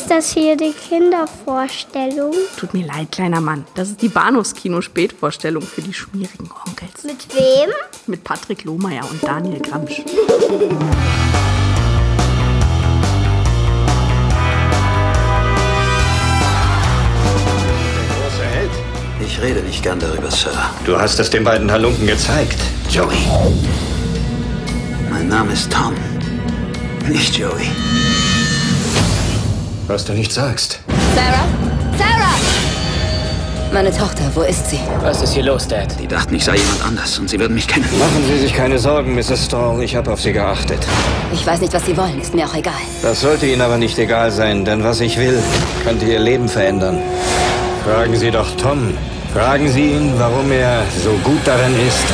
Ist 0.00 0.10
das 0.10 0.32
hier 0.32 0.56
die 0.56 0.72
Kindervorstellung? 0.72 2.32
Tut 2.56 2.72
mir 2.72 2.86
leid, 2.86 3.12
kleiner 3.12 3.42
Mann. 3.42 3.66
Das 3.74 3.90
ist 3.90 4.00
die 4.00 4.08
Bahnhofskino-Spätvorstellung 4.08 5.62
für 5.62 5.82
die 5.82 5.92
schmierigen 5.92 6.50
Onkels. 6.66 7.04
Mit 7.04 7.28
wem? 7.34 7.68
Mit 8.06 8.24
Patrick 8.24 8.64
Lohmeier 8.64 9.04
und 9.10 9.22
Daniel 9.22 9.60
Gramsch. 9.60 10.02
Ich 19.20 19.42
rede 19.42 19.60
nicht 19.60 19.82
gern 19.82 20.00
darüber, 20.00 20.30
Sir. 20.30 20.50
Du 20.86 20.98
hast 20.98 21.20
es 21.20 21.28
den 21.28 21.44
beiden 21.44 21.70
Halunken 21.70 22.06
gezeigt, 22.06 22.58
Joey. 22.88 23.18
Mein 25.10 25.28
Name 25.28 25.52
ist 25.52 25.70
Tom. 25.70 25.94
Nicht 27.06 27.36
Joey. 27.36 27.68
Was 29.90 30.04
du 30.04 30.12
nicht 30.12 30.30
sagst. 30.30 30.78
Sarah? 31.16 31.48
Sarah! 31.98 32.36
Meine 33.72 33.90
Tochter, 33.90 34.22
wo 34.34 34.42
ist 34.42 34.70
sie? 34.70 34.78
Was 35.02 35.20
ist 35.20 35.32
hier 35.34 35.42
los, 35.42 35.66
Dad? 35.66 35.88
Die 36.00 36.06
dachten, 36.06 36.32
ich 36.32 36.44
sei 36.44 36.54
jemand 36.54 36.84
anders 36.86 37.18
und 37.18 37.28
sie 37.28 37.40
würden 37.40 37.54
mich 37.54 37.66
kennen. 37.66 37.88
Machen 37.98 38.24
Sie 38.28 38.38
sich 38.38 38.54
keine 38.54 38.78
Sorgen, 38.78 39.16
Mrs. 39.16 39.46
Stall. 39.46 39.82
Ich 39.82 39.96
habe 39.96 40.12
auf 40.12 40.20
Sie 40.20 40.32
geachtet. 40.32 40.78
Ich 41.32 41.44
weiß 41.44 41.60
nicht, 41.60 41.72
was 41.72 41.84
Sie 41.86 41.96
wollen, 41.96 42.20
ist 42.20 42.32
mir 42.36 42.46
auch 42.46 42.54
egal. 42.54 42.80
Das 43.02 43.20
sollte 43.20 43.46
Ihnen 43.46 43.62
aber 43.62 43.78
nicht 43.78 43.98
egal 43.98 44.30
sein, 44.30 44.64
denn 44.64 44.84
was 44.84 45.00
ich 45.00 45.18
will, 45.18 45.42
könnte 45.82 46.04
Ihr 46.04 46.20
Leben 46.20 46.48
verändern. 46.48 47.00
Fragen 47.84 48.16
Sie 48.16 48.30
doch 48.30 48.46
Tom. 48.58 48.96
Fragen 49.32 49.68
Sie 49.72 49.90
ihn, 49.90 50.12
warum 50.18 50.52
er 50.52 50.84
so 51.02 51.10
gut 51.24 51.40
darin 51.44 51.74
ist, 51.84 52.04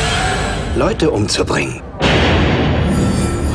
Leute 0.77 1.11
umzubringen. 1.11 1.83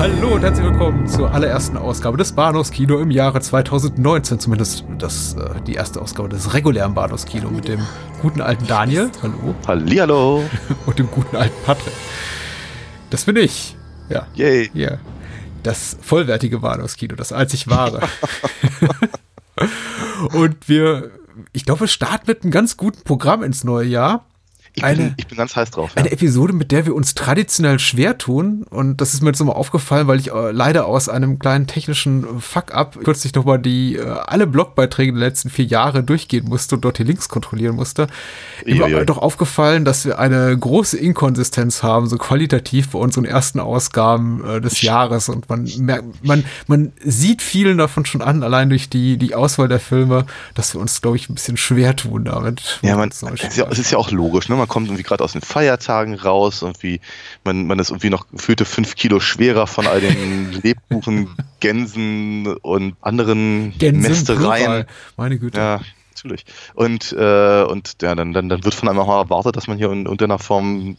Hallo 0.01 0.33
und 0.33 0.41
herzlich 0.41 0.65
willkommen 0.65 1.07
zur 1.07 1.31
allerersten 1.31 1.77
Ausgabe 1.77 2.17
des 2.17 2.31
Bahnhofskino 2.31 2.97
im 2.97 3.11
Jahre 3.11 3.39
2019. 3.39 4.39
Zumindest 4.39 4.83
das, 4.97 5.35
äh, 5.35 5.61
die 5.67 5.75
erste 5.75 6.01
Ausgabe 6.01 6.27
des 6.27 6.55
regulären 6.55 6.95
Bahnhofskino 6.95 7.51
mit 7.51 7.67
dem 7.67 7.85
guten 8.19 8.41
alten 8.41 8.65
Daniel. 8.65 9.11
Hallo. 9.21 9.53
Hallihallo. 9.67 10.43
Und 10.87 10.97
dem 10.97 11.05
guten 11.11 11.35
alten 11.35 11.53
Patrick. 11.67 11.93
Das 13.11 13.25
bin 13.25 13.35
ich. 13.35 13.77
Ja. 14.09 14.25
Yay. 14.33 14.71
Ja. 14.73 14.97
Das 15.61 15.97
vollwertige 16.01 16.57
Bahnhofskino, 16.57 17.15
das 17.15 17.31
einzig 17.31 17.69
wahre. 17.69 18.01
und 20.33 20.67
wir, 20.67 21.11
ich 21.53 21.63
glaube, 21.63 21.81
wir 21.81 21.87
starten 21.87 22.23
mit 22.25 22.41
einem 22.41 22.49
ganz 22.49 22.75
guten 22.75 23.03
Programm 23.03 23.43
ins 23.43 23.63
neue 23.63 23.85
Jahr. 23.85 24.25
Ich, 24.73 24.83
Eine- 24.83 24.97
bin, 24.97 25.13
ich 25.17 25.27
bin 25.27 25.37
ganz 25.37 25.55
heiß 25.55 25.71
drauf. 25.71 25.91
Ja. 25.95 26.01
Eine 26.01 26.11
Episode, 26.11 26.53
mit 26.53 26.71
der 26.71 26.85
wir 26.85 26.95
uns 26.95 27.13
traditionell 27.13 27.77
schwer 27.77 28.17
tun. 28.17 28.63
Und 28.69 29.01
das 29.01 29.13
ist 29.13 29.21
mir 29.21 29.29
jetzt 29.29 29.39
nochmal 29.39 29.57
aufgefallen, 29.57 30.07
weil 30.07 30.19
ich 30.19 30.31
äh, 30.31 30.51
leider 30.51 30.85
aus 30.85 31.09
einem 31.09 31.39
kleinen 31.39 31.67
technischen 31.67 32.23
äh, 32.23 32.39
Fuck-up 32.39 32.97
kürzlich 33.03 33.33
nochmal 33.35 33.59
die 33.59 33.97
äh, 33.97 34.05
alle 34.05 34.47
Blogbeiträge 34.47 35.11
der 35.11 35.19
letzten 35.19 35.49
vier 35.49 35.65
Jahre 35.65 36.03
durchgehen 36.03 36.47
musste 36.47 36.75
und 36.75 36.85
dort 36.85 36.99
die 36.99 37.03
Links 37.03 37.27
kontrollieren 37.27 37.75
musste. 37.75 38.07
Mir 38.65 38.79
war 38.79 39.05
doch 39.05 39.17
aufgefallen, 39.17 39.83
dass 39.83 40.05
wir 40.05 40.19
eine 40.19 40.57
große 40.57 40.97
Inkonsistenz 40.97 41.83
haben, 41.83 42.07
so 42.07 42.17
qualitativ 42.17 42.91
bei 42.91 42.99
unseren 42.99 43.25
ersten 43.25 43.59
Ausgaben 43.59 44.41
äh, 44.45 44.61
des 44.61 44.81
Jahres. 44.81 45.27
Und 45.27 45.49
man 45.49 45.69
merkt, 45.79 46.23
man, 46.23 46.45
man 46.67 46.93
sieht 47.03 47.41
vielen 47.41 47.77
davon 47.77 48.05
schon 48.05 48.21
an, 48.21 48.41
allein 48.41 48.69
durch 48.69 48.89
die, 48.89 49.17
die 49.17 49.35
Auswahl 49.35 49.67
der 49.67 49.81
Filme, 49.81 50.25
dass 50.53 50.73
wir 50.73 50.79
uns, 50.79 51.01
glaube 51.01 51.17
ich, 51.17 51.29
ein 51.29 51.35
bisschen 51.35 51.57
schwer 51.57 51.93
tun 51.97 52.23
damit. 52.23 52.79
Ja, 52.83 52.95
man, 52.95 53.09
es, 53.09 53.21
ist 53.21 53.57
ja, 53.57 53.67
es 53.69 53.79
ist 53.79 53.91
ja 53.91 53.97
auch 53.97 54.11
logisch, 54.11 54.47
ne? 54.47 54.60
Man 54.61 54.67
kommt 54.67 54.89
irgendwie 54.89 55.01
gerade 55.01 55.23
aus 55.23 55.31
den 55.31 55.41
Feiertagen 55.41 56.13
raus, 56.13 56.61
irgendwie, 56.61 57.01
man, 57.43 57.65
man 57.65 57.79
ist 57.79 57.89
irgendwie 57.89 58.11
noch 58.11 58.27
gefühlte 58.29 58.63
fünf 58.63 58.95
Kilo 58.95 59.19
schwerer 59.19 59.65
von 59.65 59.87
all 59.87 60.01
den 60.01 60.51
Lebkuchen, 60.63 61.35
Gänsen 61.59 62.45
und 62.57 62.95
anderen 63.01 63.73
Mästereien. 63.79 64.65
Plural. 64.65 64.87
Meine 65.17 65.39
Güte. 65.39 65.57
Ja, 65.57 65.81
natürlich. 66.11 66.45
Und, 66.75 67.11
äh, 67.13 67.63
und 67.63 67.95
ja, 68.03 68.13
dann, 68.13 68.33
dann, 68.33 68.49
dann 68.49 68.63
wird 68.63 68.75
von 68.75 68.87
einem 68.87 68.99
auch 68.99 69.07
mal 69.07 69.21
erwartet, 69.21 69.55
dass 69.55 69.65
man 69.65 69.79
hier 69.79 69.91
in 69.91 70.05
irgendeiner 70.05 70.37
Form 70.37 70.95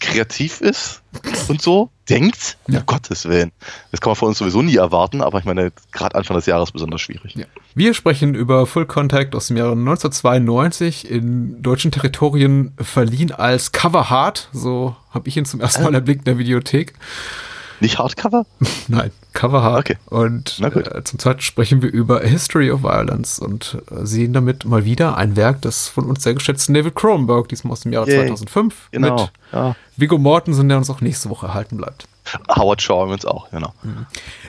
kreativ 0.00 0.60
ist 0.60 1.02
und 1.48 1.62
so 1.62 1.90
denkt. 2.08 2.56
Ja. 2.68 2.80
Um 2.80 2.86
Gottes 2.86 3.24
Willen. 3.28 3.50
Das 3.90 4.00
kann 4.00 4.10
man 4.10 4.16
von 4.16 4.28
uns 4.28 4.38
sowieso 4.38 4.62
nie 4.62 4.76
erwarten, 4.76 5.22
aber 5.22 5.38
ich 5.38 5.44
meine, 5.44 5.72
gerade 5.92 6.14
Anfang 6.14 6.36
des 6.36 6.46
Jahres 6.46 6.70
besonders 6.72 7.00
schwierig. 7.00 7.34
Ja. 7.34 7.46
Wir 7.74 7.94
sprechen 7.94 8.34
über 8.34 8.66
Full 8.66 8.86
Contact 8.86 9.34
aus 9.34 9.48
dem 9.48 9.56
Jahre 9.56 9.72
1992 9.72 11.10
in 11.10 11.62
deutschen 11.62 11.90
Territorien 11.90 12.72
verliehen 12.80 13.32
als 13.32 13.72
Cover 13.72 14.10
Hard. 14.10 14.48
So 14.52 14.96
habe 15.10 15.28
ich 15.28 15.36
ihn 15.36 15.44
zum 15.44 15.60
ersten 15.60 15.82
Mal 15.82 15.94
erblickt 15.94 16.20
in 16.20 16.24
der 16.24 16.38
Videothek. 16.38 16.94
Nicht 17.80 17.98
Hardcover? 17.98 18.46
Nein, 18.88 19.10
Cover 19.34 19.62
Hard. 19.62 19.80
Okay. 19.90 19.96
Und 20.06 20.60
äh, 20.60 21.04
zum 21.04 21.18
zweiten 21.18 21.42
sprechen 21.42 21.82
wir 21.82 21.90
über 21.92 22.22
A 22.22 22.24
History 22.26 22.70
of 22.70 22.82
Violence 22.82 23.38
und 23.38 23.76
äh, 23.90 24.06
sehen 24.06 24.32
damit 24.32 24.64
mal 24.64 24.86
wieder 24.86 25.18
ein 25.18 25.36
Werk 25.36 25.60
des 25.62 25.88
von 25.88 26.04
uns 26.06 26.22
sehr 26.22 26.32
geschätzten 26.34 26.74
David 26.74 26.94
Cronenberg, 26.94 27.48
diesmal 27.48 27.72
aus 27.72 27.80
dem 27.80 27.92
Jahre 27.92 28.08
Yay. 28.08 28.16
2005, 28.28 28.88
Genau. 28.92 29.20
mit 29.20 29.32
Ja. 29.52 29.76
Viggo 29.96 30.18
Mortensen, 30.18 30.68
der 30.68 30.78
uns 30.78 30.90
auch 30.90 31.00
nächste 31.00 31.30
Woche 31.30 31.46
erhalten 31.46 31.76
bleibt. 31.76 32.06
Howard 32.54 32.82
Shaw 32.82 33.04
übrigens 33.04 33.24
auch, 33.24 33.50
genau. 33.50 33.72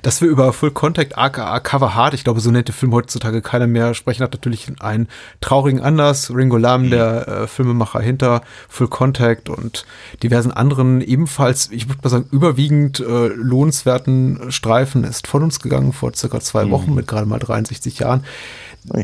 Dass 0.01 0.21
wir 0.21 0.29
über 0.29 0.51
Full 0.51 0.71
Contact 0.71 1.17
aka 1.17 1.59
Cover 1.59 1.95
Hard, 1.95 2.13
ich 2.13 2.23
glaube, 2.23 2.39
so 2.39 2.49
nennt 2.49 2.67
der 2.67 2.75
Film 2.75 2.93
heutzutage 2.93 3.41
keiner 3.41 3.67
mehr 3.67 3.93
sprechen, 3.93 4.23
hat 4.23 4.33
natürlich 4.33 4.67
einen 4.79 5.07
traurigen 5.41 5.81
Anlass. 5.81 6.33
Ringo 6.33 6.57
Lam, 6.57 6.89
der 6.89 7.27
äh, 7.27 7.47
Filmemacher 7.47 7.99
hinter 7.99 8.41
Full 8.67 8.87
Contact 8.87 9.49
und 9.49 9.85
diversen 10.23 10.51
anderen 10.51 11.01
ebenfalls, 11.01 11.69
ich 11.71 11.87
würde 11.87 12.01
mal 12.03 12.09
sagen, 12.09 12.27
überwiegend 12.31 12.99
äh, 12.99 13.27
lohnenswerten 13.27 14.51
Streifen 14.51 15.03
ist 15.03 15.27
von 15.27 15.43
uns 15.43 15.59
gegangen 15.59 15.93
vor 15.93 16.13
circa 16.15 16.39
zwei 16.39 16.69
Wochen 16.71 16.93
mit 16.95 17.07
gerade 17.07 17.27
mal 17.27 17.39
63 17.39 17.99
Jahren. 17.99 18.23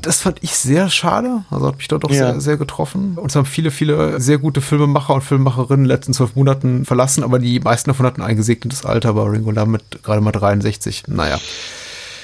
Das 0.02 0.22
fand 0.22 0.38
ich 0.42 0.56
sehr 0.56 0.90
schade, 0.90 1.44
also 1.52 1.68
hat 1.68 1.78
mich 1.78 1.88
dort 1.90 2.04
doch 2.06 2.10
Ja. 2.10 2.32
sehr, 2.32 2.42
sehr 2.42 2.58
getroffen. 2.58 3.18
Uns 3.18 3.36
haben 3.36 3.46
viele, 3.46 3.70
viele 3.72 4.20
sehr 4.22 4.38
gute 4.38 4.62
Filmemacher 4.62 5.14
und 5.14 5.22
Filmemacherinnen 5.22 5.84
in 5.86 5.90
den 5.90 5.96
letzten 5.96 6.14
zwölf 6.14 6.36
Monaten 6.36 6.86
verlassen, 6.86 7.24
aber 7.24 7.40
die 7.40 7.60
meisten 7.60 7.90
davon 7.90 8.06
hatten 8.06 8.22
ein 8.22 8.38
gesegnetes 8.38 8.86
Alter, 8.86 9.10
aber 9.10 9.32
Ringo 9.32 9.52
Lam 9.52 9.72
mit 9.72 10.02
gerade 10.04 10.22
mal 10.22 10.32
63, 10.32 11.04
naja. 11.08 11.38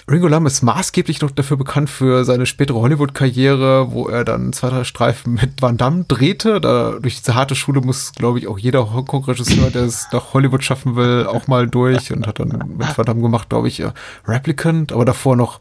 Ringo 0.09 0.28
Lam 0.28 0.48
ist 0.48 0.64
maßgeblich 0.64 1.22
noch 1.22 1.30
dafür 1.30 1.56
bekannt 1.58 1.88
für 1.90 2.25
seine 2.25 2.48
spätere 2.48 2.78
Hollywood-Karriere, 2.80 3.92
wo 3.92 4.08
er 4.08 4.24
dann 4.25 4.53
zwei, 4.53 4.69
drei 4.69 4.84
Streifen 4.84 5.34
mit 5.36 5.62
Van 5.62 5.78
Damme 5.78 6.06
drehte. 6.08 6.59
Da, 6.59 6.94
durch 7.00 7.18
diese 7.18 7.36
harte 7.36 7.53
Schule 7.56 7.81
muss, 7.81 8.14
glaube 8.14 8.40
ich, 8.40 8.48
auch 8.48 8.58
jeder 8.58 8.92
Hongkong-Regisseur, 8.92 9.69
der 9.69 9.84
es 9.84 10.08
nach 10.12 10.34
Hollywood 10.34 10.64
schaffen 10.64 10.96
will, 10.96 11.28
auch 11.28 11.46
mal 11.46 11.68
durch 11.68 12.12
und 12.12 12.25
hat 12.25 12.40
dann 12.40 12.48
mit 12.78 12.98
Van 12.98 13.06
Damme 13.06 13.22
gemacht, 13.22 13.50
glaube 13.50 13.68
ich, 13.68 13.81
äh, 13.81 13.92
Replicant, 14.28 14.94
aber 14.94 15.06
davor 15.06 15.36
noch 15.36 15.59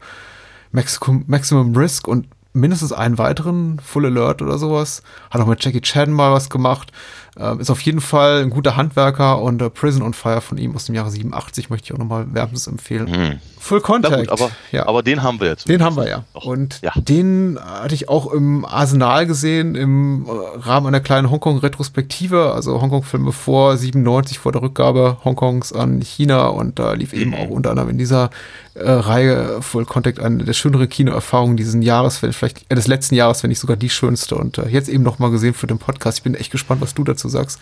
Maximum, 0.71 1.23
Maximum 1.27 1.75
Risk 1.75 2.07
und 2.07 2.27
mindestens 2.53 2.91
einen 2.91 3.17
weiteren, 3.17 3.79
Full 3.79 4.07
Alert 4.07 4.41
oder 4.41 4.57
sowas. 4.57 5.03
Hat 5.29 5.41
auch 5.41 5.47
mit 5.47 5.63
Jackie 5.63 5.81
Chan 5.81 6.11
mal 6.11 6.31
was 6.31 6.49
gemacht. 6.49 6.91
Ähm, 7.37 7.59
ist 7.59 7.69
auf 7.69 7.81
jeden 7.81 8.01
Fall 8.01 8.41
ein 8.41 8.49
guter 8.49 8.75
Handwerker 8.75 9.41
und 9.41 9.61
äh, 9.61 9.69
Prison 9.69 10.01
on 10.01 10.13
Fire 10.13 10.41
von 10.41 10.57
ihm 10.57 10.75
aus 10.75 10.85
dem 10.85 10.95
Jahre 10.95 11.11
87 11.11 11.69
möchte 11.69 11.85
ich 11.85 11.93
auch 11.93 11.99
nochmal 11.99 12.33
wärmstens 12.33 12.67
empfehlen. 12.67 13.09
Mhm. 13.09 13.39
Na 13.71 13.79
Contact. 13.79 14.17
gut, 14.17 14.29
aber, 14.31 14.51
ja. 14.71 14.87
aber 14.87 15.03
den 15.03 15.21
haben 15.21 15.39
wir 15.39 15.47
jetzt. 15.47 15.67
Den 15.67 15.83
haben 15.83 15.95
wir 15.95 16.07
ja. 16.07 16.23
Doch. 16.33 16.45
Und 16.45 16.79
ja. 16.81 16.91
den 16.95 17.59
hatte 17.61 17.93
ich 17.93 18.09
auch 18.09 18.31
im 18.31 18.65
Arsenal 18.65 19.25
gesehen, 19.27 19.75
im 19.75 20.25
Rahmen 20.29 20.87
einer 20.87 20.99
kleinen 21.01 21.29
Hongkong-Retrospektive, 21.29 22.53
also 22.53 22.81
Hongkong-Filme 22.81 23.31
vor 23.31 23.77
97, 23.77 24.39
vor 24.39 24.51
der 24.51 24.61
Rückgabe 24.61 25.17
Hongkongs 25.23 25.73
an 25.73 26.01
China. 26.01 26.47
Und 26.47 26.79
da 26.79 26.93
lief 26.93 27.13
Mhm. 27.13 27.19
eben 27.19 27.33
auch 27.35 27.49
unter 27.49 27.71
anderem 27.71 27.89
in 27.89 27.97
dieser 27.97 28.29
äh, 28.75 28.89
Reihe 28.89 29.61
Full 29.61 29.85
Contact 29.85 30.19
eine 30.19 30.43
der 30.43 30.53
schöneren 30.53 30.87
Kinoerfahrungen 30.87 31.57
dieses 31.57 31.75
Jahres, 31.83 32.21
wenn 32.21 32.31
vielleicht 32.33 32.65
äh, 32.69 32.75
des 32.75 32.87
letzten 32.87 33.15
Jahres, 33.15 33.43
wenn 33.43 33.49
nicht 33.49 33.59
sogar 33.59 33.75
die 33.77 33.89
schönste. 33.89 34.35
Und 34.35 34.57
äh, 34.57 34.67
jetzt 34.69 34.89
eben 34.89 35.03
noch 35.03 35.19
mal 35.19 35.31
gesehen 35.31 35.53
für 35.53 35.67
den 35.67 35.79
Podcast. 35.79 36.19
Ich 36.19 36.23
bin 36.23 36.33
echt 36.35 36.51
gespannt, 36.51 36.81
was 36.81 36.93
du 36.93 37.03
dazu 37.03 37.27
sagst. 37.29 37.59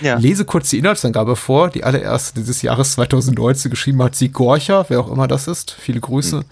Ja. 0.00 0.18
Lese 0.18 0.44
kurz 0.44 0.70
die 0.70 0.78
Inhaltsangabe 0.78 1.36
vor. 1.36 1.70
Die 1.70 1.84
allererste 1.84 2.40
dieses 2.40 2.62
Jahres 2.62 2.92
2019 2.92 3.70
geschrieben 3.70 4.02
hat 4.02 4.14
sie 4.14 4.30
Gorcher, 4.30 4.86
wer 4.88 5.00
auch 5.00 5.10
immer 5.10 5.28
das 5.28 5.48
ist. 5.48 5.70
Viele 5.72 6.00
Grüße. 6.00 6.44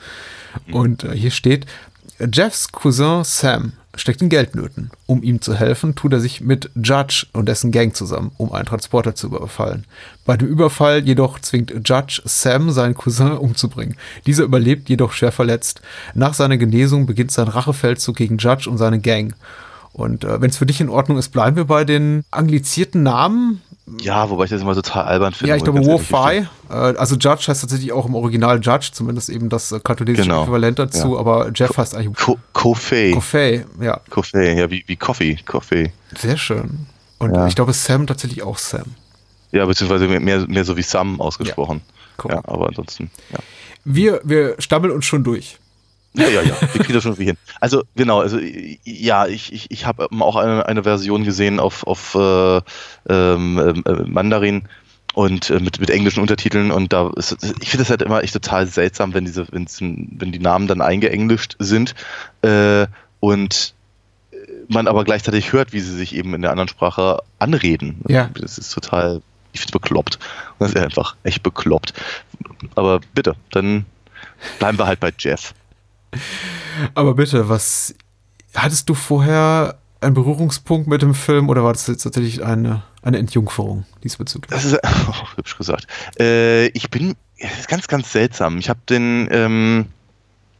Und 0.72 1.04
äh, 1.04 1.12
hier 1.12 1.30
steht, 1.30 1.66
Jeffs 2.32 2.72
Cousin 2.72 3.24
Sam 3.24 3.72
steckt 3.94 4.22
in 4.22 4.28
Geldnöten. 4.28 4.90
Um 5.06 5.22
ihm 5.22 5.40
zu 5.40 5.54
helfen, 5.54 5.94
tut 5.94 6.12
er 6.12 6.20
sich 6.20 6.40
mit 6.40 6.70
Judge 6.74 7.26
und 7.32 7.46
dessen 7.46 7.72
Gang 7.72 7.94
zusammen, 7.94 8.30
um 8.36 8.52
einen 8.52 8.66
Transporter 8.66 9.14
zu 9.14 9.28
überfallen. 9.28 9.84
Bei 10.24 10.36
dem 10.36 10.48
Überfall 10.48 11.04
jedoch 11.04 11.38
zwingt 11.40 11.72
Judge 11.84 12.22
Sam 12.24 12.70
seinen 12.70 12.94
Cousin 12.94 13.32
umzubringen. 13.32 13.96
Dieser 14.26 14.44
überlebt 14.44 14.88
jedoch 14.88 15.12
schwer 15.12 15.32
verletzt. 15.32 15.80
Nach 16.14 16.34
seiner 16.34 16.56
Genesung 16.56 17.06
beginnt 17.06 17.32
sein 17.32 17.48
Rachefeldzug 17.48 18.16
gegen 18.16 18.38
Judge 18.38 18.68
und 18.68 18.78
seine 18.78 19.00
Gang. 19.00 19.34
Und 19.96 20.24
äh, 20.24 20.42
wenn 20.42 20.50
es 20.50 20.58
für 20.58 20.66
dich 20.66 20.82
in 20.82 20.90
Ordnung 20.90 21.16
ist, 21.16 21.30
bleiben 21.30 21.56
wir 21.56 21.64
bei 21.64 21.84
den 21.86 22.22
anglizierten 22.30 23.02
Namen. 23.02 23.62
Ja, 24.02 24.28
wobei 24.28 24.44
ich 24.44 24.50
das 24.50 24.60
immer 24.60 24.74
total 24.74 25.04
albern 25.04 25.32
finde. 25.32 25.48
Ja, 25.48 25.56
ich 25.56 25.64
glaube, 25.64 25.82
Wo-Fi. 25.86 26.46
Äh, 26.68 26.72
also 26.72 27.16
Judge 27.16 27.44
heißt 27.48 27.62
tatsächlich 27.62 27.92
auch 27.92 28.04
im 28.04 28.14
Original 28.14 28.60
Judge, 28.62 28.90
zumindest 28.92 29.30
eben 29.30 29.48
das 29.48 29.72
äh, 29.72 29.80
katholische 29.80 30.20
Genau. 30.24 30.42
Äquivalent 30.42 30.78
dazu, 30.78 31.14
Ja. 31.14 31.18
aber 31.20 31.50
Jeff 31.54 31.78
heißt 31.78 31.94
eigentlich 31.94 32.14
Ko 32.14 32.36
Koffei. 32.52 33.12
Coffee. 33.12 33.64
Ja, 33.80 33.98
Koffei, 34.10 34.52
ja, 34.58 34.70
wie, 34.70 34.84
wie 34.86 34.96
Coffee. 34.96 35.36
Coffee. 35.46 35.90
sehr 36.18 36.36
schön. 36.36 36.86
Und 37.18 37.34
Ja. 37.34 37.46
ich 37.46 37.54
glaube, 37.54 37.72
Sam 37.72 38.06
tatsächlich 38.06 38.42
auch 38.42 38.58
Sam. 38.58 38.84
Ja, 39.52 39.64
beziehungsweise 39.64 40.08
mehr, 40.08 40.46
mehr 40.46 40.64
so 40.66 40.76
wie 40.76 40.82
Sam 40.82 41.22
ausgesprochen. 41.22 41.80
Cool. 42.22 42.32
Ja, 42.32 42.40
aber 42.44 42.68
ansonsten, 42.68 43.10
ja. 43.30 43.38
Wir, 43.86 44.20
wir 44.24 44.56
stammeln 44.58 44.92
uns 44.92 45.06
schon 45.06 45.24
durch. 45.24 45.58
Ja, 46.16 46.28
ja, 46.28 46.42
ja, 46.42 46.54
wir 46.60 46.82
kriegen 46.82 46.94
das 46.94 47.02
schon 47.02 47.12
irgendwie 47.12 47.26
hin. 47.26 47.36
Also 47.60 47.84
genau, 47.94 48.20
also 48.20 48.38
ja, 48.84 49.26
ich, 49.26 49.52
ich, 49.52 49.70
ich 49.70 49.86
habe 49.86 50.08
auch 50.10 50.36
eine, 50.36 50.66
eine 50.66 50.82
Version 50.82 51.24
gesehen 51.24 51.60
auf, 51.60 51.86
auf 51.86 52.14
äh, 52.14 52.60
ähm, 53.08 53.82
äh, 53.84 53.92
Mandarin 54.06 54.62
und 55.14 55.50
äh, 55.50 55.60
mit, 55.60 55.78
mit 55.78 55.90
englischen 55.90 56.20
Untertiteln 56.20 56.70
und 56.70 56.92
da 56.92 57.10
ist, 57.16 57.36
ich 57.60 57.70
finde 57.70 57.84
das 57.84 57.90
halt 57.90 58.02
immer 58.02 58.22
echt 58.22 58.32
total 58.32 58.66
seltsam, 58.66 59.14
wenn 59.14 59.24
diese, 59.24 59.46
wenn 59.50 60.32
die 60.32 60.38
Namen 60.38 60.66
dann 60.68 60.80
eingeenglischt 60.80 61.56
sind 61.58 61.94
äh, 62.42 62.86
und 63.20 63.74
man 64.68 64.88
aber 64.88 65.04
gleichzeitig 65.04 65.52
hört, 65.52 65.72
wie 65.72 65.80
sie 65.80 65.94
sich 65.94 66.14
eben 66.14 66.34
in 66.34 66.42
der 66.42 66.50
anderen 66.50 66.68
Sprache 66.68 67.20
anreden. 67.38 68.00
Ja. 68.08 68.30
Das 68.34 68.58
ist 68.58 68.72
total, 68.72 69.22
ich 69.52 69.60
finde 69.60 69.72
bekloppt. 69.72 70.18
Das 70.58 70.70
ist 70.70 70.76
einfach 70.76 71.16
echt 71.22 71.42
bekloppt. 71.42 71.92
Aber 72.74 73.00
bitte, 73.14 73.36
dann 73.50 73.86
bleiben 74.58 74.78
wir 74.78 74.86
halt 74.86 75.00
bei 75.00 75.12
Jeff. 75.18 75.54
Aber 76.94 77.14
bitte, 77.14 77.48
was 77.48 77.94
hattest 78.54 78.88
du 78.88 78.94
vorher 78.94 79.78
einen 80.00 80.14
Berührungspunkt 80.14 80.88
mit 80.88 81.02
dem 81.02 81.14
Film 81.14 81.48
oder 81.48 81.64
war 81.64 81.72
das 81.72 81.86
jetzt 81.86 82.02
tatsächlich 82.02 82.44
eine, 82.44 82.82
eine 83.02 83.18
Entjungferung 83.18 83.86
diesbezüglich? 84.04 84.50
Das 84.50 84.64
ist 84.64 84.78
oh, 85.08 85.36
hübsch 85.36 85.56
gesagt. 85.56 85.86
Äh, 86.18 86.66
ich 86.68 86.90
bin 86.90 87.14
ganz, 87.68 87.88
ganz 87.88 88.12
seltsam. 88.12 88.58
Ich 88.58 88.68
habe 88.68 88.80
den 88.88 89.28
ähm, 89.30 89.86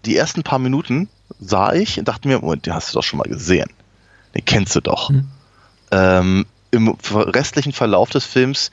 die 0.06 0.16
ersten 0.16 0.42
paar 0.42 0.58
Minuten 0.58 1.08
sah 1.40 1.72
ich 1.72 1.98
und 1.98 2.08
dachte 2.08 2.28
mir, 2.28 2.38
Moment, 2.38 2.66
den 2.66 2.74
hast 2.74 2.90
du 2.90 2.98
doch 2.98 3.02
schon 3.02 3.18
mal 3.18 3.28
gesehen. 3.28 3.68
Den 4.34 4.44
kennst 4.44 4.74
du 4.76 4.80
doch. 4.80 5.08
Hm. 5.08 5.26
Ähm, 5.90 6.46
Im 6.70 6.96
restlichen 7.10 7.72
Verlauf 7.72 8.10
des 8.10 8.24
Films 8.24 8.70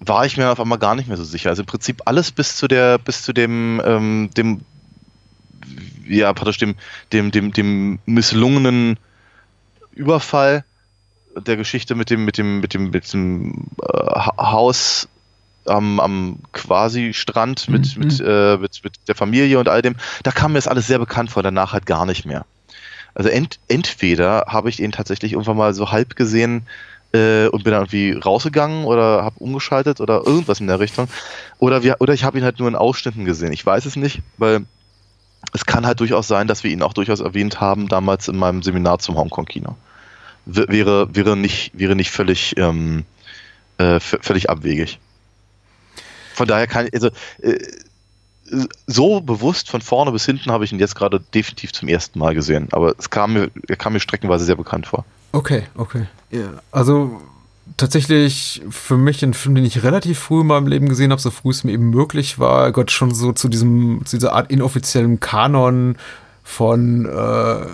war 0.00 0.24
ich 0.24 0.36
mir 0.36 0.50
auf 0.50 0.60
einmal 0.60 0.78
gar 0.78 0.94
nicht 0.94 1.08
mehr 1.08 1.16
so 1.16 1.24
sicher. 1.24 1.50
Also 1.50 1.62
im 1.62 1.66
Prinzip 1.66 2.02
alles 2.04 2.30
bis 2.30 2.56
zu 2.56 2.68
der, 2.68 2.98
bis 2.98 3.22
zu 3.22 3.32
dem, 3.32 3.82
ähm, 3.84 4.30
dem 4.36 4.60
ja, 6.08 6.32
praktisch 6.32 6.58
dem, 6.58 6.74
dem, 7.12 7.30
dem, 7.30 7.52
dem 7.52 7.98
misslungenen 8.06 8.98
Überfall 9.92 10.64
der 11.36 11.56
Geschichte 11.56 11.94
mit 11.94 12.10
dem, 12.10 12.24
mit 12.24 12.38
dem, 12.38 12.60
mit 12.60 12.74
dem, 12.74 12.90
mit 12.90 13.12
dem 13.12 13.68
äh, 13.82 14.20
Haus 14.38 15.08
am, 15.66 16.00
am 16.00 16.38
quasi 16.52 17.12
Strand 17.12 17.68
mit, 17.68 17.96
mhm. 17.96 18.04
mit, 18.04 18.20
äh, 18.20 18.56
mit, 18.56 18.80
mit 18.82 18.94
der 19.06 19.14
Familie 19.14 19.58
und 19.58 19.68
all 19.68 19.82
dem, 19.82 19.96
da 20.22 20.30
kam 20.30 20.52
mir 20.52 20.58
das 20.58 20.68
alles 20.68 20.86
sehr 20.86 20.98
bekannt 20.98 21.30
vor, 21.30 21.42
danach 21.42 21.72
halt 21.72 21.86
gar 21.86 22.06
nicht 22.06 22.24
mehr. 22.24 22.46
Also 23.14 23.30
ent, 23.30 23.58
entweder 23.68 24.46
habe 24.48 24.68
ich 24.68 24.80
ihn 24.80 24.92
tatsächlich 24.92 25.32
irgendwann 25.32 25.56
mal 25.56 25.74
so 25.74 25.90
halb 25.90 26.16
gesehen 26.16 26.66
äh, 27.12 27.48
und 27.48 27.64
bin 27.64 27.72
dann 27.72 27.82
irgendwie 27.82 28.12
rausgegangen 28.12 28.84
oder 28.84 29.24
habe 29.24 29.40
umgeschaltet 29.40 30.00
oder 30.00 30.22
irgendwas 30.26 30.60
in 30.60 30.66
der 30.66 30.80
Richtung. 30.80 31.08
Oder, 31.58 31.82
wir, 31.82 31.96
oder 32.00 32.14
ich 32.14 32.24
habe 32.24 32.38
ihn 32.38 32.44
halt 32.44 32.58
nur 32.58 32.68
in 32.68 32.76
Ausschnitten 32.76 33.24
gesehen. 33.24 33.52
Ich 33.52 33.64
weiß 33.64 33.86
es 33.86 33.96
nicht, 33.96 34.20
weil 34.36 34.66
es 35.52 35.66
kann 35.66 35.86
halt 35.86 36.00
durchaus 36.00 36.28
sein, 36.28 36.46
dass 36.46 36.64
wir 36.64 36.70
ihn 36.70 36.82
auch 36.82 36.92
durchaus 36.92 37.20
erwähnt 37.20 37.60
haben, 37.60 37.88
damals 37.88 38.28
in 38.28 38.36
meinem 38.36 38.62
Seminar 38.62 38.98
zum 38.98 39.16
Hongkong-Kino. 39.16 39.76
Wäre, 40.46 41.14
wäre, 41.14 41.36
nicht, 41.36 41.78
wäre 41.78 41.94
nicht 41.94 42.10
völlig, 42.10 42.56
ähm, 42.56 43.04
äh, 43.78 44.00
völlig 44.00 44.48
abwegig. 44.48 44.98
Von 46.34 46.46
daher 46.46 46.66
kann 46.66 46.86
ich, 46.86 46.94
also, 46.94 47.10
äh, 47.42 47.58
so 48.86 49.20
bewusst 49.20 49.68
von 49.68 49.82
vorne 49.82 50.12
bis 50.12 50.24
hinten 50.24 50.50
habe 50.50 50.64
ich 50.64 50.72
ihn 50.72 50.78
jetzt 50.78 50.94
gerade 50.94 51.20
definitiv 51.34 51.72
zum 51.72 51.88
ersten 51.88 52.18
Mal 52.18 52.34
gesehen. 52.34 52.68
Aber 52.72 52.94
es 52.98 53.10
kam 53.10 53.34
mir, 53.34 53.50
er 53.68 53.76
kam 53.76 53.92
mir 53.92 54.00
streckenweise 54.00 54.44
sehr 54.44 54.56
bekannt 54.56 54.86
vor. 54.86 55.04
Okay, 55.32 55.64
okay. 55.76 56.06
Ja, 56.30 56.62
also 56.72 57.20
tatsächlich 57.76 58.62
für 58.70 58.96
mich 58.96 59.22
ein 59.22 59.34
Film, 59.34 59.54
den 59.54 59.64
ich 59.64 59.82
relativ 59.82 60.18
früh 60.18 60.40
in 60.40 60.46
meinem 60.46 60.66
Leben 60.66 60.88
gesehen 60.88 61.10
habe, 61.10 61.20
so 61.20 61.30
früh 61.30 61.50
es 61.50 61.64
mir 61.64 61.72
eben 61.72 61.90
möglich 61.90 62.38
war. 62.38 62.72
Gott, 62.72 62.90
schon 62.90 63.14
so 63.14 63.32
zu 63.32 63.48
diesem, 63.48 64.02
zu 64.04 64.16
dieser 64.16 64.32
Art 64.32 64.50
inoffiziellen 64.50 65.20
Kanon 65.20 65.96
von 66.42 67.06
äh, 67.06 67.66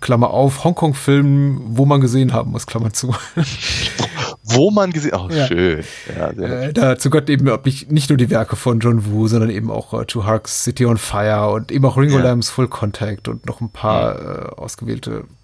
Klammer 0.00 0.30
auf, 0.30 0.64
Hongkong-Filmen, 0.64 1.60
wo 1.68 1.86
man 1.86 2.00
gesehen 2.00 2.32
haben 2.32 2.50
muss, 2.50 2.66
Klammer 2.66 2.92
zu. 2.92 3.14
wo 4.42 4.70
man 4.70 4.92
gesehen 4.92 5.12
Oh, 5.14 5.28
ja. 5.30 5.46
schön. 5.46 5.84
Ja, 6.16 6.30
äh, 6.30 6.72
dazu 6.72 7.10
gehört 7.10 7.30
eben 7.30 7.48
nicht, 7.64 7.90
nicht 7.90 8.08
nur 8.10 8.16
die 8.16 8.30
Werke 8.30 8.56
von 8.56 8.80
John 8.80 9.06
Woo, 9.06 9.28
sondern 9.28 9.50
eben 9.50 9.70
auch 9.70 9.94
äh, 9.94 10.04
To 10.04 10.24
Harks 10.24 10.64
City 10.64 10.86
on 10.86 10.98
Fire 10.98 11.50
und 11.50 11.72
eben 11.72 11.84
auch 11.84 11.96
Ringo 11.96 12.18
ja. 12.18 12.24
Lambs 12.24 12.50
Full 12.50 12.68
Contact 12.68 13.28
und 13.28 13.46
noch 13.46 13.60
ein 13.60 13.70
paar 13.70 14.14
ja. 14.14 14.34
äh, 14.34 14.48
ausgewählte 14.56 15.10
äh, 15.10 15.37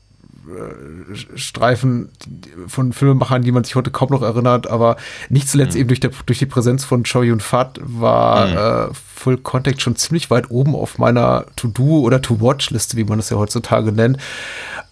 Streifen 1.36 2.10
von 2.66 2.92
Filmemachern, 2.92 3.42
die 3.42 3.52
man 3.52 3.64
sich 3.64 3.74
heute 3.74 3.90
kaum 3.90 4.10
noch 4.10 4.22
erinnert, 4.22 4.66
aber 4.66 4.96
nicht 5.28 5.48
zuletzt 5.48 5.74
mhm. 5.74 5.80
eben 5.80 5.88
durch, 5.88 6.00
der, 6.00 6.10
durch 6.26 6.38
die 6.38 6.46
Präsenz 6.46 6.84
von 6.84 7.04
Choi 7.04 7.26
Yun 7.26 7.40
Fat 7.40 7.80
war 7.82 8.46
mhm. 8.46 8.90
äh, 8.90 8.94
Full 9.14 9.38
Contact 9.38 9.80
schon 9.80 9.96
ziemlich 9.96 10.30
weit 10.30 10.50
oben 10.50 10.74
auf 10.74 10.98
meiner 10.98 11.46
To-Do 11.56 12.00
oder 12.00 12.20
To-Watch-Liste, 12.20 12.96
wie 12.96 13.04
man 13.04 13.18
das 13.18 13.30
ja 13.30 13.38
heutzutage 13.38 13.92
nennt. 13.92 14.18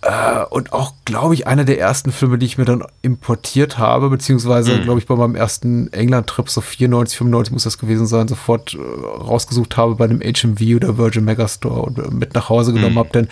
Äh, 0.00 0.44
und 0.50 0.72
auch, 0.72 0.94
glaube 1.04 1.34
ich, 1.34 1.46
einer 1.46 1.64
der 1.64 1.78
ersten 1.78 2.12
Filme, 2.12 2.38
die 2.38 2.46
ich 2.46 2.58
mir 2.58 2.64
dann 2.64 2.84
importiert 3.02 3.78
habe, 3.78 4.10
beziehungsweise, 4.10 4.76
mhm. 4.76 4.82
glaube 4.82 5.00
ich, 5.00 5.06
bei 5.06 5.16
meinem 5.16 5.36
ersten 5.36 5.92
England-Trip, 5.92 6.48
so 6.48 6.60
94, 6.60 7.18
95 7.18 7.52
muss 7.52 7.64
das 7.64 7.78
gewesen 7.78 8.06
sein, 8.06 8.26
sofort 8.26 8.74
äh, 8.74 8.78
rausgesucht 8.78 9.76
habe 9.76 9.96
bei 9.96 10.06
einem 10.06 10.20
HMV 10.20 10.76
oder 10.76 10.98
Virgin 10.98 11.24
Megastore 11.24 11.82
und 11.82 11.98
äh, 11.98 12.10
mit 12.10 12.34
nach 12.34 12.48
Hause 12.48 12.72
genommen 12.72 12.94
mhm. 12.94 12.98
habe, 12.98 13.10
denn 13.10 13.28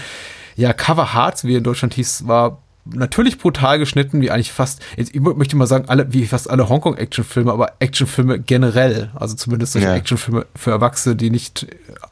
ja, 0.60 0.72
Cover 0.72 1.14
Hearts, 1.14 1.44
wie 1.44 1.54
in 1.54 1.64
Deutschland 1.64 1.94
hieß, 1.94 2.26
war 2.26 2.58
natürlich 2.84 3.38
brutal 3.38 3.78
geschnitten, 3.78 4.20
wie 4.20 4.30
eigentlich 4.30 4.52
fast, 4.52 4.82
jetzt 4.96 5.14
ich 5.14 5.20
möchte 5.20 5.56
mal 5.56 5.66
sagen, 5.66 5.84
alle, 5.88 6.12
wie 6.12 6.26
fast 6.26 6.50
alle 6.50 6.68
Hongkong-Actionfilme, 6.68 7.52
aber 7.52 7.72
Actionfilme 7.78 8.38
generell, 8.40 9.10
also 9.14 9.34
zumindest 9.36 9.72
solche 9.72 9.88
ja. 9.88 9.94
Actionfilme 9.94 10.46
für 10.54 10.70
Erwachsene, 10.70 11.16
die 11.16 11.30
nicht 11.30 11.66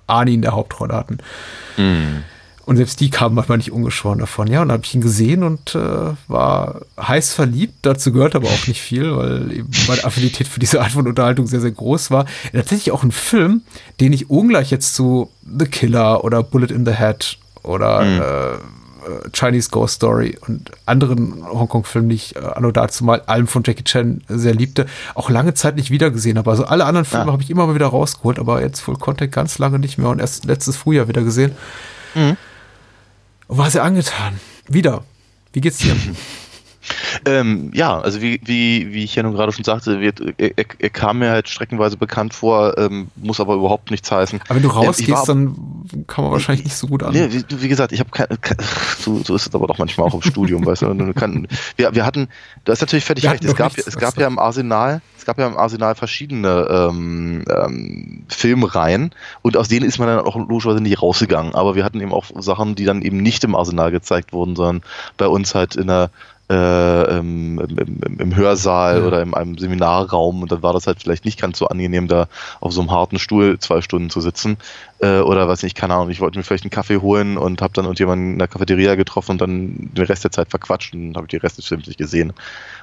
Arnie 0.06 0.34
in 0.34 0.42
der 0.42 0.52
Hauptrolle 0.52 0.94
hatten. 0.94 1.18
Mhm. 1.76 2.24
Und 2.64 2.76
selbst 2.76 3.00
die 3.00 3.08
kamen 3.08 3.34
manchmal 3.34 3.56
nicht 3.56 3.72
ungeschoren 3.72 4.18
davon. 4.18 4.46
Ja, 4.46 4.60
und 4.60 4.68
dann 4.68 4.74
habe 4.76 4.84
ich 4.84 4.94
ihn 4.94 5.00
gesehen 5.00 5.42
und 5.42 5.74
äh, 5.74 6.14
war 6.28 6.82
heiß 7.00 7.32
verliebt. 7.32 7.76
Dazu 7.80 8.12
gehört 8.12 8.36
aber 8.36 8.48
auch 8.48 8.66
nicht 8.66 8.82
viel, 8.82 9.16
weil 9.16 9.50
eben 9.52 9.70
meine 9.88 10.04
Affinität 10.04 10.46
für 10.46 10.60
diese 10.60 10.82
Art 10.82 10.92
von 10.92 11.06
Unterhaltung 11.06 11.46
sehr, 11.46 11.62
sehr 11.62 11.70
groß 11.70 12.10
war. 12.10 12.26
Tatsächlich 12.52 12.92
auch 12.92 13.02
ein 13.02 13.10
Film, 13.10 13.62
den 14.00 14.12
ich 14.12 14.28
ungleich 14.28 14.70
jetzt 14.70 14.94
zu 14.94 15.30
The 15.58 15.64
Killer 15.64 16.24
oder 16.24 16.42
Bullet 16.42 16.66
in 16.66 16.84
the 16.84 16.92
Head 16.92 17.38
oder 17.68 18.02
mhm. 18.02 18.20
äh, 18.20 19.30
Chinese 19.32 19.70
Ghost 19.70 19.96
Story 19.96 20.36
und 20.46 20.70
anderen 20.86 21.44
Hongkong-Filmen, 21.46 22.08
die 22.08 22.16
ich 22.16 22.36
äh, 22.36 22.40
anno 22.40 22.70
dazu 22.70 23.04
mal 23.04 23.20
allem 23.22 23.46
von 23.46 23.62
Jackie 23.64 23.84
Chan 23.84 24.22
sehr 24.28 24.54
liebte, 24.54 24.86
auch 25.14 25.30
lange 25.30 25.54
Zeit 25.54 25.76
nicht 25.76 25.90
wiedergesehen 25.90 26.38
habe. 26.38 26.50
Also 26.50 26.64
alle 26.64 26.84
anderen 26.84 27.04
Filme 27.04 27.26
ja. 27.26 27.32
habe 27.32 27.42
ich 27.42 27.50
immer 27.50 27.66
mal 27.66 27.74
wieder 27.74 27.86
rausgeholt, 27.86 28.38
aber 28.38 28.60
jetzt 28.60 28.80
Full 28.80 28.96
Contact 28.96 29.32
ganz 29.32 29.58
lange 29.58 29.78
nicht 29.78 29.98
mehr 29.98 30.08
und 30.08 30.20
erst 30.20 30.44
letztes 30.44 30.76
Frühjahr 30.76 31.08
wieder 31.08 31.22
gesehen. 31.22 31.52
Mhm. 32.14 32.36
War 33.48 33.70
sehr 33.70 33.84
angetan. 33.84 34.40
Wieder. 34.68 35.04
Wie 35.52 35.60
geht's 35.60 35.78
dir? 35.78 35.96
Ähm, 37.24 37.70
ja, 37.74 37.98
also 38.00 38.20
wie, 38.20 38.40
wie, 38.44 38.92
wie 38.92 39.04
ich 39.04 39.14
ja 39.14 39.22
nun 39.22 39.34
gerade 39.34 39.52
schon 39.52 39.64
sagte, 39.64 40.00
wird, 40.00 40.20
er, 40.38 40.52
er, 40.56 40.90
kam 40.90 41.18
mir 41.18 41.30
halt 41.30 41.48
streckenweise 41.48 41.96
bekannt 41.96 42.34
vor, 42.34 42.76
ähm, 42.78 43.08
muss 43.16 43.40
aber 43.40 43.54
überhaupt 43.54 43.90
nichts 43.90 44.10
heißen. 44.10 44.40
Aber 44.46 44.56
wenn 44.56 44.62
du 44.62 44.68
rausgehst, 44.68 45.10
war, 45.10 45.26
dann 45.26 46.04
kann 46.06 46.24
man 46.24 46.32
wahrscheinlich 46.32 46.64
nicht 46.64 46.76
so 46.76 46.86
gut 46.86 47.02
an. 47.02 47.12
Nee, 47.12 47.28
wie, 47.30 47.44
wie 47.62 47.68
gesagt, 47.68 47.92
ich 47.92 48.00
habe 48.00 48.10
keine, 48.10 48.36
keine 48.38 48.62
so, 48.98 49.22
so 49.22 49.34
ist 49.34 49.46
es 49.46 49.54
aber 49.54 49.66
doch 49.66 49.78
manchmal 49.78 50.08
auch 50.08 50.14
im 50.14 50.22
Studium, 50.22 50.64
weißt 50.64 50.82
du. 50.82 51.12
Kann, 51.14 51.48
wir, 51.76 51.94
wir 51.94 52.04
hatten, 52.04 52.28
da 52.64 52.72
ist 52.72 52.80
natürlich 52.80 53.04
fertig 53.04 53.28
recht, 53.28 53.44
es 53.44 53.54
gab, 53.54 53.76
es 53.76 53.96
gab 53.96 54.16
ja 54.18 54.26
im 54.26 54.38
Arsenal, 54.38 55.00
es 55.16 55.24
gab 55.24 55.38
ja 55.38 55.46
im 55.46 55.56
Arsenal 55.56 55.94
verschiedene 55.94 56.66
ähm, 56.70 57.44
ähm, 57.50 58.24
Filmreihen 58.28 59.14
und 59.42 59.56
aus 59.56 59.68
denen 59.68 59.86
ist 59.86 59.98
man 59.98 60.08
dann 60.08 60.20
auch 60.20 60.36
logischerweise 60.36 60.80
nicht 60.80 61.02
rausgegangen. 61.02 61.54
Aber 61.54 61.74
wir 61.74 61.84
hatten 61.84 62.00
eben 62.00 62.12
auch 62.12 62.26
Sachen, 62.38 62.74
die 62.74 62.84
dann 62.84 63.02
eben 63.02 63.18
nicht 63.18 63.44
im 63.44 63.54
Arsenal 63.54 63.90
gezeigt 63.90 64.32
wurden, 64.32 64.56
sondern 64.56 64.82
bei 65.16 65.26
uns 65.26 65.54
halt 65.54 65.76
in 65.76 65.88
der 65.88 66.10
äh, 66.50 67.18
im, 67.18 67.58
im, 67.58 68.18
im, 68.18 68.36
Hörsaal 68.36 69.00
ja. 69.00 69.06
oder 69.06 69.20
in 69.20 69.34
einem 69.34 69.58
Seminarraum 69.58 70.42
und 70.42 70.50
dann 70.50 70.62
war 70.62 70.72
das 70.72 70.86
halt 70.86 71.02
vielleicht 71.02 71.26
nicht 71.26 71.38
ganz 71.38 71.58
so 71.58 71.68
angenehm, 71.68 72.08
da 72.08 72.28
auf 72.60 72.72
so 72.72 72.80
einem 72.80 72.90
harten 72.90 73.18
Stuhl 73.18 73.58
zwei 73.58 73.82
Stunden 73.82 74.08
zu 74.08 74.22
sitzen 74.22 74.56
äh, 75.00 75.18
oder 75.18 75.46
was 75.46 75.62
nicht, 75.62 75.76
keine 75.76 75.94
Ahnung, 75.94 76.08
ich 76.08 76.20
wollte 76.20 76.38
mir 76.38 76.44
vielleicht 76.44 76.64
einen 76.64 76.70
Kaffee 76.70 77.02
holen 77.02 77.36
und 77.36 77.60
habe 77.60 77.74
dann 77.74 77.84
irgendjemanden 77.84 78.32
in 78.32 78.38
der 78.38 78.48
Cafeteria 78.48 78.94
getroffen 78.94 79.32
und 79.32 79.40
dann 79.42 79.90
den 79.92 80.06
Rest 80.06 80.24
der 80.24 80.30
Zeit 80.30 80.48
verquatscht 80.48 80.94
und 80.94 81.16
habe 81.16 81.26
den 81.26 81.40
Rest 81.40 81.58
des 81.58 81.66
Films 81.66 81.86
nicht 81.86 81.98
gesehen 81.98 82.32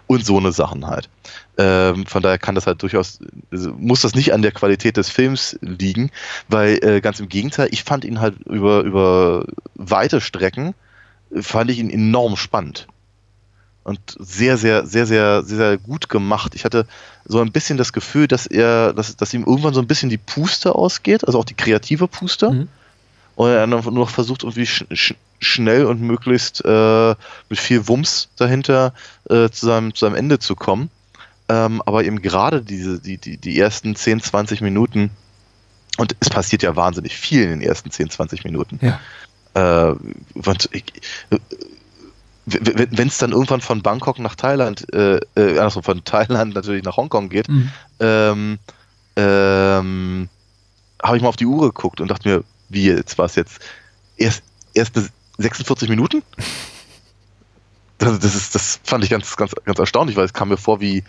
und 0.05 0.24
so 0.24 0.38
eine 0.38 0.51
Sachen 0.51 0.86
halt. 0.86 1.10
Ähm, 1.57 2.05
von 2.05 2.22
daher 2.22 2.38
kann 2.38 2.53
das 2.53 2.67
halt 2.67 2.84
durchaus, 2.84 3.19
also 3.51 3.74
muss 3.79 4.01
das 4.01 4.13
nicht 4.13 4.31
an 4.31 4.43
der 4.43 4.51
Qualität 4.51 4.98
des 4.98 5.10
Films 5.10 5.57
liegen, 5.62 6.12
weil 6.50 6.77
äh, 6.84 7.01
ganz 7.01 7.19
im 7.19 7.29
Gegenteil, 7.29 7.69
ich 7.72 7.84
fand 7.84 8.05
ihn 8.05 8.22
halt 8.22 8.36
über, 8.45 8.81
über 8.81 9.45
weite 9.74 10.22
Strecken, 10.22 10.75
fand 11.41 11.72
ich 11.72 11.79
ihn 11.79 11.89
enorm 11.89 12.38
spannend 12.38 12.88
und 13.86 14.00
sehr, 14.20 14.58
sehr, 14.58 14.86
sehr, 14.86 15.06
sehr, 15.06 15.44
sehr, 15.44 15.58
sehr 15.58 15.77
gut 15.77 16.10
gemacht. 16.10 16.54
Ich 16.56 16.65
hatte 16.65 16.86
so 17.24 17.39
ein 17.39 17.51
bisschen 17.51 17.77
das 17.77 17.94
Gefühl, 17.94 18.27
dass 18.27 18.48
er, 18.48 18.92
dass, 18.94 19.15
dass 19.15 19.34
ihm 19.34 19.44
irgendwann 19.46 19.74
so 19.74 19.80
ein 19.80 19.88
bisschen 19.88 20.10
die 20.10 20.18
Puste 20.18 20.75
ausgeht, 20.75 21.25
also 21.25 21.39
auch 21.39 21.46
die 21.46 21.54
kreative 21.54 22.08
Puste. 22.08 22.51
Mhm. 22.51 22.68
Und 23.36 23.50
er 23.50 23.68
nur 23.68 23.82
noch 23.92 24.10
versucht, 24.10 24.44
irgendwie 24.44 24.65
sch 24.65 24.86
sch 24.94 25.13
schnell 25.39 25.86
und 25.86 26.01
möglichst 26.01 26.63
äh, 26.65 27.15
mit 27.50 27.60
viel 27.60 27.88
Wumms 27.88 28.30
dahinter 28.38 28.94
äh, 29.30 29.50
zu, 29.50 29.68
seinem, 29.68 29.94
zu 29.94 30.06
seinem 30.06 30.15
Ende 30.15 30.39
zu 30.39 30.56
kommen. 30.56 30.89
Ähm, 31.48 31.82
aber 31.86 32.04
eben 32.06 32.22
gerade 32.22 32.62
diese, 32.63 33.00
die, 33.00 33.18
die, 33.18 33.38
die 33.38 33.60
ersten 33.60 33.96
10, 33.96 34.22
20 34.22 34.62
Minuten 34.62 35.12
Und 35.98 36.15
es 36.20 36.30
passiert 36.30 36.63
ja 36.63 36.75
wahnsinnig 36.75 37.15
viel 37.15 37.44
in 37.44 37.50
den 37.50 37.62
ersten 37.62 37.92
10, 37.92 38.10
20 38.10 38.44
Minuten. 38.46 38.80
Ja. 38.82 39.92
Äh, 39.92 39.96
ich- 40.72 40.86
wenn 42.45 43.07
es 43.07 43.17
dann 43.17 43.31
irgendwann 43.31 43.61
von 43.61 43.81
Bangkok 43.81 44.19
nach 44.19 44.35
Thailand, 44.35 44.85
äh, 44.93 45.19
äh, 45.35 45.59
also 45.59 45.81
von 45.81 46.03
Thailand 46.05 46.53
natürlich 46.53 46.83
nach 46.83 46.97
Hongkong 46.97 47.29
geht, 47.29 47.49
Mhm. 47.49 47.71
ähm, 47.99 48.59
ähm, 49.15 50.29
habe 51.01 51.17
ich 51.17 51.23
mal 51.23 51.29
auf 51.29 51.35
die 51.35 51.45
Uhr 51.45 51.67
geguckt 51.67 52.01
und 52.01 52.09
dachte 52.09 52.27
mir, 52.27 52.43
wie 52.69 52.85
jetzt 52.85 53.17
war 53.17 53.25
es 53.25 53.35
jetzt? 53.35 53.59
Erst, 54.17 54.43
erst 54.73 54.93
bis 54.93 55.09
46 55.37 55.89
Minuten? 55.89 56.23
Das, 57.97 58.19
das, 58.19 58.35
ist, 58.35 58.55
das 58.55 58.79
fand 58.83 59.03
ich 59.03 59.09
ganz, 59.09 59.35
ganz, 59.37 59.53
ganz 59.63 59.79
erstaunlich, 59.79 60.15
weil 60.17 60.25
es 60.25 60.33
kam 60.33 60.49
mir 60.49 60.57
vor 60.57 60.81
wie, 60.81 61.03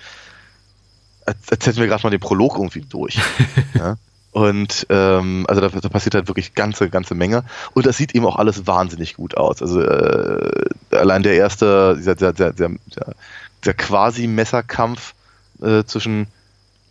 als, 1.26 1.36
als 1.50 1.66
hätten 1.66 1.78
wir 1.78 1.86
gerade 1.86 2.02
mal 2.04 2.10
den 2.10 2.20
Prolog 2.20 2.54
irgendwie 2.54 2.82
durch. 2.82 3.18
ja? 3.74 3.96
Und 4.36 4.86
ähm, 4.90 5.46
also 5.48 5.62
da, 5.62 5.68
da 5.70 5.88
passiert 5.88 6.14
halt 6.14 6.28
wirklich 6.28 6.54
ganze, 6.54 6.90
ganze 6.90 7.14
Menge. 7.14 7.42
Und 7.72 7.86
das 7.86 7.96
sieht 7.96 8.14
eben 8.14 8.26
auch 8.26 8.36
alles 8.36 8.66
wahnsinnig 8.66 9.16
gut 9.16 9.34
aus. 9.34 9.62
Also 9.62 9.80
äh, 9.80 10.66
allein 10.90 11.22
der 11.22 11.36
erste, 11.36 11.94
dieser, 11.96 12.14
der, 12.16 12.34
der, 12.34 12.52
der, 12.52 12.68
der, 12.68 13.14
der 13.64 13.72
quasi 13.72 14.26
Messerkampf 14.26 15.14
äh, 15.62 15.84
zwischen 15.84 16.26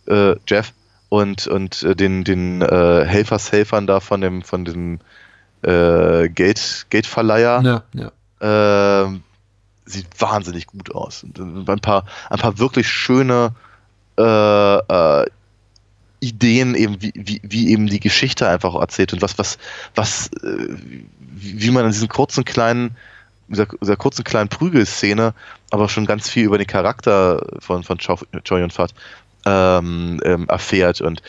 äh, 0.06 0.34
Jeff 0.48 0.72
und, 1.08 1.46
und 1.46 1.84
äh, 1.84 1.94
den, 1.94 2.24
den 2.24 2.62
äh, 2.62 3.04
Helfershelfern 3.04 3.86
da 3.86 4.00
von 4.00 4.20
dem, 4.20 4.42
von 4.42 4.64
dem 4.64 4.98
äh, 5.62 6.28
Gate, 6.28 6.86
Gateverleiher 6.90 7.62
Ja, 7.62 7.82
ja. 7.92 9.04
ähm, 9.04 9.22
sieht 9.84 10.08
wahnsinnig 10.18 10.66
gut 10.66 10.92
aus. 10.92 11.22
Und, 11.22 11.38
äh, 11.38 11.70
ein 11.70 11.78
paar, 11.78 12.06
ein 12.28 12.40
paar 12.40 12.58
wirklich 12.58 12.88
schöne 12.88 13.52
äh, 14.18 14.22
äh, 14.78 15.26
Ideen 16.20 16.74
eben, 16.74 17.00
wie, 17.02 17.12
wie, 17.14 17.40
wie 17.42 17.70
eben 17.70 17.86
die 17.86 18.00
Geschichte 18.00 18.48
einfach 18.48 18.74
erzählt 18.74 19.12
und 19.12 19.22
was, 19.22 19.38
was, 19.38 19.58
was, 19.94 20.28
äh, 20.42 20.68
wie 21.18 21.70
man 21.70 21.84
in 21.84 21.92
diesen 21.92 22.08
kurzen 22.08 22.44
kleinen, 22.44 22.96
dieser, 23.48 23.66
dieser 23.66 23.96
kurzen 23.96 24.24
kleinen 24.24 24.48
Prügelszene 24.48 25.34
aber 25.70 25.88
schon 25.88 26.06
ganz 26.06 26.28
viel 26.28 26.44
über 26.44 26.58
den 26.58 26.66
Charakter 26.66 27.44
von, 27.58 27.82
von 27.82 27.98
Choi 27.98 28.16
Choi 28.44 28.60
Yun-Fat 28.60 28.94
ähm, 29.44 30.20
ähm, 30.24 30.48
erfährt 30.48 31.00
und 31.00 31.20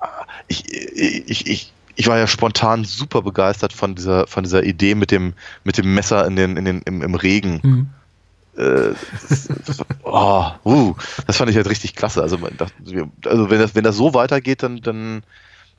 äh, 0.00 0.06
ich, 0.48 0.70
ich, 0.72 1.46
ich, 1.46 1.72
ich 1.96 2.06
war 2.06 2.18
ja 2.18 2.26
spontan 2.26 2.84
super 2.84 3.22
begeistert 3.22 3.72
von 3.72 3.94
dieser, 3.94 4.26
von 4.26 4.44
dieser 4.44 4.64
Idee 4.64 4.94
mit 4.94 5.10
dem, 5.10 5.34
mit 5.64 5.78
dem 5.78 5.94
Messer 5.94 6.26
in 6.26 6.36
den, 6.36 6.56
in 6.56 6.64
den, 6.64 6.82
im, 6.82 7.02
im 7.02 7.14
Regen. 7.14 7.60
Mhm. 7.62 7.90
Äh, 8.56 8.94
das, 9.66 9.78
oh, 10.02 10.46
uh, 10.64 10.94
das 11.26 11.36
fand 11.36 11.50
ich 11.50 11.56
halt 11.56 11.68
richtig 11.68 11.94
klasse. 11.94 12.22
Also, 12.22 12.38
also 13.24 13.50
wenn 13.50 13.58
das, 13.58 13.74
wenn 13.74 13.84
das 13.84 13.96
so 13.96 14.14
weitergeht, 14.14 14.62
dann, 14.62 14.80
dann, 14.80 15.22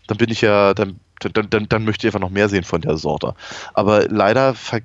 dann 0.08 0.17
bin 0.17 0.29
ich 0.29 0.41
ja, 0.41 0.74
dann, 0.74 1.00
dann, 1.20 1.50
dann, 1.50 1.70
dann 1.70 1.86
möchte 1.86 2.05
ich 2.05 2.13
einfach 2.13 2.25
noch 2.25 2.34
mehr 2.34 2.50
sehen 2.50 2.63
von 2.63 2.82
der 2.82 2.98
Sorte. 2.98 3.34
Aber 3.74 4.08
leider 4.08 4.53
ver 4.53 4.82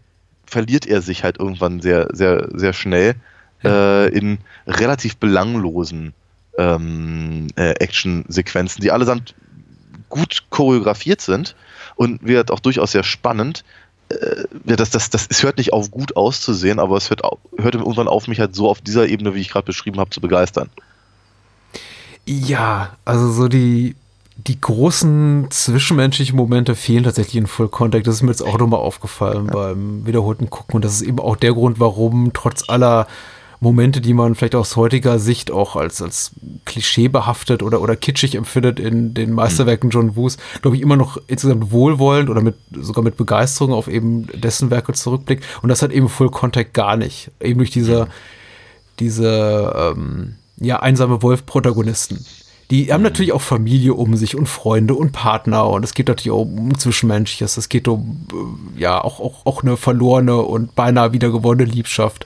verliert 0.46 0.84
er 0.84 1.00
sich 1.00 1.22
halt 1.22 1.38
irgendwann 1.38 1.80
sehr, 1.80 2.08
sehr, 2.12 2.48
sehr 2.52 2.72
schnell 2.72 3.14
äh, 3.62 4.08
in 4.08 4.38
relativ 4.66 5.16
belanglosen 5.16 6.12
ähm, 6.58 7.46
äh, 7.54 7.70
Action-Sequenzen, 7.78 8.82
die 8.82 8.90
allesamt 8.90 9.34
gut 10.08 10.44
choreografiert 10.50 11.20
sind 11.20 11.54
und 11.94 12.26
wird 12.26 12.50
auch 12.50 12.60
durchaus 12.60 12.92
sehr 12.92 13.04
spannend. 13.04 13.64
Äh, 14.10 14.44
ja, 14.66 14.76
das, 14.76 14.90
das, 14.90 15.10
das, 15.10 15.26
es 15.30 15.42
hört 15.42 15.58
nicht 15.58 15.72
auf, 15.72 15.90
gut 15.90 16.16
auszusehen, 16.16 16.78
aber 16.78 16.96
es 16.96 17.10
hört, 17.10 17.22
hört 17.56 17.74
irgendwann 17.74 18.08
auf, 18.08 18.28
mich 18.28 18.40
halt 18.40 18.54
so 18.54 18.68
auf 18.68 18.80
dieser 18.80 19.08
Ebene, 19.08 19.34
wie 19.34 19.40
ich 19.40 19.50
gerade 19.50 19.66
beschrieben 19.66 19.98
habe, 19.98 20.10
zu 20.10 20.20
begeistern. 20.20 20.68
Ja, 22.26 22.96
also 23.04 23.32
so 23.32 23.48
die, 23.48 23.96
die 24.36 24.60
großen 24.60 25.48
zwischenmenschlichen 25.50 26.36
Momente 26.36 26.74
fehlen 26.74 27.04
tatsächlich 27.04 27.36
in 27.36 27.46
Full 27.46 27.68
Contact. 27.68 28.06
Das 28.06 28.16
ist 28.16 28.22
mir 28.22 28.30
jetzt 28.30 28.42
auch 28.42 28.58
nochmal 28.58 28.80
aufgefallen 28.80 29.46
beim 29.46 30.06
wiederholten 30.06 30.50
Gucken. 30.50 30.76
Und 30.76 30.84
das 30.84 30.94
ist 30.94 31.02
eben 31.02 31.18
auch 31.18 31.36
der 31.36 31.52
Grund, 31.52 31.80
warum 31.80 32.32
trotz 32.32 32.68
aller 32.68 33.06
Momente, 33.60 34.00
die 34.00 34.14
man 34.14 34.34
vielleicht 34.34 34.54
aus 34.54 34.76
heutiger 34.76 35.18
Sicht 35.18 35.50
auch 35.50 35.76
als, 35.76 36.00
als 36.00 36.32
klischeebehaftet 36.64 37.62
oder, 37.62 37.82
oder 37.82 37.94
kitschig 37.94 38.34
empfindet 38.34 38.80
in 38.80 39.12
den 39.12 39.32
Meisterwerken 39.32 39.90
John 39.90 40.16
Woos, 40.16 40.38
glaube 40.62 40.76
ich, 40.76 40.82
immer 40.82 40.96
noch 40.96 41.18
insgesamt 41.26 41.70
wohlwollend 41.70 42.30
oder 42.30 42.40
mit, 42.40 42.56
sogar 42.72 43.04
mit 43.04 43.18
Begeisterung 43.18 43.74
auf 43.74 43.86
eben 43.86 44.28
dessen 44.32 44.70
Werke 44.70 44.94
zurückblickt. 44.94 45.44
Und 45.60 45.68
das 45.68 45.82
hat 45.82 45.92
eben 45.92 46.08
Full 46.08 46.30
Contact 46.30 46.72
gar 46.72 46.96
nicht. 46.96 47.30
Eben 47.38 47.58
durch 47.58 47.70
diese, 47.70 48.08
diese 48.98 49.94
ähm, 49.94 50.36
ja, 50.56 50.80
einsame 50.80 51.22
Wolf-Protagonisten. 51.22 52.24
Die 52.70 52.92
haben 52.92 53.02
natürlich 53.02 53.32
auch 53.32 53.42
Familie 53.42 53.94
um 53.94 54.16
sich 54.16 54.36
und 54.36 54.48
Freunde 54.48 54.94
und 54.94 55.12
Partner 55.12 55.68
und 55.68 55.84
es 55.84 55.92
geht 55.92 56.08
natürlich 56.08 56.30
auch 56.30 56.42
um 56.42 56.78
Zwischenmenschliches. 56.78 57.56
Es 57.56 57.68
geht 57.68 57.88
um 57.88 58.26
äh, 58.32 58.80
ja 58.80 59.02
auch, 59.02 59.20
auch, 59.20 59.44
auch 59.44 59.62
eine 59.62 59.76
verlorene 59.76 60.36
und 60.36 60.74
beinahe 60.74 61.12
wiedergewonnene 61.12 61.70
Liebschaft. 61.70 62.24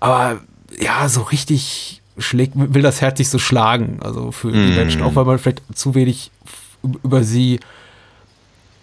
Aber 0.00 0.40
ja, 0.80 1.08
so 1.08 1.22
richtig 1.22 2.02
schlägt, 2.18 2.52
will 2.56 2.82
das 2.82 3.00
Herz 3.00 3.18
nicht 3.18 3.28
so 3.28 3.38
schlagen. 3.38 3.98
Also 4.00 4.32
für 4.32 4.52
die 4.52 4.72
Menschen, 4.72 5.02
auch 5.02 5.14
weil 5.16 5.24
man 5.24 5.38
vielleicht 5.38 5.62
zu 5.74 5.94
wenig 5.94 6.30
über 7.02 7.24
sie 7.24 7.60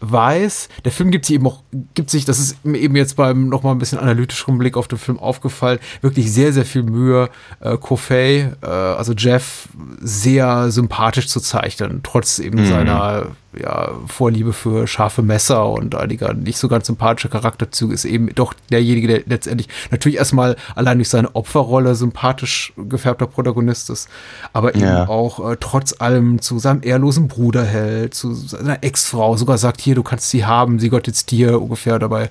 weiß, 0.02 0.68
der 0.84 0.92
Film 0.92 1.12
gibt 1.12 1.26
sich 1.26 1.36
eben 1.36 1.48
auch, 1.48 1.62
gibt 1.94 2.10
sich, 2.10 2.26
das 2.26 2.40
ist 2.40 2.66
mir 2.66 2.80
eben 2.80 2.96
jetzt 2.96 3.16
beim 3.16 3.50
nochmal 3.50 3.76
ein 3.76 3.78
bisschen 3.78 4.00
analytischeren 4.00 4.58
Blick 4.58 4.76
auf 4.76 4.88
den 4.88 4.98
Film 4.98 5.20
aufgefallen, 5.20 5.80
wirklich 6.02 6.32
sehr, 6.32 6.54
sehr 6.54 6.66
viel 6.66 6.84
Mühe, 6.84 7.30
äh, 7.60 7.78
Kofei, 7.78 8.54
äh, 8.62 8.66
also 8.66 9.14
Jeff, 9.14 9.70
sehr 10.00 10.72
sympathisch 10.72 11.28
zu 11.28 11.40
zeichnen, 11.40 12.02
trotz 12.04 12.40
eben 12.40 12.66
seiner 12.66 13.28
ja, 13.58 13.92
Vorliebe 14.08 14.54
für 14.54 14.88
scharfe 14.88 15.22
Messer 15.22 15.68
und 15.70 15.94
einiger 15.96 16.34
nicht 16.34 16.58
so 16.58 16.68
ganz 16.68 16.88
sympathische 16.88 17.28
Charakterzüge, 17.30 17.94
ist 17.94 18.06
eben 18.06 18.34
doch 18.34 18.54
derjenige, 18.72 19.08
der 19.08 19.22
letztendlich 19.26 19.68
natürlich 19.90 20.18
erstmal 20.18 20.56
allein 20.76 20.98
durch 20.98 21.10
seine 21.10 21.36
Opferrolle 21.36 21.96
sympathisch 21.96 22.72
gefärbter 22.78 23.28
Protagonist 23.28 23.90
ist, 23.90 24.08
aber 24.54 24.74
eben 24.76 24.84
Ja. 24.86 25.08
auch 25.10 25.52
äh, 25.52 25.58
trotz 25.60 25.96
allem 26.00 26.42
zu 26.42 26.60
seinem 26.60 26.82
ehrlosen 26.84 27.28
Bruder 27.28 27.66
hält, 27.66 28.14
zu 28.14 28.34
seiner 28.34 28.84
Ex-Frau, 28.84 29.36
sogar 29.36 29.58
sagt, 29.58 29.82
hier, 29.82 29.96
du 29.96 30.04
kannst 30.04 30.30
sie 30.30 30.46
haben, 30.46 30.80
sie 30.80 30.90
gehört 30.90 31.08
jetzt 31.08 31.32
dir 31.32 31.62
ungefähr 31.62 32.00
dabei. 32.00 32.30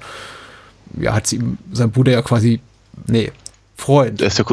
Ja, 0.99 1.15
hat 1.15 1.27
sie 1.27 1.37
ihm, 1.37 1.59
sein 1.73 1.91
Bruder 1.91 2.13
ja 2.13 2.23
quasi, 2.23 2.61
nee, 3.07 3.31
Freund. 3.77 4.21
Der 4.21 4.29
ist 4.29 4.39
der, 4.39 4.47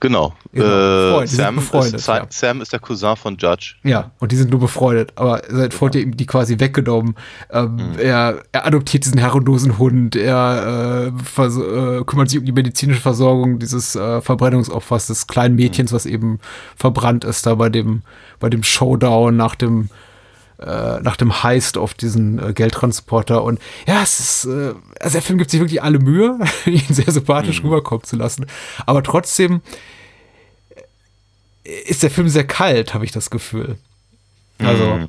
genau. 0.00 0.32
Genau, 0.52 1.20
äh, 1.20 1.26
Sam, 1.26 1.58
ist, 1.58 2.06
ja. 2.08 2.26
Sam 2.30 2.60
ist 2.60 2.72
der 2.72 2.80
Cousin 2.80 3.16
von 3.16 3.36
Judge. 3.36 3.74
Ja, 3.84 4.10
und 4.18 4.32
die 4.32 4.36
sind 4.36 4.50
nur 4.50 4.60
befreundet. 4.60 5.12
Aber 5.16 5.42
seit 5.48 5.74
Freund 5.74 5.94
ihr 5.94 6.02
ihm 6.02 6.16
die 6.16 6.26
quasi 6.26 6.58
weggenommen. 6.60 7.14
Ähm, 7.50 7.76
Mhm. 7.76 7.98
er, 7.98 8.42
er 8.52 8.66
adoptiert 8.66 9.04
diesen 9.04 9.18
herrenlosen 9.18 9.78
Hund. 9.78 10.16
Er 10.16 11.12
äh, 11.38 11.42
äh, 11.42 12.04
kümmert 12.04 12.30
sich 12.30 12.38
um 12.38 12.44
die 12.44 12.52
medizinische 12.52 13.00
Versorgung 13.00 13.58
dieses 13.58 13.94
äh, 13.96 14.20
Verbrennungsopfers, 14.20 15.06
des 15.08 15.26
kleinen 15.26 15.54
Mhm. 15.54 15.60
Mädchens, 15.62 15.92
was 15.92 16.06
eben 16.06 16.38
verbrannt 16.76 17.24
ist 17.24 17.46
da 17.46 17.54
bei 17.54 17.68
dem, 17.68 18.02
bei 18.40 18.48
dem 18.48 18.62
Showdown 18.62 19.36
nach 19.36 19.54
dem 19.54 19.88
äh, 20.58 21.00
nach 21.00 21.16
dem 21.16 21.42
Heist 21.42 21.78
auf 21.78 21.94
diesen 21.94 22.38
äh, 22.42 22.52
Geldtransporter 22.52 23.42
und 23.44 23.60
ja, 23.86 24.02
es 24.02 24.18
ist, 24.20 24.44
äh, 24.46 24.74
also 25.00 25.12
der 25.12 25.22
Film 25.22 25.38
gibt 25.38 25.50
sich 25.50 25.60
wirklich 25.60 25.82
alle 25.82 25.98
Mühe, 26.00 26.38
ihn 26.66 26.82
sehr 26.88 27.10
sympathisch 27.12 27.62
Mhm. 27.62 27.68
rüberkommen 27.70 28.04
zu 28.04 28.16
lassen, 28.16 28.46
aber 28.86 29.02
trotzdem 29.02 29.60
ist 31.86 32.02
der 32.02 32.10
Film 32.10 32.28
sehr 32.28 32.46
kalt, 32.46 32.94
habe 32.94 33.04
ich 33.04 33.12
das 33.12 33.30
Gefühl. 33.30 33.76
Also 34.58 34.84
Mhm. 34.84 35.08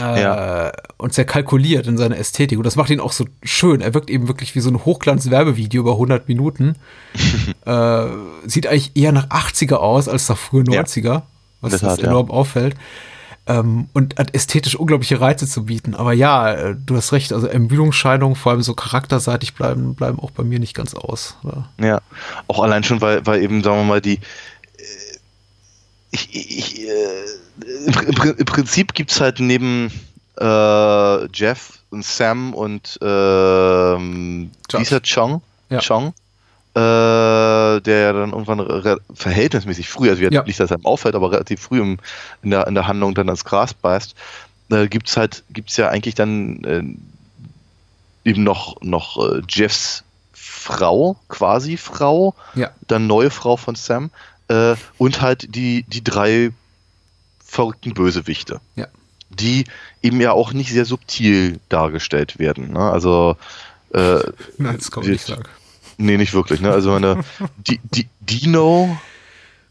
äh, 0.00 0.20
Ja. 0.22 0.72
und 0.98 1.14
sehr 1.14 1.24
kalkuliert 1.24 1.86
in 1.86 1.96
seiner 1.96 2.18
Ästhetik 2.18 2.58
und 2.58 2.64
das 2.64 2.76
macht 2.76 2.90
ihn 2.90 3.00
auch 3.00 3.12
so 3.12 3.24
schön. 3.42 3.80
Er 3.80 3.94
wirkt 3.94 4.10
eben 4.10 4.26
wirklich 4.28 4.54
wie 4.54 4.60
so 4.60 4.70
ein 4.70 4.84
Hochglanz-Werbevideo 4.84 5.80
über 5.80 5.92
100 5.92 6.28
Minuten. 6.28 6.76
äh, 7.64 8.06
sieht 8.46 8.66
eigentlich 8.66 8.96
eher 8.96 9.12
nach 9.12 9.28
80er 9.28 9.76
aus 9.76 10.08
als 10.08 10.28
nach 10.28 10.36
frühen 10.38 10.70
Ja. 10.70 10.82
90er, 10.82 11.22
was 11.60 11.72
In 11.72 11.78
der 11.78 11.88
das 11.88 11.96
Tat, 11.96 11.98
ja. 12.02 12.08
enorm 12.10 12.30
auffällt. 12.30 12.74
Ähm, 13.48 13.88
und 13.94 14.18
hat 14.18 14.34
ästhetisch 14.34 14.76
unglaubliche 14.76 15.20
Reize 15.20 15.46
zu 15.48 15.64
bieten. 15.64 15.94
Aber 15.94 16.12
ja, 16.12 16.52
äh, 16.52 16.76
du 16.78 16.94
hast 16.96 17.12
recht, 17.12 17.32
also 17.32 17.46
Ermüdungsscheinungen, 17.46 18.36
vor 18.36 18.52
allem 18.52 18.62
so 18.62 18.74
charakterseitig, 18.74 19.54
bleiben, 19.54 19.94
bleiben 19.94 20.20
auch 20.20 20.30
bei 20.30 20.44
mir 20.44 20.58
nicht 20.60 20.74
ganz 20.74 20.94
aus. 20.94 21.36
Ja. 21.44 21.68
Ja, 21.86 22.00
auch 22.46 22.60
allein 22.62 22.84
schon, 22.84 23.00
weil, 23.00 23.24
weil 23.26 23.42
eben, 23.42 23.62
sagen 23.64 23.78
wir 23.78 23.84
mal, 23.84 24.00
die. 24.02 24.16
äh, 24.16 24.20
Ich, 26.10 26.28
ich, 26.34 26.80
äh, 26.88 26.90
im, 27.86 27.92
Pri- 27.92 28.06
im, 28.06 28.14
Pri- 28.14 28.38
Im 28.38 28.44
Prinzip 28.46 28.94
gibt 28.94 29.10
es 29.10 29.20
halt 29.20 29.40
neben 29.40 29.90
äh, 30.40 31.26
Jeff 31.34 31.80
und 31.90 32.04
Sam 32.04 32.54
und 32.54 32.98
ähm, 33.02 34.50
Josh. 34.70 34.82
dieser 34.82 35.00
Chong, 35.02 35.42
Ja. 35.70 35.80
Chong 35.80 36.08
äh, 36.08 36.12
der 36.78 37.98
ja 38.00 38.12
dann 38.12 38.32
irgendwann 38.32 38.98
verhältnismäßig 39.14 39.88
früh, 39.88 40.10
also 40.10 40.22
Ja. 40.22 40.42
nicht, 40.42 40.60
dass 40.60 40.70
er 40.70 40.78
ihm 40.78 40.86
auffällt, 40.86 41.14
aber 41.14 41.32
relativ 41.32 41.60
früh 41.60 41.80
im, 41.80 41.98
in, 42.42 42.50
der, 42.50 42.66
in 42.66 42.74
der 42.74 42.86
Handlung 42.86 43.14
dann 43.14 43.28
ans 43.28 43.44
Gras 43.44 43.74
beißt, 43.74 44.14
äh, 44.70 44.86
gibt 44.88 45.08
es 45.08 45.16
halt, 45.16 45.44
gibt 45.50 45.70
es 45.70 45.76
ja 45.76 45.88
eigentlich 45.88 46.14
dann 46.14 46.64
äh, 46.64 48.28
eben 48.28 48.44
noch, 48.44 48.80
noch 48.82 49.18
äh, 49.18 49.42
Jeffs 49.48 50.04
Frau, 50.32 51.16
quasi 51.28 51.76
Frau, 51.76 52.34
Ja. 52.54 52.70
dann 52.86 53.06
neue 53.06 53.30
Frau 53.30 53.56
von 53.56 53.74
Sam, 53.74 54.10
äh, 54.48 54.74
und 54.98 55.20
halt 55.20 55.54
die, 55.54 55.84
die 55.84 56.02
drei 56.04 56.52
verrückten 57.44 57.94
Bösewichte. 57.94 58.60
Ja. 58.76 58.84
Äh, 58.84 58.88
die. 59.30 59.60
Äh, 59.60 59.62
äh, 59.62 59.62
äh, 59.62 59.62
äh, 59.62 59.64
eben 60.00 60.20
ja 60.20 60.32
auch 60.32 60.52
nicht 60.52 60.72
sehr 60.72 60.84
subtil 60.84 61.58
dargestellt 61.68 62.38
werden. 62.38 62.72
Ne? 62.72 62.78
Also 62.78 63.36
äh, 63.92 63.98
Nein, 64.58 64.78
das 64.78 64.94
man 64.94 65.06
nicht 65.06 65.26
sagen. 65.26 65.44
Nee, 65.98 66.16
nicht 66.16 66.32
wirklich. 66.32 66.60
Ne? 66.60 66.70
Also 66.70 66.90
meine 66.92 67.22
die, 67.66 67.80
die, 67.94 68.06
Dino 68.20 68.96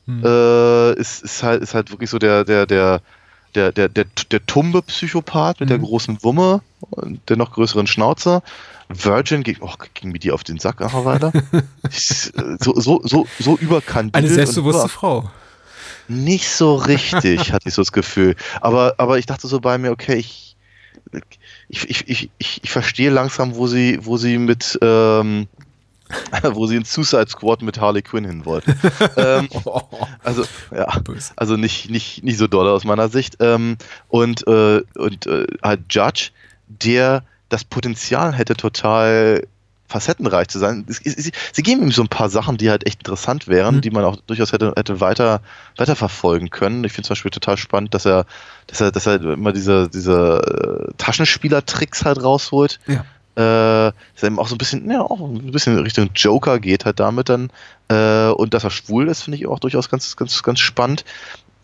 Hm. 0.05 0.23
äh, 0.23 0.93
ist, 0.93 1.21
ist 1.23 1.43
halt 1.43 1.61
ist 1.61 1.73
halt 1.73 1.91
wirklich 1.91 2.09
so 2.09 2.17
der 2.17 2.45
der 2.45 2.65
der 2.65 3.01
der 3.55 3.73
der 3.73 3.89
der, 3.89 4.05
der 4.31 4.45
tumbe 4.45 4.81
Psychopath 4.81 5.59
mit 5.59 5.69
der 5.69 5.79
Mhm. 5.79 5.83
großen 5.83 6.23
Wumme 6.23 6.61
und 6.91 7.19
der 7.29 7.35
noch 7.35 7.51
größeren 7.51 7.87
Schnauze. 7.87 8.41
Virgin 8.87 9.43
ging, 9.43 9.57
oh, 9.59 9.73
ging 9.95 10.13
mir 10.13 10.19
die 10.19 10.31
auf 10.31 10.45
den 10.45 10.59
Sack. 10.59 10.79
Ich, 11.89 12.33
äh, 12.37 12.57
so, 12.61 12.79
so, 12.79 13.01
so, 13.03 13.27
so 13.37 13.57
überkandidelt. 13.57 14.15
Eine 14.25 14.33
selbstbewusste 14.33 14.87
Frau. 14.87 15.29
nicht 16.07 16.47
so 16.47 16.75
richtig, 16.75 17.51
hatte 17.51 17.67
ich 17.67 17.73
so 17.73 17.81
das 17.81 17.91
Gefühl. 17.91 18.37
Aber, 18.61 18.95
aber 18.97 19.17
ich 19.19 19.25
dachte 19.25 19.47
so 19.47 19.59
bei 19.59 19.77
mir, 19.77 19.91
okay, 19.91 20.15
ich, 20.15 20.55
ich, 21.67 21.89
ich, 21.89 22.07
ich, 22.07 22.29
ich, 22.37 22.63
ich 22.63 22.71
verstehe 22.71 23.09
langsam, 23.09 23.55
wo 23.55 23.67
sie, 23.67 23.99
wo 24.05 24.15
sie 24.15 24.37
mit, 24.37 24.79
ähm, 24.81 25.47
wo 26.53 26.67
sie 26.67 26.75
in 26.77 26.85
Suicide 26.85 27.27
Squad 27.29 27.61
mit 27.61 27.79
Harley 27.79 28.01
Quinn 28.01 28.25
hin 28.25 28.45
wollten. 28.45 28.73
ähm, 29.17 29.49
also, 30.23 30.43
ja. 30.75 30.87
Also 31.35 31.57
nicht, 31.57 31.89
nicht, 31.89 32.23
nicht 32.23 32.37
so 32.37 32.47
doll 32.47 32.67
aus 32.67 32.83
meiner 32.83 33.09
Sicht. 33.09 33.37
Ähm, 33.39 33.77
und 34.09 34.47
äh, 34.47 34.83
und 34.95 35.27
äh, 35.27 35.45
halt 35.63 35.81
Judge, 35.89 36.29
der 36.67 37.23
das 37.49 37.63
Potenzial 37.63 38.33
hätte, 38.33 38.55
total 38.55 39.47
facettenreich 39.89 40.49
zu 40.49 40.59
sein. 40.59 40.85
Es- 40.89 40.99
es- 41.01 41.15
Sie, 41.15 41.31
sie 41.53 41.63
geben 41.63 41.81
ihm 41.81 41.91
so 41.93 42.01
ein 42.01 42.09
paar 42.09 42.29
Sachen, 42.29 42.57
die 42.57 42.69
halt 42.69 42.85
echt 42.85 42.99
interessant 42.99 43.47
wären, 43.47 43.75
Mhm. 43.75 43.81
die 43.81 43.89
man 43.89 44.03
auch 44.03 44.17
durchaus 44.27 44.51
hätte, 44.51 44.73
hätte 44.75 44.99
weiter, 44.99 45.39
weiter 45.77 45.95
verfolgen 45.95 46.49
können. 46.49 46.83
Ich 46.83 46.91
finde 46.91 47.07
zum 47.07 47.13
Beispiel 47.13 47.31
total 47.31 47.55
spannend, 47.55 47.93
dass 47.93 48.05
er, 48.05 48.25
dass 48.67 48.81
er, 48.81 48.91
dass 48.91 49.05
er 49.07 49.21
immer 49.21 49.53
diese, 49.53 49.87
diese 49.87 50.89
äh, 50.89 50.93
Taschenspieler-Tricks 50.97 52.03
halt 52.03 52.21
rausholt. 52.21 52.79
Ja. 52.87 53.05
Äh, 53.37 53.41
er 53.41 53.93
eben 54.23 54.39
auch 54.39 54.47
so 54.47 54.55
ein 54.55 54.57
bisschen, 54.57 54.89
ja, 54.89 55.01
auch 55.01 55.19
ein 55.19 55.51
bisschen 55.51 55.77
Richtung 55.77 56.09
Joker 56.15 56.59
geht 56.59 56.85
halt 56.85 56.99
damit 56.99 57.29
dann. 57.29 57.51
Äh, 57.87 58.29
und 58.29 58.55
dass 58.55 58.63
er 58.63 58.71
schwul 58.71 59.07
ist, 59.07 59.21
finde 59.21 59.37
ich 59.37 59.45
auch 59.45 59.59
durchaus 59.59 59.89
ganz, 59.89 60.15
ganz, 60.15 60.41
ganz 60.41 60.59
spannend. 60.59 61.05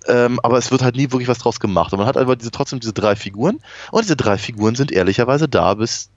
Ähm, 0.05 0.39
aber 0.43 0.59
es 0.59 0.69
wird 0.69 0.83
halt 0.83 0.95
nie 0.95 1.11
wirklich 1.11 1.27
was 1.27 1.39
draus 1.39 1.59
gemacht. 1.59 1.91
Und 1.91 1.97
man 1.97 2.07
hat 2.07 2.17
aber 2.17 2.35
diese, 2.35 2.51
trotzdem 2.51 2.79
diese 2.79 2.93
drei 2.93 3.15
Figuren. 3.15 3.59
Und 3.91 4.03
diese 4.03 4.15
drei 4.15 4.37
Figuren 4.37 4.75
sind 4.75 4.91
ehrlicherweise 4.91 5.49
da 5.49 5.73
bis 5.73 6.09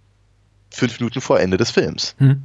fünf 0.70 1.00
Minuten 1.00 1.22
vor 1.22 1.40
Ende 1.40 1.56
des 1.56 1.70
Films. 1.70 2.16
Hm. 2.18 2.42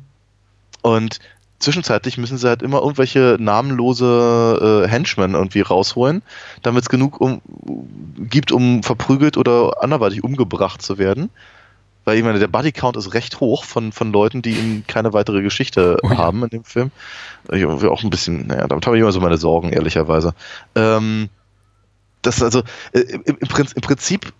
Und 0.81 1.19
zwischenzeitlich 1.59 2.17
müssen 2.17 2.37
sie 2.37 2.47
halt 2.47 2.61
immer 2.61 2.79
irgendwelche 2.79 3.35
namenlose 3.41 4.85
äh, 4.85 4.87
Henchmen 4.87 5.33
irgendwie 5.33 5.61
rausholen, 5.61 6.21
damit 6.61 6.83
es 6.83 6.89
genug 6.89 7.19
um, 7.19 7.41
gibt, 8.17 8.53
um 8.53 8.83
verprügelt 8.83 9.35
oder 9.35 9.83
anderweitig 9.83 10.23
umgebracht 10.23 10.81
zu 10.81 10.97
werden. 10.97 11.29
Weil 12.03 12.17
ich 12.17 12.23
meine, 12.23 12.39
der 12.39 12.47
Bodycount 12.47 12.97
ist 12.97 13.13
recht 13.13 13.39
hoch 13.39 13.63
von, 13.63 13.91
von 13.91 14.11
Leuten, 14.11 14.41
die 14.41 14.51
eben 14.51 14.83
keine 14.87 15.13
weitere 15.13 15.41
Geschichte 15.41 15.97
Oh 16.01 16.09
ja. 16.09 16.17
haben 16.17 16.43
in 16.43 16.49
dem 16.49 16.63
Film. 16.63 16.91
Ich 17.51 17.61
will 17.61 17.89
auch 17.89 18.03
ein 18.03 18.09
bisschen, 18.09 18.47
naja, 18.47 18.67
damit 18.67 18.85
habe 18.87 18.97
ich 18.97 19.01
immer 19.01 19.11
so 19.11 19.19
meine 19.19 19.37
Sorgen, 19.37 19.71
ehrlicherweise. 19.71 20.33
Ähm, 20.75 21.29
das 22.21 22.41
also, 22.41 22.63
äh, 22.93 22.99
im, 22.99 23.37
im, 23.39 23.81
Prinzip, 23.81 24.33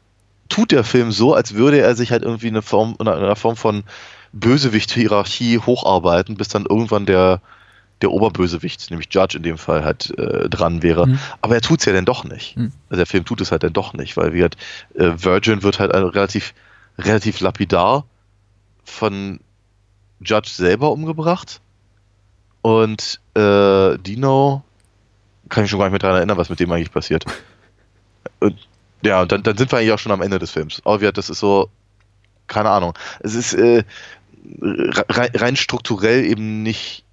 tut 0.50 0.72
der 0.72 0.84
Film 0.84 1.12
so, 1.12 1.34
als 1.34 1.54
würde 1.54 1.80
er 1.80 1.96
sich 1.96 2.12
halt 2.12 2.24
irgendwie 2.24 2.48
eine 2.48 2.62
Form, 2.62 2.96
in 3.00 3.08
einer 3.08 3.36
Form 3.36 3.56
von 3.56 3.84
Bösewicht-Hierarchie 4.34 5.60
hocharbeiten, 5.60 6.36
bis 6.36 6.50
dann 6.50 6.66
irgendwann 6.66 7.06
der, 7.06 7.42
der 8.02 8.12
Oberbösewicht, 8.12 8.90
nämlich 8.92 9.10
Judge 9.12 9.38
in 9.38 9.44
dem 9.44 9.58
Fall, 9.58 9.84
halt 9.84 10.18
äh, 10.18 10.50
dran 10.50 10.84
wäre. 10.84 11.08
Mhm. 11.08 11.20
Aber 11.42 11.56
er 11.56 11.62
tut's 11.62 11.86
ja 11.86 11.94
dann 11.94 12.06
doch 12.06 12.24
nicht. 12.24 12.58
Mhm. 12.58 12.72
Also 12.90 12.98
der 12.98 13.06
Film 13.06 13.26
tut 13.26 13.42
es 13.42 13.52
halt 13.52 13.64
dann 13.64 13.74
doch 13.74 13.94
nicht, 13.94 14.18
weil 14.18 14.34
wie 14.34 14.42
halt, 14.42 14.58
äh, 14.96 15.12
Virgin 15.16 15.64
wird 15.64 15.80
halt 15.80 15.94
relativ, 15.94 16.54
relativ 16.98 17.40
lapidar 17.40 18.06
von 18.84 19.40
Judge 20.20 20.50
selber 20.50 20.92
umgebracht. 20.92 21.62
Und 22.62 23.20
äh, 23.34 23.98
Dino 23.98 24.64
kann 25.50 25.66
ich 25.66 25.70
schon 25.70 25.80
gar 25.80 25.88
nicht 25.88 25.94
mehr 25.94 26.00
daran 26.00 26.18
erinnern, 26.18 26.38
was 26.38 26.50
mit 26.50 26.60
dem 26.60 26.72
eigentlich 26.72 26.92
passiert. 26.92 27.26
Und 28.40 28.56
ja, 29.04 29.22
und 29.22 29.32
dann, 29.32 29.44
dann 29.44 29.58
sind 29.58 29.72
wir 29.72 29.80
eigentlich 29.80 29.92
auch 29.92 30.00
schon 30.00 30.12
am 30.12 30.22
Ende 30.22 30.40
des 30.40 30.52
Films. 30.52 30.82
Aber 30.86 31.02
wir, 31.02 31.12
das 31.12 31.30
ist 31.30 31.40
so, 31.40 31.70
keine 32.48 32.70
Ahnung. 32.70 32.94
Es 33.22 33.34
ist 33.34 33.54
äh, 33.54 33.84
rein, 34.62 35.30
rein 35.34 35.56
strukturell 35.56 36.24
eben 36.26 36.62
nicht, 36.62 37.04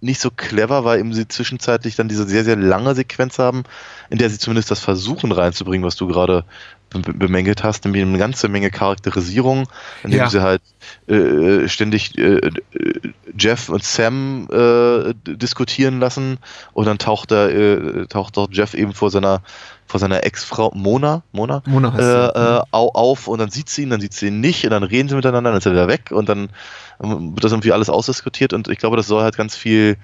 nicht 0.00 0.20
so 0.20 0.30
clever, 0.30 0.84
weil 0.84 1.00
eben 1.00 1.12
sie 1.12 1.28
zwischenzeitlich 1.28 1.96
dann 1.96 2.08
diese 2.08 2.26
sehr, 2.26 2.44
sehr 2.44 2.56
lange 2.56 2.94
Sequenz 2.94 3.38
haben, 3.38 3.64
in 4.10 4.18
der 4.18 4.30
sie 4.30 4.38
zumindest 4.38 4.70
das 4.70 4.80
versuchen 4.80 5.32
reinzubringen, 5.32 5.86
was 5.86 5.96
du 5.96 6.06
gerade 6.06 6.44
bemängelt 7.02 7.62
hast, 7.64 7.84
nämlich 7.84 8.02
eine 8.02 8.18
ganze 8.18 8.48
Menge 8.48 8.70
Charakterisierung, 8.70 9.68
indem 10.02 10.20
Ja. 10.20 10.30
sie 10.30 10.42
halt 10.42 10.62
äh, 11.06 11.68
ständig 11.68 12.16
äh, 12.18 12.36
äh, 12.36 12.52
Jeff 13.38 13.68
und 13.68 13.82
Sam 13.84 14.48
äh, 14.50 15.14
diskutieren 15.26 16.00
lassen 16.00 16.38
und 16.72 16.86
dann 16.86 16.98
taucht 16.98 17.32
er, 17.32 17.48
äh, 17.50 18.06
taucht 18.06 18.36
doch 18.36 18.48
Jeff 18.50 18.74
eben 18.74 18.92
vor 18.94 19.10
seiner 19.10 19.42
vor 19.86 20.00
seiner 20.00 20.24
Ex-Frau 20.24 20.72
Mona, 20.74 21.22
Mona, 21.32 21.62
Mona 21.66 21.92
heißt 21.92 22.02
äh, 22.36 22.56
äh, 22.56 22.62
auf 22.70 23.28
und 23.28 23.38
dann 23.38 23.50
sieht 23.50 23.68
sie 23.68 23.82
ihn, 23.82 23.90
dann 23.90 24.00
sieht 24.00 24.14
sie 24.14 24.28
ihn 24.28 24.40
nicht 24.40 24.64
und 24.64 24.70
dann 24.70 24.82
reden 24.82 25.08
sie 25.10 25.14
miteinander, 25.14 25.50
dann 25.50 25.58
ist 25.58 25.66
er 25.66 25.72
wieder 25.72 25.88
weg 25.88 26.10
und 26.10 26.28
dann 26.28 26.48
ähm, 27.02 27.34
wird 27.34 27.44
das 27.44 27.52
irgendwie 27.52 27.70
alles 27.72 27.90
ausdiskutiert 27.90 28.54
und 28.54 28.68
ich 28.68 28.78
glaube, 28.78 28.96
das 28.96 29.06
soll 29.06 29.22
halt 29.22 29.36
ganz 29.36 29.54
viel 29.56 29.96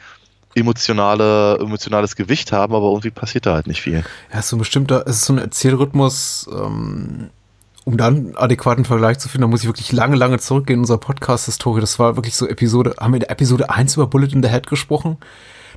emotionale, 0.55 1.59
emotionales 1.61 2.17
Gewicht 2.17 2.53
haben, 2.53 2.75
aber 2.75 2.89
irgendwie 2.89 3.11
passiert 3.11 3.47
da 3.47 3.55
halt 3.55 3.67
nicht 3.67 3.83
viel. 3.83 4.05
Ja, 4.33 4.43
so 4.43 4.57
ein 4.57 4.59
bestimmter, 4.59 5.05
es 5.07 5.17
ist 5.17 5.25
so 5.27 5.35
ein 5.35 5.39
Erzählrhythmus, 5.39 6.49
ähm, 6.53 7.31
um 7.85 7.97
dann 7.97 8.17
einen 8.17 8.37
adäquaten 8.37 8.85
Vergleich 8.85 9.19
zu 9.19 9.29
finden, 9.29 9.43
da 9.43 9.49
muss 9.49 9.63
ich 9.63 9.67
wirklich 9.67 9.93
lange, 9.93 10.17
lange 10.17 10.39
zurückgehen 10.39 10.79
in 10.79 10.81
unserer 10.81 10.99
Podcast-Historie. 10.99 11.81
Das 11.81 11.99
war 11.99 12.17
wirklich 12.17 12.37
so 12.37 12.47
Episode, 12.47 12.95
haben 12.99 13.13
wir 13.13 13.17
in 13.17 13.21
der 13.21 13.31
Episode 13.31 13.71
1 13.71 13.95
über 13.95 14.07
Bullet 14.07 14.29
in 14.33 14.43
the 14.43 14.49
Head 14.49 14.67
gesprochen? 14.67 15.19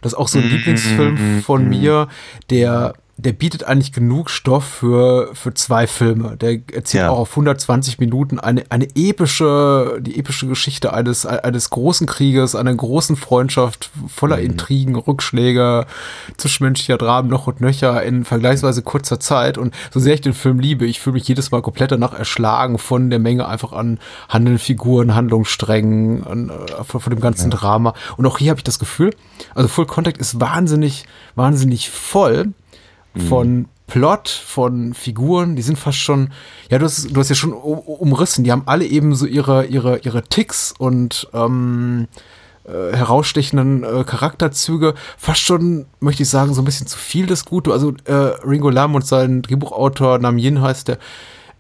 Das 0.02 0.14
ist 0.14 0.18
auch 0.18 0.28
so 0.28 0.40
ein 0.40 0.50
Lieblingsfilm 0.50 1.42
von 1.44 1.68
mir, 1.68 2.10
der, 2.50 2.94
der 3.18 3.32
bietet 3.32 3.64
eigentlich 3.64 3.94
genug 3.94 4.32
Stoff 4.32 4.66
für, 4.66 5.30
für 5.36 5.54
zwei 5.54 5.86
Filme. 5.86 6.36
Der 6.36 6.60
erzählt 6.74 7.04
Ja. 7.04 7.10
auch 7.12 7.20
auf 7.20 7.30
120 7.32 8.00
Minuten 8.00 8.40
eine, 8.40 8.64
eine 8.70 8.88
epische, 8.96 10.00
die 10.02 10.18
epische 10.18 10.48
Geschichte 10.48 10.94
eines, 10.94 11.28
eines 11.28 11.70
großen 11.70 12.08
Krieges, 12.08 12.56
einer 12.56 12.74
großen 12.74 13.16
Freundschaft 13.16 13.92
voller 14.08 14.40
Intrigen, 14.40 14.96
Rückschläge, 14.96 15.86
zwischenmenschlicher 16.38 16.98
Dramen 16.98 17.30
noch 17.30 17.46
und 17.46 17.62
nöcher 17.62 18.02
in 18.02 18.26
vergleichsweise 18.26 18.82
kurzer 18.82 19.20
Zeit. 19.20 19.60
Und 19.60 19.76
so 19.92 20.00
sehr 20.00 20.16
ich 20.16 20.22
den 20.22 20.34
Film 20.34 20.60
liebe, 20.60 20.86
ich 20.88 21.00
fühle 21.00 21.14
mich 21.14 21.28
jedes 21.28 21.52
Mal 21.52 21.62
komplett 21.62 21.92
danach 21.92 22.18
erschlagen 22.18 22.80
von 22.80 23.12
der 23.12 23.20
Menge 23.20 23.48
einfach 23.48 23.74
an 23.74 24.00
handelnden 24.28 24.60
Figuren, 24.60 25.14
Handlungssträngen, 25.14 26.26
an, 26.26 26.50
äh, 26.50 26.84
von, 26.84 27.00
von 27.00 27.14
dem 27.14 27.22
ganzen 27.22 27.52
Drama. 27.52 27.94
Und 28.18 28.26
auch 28.26 28.40
hier 28.40 28.50
habe 28.50 28.60
ich 28.60 28.64
das 28.64 28.80
Gefühl, 28.80 29.12
also 29.54 29.68
Full 29.68 29.86
Contact 29.86 30.18
ist 30.18 30.40
wahnsinnig, 30.40 31.06
wahnsinnig 31.36 31.92
voll 31.92 32.54
von 33.20 33.68
Plot, 33.88 34.30
von 34.30 34.94
Figuren, 34.94 35.56
die 35.56 35.62
sind 35.62 35.78
fast 35.78 36.00
schon, 36.00 36.32
ja, 36.70 36.80
du 36.80 36.86
hast, 36.86 37.16
du 37.16 37.20
hast 37.20 37.30
ja 37.30 37.36
schon 37.36 37.54
um, 37.54 37.78
umrissen, 37.80 38.44
die 38.44 38.52
haben 38.52 38.64
alle 38.66 38.86
eben 38.86 39.14
so 39.14 39.26
ihre, 39.26 39.66
ihre, 39.66 40.00
ihre 40.00 40.24
Ticks 40.24 40.74
und 40.78 41.28
ähm, 41.34 42.08
äh, 42.66 42.96
herausstechenden 42.96 43.84
äh, 43.84 44.04
Charakterzüge, 44.04 44.94
fast 45.18 45.42
schon, 45.42 45.86
möchte 46.00 46.24
ich 46.24 46.30
sagen, 46.30 46.54
so 46.54 46.62
ein 46.62 46.66
bisschen 46.66 46.88
zu 46.88 46.98
viel 46.98 47.26
des 47.26 47.46
Gute. 47.46 47.72
Also 47.72 47.94
äh, 48.06 48.14
Ringo 48.14 48.70
Lam 48.70 48.96
und 48.96 49.06
sein 49.06 49.42
Drehbuchautor 49.42 50.18
Nam 50.20 50.38
Yin 50.38 50.62
heißt 50.62 50.88
der, 50.88 50.98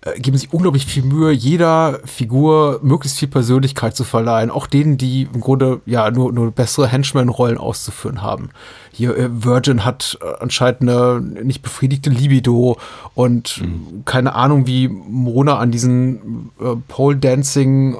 äh, 0.05 0.19
geben 0.19 0.37
sich 0.37 0.53
unglaublich 0.53 0.85
viel 0.85 1.03
Mühe, 1.03 1.31
jeder 1.31 1.99
Figur 2.05 2.79
möglichst 2.83 3.19
viel 3.19 3.27
Persönlichkeit 3.29 3.95
zu 3.95 4.03
verleihen, 4.03 4.51
auch 4.51 4.67
denen, 4.67 4.97
die 4.97 5.29
im 5.33 5.41
Grunde 5.41 5.81
ja 5.85 6.11
nur, 6.11 6.31
nur 6.33 6.51
bessere 6.51 6.87
Henchman-Rollen 6.87 7.57
auszuführen 7.57 8.21
haben. 8.21 8.49
Hier, 8.91 9.17
äh, 9.17 9.29
Virgin 9.31 9.85
hat 9.85 10.17
äh, 10.21 10.25
anscheinend 10.41 10.81
eine 10.81 11.21
nicht 11.21 11.61
befriedigte 11.61 12.09
Libido 12.09 12.77
und 13.15 13.61
Mhm. 13.61 14.03
keine 14.05 14.35
Ahnung, 14.35 14.67
wie 14.67 14.87
Mona 14.87 15.57
an 15.57 15.71
diesen 15.71 16.51
äh, 16.59 16.75
Pole-Dancing 16.87 17.95
äh, 17.95 17.97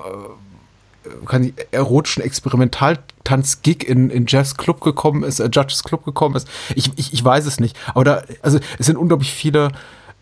kann 1.25 1.43
ich, 1.45 1.53
erotischen 1.71 2.23
Experimentaltanz-Gig 2.23 3.87
in, 3.87 4.09
in 4.09 4.25
Jeffs 4.27 4.55
Club 4.55 4.81
gekommen 4.81 5.23
ist, 5.23 5.39
äh, 5.39 5.49
Judges 5.51 5.83
Club 5.83 6.05
gekommen 6.05 6.35
ist. 6.35 6.47
Ich, 6.75 6.91
ich, 6.95 7.13
ich 7.13 7.23
weiß 7.23 7.45
es 7.45 7.59
nicht. 7.59 7.77
Aber 7.93 8.03
da, 8.03 8.21
also 8.41 8.59
es 8.79 8.85
sind 8.85 8.97
unglaublich 8.97 9.31
viele 9.31 9.69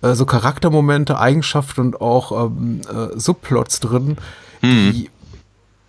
äh, 0.02 0.14
so 0.14 0.26
Charaktermomente, 0.26 1.20
Eigenschaften 1.20 1.82
und 1.82 2.02
auch 2.02 2.48
ähm, 2.48 2.82
äh, 2.82 3.18
Subplots 3.20 3.80
drin, 3.80 4.18
die 4.64 5.10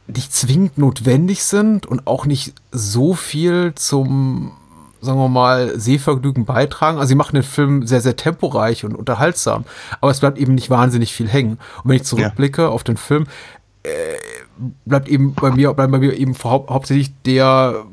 nicht 0.07 0.33
zwingend 0.33 0.79
notwendig 0.79 1.44
sind 1.44 1.87
und 1.87 2.07
auch 2.07 2.27
nicht 2.27 2.55
so 2.70 3.14
viel 3.14 3.72
zum, 3.75 4.53
sagen 5.01 5.18
wir 5.18 5.29
mal, 5.29 5.79
Sehvergnügen 5.79 6.44
beitragen. 6.44 6.98
Also 6.98 7.09
sie 7.09 7.14
machen 7.14 7.35
den 7.35 7.42
Film 7.42 7.87
sehr, 7.87 8.01
sehr 8.01 8.16
temporeich 8.16 8.85
und 8.85 8.94
unterhaltsam, 8.94 9.64
aber 10.01 10.11
es 10.11 10.20
bleibt 10.20 10.38
eben 10.38 10.55
nicht 10.55 10.70
wahnsinnig 10.70 11.12
viel 11.12 11.29
hängen. 11.29 11.59
Und 11.83 11.90
wenn 11.90 11.96
ich 11.96 12.05
zurückblicke 12.05 12.68
auf 12.68 12.85
den 12.85 12.96
Film, 12.96 13.27
äh, 13.83 13.90
bleibt 14.85 15.09
eben 15.09 15.35
bei 15.35 15.51
mir, 15.51 15.72
bleibt 15.75 15.92
bei 15.92 15.98
mir 15.98 16.16
eben 16.16 16.37
hau 16.44 16.66
hauptsächlich 16.68 17.12
der 17.25 17.85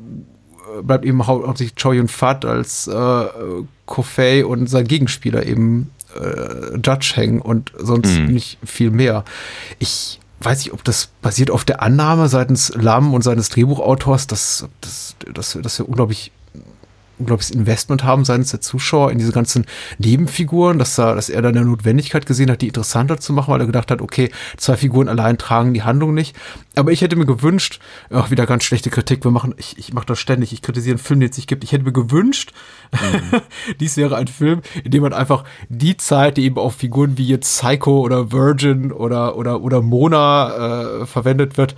äh, 0.78 0.82
bleibt 0.82 1.04
eben 1.04 1.26
hau 1.26 1.46
hauptsächlich 1.46 1.74
Choi 1.74 1.96
Yun 1.96 2.08
Fat 2.08 2.44
als 2.44 2.86
äh, 2.86 3.24
Kofei 3.86 4.46
und 4.46 4.68
sein 4.68 4.86
Gegenspieler 4.86 5.46
eben 5.46 5.90
äh, 6.18 6.76
Judge 6.76 7.12
hängen 7.14 7.40
und 7.40 7.72
sonst 7.78 8.18
Mhm. 8.18 8.26
nicht 8.26 8.58
viel 8.64 8.90
mehr. 8.90 9.24
Ich 9.78 10.18
weiß 10.40 10.58
nicht, 10.64 10.72
ob 10.72 10.82
das 10.84 11.10
basiert 11.20 11.50
auf 11.50 11.64
der 11.64 11.82
Annahme 11.82 12.28
seitens 12.28 12.72
Lam 12.74 13.12
und 13.12 13.22
seines 13.22 13.50
Drehbuchautors, 13.50 14.26
dass, 14.26 14.66
dass, 14.80 15.14
dass, 15.34 15.58
dass 15.60 15.78
wir 15.78 15.88
unglaublich 15.88 16.32
unglaubliches 17.20 17.54
Investment 17.54 18.04
haben 18.04 18.24
seitens 18.24 18.50
der 18.50 18.60
Zuschauer 18.60 19.12
in 19.12 19.18
diese 19.18 19.32
ganzen 19.32 19.66
Nebenfiguren, 19.98 20.78
dass, 20.78 20.98
er, 20.98 21.14
dass 21.14 21.28
er 21.28 21.42
dann 21.42 21.56
eine 21.56 21.66
Notwendigkeit 21.66 22.26
gesehen 22.26 22.50
hat, 22.50 22.62
die 22.62 22.68
interessanter 22.68 23.18
zu 23.18 23.32
machen, 23.32 23.52
weil 23.52 23.60
er 23.60 23.66
gedacht 23.66 23.90
hat, 23.90 24.02
okay, 24.02 24.30
zwei 24.56 24.76
Figuren 24.76 25.08
allein 25.08 25.38
tragen 25.38 25.74
die 25.74 25.82
Handlung 25.82 26.14
nicht. 26.14 26.36
Aber 26.76 26.92
ich 26.92 27.02
hätte 27.02 27.16
mir 27.16 27.26
gewünscht, 27.26 27.80
auch 28.10 28.30
wieder 28.30 28.46
ganz 28.46 28.64
schlechte 28.64 28.90
Kritik, 28.90 29.24
wir 29.24 29.30
machen, 29.30 29.54
ich, 29.56 29.78
ich 29.78 29.92
mache 29.92 30.06
das 30.06 30.18
ständig, 30.18 30.52
ich 30.52 30.62
kritisiere 30.62 30.94
einen 30.94 31.04
Film, 31.04 31.20
den 31.20 31.30
es 31.30 31.36
nicht 31.36 31.48
gibt. 31.48 31.64
Ich 31.64 31.72
hätte 31.72 31.84
mir 31.84 31.92
gewünscht, 31.92 32.52
dies 33.80 33.96
wäre 33.96 34.16
ein 34.16 34.28
Film, 34.28 34.62
in 34.84 34.90
dem 34.90 35.02
man 35.02 35.12
einfach 35.12 35.44
die 35.68 35.96
Zeit, 35.96 36.36
die 36.36 36.44
eben 36.44 36.58
auf 36.58 36.76
Figuren 36.76 37.18
wie 37.18 37.26
jetzt 37.26 37.60
Psycho 37.60 38.00
oder 38.00 38.32
Virgin 38.32 38.92
oder, 38.92 39.36
oder, 39.36 39.60
oder 39.60 39.82
Mona 39.82 41.02
äh, 41.02 41.06
verwendet 41.06 41.56
wird, 41.56 41.74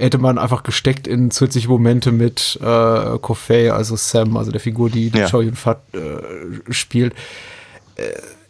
hätte 0.00 0.18
man 0.18 0.38
einfach 0.38 0.62
gesteckt 0.62 1.06
in 1.06 1.30
zusätzliche 1.30 1.68
Momente 1.68 2.12
mit 2.12 2.58
äh, 2.62 3.18
Kofei, 3.18 3.72
also 3.72 3.96
Sam, 3.96 4.36
also 4.36 4.50
der 4.50 4.60
Figur, 4.60 4.90
die, 4.90 5.08
Ja. 5.08 5.28
Chow 5.28 5.42
Yun-Fat 5.42 5.80
äh, 5.94 6.72
spielt. 6.72 7.14
Äh, 7.96 8.02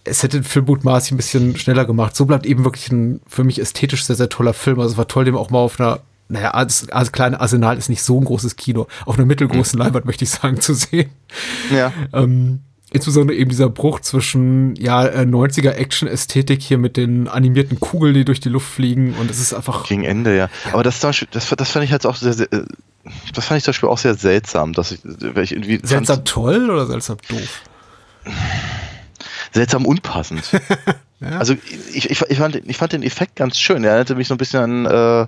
es 0.04 0.22
hätte 0.22 0.38
den 0.38 0.44
Film 0.44 0.64
mutmaßlich 0.64 1.12
ein 1.12 1.16
bisschen 1.16 1.56
schneller 1.56 1.84
gemacht. 1.84 2.16
So 2.16 2.24
bleibt 2.24 2.46
eben 2.46 2.64
wirklich 2.64 2.90
ein 2.90 3.20
für 3.26 3.44
mich 3.44 3.60
ästhetisch 3.60 4.04
sehr, 4.04 4.16
sehr 4.16 4.28
toller 4.28 4.54
Film. 4.54 4.80
Also 4.80 4.92
es 4.92 4.98
war 4.98 5.08
toll, 5.08 5.24
dem 5.24 5.36
auch 5.36 5.50
mal 5.50 5.58
auf 5.58 5.78
einer, 5.78 6.00
naja, 6.28 6.52
das, 6.64 6.88
also 6.88 7.10
kleine 7.10 7.40
Arsenal 7.40 7.76
ist 7.76 7.88
nicht 7.88 8.02
so 8.02 8.18
ein 8.18 8.24
großes 8.24 8.56
Kino, 8.56 8.86
auf 9.04 9.16
einer 9.16 9.26
mittelgroßen 9.26 9.78
Leinwand, 9.78 10.06
möchte 10.06 10.24
ich 10.24 10.30
sagen, 10.30 10.60
zu 10.60 10.74
sehen. 10.74 11.10
Ja. 11.70 11.92
Ähm, 12.12 12.60
insbesondere 12.90 13.36
eben 13.36 13.50
dieser 13.50 13.68
Bruch 13.68 14.00
zwischen 14.00 14.74
ja, 14.76 15.06
äh, 15.06 15.22
90er 15.22 15.70
Action-Ästhetik 15.70 16.62
hier 16.62 16.78
mit 16.78 16.96
den 16.96 17.28
animierten 17.28 17.80
Kugeln, 17.80 18.14
die 18.14 18.24
durch 18.24 18.40
die 18.40 18.48
Luft 18.48 18.68
fliegen 18.68 19.14
und 19.14 19.30
es 19.30 19.40
ist 19.40 19.54
einfach 19.54 19.86
Gegen 19.86 20.04
Ende, 20.04 20.36
ja. 20.36 20.48
Aber 20.72 20.82
das, 20.82 21.00
das, 21.00 21.24
das 21.30 21.70
fand 21.70 21.84
ich 21.84 21.92
halt 21.92 22.06
auch 22.06 22.16
sehr, 22.16 22.32
sehr 22.32 22.52
äh, 22.52 22.64
das 23.34 23.46
fand 23.46 23.58
ich 23.58 23.64
zum 23.64 23.70
Beispiel 23.72 23.88
auch 23.88 23.98
sehr 23.98 24.14
seltsam, 24.14 24.72
dass 24.72 24.92
ich, 24.92 25.00
weil 25.04 25.44
ich 25.44 25.52
irgendwie 25.52 25.80
seltsam 25.82 26.24
toll 26.24 26.70
oder 26.70 26.86
seltsam 26.86 27.16
doof. 27.28 27.62
seltsam 29.52 29.86
unpassend. 29.86 30.50
Also 31.22 31.54
ich, 31.92 32.08
ich, 32.08 32.22
ich, 32.22 32.38
fand, 32.38 32.56
ich 32.56 32.76
fand 32.78 32.92
den 32.94 33.02
Effekt 33.02 33.36
ganz 33.36 33.58
schön. 33.58 33.84
Er 33.84 33.90
erinnerte 33.90 34.14
mich 34.14 34.28
so 34.28 34.34
ein 34.34 34.38
bisschen 34.38 34.86
an 34.86 34.86
äh, 34.86 35.26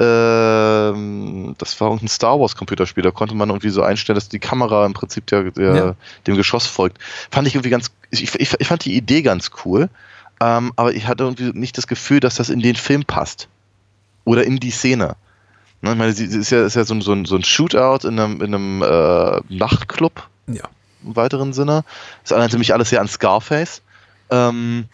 ähm, 0.00 1.54
das 1.58 1.80
war 1.80 1.88
irgendein 1.88 2.08
Star 2.08 2.38
Wars 2.40 2.56
Computerspiel, 2.56 3.02
da 3.02 3.10
konnte 3.10 3.34
man 3.34 3.48
irgendwie 3.50 3.70
so 3.70 3.82
einstellen, 3.82 4.14
dass 4.16 4.28
die 4.28 4.38
Kamera 4.38 4.86
im 4.86 4.92
Prinzip 4.92 5.26
der, 5.26 5.50
der, 5.50 5.74
Ja. 5.74 5.94
dem 6.26 6.36
Geschoss 6.36 6.66
folgt. 6.66 6.98
Fand 7.30 7.46
ich 7.46 7.54
irgendwie 7.54 7.70
ganz, 7.70 7.90
ich, 8.10 8.34
ich, 8.34 8.54
ich 8.58 8.66
fand 8.68 8.84
die 8.84 8.96
Idee 8.96 9.22
ganz 9.22 9.50
cool, 9.64 9.88
ähm, 10.40 10.72
aber 10.76 10.92
ich 10.94 11.06
hatte 11.06 11.24
irgendwie 11.24 11.52
nicht 11.58 11.76
das 11.78 11.86
Gefühl, 11.86 12.20
dass 12.20 12.36
das 12.36 12.48
in 12.50 12.60
den 12.60 12.76
Film 12.76 13.04
passt. 13.04 13.48
Oder 14.24 14.44
in 14.44 14.58
die 14.58 14.70
Szene. 14.70 15.16
Ne, 15.82 15.92
ich 15.92 15.96
meine, 15.98 16.12
sie 16.12 16.26
sie 16.26 16.38
ist 16.38 16.50
ja, 16.50 16.64
ist 16.64 16.76
ja 16.76 16.84
so, 16.84 16.94
ein- 16.94 17.00
so, 17.00 17.12
ein, 17.12 17.42
Shootout 17.44 18.06
in 18.06 18.18
einem, 18.20 18.40
in 18.42 18.54
einem 18.54 18.82
äh, 18.82 19.40
Nachtclub 19.48 20.28
Ja. 20.46 20.64
im 21.04 21.16
weiteren 21.16 21.52
Sinne. 21.54 21.84
Das 22.22 22.32
erinnerte 22.32 22.58
mich 22.58 22.72
alles 22.74 22.90
sehr 22.90 23.00
an 23.00 23.08
Scarface. 23.08 23.80
Ähm, 24.30 24.84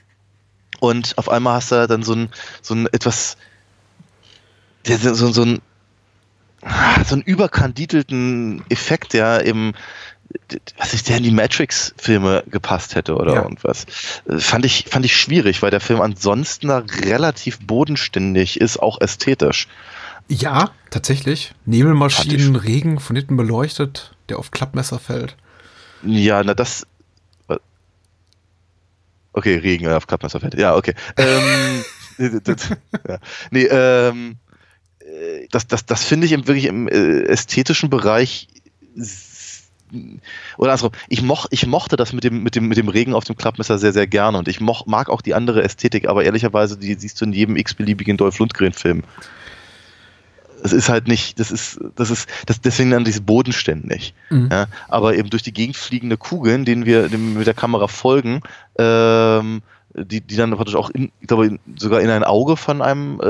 und 0.78 1.18
auf 1.18 1.28
einmal 1.28 1.54
hast 1.56 1.72
du 1.72 1.86
dann 1.88 2.02
so 2.04 2.14
ein, 2.14 2.28
so 2.62 2.74
ein 2.74 2.86
etwas, 2.92 3.36
so, 4.86 5.14
so, 5.14 5.32
so 5.32 5.42
ein, 5.42 5.60
so 7.06 7.14
einen 7.14 7.22
überkandidelten 7.22 8.64
Effekt, 8.70 9.12
der 9.12 9.44
eben, 9.46 9.72
was 10.78 10.94
ich, 10.94 11.02
der 11.04 11.18
in 11.18 11.22
die 11.22 11.30
Matrix-Filme 11.30 12.44
gepasst 12.50 12.94
hätte 12.94 13.14
oder 13.16 13.34
Ja. 13.34 13.42
irgendwas. 13.42 13.86
Äh, 14.28 14.38
Fand 14.38 14.64
ich, 14.64 14.86
fand 14.88 15.04
ich 15.04 15.16
schwierig, 15.16 15.62
weil 15.62 15.70
der 15.70 15.80
Film 15.80 16.00
ansonsten 16.00 16.70
relativ 16.70 17.58
bodenständig 17.60 18.60
ist, 18.60 18.78
auch 18.78 19.00
ästhetisch. 19.00 19.68
Ja, 20.28 20.70
tatsächlich. 20.90 21.52
Nebelmaschinen, 21.66 22.56
Regen 22.56 22.98
von 22.98 23.14
hinten 23.14 23.36
beleuchtet, 23.36 24.12
der 24.28 24.38
auf 24.40 24.50
Klappmesser 24.50 24.98
fällt. 24.98 25.36
Ja, 26.02 26.42
na 26.42 26.54
das. 26.54 26.86
Okay, 29.32 29.56
Regen 29.58 29.86
auf 29.88 30.06
Klappmesserfeld. 30.06 30.54
Ja, 30.54 30.74
okay. 30.76 30.94
Ähm, 31.18 31.84
das, 32.44 32.70
ja. 33.06 33.18
Nee, 33.50 33.64
ähm, 33.64 34.36
äh, 34.45 34.45
das, 35.50 35.66
das, 35.66 35.86
das 35.86 36.04
finde 36.04 36.26
ich 36.26 36.32
im, 36.32 36.46
wirklich 36.46 36.66
im 36.66 36.88
äh, 36.88 37.22
ästhetischen 37.22 37.90
Bereich 37.90 38.48
oder 40.56 40.72
andersrum, 40.72 40.92
ich, 41.08 41.22
moch, 41.22 41.46
ich 41.50 41.66
mochte 41.66 41.96
das 41.96 42.12
mit 42.12 42.24
dem, 42.24 42.42
mit, 42.42 42.56
dem, 42.56 42.66
mit 42.66 42.76
dem 42.76 42.88
Regen 42.88 43.14
auf 43.14 43.24
dem 43.24 43.36
Klappmesser 43.36 43.78
sehr, 43.78 43.92
sehr 43.92 44.06
gerne 44.06 44.38
und 44.38 44.48
ich 44.48 44.60
moch, 44.60 44.86
mag 44.86 45.08
auch 45.08 45.20
die 45.20 45.34
andere 45.34 45.62
Ästhetik, 45.62 46.08
aber 46.08 46.24
ehrlicherweise, 46.24 46.76
die 46.76 46.94
siehst 46.94 47.20
du 47.20 47.24
in 47.24 47.32
jedem 47.32 47.56
x-beliebigen 47.56 48.16
Dolph 48.16 48.38
Lundgren-Film. 48.38 49.04
Es 50.62 50.72
ist 50.72 50.88
halt 50.88 51.06
nicht, 51.06 51.38
das 51.38 51.52
ist, 51.52 51.78
das 51.94 52.10
ist, 52.10 52.28
das, 52.46 52.60
deswegen 52.60 52.90
dann 52.90 53.04
dieses 53.04 53.20
bodenständig. 53.20 54.14
Mhm. 54.30 54.48
Ja, 54.50 54.66
aber 54.88 55.14
eben 55.14 55.30
durch 55.30 55.42
die 55.42 55.52
Gegend 55.52 55.76
fliegende 55.76 56.16
Kugeln, 56.16 56.64
denen 56.64 56.86
wir 56.86 57.08
denen 57.08 57.32
wir 57.32 57.38
mit 57.38 57.46
der 57.46 57.54
Kamera 57.54 57.86
folgen, 57.86 58.40
ähm, 58.78 59.62
die, 59.96 60.20
die 60.20 60.36
dann 60.36 60.50
praktisch 60.52 60.74
auch 60.76 60.90
in, 60.90 61.10
ich 61.20 61.26
glaube, 61.28 61.58
sogar 61.76 62.00
in 62.00 62.10
ein 62.10 62.24
Auge 62.24 62.56
von 62.56 62.82
einem 62.82 63.20
äh, 63.20 63.26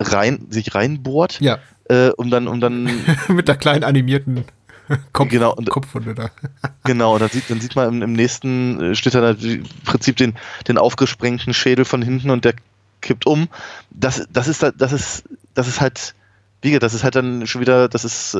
rein, 0.00 0.46
sich 0.50 0.74
reinbohrt, 0.74 1.40
Ja, 1.40 1.58
äh, 1.88 2.08
um 2.10 2.30
dann, 2.30 2.48
um 2.48 2.60
dann, 2.60 2.88
mit 3.28 3.48
der 3.48 3.56
kleinen 3.56 3.84
animierten 3.84 4.44
Kopf, 5.12 5.28
Genau, 5.30 5.54
und- 5.54 5.68
Kopfwunde 5.70 6.14
da. 6.14 6.30
genau, 6.84 7.14
und 7.14 7.20
dann 7.20 7.30
sieht, 7.30 7.48
dann 7.48 7.60
sieht 7.60 7.74
man 7.76 7.88
im, 7.88 8.02
im 8.02 8.12
nächsten 8.12 8.80
äh, 8.80 8.94
Schnitt 8.94 9.14
dann 9.14 9.36
im 9.38 9.64
Prinzip 9.84 10.16
den, 10.16 10.34
den 10.68 10.78
aufgesprengten 10.78 11.54
Schädel 11.54 11.84
von 11.84 12.02
hinten 12.02 12.30
und 12.30 12.44
der 12.44 12.54
kippt 13.00 13.26
um. 13.26 13.48
Das, 13.90 14.26
das 14.30 14.48
ist, 14.48 14.62
halt- 14.62 14.74
das 14.78 14.92
ist, 14.92 15.24
das 15.54 15.68
ist 15.68 15.80
halt, 15.80 16.14
wie 16.62 16.68
gesagt, 16.70 16.82
das 16.84 16.94
ist 16.94 17.04
halt 17.04 17.14
dann 17.16 17.46
schon 17.46 17.60
wieder, 17.60 17.88
das 17.88 18.04
ist 18.04 18.34
äh, 18.34 18.38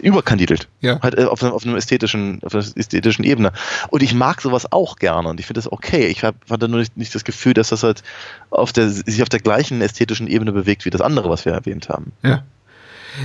überkandidelt. 0.00 0.68
Ja. 0.80 1.00
Halt 1.00 1.18
äh, 1.18 1.24
auf, 1.24 1.42
auf 1.42 1.64
einem 1.64 1.76
ästhetischen, 1.76 2.40
auf 2.42 2.54
einer 2.54 2.64
ästhetischen 2.74 3.24
Ebene. 3.24 3.52
Und 3.88 4.02
ich 4.02 4.14
mag 4.14 4.40
sowas 4.40 4.70
auch 4.72 4.96
gerne 4.96 5.28
und 5.28 5.40
ich 5.40 5.46
finde 5.46 5.58
das 5.58 5.70
okay. 5.70 6.06
Ich 6.06 6.24
hab, 6.24 6.34
hatte 6.50 6.68
nur 6.68 6.80
nicht, 6.80 6.96
nicht 6.96 7.14
das 7.14 7.24
Gefühl, 7.24 7.54
dass 7.54 7.68
das 7.68 7.82
halt 7.82 8.02
auf 8.50 8.72
der, 8.72 8.88
sich 8.88 9.22
auf 9.22 9.28
der 9.28 9.40
gleichen 9.40 9.80
ästhetischen 9.80 10.26
Ebene 10.26 10.52
bewegt 10.52 10.84
wie 10.84 10.90
das 10.90 11.00
andere, 11.00 11.28
was 11.28 11.44
wir 11.44 11.52
erwähnt 11.52 11.88
haben. 11.88 12.12
Ja. 12.22 12.44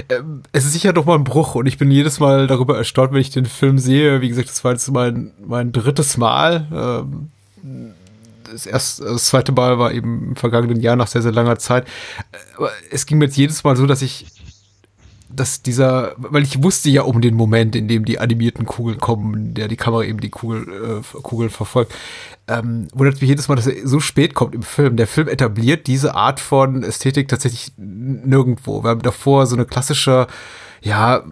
Ähm, 0.10 0.44
Es 0.52 0.66
ist 0.66 0.74
sicher 0.74 0.94
doch 0.94 1.06
mal 1.06 1.16
ein 1.16 1.24
Bruch 1.24 1.56
und 1.56 1.68
ich 1.68 1.78
bin 1.78 1.92
jedes 1.92 2.20
Mal 2.20 2.48
darüber 2.48 2.78
erstaunt, 2.78 3.14
wenn 3.14 3.22
ich 3.22 3.30
den 3.30 3.46
Film 3.46 3.78
sehe. 3.78 4.22
Wie 4.22 4.30
gesagt, 4.30 4.50
das 4.50 4.64
war 4.64 4.72
jetzt 4.72 4.90
mein, 4.92 5.32
mein 5.46 5.72
drittes 5.72 6.18
Mal. 6.18 6.68
Ähm, 6.74 7.30
Das, 8.52 8.68
erste, 8.68 9.06
das 9.06 9.26
zweite 9.26 9.52
Mal 9.52 9.80
war 9.80 9.94
eben 9.94 10.30
im 10.30 10.36
vergangenen 10.36 10.80
Jahr 10.80 10.96
nach 10.96 11.08
sehr, 11.08 11.22
sehr 11.24 11.32
langer 11.32 11.58
Zeit. 11.58 11.88
Aber 12.56 12.70
es 12.92 13.06
ging 13.06 13.18
mir 13.18 13.26
jetzt 13.26 13.38
jedes 13.38 13.64
Mal 13.64 13.76
so, 13.76 13.88
dass 13.88 14.02
ich 14.04 14.28
dass 15.36 15.62
dieser, 15.62 16.16
weil 16.18 16.44
ich 16.44 16.62
wusste 16.62 16.90
ja 16.90 17.04
um 17.04 17.22
den 17.22 17.36
Moment, 17.36 17.76
in 17.76 17.88
dem 17.88 18.06
die 18.06 18.20
animierten 18.20 18.66
Kugeln 18.66 19.00
kommen, 19.00 19.54
der 19.54 19.68
die 19.68 19.76
Kamera 19.76 20.04
eben 20.04 20.20
die 20.20 20.30
Kugel, 20.30 21.02
äh, 21.02 21.22
Kugeln 21.22 21.50
verfolgt, 21.50 21.94
ähm, 22.48 22.88
wundert 22.94 23.22
mich 23.22 23.30
jedes 23.30 23.48
Mal, 23.48 23.56
dass 23.56 23.68
er 23.68 23.88
so 23.88 24.00
spät 24.00 24.34
kommt 24.34 24.54
im 24.54 24.64
Film. 24.64 24.98
Der 24.98 25.08
Film 25.08 25.28
etabliert 25.28 25.88
diese 25.88 26.16
Art 26.16 26.40
von 26.40 26.84
Ästhetik 26.84 27.28
tatsächlich 27.28 27.74
nirgendwo. 27.78 28.84
Wir 28.84 28.90
haben 28.90 29.02
davor 29.02 29.46
so 29.48 29.56
eine 29.56 29.66
klassische, 29.66 30.28
ja, 30.82 31.24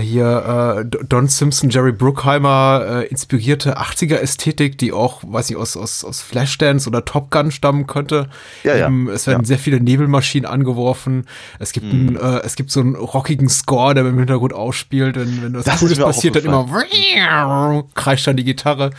hier 0.00 0.84
äh, 0.92 1.04
Don 1.06 1.28
Simpson, 1.28 1.70
Jerry 1.70 1.92
Bruckheimer 1.92 3.02
äh, 3.02 3.06
inspirierte 3.06 3.78
80er 3.78 4.16
Ästhetik, 4.16 4.78
die 4.78 4.92
auch, 4.92 5.22
weiß 5.26 5.50
ich, 5.50 5.56
aus, 5.56 5.76
aus, 5.76 6.04
aus 6.04 6.20
Flashdance 6.22 6.88
oder 6.88 7.04
Top 7.04 7.30
Gun 7.30 7.50
stammen 7.50 7.86
könnte. 7.86 8.28
Ja, 8.64 8.74
ja. 8.76 8.86
Eben, 8.86 9.08
es 9.08 9.26
werden 9.26 9.42
Ja. 9.42 9.46
sehr 9.46 9.58
viele 9.58 9.80
Nebelmaschinen 9.80 10.48
angeworfen. 10.50 11.26
Es 11.58 11.72
gibt, 11.72 11.92
Mhm. 11.92 12.16
einen, 12.16 12.16
äh, 12.16 12.40
es 12.44 12.56
gibt 12.56 12.70
so 12.70 12.80
einen 12.80 12.94
rockigen 12.94 13.48
Score, 13.48 13.94
der 13.94 14.06
im 14.06 14.18
Hintergrund 14.18 14.52
ausspielt. 14.54 15.16
Wenn, 15.16 15.42
wenn 15.42 15.54
was 15.54 15.64
Das 15.64 15.80
Cooles 15.80 15.98
passiert, 15.98 16.36
dann 16.36 16.44
immer 16.44 17.84
kreischt 17.94 18.26
dann 18.26 18.36
die 18.36 18.44
Gitarre. 18.44 18.90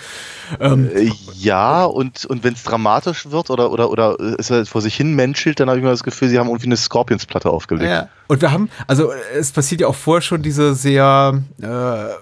Ähm, 0.59 0.89
Äh, 0.93 1.11
Ja, 1.33 1.85
und, 1.85 2.25
und 2.25 2.43
wenn 2.43 2.53
es 2.53 2.63
dramatisch 2.63 3.29
wird 3.29 3.49
oder, 3.49 3.71
oder, 3.71 3.89
oder 3.91 4.17
es 4.39 4.49
halt 4.49 4.67
vor 4.67 4.81
sich 4.81 4.95
hin 4.95 5.13
menschelt, 5.13 5.59
dann 5.59 5.69
habe 5.69 5.79
ich 5.79 5.83
immer 5.83 5.91
das 5.91 6.03
Gefühl, 6.03 6.29
sie 6.29 6.39
haben 6.39 6.47
irgendwie 6.47 6.67
eine 6.67 6.77
Scorpions-Platte 6.77 7.49
aufgelegt. 7.49 7.89
Ja. 7.89 8.09
Und 8.27 8.41
wir 8.41 8.51
haben, 8.51 8.69
also 8.87 9.11
es 9.37 9.51
passiert 9.51 9.81
ja 9.81 9.87
auch 9.87 9.95
vorher 9.95 10.21
schon 10.21 10.41
diese 10.41 10.73
sehr, 10.75 11.41
äh, 11.61 12.13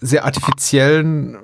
sehr 0.00 0.24
artifiziellen 0.24 1.34
äh, 1.34 1.38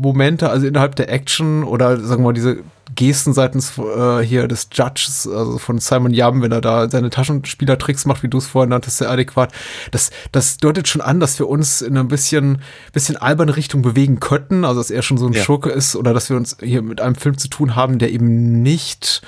Momente, 0.00 0.48
also 0.48 0.66
innerhalb 0.66 0.96
der 0.96 1.12
Action 1.12 1.62
oder 1.62 2.00
sagen 2.00 2.22
wir 2.22 2.28
mal 2.28 2.32
diese 2.32 2.58
Gesten 2.96 3.34
seitens 3.34 3.78
äh, 3.78 4.20
hier 4.20 4.48
des 4.48 4.68
Judges, 4.72 5.28
also 5.28 5.58
von 5.58 5.78
Simon 5.78 6.12
Yam, 6.12 6.42
wenn 6.42 6.52
er 6.52 6.62
da 6.62 6.88
seine 6.88 7.10
Taschenspielertricks 7.10 8.06
macht, 8.06 8.22
wie 8.22 8.28
du 8.28 8.38
es 8.38 8.46
vorhin 8.46 8.70
nanntest, 8.70 8.98
sehr 8.98 9.10
adäquat. 9.10 9.52
Das, 9.90 10.10
das 10.32 10.56
deutet 10.56 10.88
schon 10.88 11.02
an, 11.02 11.20
dass 11.20 11.38
wir 11.38 11.48
uns 11.48 11.82
in 11.82 11.98
ein 11.98 12.08
bisschen, 12.08 12.62
bisschen 12.92 13.16
alberne 13.18 13.56
Richtung 13.56 13.82
bewegen 13.82 14.20
könnten, 14.20 14.64
also 14.64 14.80
dass 14.80 14.90
er 14.90 15.02
schon 15.02 15.18
so 15.18 15.26
ein 15.26 15.34
Ja. 15.34 15.42
Schurke 15.42 15.68
ist 15.68 15.94
oder 15.94 16.14
dass 16.14 16.30
wir 16.30 16.36
uns 16.36 16.56
hier 16.60 16.80
mit 16.80 17.00
einem 17.00 17.14
Film 17.14 17.36
zu 17.36 17.48
tun 17.48 17.76
haben, 17.76 17.98
der 17.98 18.10
eben 18.10 18.62
nicht 18.62 19.20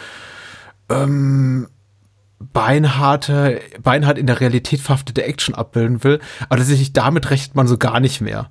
ähm, 0.88 1.68
beinharte, 2.40 3.60
beinhart 3.82 4.16
in 4.16 4.26
der 4.26 4.40
Realität 4.40 4.80
verhaftete 4.80 5.24
Action 5.24 5.54
abbilden 5.54 6.02
will. 6.02 6.18
Aber 6.48 6.56
tatsächlich 6.56 6.94
damit 6.94 7.30
rechnet 7.30 7.54
man 7.54 7.68
so 7.68 7.76
gar 7.76 8.00
nicht 8.00 8.22
mehr. 8.22 8.50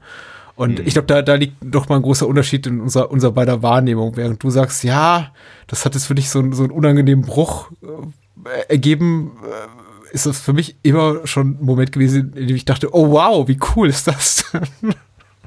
Und 0.62 0.80
Mhm. 0.80 0.86
ich 0.88 0.94
glaube, 0.94 1.08
da, 1.08 1.22
da 1.22 1.36
liegt 1.36 1.56
doch 1.62 1.90
mal 1.90 1.96
ein 1.96 2.02
großer 2.04 2.28
Unterschied 2.28 2.68
in 2.68 2.82
unserer, 2.82 3.10
unserer 3.12 3.32
beider 3.32 3.64
Wahrnehmung. 3.64 4.16
Während 4.16 4.44
du 4.44 4.50
sagst, 4.52 4.84
ja, 4.84 5.32
das 5.68 5.86
hat 5.86 5.96
jetzt 5.96 6.06
für 6.06 6.14
dich 6.16 6.30
so, 6.30 6.40
einen- 6.40 6.54
so 6.54 6.64
einen 6.64 6.72
unangenehmen 6.72 7.26
Bruch 7.26 7.72
äh, 7.82 8.72
ergeben, 8.74 9.32
äh, 9.44 10.14
ist 10.16 10.26
das 10.26 10.40
für 10.40 10.54
mich 10.54 10.76
immer 10.84 11.26
schon 11.26 11.58
ein 11.62 11.66
Moment 11.66 11.92
gewesen, 11.92 12.34
in 12.36 12.48
dem 12.48 12.56
ich 12.56 12.66
dachte, 12.66 12.94
oh 12.94 13.12
wow, 13.12 13.48
wie 13.48 13.58
cool 13.76 13.88
ist 13.90 14.08
das? 14.08 14.46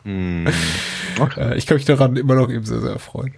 Hm. 0.05 0.47
Äh, 1.37 1.57
ich 1.57 1.67
kann 1.67 1.77
mich 1.77 1.85
daran 1.87 2.17
immer 2.17 2.35
noch 2.35 2.51
eben 2.51 2.65
sehr, 2.65 2.81
sehr 2.81 2.99
freuen. 2.99 3.35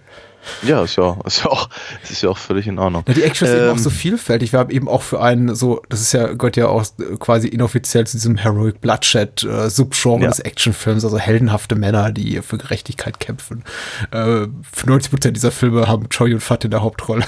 Ja, 0.63 0.83
ist 0.83 0.95
ja, 0.95 1.17
ist 1.25 1.43
ja 1.43 1.47
auch, 1.51 1.69
ist 2.09 2.21
ja 2.21 2.29
auch 2.29 2.37
völlig 2.37 2.67
in 2.67 2.79
Ordnung. 2.79 3.03
Ja, 3.07 3.13
die 3.13 3.23
Action 3.23 3.47
ist 3.47 3.53
eben 3.53 3.67
auch 3.69 3.73
Ähm, 3.73 3.77
so 3.79 3.89
vielfältig. 3.89 4.51
Wir 4.53 4.59
haben 4.59 4.69
eben 4.69 4.87
auch 4.87 5.01
für 5.01 5.21
einen 5.21 5.55
so, 5.55 5.81
das 5.89 6.01
ist 6.01 6.13
ja, 6.13 6.33
gehört 6.33 6.57
ja 6.57 6.67
auch 6.67 6.83
quasi 7.19 7.47
inoffiziell 7.47 8.07
zu 8.07 8.17
diesem 8.17 8.37
Heroic 8.37 8.81
Bloodshed 8.81 9.43
äh, 9.43 9.69
Subgenre 9.69 10.23
Ja. 10.23 10.27
des 10.29 10.39
Actionfilms, 10.39 11.03
also 11.03 11.17
heldenhafte 11.17 11.75
Männer, 11.75 12.11
die 12.11 12.41
für 12.41 12.57
Gerechtigkeit 12.57 13.19
kämpfen. 13.19 13.63
Äh, 14.11 14.47
für 14.71 14.87
90 14.87 15.11
Prozent 15.11 15.37
dieser 15.37 15.51
Filme 15.51 15.87
haben 15.87 16.09
Choi 16.09 16.33
und 16.33 16.41
Fat 16.41 16.65
in 16.65 16.71
der 16.71 16.81
Hauptrolle. 16.81 17.25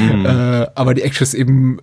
Mhm. 0.00 0.26
äh, 0.26 0.66
aber 0.74 0.94
die 0.94 1.02
Action 1.02 1.24
ist 1.24 1.34
eben 1.34 1.78
äh, 1.80 1.82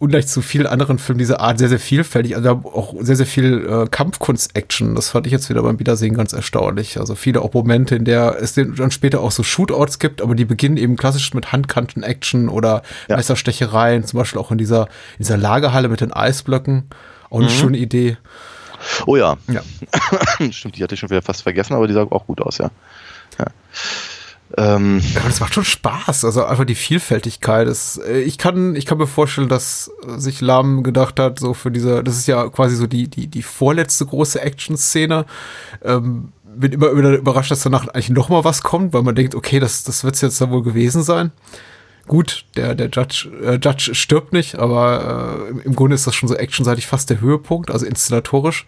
ungleich 0.00 0.26
zu 0.26 0.40
vielen 0.42 0.66
anderen 0.66 0.98
Filmen 0.98 1.18
dieser 1.18 1.40
Art 1.40 1.58
sehr, 1.58 1.68
sehr 1.68 1.78
vielfältig. 1.78 2.34
Also 2.34 2.48
auch 2.50 2.94
sehr, 3.00 3.16
sehr 3.16 3.26
viel 3.26 3.66
äh, 3.66 3.86
Kampfkunst-Action. 3.88 4.94
Das 4.96 5.10
fand 5.10 5.26
ich 5.26 5.32
jetzt 5.32 5.50
wieder 5.50 5.62
beim 5.62 5.78
Wiedersehen 5.78 6.14
ganz 6.14 6.32
erstaunlich. 6.32 6.98
Also 6.98 7.14
viele 7.14 7.42
auch 7.42 7.52
Momente, 7.52 7.94
in 7.96 8.06
der 8.06 8.36
es 8.40 8.54
dann 8.54 8.90
später 8.90 9.20
auch 9.20 9.30
so 9.30 9.42
Shootouts 9.42 9.98
gibt, 9.98 10.22
aber 10.22 10.34
die 10.34 10.46
beginnen 10.46 10.78
eben 10.78 10.96
klassisch 10.96 11.34
mit 11.34 11.52
Handkanten-Action 11.52 12.48
oder 12.48 12.82
Ja. 13.08 13.16
Messerstechereien, 13.16 14.04
zum 14.04 14.18
Beispiel 14.18 14.40
auch 14.40 14.50
in 14.50 14.58
dieser, 14.58 14.86
in 15.18 15.24
dieser 15.24 15.36
Lagerhalle 15.36 15.88
mit 15.88 16.00
den 16.00 16.12
Eisblöcken. 16.12 16.84
Auch 17.28 17.38
eine 17.40 17.48
Mhm. 17.48 17.52
schöne 17.52 17.78
Idee. 17.78 18.16
Oh 19.06 19.16
ja, 19.16 19.36
Ja. 19.48 19.60
stimmt, 20.50 20.78
die 20.78 20.82
hatte 20.82 20.94
ich 20.94 21.00
schon 21.00 21.10
wieder 21.10 21.20
fast 21.22 21.42
vergessen, 21.42 21.74
aber 21.74 21.86
die 21.86 21.92
sah 21.92 22.04
auch 22.04 22.26
gut 22.26 22.40
aus, 22.40 22.56
ja. 22.56 22.70
ja. 23.38 23.44
Ähm, 24.56 25.00
Ja, 25.14 25.22
das 25.24 25.40
macht 25.40 25.54
schon 25.54 25.64
Spaß. 25.64 26.24
Also 26.24 26.44
einfach 26.44 26.64
die 26.64 26.74
Vielfältigkeit. 26.74 27.68
Ist, 27.68 27.98
äh, 27.98 28.20
ich, 28.20 28.38
kann, 28.38 28.74
ich 28.74 28.86
kann 28.86 28.98
mir 28.98 29.06
vorstellen, 29.06 29.48
dass 29.48 29.90
sich 30.16 30.40
Lahm 30.40 30.82
gedacht 30.82 31.20
hat, 31.20 31.38
so 31.38 31.54
für 31.54 31.70
diese, 31.70 32.02
das 32.02 32.16
ist 32.16 32.26
ja 32.26 32.48
quasi 32.48 32.76
so 32.76 32.86
die, 32.86 33.08
die, 33.08 33.26
die 33.28 33.42
vorletzte 33.42 34.06
große 34.06 34.40
Action-Szene. 34.40 35.26
Ähm, 35.82 36.32
bin 36.42 36.72
immer 36.72 36.96
wieder 36.96 37.16
überrascht, 37.16 37.50
dass 37.50 37.62
danach 37.62 37.86
eigentlich 37.88 38.10
noch 38.10 38.28
mal 38.28 38.44
was 38.44 38.62
kommt, 38.62 38.92
weil 38.92 39.02
man 39.02 39.14
denkt, 39.14 39.34
okay, 39.34 39.60
das, 39.60 39.84
das 39.84 40.04
wird 40.04 40.16
es 40.16 40.20
jetzt 40.20 40.40
dann 40.40 40.50
wohl 40.50 40.62
gewesen 40.62 41.02
sein. 41.02 41.30
Gut, 42.08 42.44
der, 42.56 42.74
der 42.74 42.88
Judge, 42.88 43.30
äh, 43.42 43.58
Judge 43.62 43.94
stirbt 43.94 44.32
nicht, 44.32 44.56
aber 44.56 45.44
äh, 45.46 45.50
im, 45.50 45.60
im 45.60 45.76
Grunde 45.76 45.94
ist 45.94 46.08
das 46.08 46.14
schon 46.14 46.28
so 46.28 46.34
actionseitig 46.34 46.88
fast 46.88 47.08
der 47.08 47.20
Höhepunkt, 47.20 47.70
also 47.70 47.86
inszenatorisch. 47.86 48.66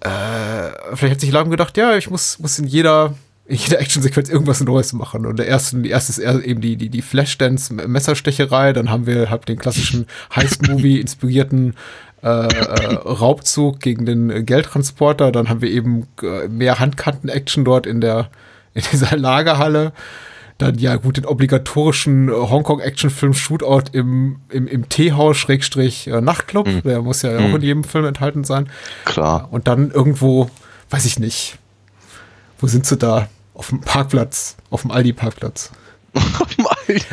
Äh, 0.00 0.94
vielleicht 0.94 1.14
hat 1.14 1.20
sich 1.20 1.32
Lahm 1.32 1.50
gedacht, 1.50 1.76
ja, 1.78 1.96
ich 1.96 2.10
muss, 2.10 2.38
muss 2.38 2.58
in 2.58 2.66
jeder, 2.66 3.14
in 3.50 3.56
jeder 3.56 3.80
Actionsequenz 3.80 4.28
irgendwas 4.28 4.60
Neues 4.60 4.92
machen. 4.92 5.26
Und 5.26 5.40
der 5.40 5.48
erste, 5.48 5.78
die 5.78 5.90
erste 5.90 6.12
ist 6.12 6.44
eben 6.44 6.60
die, 6.60 6.76
die, 6.76 6.88
die 6.88 7.02
Flashdance-Messerstecherei. 7.02 8.72
Dann 8.72 8.90
haben 8.90 9.06
wir 9.06 9.28
halt 9.28 9.48
den 9.48 9.58
klassischen 9.58 10.06
Heist-Movie 10.36 11.00
inspirierten 11.00 11.74
äh, 12.22 12.28
äh, 12.28 12.94
Raubzug 12.94 13.80
gegen 13.80 14.06
den 14.06 14.46
Geldtransporter. 14.46 15.32
Dann 15.32 15.48
haben 15.48 15.62
wir 15.62 15.70
eben 15.70 16.06
äh, 16.22 16.46
mehr 16.46 16.78
Handkanten-Action 16.78 17.64
dort 17.64 17.86
in 17.86 18.00
der, 18.00 18.30
in 18.74 18.84
dieser 18.92 19.16
Lagerhalle. 19.16 19.94
Dann 20.58 20.78
ja 20.78 20.94
gut 20.94 21.16
den 21.16 21.26
obligatorischen 21.26 22.28
äh, 22.28 22.32
Hongkong-Actionfilm 22.32 23.34
Shootout 23.34 23.90
im, 23.90 24.36
im, 24.50 24.68
im 24.68 24.88
Teehaus 24.88 25.36
Schrägstrich 25.36 26.06
äh, 26.06 26.20
Nachtclub. 26.20 26.68
Der 26.84 27.02
muss 27.02 27.22
ja 27.22 27.36
auch 27.36 27.54
in 27.56 27.62
jedem 27.62 27.82
Film 27.82 28.04
enthalten 28.04 28.44
sein. 28.44 28.68
klar. 29.04 29.48
Und 29.50 29.66
dann 29.66 29.90
irgendwo, 29.90 30.48
weiß 30.90 31.04
ich 31.04 31.18
nicht, 31.18 31.58
wo 32.60 32.68
sind 32.68 32.86
sie 32.86 32.96
da? 32.96 33.26
Auf 33.60 33.68
dem 33.68 33.82
Parkplatz, 33.82 34.56
auf 34.70 34.80
dem 34.80 34.90
Aldi-Parkplatz. 34.90 35.70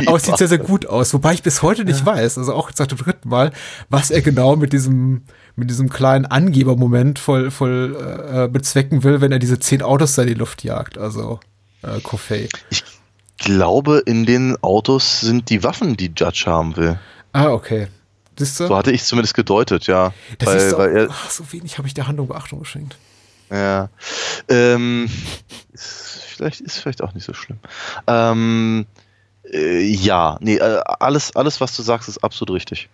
Aber 0.05 0.15
es 0.15 0.23
sieht 0.23 0.37
sehr, 0.37 0.47
sehr 0.47 0.59
gut 0.59 0.85
aus, 0.85 1.13
wobei 1.13 1.33
ich 1.33 1.43
bis 1.43 1.61
heute 1.61 1.83
nicht 1.83 2.05
weiß, 2.05 2.37
also 2.37 2.53
auch 2.53 2.69
jetzt 2.69 2.77
seit 2.77 2.89
dem 2.89 2.97
dritten 2.97 3.27
Mal, 3.27 3.51
was 3.89 4.11
er 4.11 4.21
genau 4.21 4.55
mit 4.55 4.71
diesem, 4.71 5.23
mit 5.57 5.69
diesem 5.69 5.89
kleinen 5.89 6.25
Angebermoment 6.25 7.19
voll, 7.19 7.51
voll 7.51 7.97
äh, 8.31 8.47
bezwecken 8.47 9.03
will, 9.03 9.19
wenn 9.19 9.33
er 9.33 9.39
diese 9.39 9.59
zehn 9.59 9.81
Autos 9.81 10.15
da 10.15 10.21
in 10.21 10.29
die 10.29 10.33
Luft 10.35 10.63
jagt. 10.63 10.97
Also 10.97 11.41
äh, 11.83 11.99
Coffee. 11.99 12.47
Ich 12.69 12.85
glaube, 13.39 14.01
in 14.05 14.25
den 14.25 14.55
Autos 14.63 15.19
sind 15.19 15.49
die 15.49 15.63
Waffen, 15.63 15.97
die 15.97 16.13
Judge 16.15 16.45
haben 16.47 16.77
will. 16.77 16.97
Ah, 17.33 17.49
okay. 17.49 17.87
Siehst 18.39 18.61
du? 18.61 18.67
So 18.67 18.77
hatte 18.77 18.93
ich 18.93 19.03
zumindest 19.03 19.33
gedeutet, 19.33 19.87
ja. 19.87 20.13
das 20.37 20.47
weil, 20.47 20.57
ist 20.57 20.71
doch, 20.71 20.79
weil 20.79 20.95
er, 20.95 21.07
ach, 21.11 21.29
so 21.29 21.43
wenig 21.51 21.77
habe 21.77 21.89
ich 21.89 21.93
der 21.93 22.07
Handlung 22.07 22.29
Beachtung 22.29 22.59
geschenkt. 22.59 22.97
Ja. 23.49 23.89
Ähm, 24.49 25.09
ist, 25.73 26.23
vielleicht 26.25 26.61
ist 26.61 26.79
vielleicht 26.79 27.01
auch 27.01 27.13
nicht 27.13 27.25
so 27.25 27.33
schlimm. 27.33 27.59
Ähm, 28.07 28.85
äh, 29.51 29.81
ja, 29.81 30.37
nee, 30.41 30.57
äh, 30.57 30.81
alles, 30.99 31.35
alles, 31.35 31.61
was 31.61 31.75
du 31.75 31.81
sagst, 31.81 32.09
ist 32.09 32.23
absolut 32.23 32.55
richtig. 32.55 32.89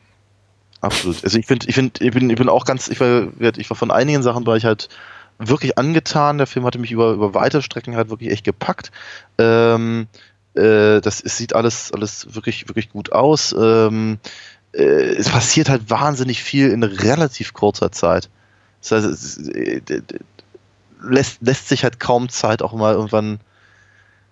Absolut. 0.81 1.23
Also 1.23 1.37
ich 1.37 1.45
finde, 1.45 1.67
ich 1.67 1.75
finde, 1.75 2.03
ich 2.03 2.11
bin, 2.11 2.29
ich 2.29 2.35
bin 2.35 2.49
auch 2.49 2.65
ganz, 2.65 2.89
ich 2.89 2.99
war, 2.99 3.29
ich 3.39 3.69
war 3.69 3.77
von 3.77 3.91
einigen 3.91 4.21
Sachen 4.21 4.45
war 4.45 4.57
ich 4.57 4.65
halt 4.65 4.89
wirklich 5.39 5.77
angetan. 5.77 6.37
Der 6.37 6.47
Film 6.47 6.65
hatte 6.65 6.77
mich 6.77 6.91
über, 6.91 7.11
über 7.13 7.33
weite 7.33 7.61
Strecken 7.61 7.95
halt 7.95 8.09
wirklich 8.09 8.31
echt 8.31 8.43
gepackt. 8.43 8.91
Ähm, 9.37 10.07
äh, 10.55 10.99
das 11.01 11.21
es 11.21 11.37
sieht 11.37 11.55
alles, 11.55 11.91
alles 11.93 12.35
wirklich, 12.35 12.67
wirklich 12.67 12.89
gut 12.89 13.11
aus. 13.13 13.55
Ähm, 13.57 14.19
äh, 14.73 14.81
es 14.81 15.29
passiert 15.29 15.69
halt 15.69 15.89
wahnsinnig 15.89 16.43
viel 16.43 16.69
in 16.69 16.83
relativ 16.83 17.53
kurzer 17.53 17.91
Zeit. 17.91 18.29
Das 18.81 18.91
heißt, 18.91 19.55
äh, 19.55 19.81
lässt, 21.03 21.41
lässt 21.41 21.69
sich 21.69 21.83
halt 21.83 21.99
kaum 21.99 22.29
Zeit, 22.29 22.61
auch 22.61 22.73
mal 22.73 22.93
irgendwann 22.93 23.39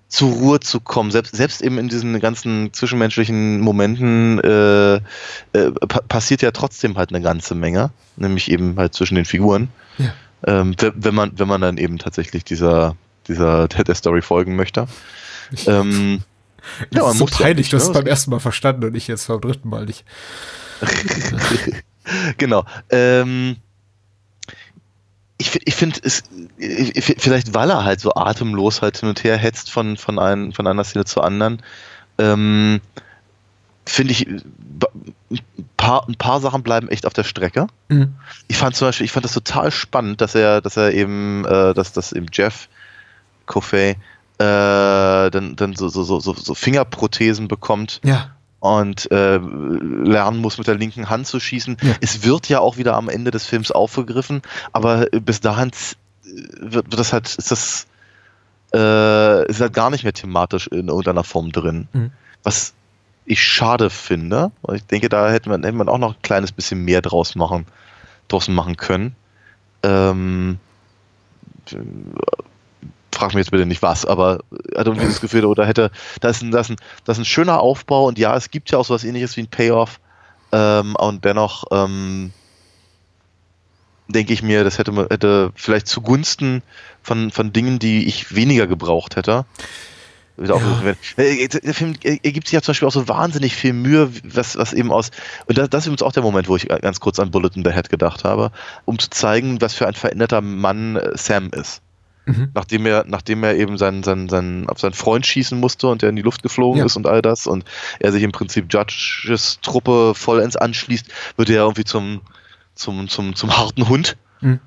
zur 0.07 0.31
Ruhe 0.31 0.59
zu 0.59 0.81
kommen. 0.81 1.11
Selbst, 1.11 1.35
selbst 1.35 1.61
eben 1.61 1.77
in 1.77 1.87
diesen 1.87 2.19
ganzen 2.19 2.73
zwischenmenschlichen 2.73 3.61
Momenten 3.61 4.39
äh, 4.39 4.95
äh, 4.95 5.71
pa 5.87 6.01
passiert 6.07 6.41
ja 6.41 6.51
trotzdem 6.51 6.97
halt 6.97 7.09
eine 7.09 7.21
ganze 7.21 7.55
Menge, 7.55 7.91
nämlich 8.17 8.51
eben 8.51 8.77
halt 8.77 8.93
zwischen 8.93 9.15
den 9.15 9.25
Figuren. 9.25 9.69
Ja. 9.97 10.13
Ähm, 10.45 10.75
wenn, 10.79 11.15
man, 11.15 11.31
wenn 11.37 11.47
man 11.47 11.61
dann 11.61 11.77
eben 11.77 11.97
tatsächlich 11.97 12.43
dieser, 12.43 12.95
dieser 13.27 13.67
der, 13.67 13.95
Story 13.95 14.21
folgen 14.21 14.55
möchte. 14.55 14.87
Ähm, 15.67 16.23
Ja, 16.91 17.01
man 17.01 17.11
ist 17.11 17.17
so 17.17 17.23
muss 17.25 17.39
ja 17.39 17.45
peinlich, 17.45 17.65
nicht, 17.65 17.73
du 17.73 17.77
hast 17.77 17.83
es 17.83 17.89
ne? 17.89 17.95
beim 17.95 18.07
ersten 18.07 18.31
Mal 18.31 18.39
verstanden 18.39 18.85
und 18.85 18.95
ich 18.95 19.07
jetzt 19.07 19.27
beim 19.27 19.41
dritten 19.41 19.69
Mal 19.69 19.85
nicht. 19.85 20.05
genau. 22.37 22.65
Ähm, 22.89 23.57
ich 25.41 25.67
ich 25.67 25.75
finde 25.75 25.99
es, 26.03 26.23
ich- 26.57 26.95
ich- 26.95 27.15
vielleicht 27.19 27.53
weil 27.53 27.69
er 27.69 27.83
halt 27.83 27.99
so 27.99 28.13
atemlos 28.15 28.81
halt 28.81 28.97
hin 28.97 29.09
und 29.09 29.23
her 29.23 29.37
hetzt 29.37 29.69
von, 29.71 29.97
von, 29.97 30.17
ein, 30.19 30.53
von 30.53 30.65
einer 30.67 30.83
Szene 30.83 31.05
zur 31.05 31.23
anderen, 31.25 31.61
ähm, 32.17 32.79
finde 33.85 34.11
ich, 34.13 34.27
ein 34.27 34.41
paar, 35.77 36.07
ein 36.07 36.15
paar 36.15 36.39
Sachen 36.39 36.63
bleiben 36.63 36.87
echt 36.89 37.05
auf 37.05 37.13
der 37.13 37.23
Strecke. 37.23 37.67
Mhm. 37.89 38.13
Ich 38.47 38.57
fand 38.57 38.75
zum 38.75 38.87
Beispiel, 38.87 39.05
ich 39.05 39.11
fand 39.11 39.25
das 39.25 39.33
total 39.33 39.71
spannend, 39.71 40.21
dass 40.21 40.35
er, 40.35 40.61
dass 40.61 40.77
er 40.77 40.93
eben, 40.93 41.43
äh, 41.45 41.73
dass, 41.73 41.91
dass 41.93 42.13
eben 42.13 42.27
Jeff 42.31 42.69
Coffey 43.47 43.91
äh, 44.37 45.29
dann, 45.29 45.55
dann 45.55 45.75
so, 45.75 45.89
so, 45.89 46.03
so, 46.03 46.19
so 46.19 46.33
so 46.33 46.53
Fingerprothesen 46.55 47.47
bekommt 47.47 47.99
Ja. 48.03 48.31
Und 48.61 49.11
äh, 49.11 49.37
lernen 49.37 50.37
muss, 50.37 50.57
mit 50.57 50.67
der 50.67 50.75
linken 50.75 51.09
Hand 51.09 51.27
zu 51.27 51.39
schießen. 51.39 51.77
Ja. 51.81 51.95
Es 51.99 52.23
wird 52.23 52.47
ja 52.47 52.59
auch 52.59 52.77
wieder 52.77 52.95
am 52.95 53.09
Ende 53.09 53.31
des 53.31 53.45
Films 53.45 53.71
aufgegriffen, 53.71 54.41
aber 54.71 55.11
äh, 55.13 55.19
bis 55.19 55.41
dahin 55.41 55.73
z- 55.73 55.97
wird, 56.61 56.85
das 56.97 57.11
halt, 57.11 57.27
ist 57.35 57.51
das 57.51 57.87
äh, 58.73 59.45
ist 59.47 59.59
halt 59.59 59.73
gar 59.73 59.89
nicht 59.89 60.03
mehr 60.03 60.13
thematisch 60.13 60.67
in 60.67 60.87
irgendeiner 60.87 61.23
Form 61.23 61.51
drin. 61.51 61.87
Mhm. 61.91 62.11
Was 62.43 62.73
ich 63.25 63.43
schade 63.43 63.89
finde, 63.89 64.51
ich 64.73 64.85
denke, 64.85 65.09
da 65.09 65.29
hätte 65.29 65.49
man, 65.49 65.63
hätte 65.63 65.75
man 65.75 65.89
auch 65.89 65.97
noch 65.97 66.15
ein 66.15 66.21
kleines 66.21 66.51
bisschen 66.51 66.85
mehr 66.85 67.01
draus 67.01 67.35
machen, 67.35 67.65
draus 68.27 68.47
machen 68.47 68.77
können. 68.77 69.15
Ähm, 69.83 70.59
frag 73.21 73.35
mich 73.35 73.41
jetzt 73.45 73.51
bitte 73.51 73.67
nicht 73.67 73.83
was, 73.83 74.03
aber 74.05 74.39
er 74.73 74.79
hat 74.79 74.87
irgendwie 74.87 75.05
das 75.05 75.21
Gefühl, 75.21 75.45
oder 75.45 75.65
hätte, 75.67 75.91
da 76.21 76.29
ist, 76.29 76.41
ein, 76.41 76.49
da, 76.51 76.59
ist 76.59 76.71
ein, 76.71 76.75
da 77.05 77.11
ist 77.11 77.19
ein 77.19 77.25
schöner 77.25 77.59
Aufbau 77.59 78.07
und 78.07 78.17
ja, 78.17 78.35
es 78.35 78.49
gibt 78.49 78.71
ja 78.71 78.79
auch 78.79 78.85
sowas 78.85 79.03
ähnliches 79.03 79.37
wie 79.37 79.41
ein 79.41 79.47
Payoff 79.47 79.99
ähm, 80.51 80.95
und 80.95 81.23
dennoch 81.23 81.65
ähm, 81.71 82.31
denke 84.07 84.33
ich 84.33 84.41
mir, 84.41 84.63
das 84.63 84.77
hätte, 84.79 84.91
man- 84.91 85.07
hätte 85.09 85.51
vielleicht 85.55 85.87
zugunsten 85.87 86.63
von, 87.03 87.31
von 87.31 87.53
Dingen, 87.53 87.77
die 87.79 88.07
ich 88.07 88.35
weniger 88.35 88.65
gebraucht 88.67 89.15
hätte. 89.15 89.45
werden. 90.83 90.97
Äh, 91.17 91.47
Der 91.47 91.73
Film 91.75 91.93
er 92.01 92.17
gibt 92.31 92.47
sich 92.47 92.53
ja 92.53 92.61
zum 92.63 92.71
Beispiel 92.71 92.87
auch 92.87 92.91
so 92.93 93.07
wahnsinnig 93.07 93.55
viel 93.55 93.73
Mühe, 93.73 94.11
was, 94.23 94.57
was 94.57 94.73
eben 94.73 94.91
aus, 94.91 95.11
und 95.45 95.57
das, 95.59 95.69
das 95.69 95.83
ist 95.83 95.87
übrigens 95.87 96.01
auch 96.01 96.11
der 96.13 96.23
Moment, 96.23 96.47
wo 96.47 96.55
ich 96.55 96.67
ganz 96.67 96.99
kurz 96.99 97.19
an 97.19 97.29
Bullet 97.29 97.51
in 97.55 97.63
the 97.63 97.71
Head 97.71 97.89
gedacht 97.91 98.23
habe, 98.23 98.51
um 98.85 98.97
zu 98.97 99.09
zeigen, 99.11 99.61
was 99.61 99.75
für 99.75 99.87
ein 99.87 99.93
veränderter 99.93 100.41
Mann 100.41 100.95
äh, 100.95 101.11
Sam 101.15 101.51
ist. 101.51 101.81
Mhm. 102.25 102.49
Nachdem 102.53 102.85
er, 102.85 103.03
nachdem 103.07 103.43
er 103.43 103.55
eben 103.55 103.77
seinen, 103.77 104.03
seinen, 104.03 104.29
seinen, 104.29 104.69
auf 104.69 104.79
seinen 104.79 104.93
Freund 104.93 105.25
schießen 105.25 105.59
musste 105.59 105.87
und 105.87 106.01
der 106.01 106.09
in 106.09 106.15
die 106.15 106.21
Luft 106.21 106.43
geflogen 106.43 106.79
Ja. 106.79 106.85
ist 106.85 106.95
und 106.95 107.07
all 107.07 107.21
das 107.21 107.47
und 107.47 107.65
er 107.99 108.11
sich 108.11 108.21
im 108.23 108.31
Prinzip 108.31 108.71
Judges 108.71 109.59
Truppe 109.61 110.13
vollends 110.15 110.55
anschließt, 110.55 111.07
wird 111.37 111.49
er 111.49 111.63
irgendwie 111.63 111.83
zum, 111.83 112.21
zum, 112.75 113.07
zum, 113.09 113.35
zum 113.35 113.57
harten 113.57 113.89
Hund. 113.89 114.17
Mhm. 114.41 114.59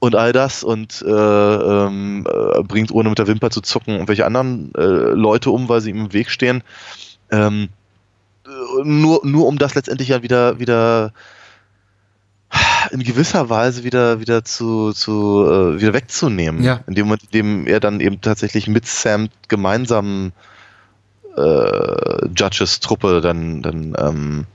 und 0.00 0.14
all 0.14 0.32
das 0.32 0.62
und 0.64 1.02
äh, 1.06 1.10
ähm, 1.10 2.26
äh, 2.26 2.62
bringt 2.62 2.90
ohne 2.92 3.08
mit 3.08 3.18
der 3.18 3.26
Wimper 3.26 3.50
zu 3.50 3.60
zucken 3.60 3.94
irgendwelche 3.94 4.24
anderen 4.24 4.72
äh, 4.74 4.80
Leute 4.80 5.50
um, 5.50 5.68
weil 5.68 5.80
sie 5.80 5.90
ihm 5.90 6.04
im 6.06 6.12
Weg 6.12 6.30
stehen. 6.30 6.62
Ähm, 7.30 7.68
äh, 8.46 8.50
nur, 8.84 9.20
nur 9.24 9.46
um 9.46 9.58
das 9.58 9.74
letztendlich 9.74 10.08
ja 10.08 10.22
wieder, 10.22 10.58
wieder 10.60 11.12
in 12.90 13.02
gewisser 13.02 13.48
Weise 13.48 13.84
wieder, 13.84 14.20
wieder 14.20 14.44
zu, 14.44 14.92
zu 14.92 15.44
äh, 15.46 15.80
wieder 15.80 15.92
wegzunehmen. 15.92 16.62
Ja. 16.62 16.80
In 16.86 16.94
dem 16.94 17.06
Moment, 17.06 17.24
in 17.24 17.30
dem 17.30 17.66
er 17.66 17.80
dann 17.80 18.00
eben 18.00 18.20
tatsächlich 18.20 18.68
mit 18.68 18.86
Sam 18.86 19.28
gemeinsam 19.48 20.32
äh, 21.36 22.26
Judges 22.34 22.80
Truppe 22.80 23.20
dann, 23.20 23.62
dann 23.62 23.94
ähm, 23.98 24.46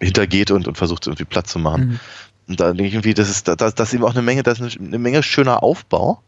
hintergeht 0.00 0.50
und, 0.50 0.68
und 0.68 0.76
versucht 0.76 1.06
irgendwie 1.06 1.24
Platz 1.24 1.52
zu 1.52 1.58
machen. 1.58 1.84
Mhm. 1.84 2.00
Und 2.48 2.60
da 2.60 2.66
denke 2.68 2.84
ich 2.84 2.94
irgendwie, 2.94 3.14
das 3.14 3.30
ist, 3.30 3.48
das, 3.48 3.74
das 3.74 3.88
ist 3.88 3.94
eben 3.94 4.04
auch 4.04 4.14
eine 4.14 4.22
Menge, 4.22 4.42
das 4.42 4.60
ist 4.60 4.78
eine, 4.78 4.88
eine 4.88 4.98
Menge 4.98 5.22
schöner 5.22 5.62
Aufbau. 5.62 6.20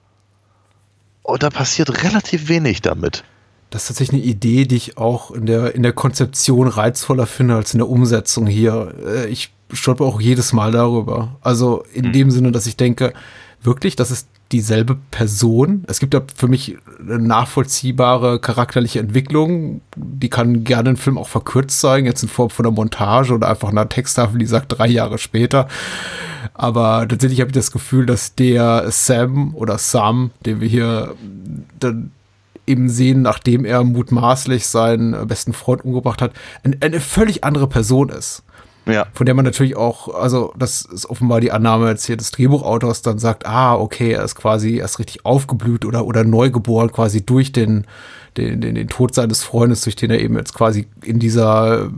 Und 1.23 1.43
da 1.43 1.51
passiert 1.51 2.05
relativ 2.05 2.49
wenig 2.49 2.83
damit. 2.83 3.25
Das 3.71 3.83
ist 3.83 3.89
tatsächlich 3.89 4.23
eine 4.23 4.31
Idee, 4.31 4.67
die 4.67 4.77
ich 4.77 4.99
auch 4.99 5.31
in 5.33 5.47
der, 5.47 5.75
in 5.75 5.83
der 5.83 5.93
Konzeption 5.93 6.69
reizvoller 6.69 7.27
finde 7.27 7.57
als 7.57 7.75
in 7.75 7.79
der 7.79 7.89
Umsetzung 7.89 8.47
hier. 8.47 8.95
Äh, 9.05 9.27
Ich 9.29 9.53
stolper 9.75 10.05
auch 10.05 10.21
jedes 10.21 10.53
Mal 10.53 10.73
darüber. 10.73 11.37
Also 11.41 11.85
in 11.93 12.13
dem 12.13 12.31
Sinne, 12.31 12.53
dass 12.53 12.67
ich 12.67 12.77
denke, 12.77 13.13
wirklich, 13.63 13.97
das 13.97 14.11
ist 14.11 14.29
dieselbe 14.53 14.97
Person. 15.11 15.85
Es 15.89 15.99
gibt 15.99 16.15
da 16.15 16.23
für 16.35 16.49
mich 16.49 16.77
eine 17.01 17.19
nachvollziehbare 17.19 18.39
charakterliche 18.39 19.01
Entwicklung. 19.01 19.81
Die 19.97 20.29
kann 20.29 20.65
gerne 20.65 20.91
im 20.91 20.97
Film 20.97 21.19
auch 21.19 21.29
verkürzt 21.29 21.81
sein, 21.81 22.05
jetzt 22.05 22.23
in 22.23 22.29
Form 22.29 22.51
von 22.51 22.67
einer 22.67 22.75
Montage 22.75 23.35
oder 23.35 23.49
einfach 23.49 23.71
einer 23.71 23.89
Texttafel, 23.89 24.39
die 24.39 24.47
sagt 24.47 24.79
drei 24.79 24.87
Jahre 24.87 25.19
später. 25.19 25.67
Aber 26.53 27.09
tatsächlich 27.09 27.41
habe 27.41 27.49
ich 27.51 27.55
das 27.55 27.73
Gefühl, 27.73 28.07
dass 28.07 28.35
der 28.35 28.91
Sam 28.91 29.55
oder 29.55 29.79
Sam, 29.79 30.31
den 30.45 30.61
wir 30.61 30.69
hier 30.69 31.15
dann 31.81 32.13
eben 32.67 32.89
sehen, 32.89 33.23
nachdem 33.23 33.65
er 33.65 33.83
mutmaßlich 33.83 34.67
seinen 34.67 35.27
besten 35.27 35.53
Freund 35.53 35.85
umgebracht 35.85 36.23
hat, 36.23 36.33
eine, 36.63 36.77
eine 36.81 37.01
völlig 37.01 37.45
andere 37.45 37.67
Person 37.67 38.09
ist. 38.09 38.43
Ja. 38.87 39.07
Von 39.15 39.25
der 39.25 39.35
man 39.35 39.45
natürlich 39.45 39.77
auch, 39.77 40.15
also 40.15 40.53
das 40.59 40.83
ist 40.83 41.07
offenbar 41.07 41.41
die 41.41 41.53
Annahme 41.53 41.89
jetzt 41.89 42.05
hier 42.05 42.17
des 42.17 42.31
Drehbuchautors, 42.33 43.03
dann 43.03 43.19
sagt, 43.19 43.47
ah, 43.47 43.75
okay, 43.75 44.13
er 44.13 44.25
ist 44.25 44.35
quasi 44.35 44.77
erst 44.77 44.99
richtig 44.99 45.25
aufgeblüht 45.25 45.85
oder, 45.85 46.05
oder 46.05 46.25
neugeboren 46.25 46.93
quasi 46.93 47.25
durch 47.25 47.53
den, 47.53 47.87
den, 48.37 48.61
den, 48.61 48.75
den 48.75 48.89
Tod 48.89 49.15
seines 49.15 49.43
Freundes, 49.43 49.83
durch 49.83 49.97
den 49.97 50.11
er 50.11 50.21
eben 50.21 50.37
jetzt 50.37 50.55
quasi 50.55 50.87
in 51.03 51.19
dieser 51.19 51.85
äh, 51.85 51.91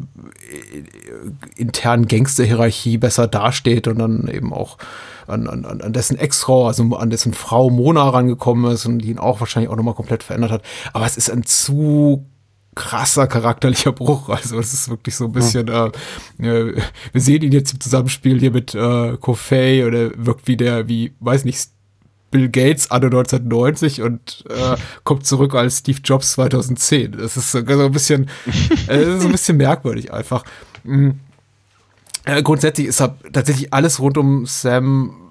internen 1.57 2.07
Gangsterhierarchie 2.07 2.99
besser 2.99 3.27
dasteht 3.27 3.89
und 3.89 3.99
dann 3.99 4.29
eben 4.29 4.53
auch 4.53 4.79
an, 5.27 5.49
an, 5.49 5.65
an 5.65 5.93
dessen 5.93 6.17
Ex-Frau, 6.17 6.69
also 6.69 6.85
an 6.97 7.11
dessen 7.11 7.35
Frau 7.35 7.69
Mona 7.69 8.09
rangekommen 8.09 8.71
ist 8.73 8.87
und 8.87 9.01
die 9.01 9.11
ihn 9.11 9.19
auch 9.19 9.41
wahrscheinlich 9.41 9.71
auch 9.71 9.77
nochmal 9.77 9.95
komplett 9.95 10.23
verändert 10.23 10.53
hat. 10.53 10.63
Aber 10.93 11.05
es 11.05 11.17
ist 11.17 11.31
ein 11.31 11.43
zu 11.45 12.25
krasser 12.77 13.27
charakterlicher 13.27 13.91
Bruch. 13.91 14.29
Also 14.37 14.61
es 14.61 14.73
ist 14.73 14.89
wirklich 14.89 15.17
so 15.17 15.25
ein 15.25 15.33
bisschen, 15.33 15.67
äh, 15.67 15.91
äh, 16.39 16.81
wir 17.13 17.21
sehen 17.21 17.43
ihn 17.43 17.53
jetzt 17.53 17.73
im 17.73 17.81
Zusammenspiel 17.81 18.39
hier 18.39 18.53
mit 18.53 18.75
äh, 18.75 19.17
Kofei 19.17 19.85
oder 19.85 20.11
wirkt 20.15 20.47
wie 20.47 20.57
der, 20.57 20.87
wie, 20.87 21.13
weiß 21.19 21.45
nicht, 21.45 21.71
Bill 22.31 22.49
Gates 22.49 22.91
anno 22.91 23.07
1990 23.07 24.03
und 24.03 24.45
äh, 24.51 24.77
kommt 25.05 25.27
zurück 25.27 25.55
als 25.55 25.79
Steve 25.79 26.01
Jobs 26.05 26.33
2010. 26.33 27.13
Das 27.13 27.37
ist 27.37 27.53
so, 27.53 27.59
ein 27.59 27.93
bisschen, 27.93 28.29
äh, 28.89 29.19
so 29.19 29.27
ein 29.27 29.33
bisschen 29.33 29.57
merkwürdig 29.57 30.13
einfach. 30.13 30.45
Mhm. 30.85 31.21
Äh, 32.25 32.43
grundsätzlich 32.43 32.89
ist 32.89 33.03
tatsächlich 33.33 33.73
alles 33.73 34.01
rund 34.01 34.19
um 34.19 34.47
Sam 34.47 35.26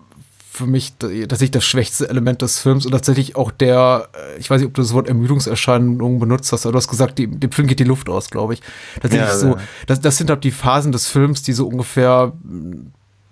für 0.55 0.67
mich 0.67 0.93
tatsächlich 0.97 1.51
das 1.51 1.65
schwächste 1.65 2.09
Element 2.09 2.41
des 2.41 2.59
Films 2.59 2.85
und 2.85 2.93
tatsächlich 2.93 3.35
auch 3.35 3.51
der, 3.51 4.09
äh, 4.13 4.39
ich 4.39 4.49
weiß 4.49 4.61
nicht, 4.61 4.67
ob 4.67 4.73
du 4.73 4.81
das 4.81 4.93
Wort 4.93 5.07
Ermüdungserscheinung 5.07 6.19
benutzt 6.19 6.51
hast, 6.51 6.65
aber 6.65 6.73
du 6.73 6.77
hast 6.77 6.87
gesagt, 6.87 7.19
die, 7.19 7.27
dem 7.27 7.51
Film 7.51 7.67
geht 7.67 7.79
die 7.79 7.83
Luft 7.85 8.09
aus, 8.09 8.29
glaube 8.29 8.53
ich. 8.53 8.61
Tatsächlich 9.01 9.29
Ja, 9.29 9.35
so, 9.35 9.57
das, 9.87 9.99
das 10.01 10.17
sind 10.17 10.29
halt 10.29 10.43
die 10.43 10.51
Phasen 10.51 10.91
des 10.91 11.07
Films, 11.07 11.43
die 11.43 11.53
so 11.53 11.67
ungefähr 11.67 12.33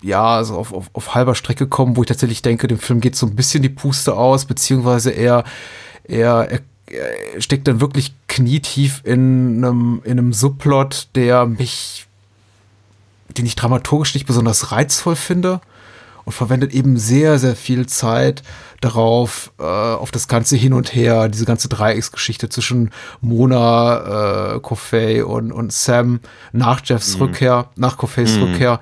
ja, 0.02 0.36
also 0.36 0.58
auf, 0.58 0.74
auf, 0.74 0.90
auf 0.92 1.16
halber 1.16 1.34
Strecke 1.34 1.66
kommen, 1.66 1.96
wo 1.96 2.02
ich 2.02 2.08
tatsächlich 2.08 2.42
denke, 2.42 2.68
dem 2.68 2.78
Film 2.78 3.00
geht 3.00 3.16
so 3.16 3.26
ein 3.26 3.36
bisschen 3.36 3.64
die 3.64 3.70
Puste 3.70 4.16
aus, 4.16 4.44
beziehungsweise 4.44 5.12
er, 5.12 5.46
er, 6.04 6.50
er, 6.52 6.60
er 6.88 7.42
steckt 7.42 7.70
dann 7.70 7.80
wirklich 7.80 8.14
knietief 8.28 9.02
in 9.06 9.64
einem, 9.64 10.02
in 10.04 10.20
einem 10.20 10.34
Subplot, 10.34 11.08
der 11.16 11.46
mich, 11.46 12.06
den 13.38 13.46
ich 13.46 13.56
dramaturgisch 13.56 14.14
nicht 14.14 14.28
besonders 14.28 14.74
reizvoll 14.74 15.16
finde 15.16 15.62
und 16.26 16.34
verwendet 16.34 16.74
eben 16.74 16.98
sehr, 16.98 17.40
sehr 17.40 17.56
viel 17.56 17.86
Zeit 17.86 18.44
darauf, 18.82 19.52
äh, 19.60 19.64
auf 19.64 20.12
das 20.12 20.28
ganze 20.28 20.56
Hin 20.56 20.74
und 20.74 20.94
Her, 20.94 21.30
diese 21.30 21.46
ganze 21.46 21.70
Dreiecksgeschichte 21.70 22.50
zwischen 22.50 22.92
Mona, 23.22 24.56
äh, 24.56 24.60
Kofei 24.60 25.24
und, 25.24 25.52
und 25.52 25.72
Sam 25.72 26.20
nach 26.52 26.82
Jeffs 26.84 27.20
Rückkehr, 27.20 27.70
nach 27.76 27.98
Kofeis 27.98 28.38
Rückkehr, 28.38 28.80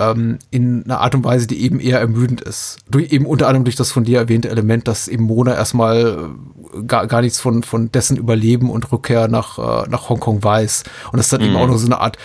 ähm, 0.00 0.38
in 0.50 0.84
einer 0.84 1.00
Art 1.00 1.14
und 1.14 1.24
Weise, 1.24 1.46
die 1.46 1.62
eben 1.62 1.78
eher 1.80 2.00
ermüdend 2.00 2.40
ist. 2.40 2.78
Durch, 2.90 3.12
eben 3.12 3.26
unter 3.26 3.46
anderem 3.46 3.64
durch 3.64 3.76
das 3.76 3.92
von 3.92 4.04
dir 4.04 4.18
erwähnte 4.18 4.48
Element, 4.48 4.88
dass 4.88 5.08
eben 5.08 5.24
Mona 5.24 5.54
erstmal 5.54 6.30
äh, 6.74 6.82
gar, 6.84 7.06
gar 7.06 7.20
nichts 7.20 7.40
von, 7.40 7.62
von 7.62 7.92
dessen 7.92 8.16
Überleben 8.16 8.70
und 8.70 8.90
Rückkehr 8.90 9.28
nach, 9.28 9.58
äh, 9.58 9.88
nach 9.88 10.08
Hongkong 10.08 10.42
weiß. 10.42 10.84
Und 11.12 11.18
das 11.18 11.28
dann 11.28 11.42
eben 11.42 11.56
auch 11.56 11.66
noch 11.66 11.76
so 11.76 11.86
eine 11.86 12.00
Art 12.00 12.16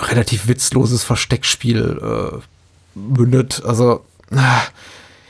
relativ 0.00 0.46
witzloses 0.46 1.02
Versteckspiel 1.02 2.00
äh, 2.02 2.38
mündet. 3.16 3.62
Also, 3.64 4.04
ah, 4.34 4.62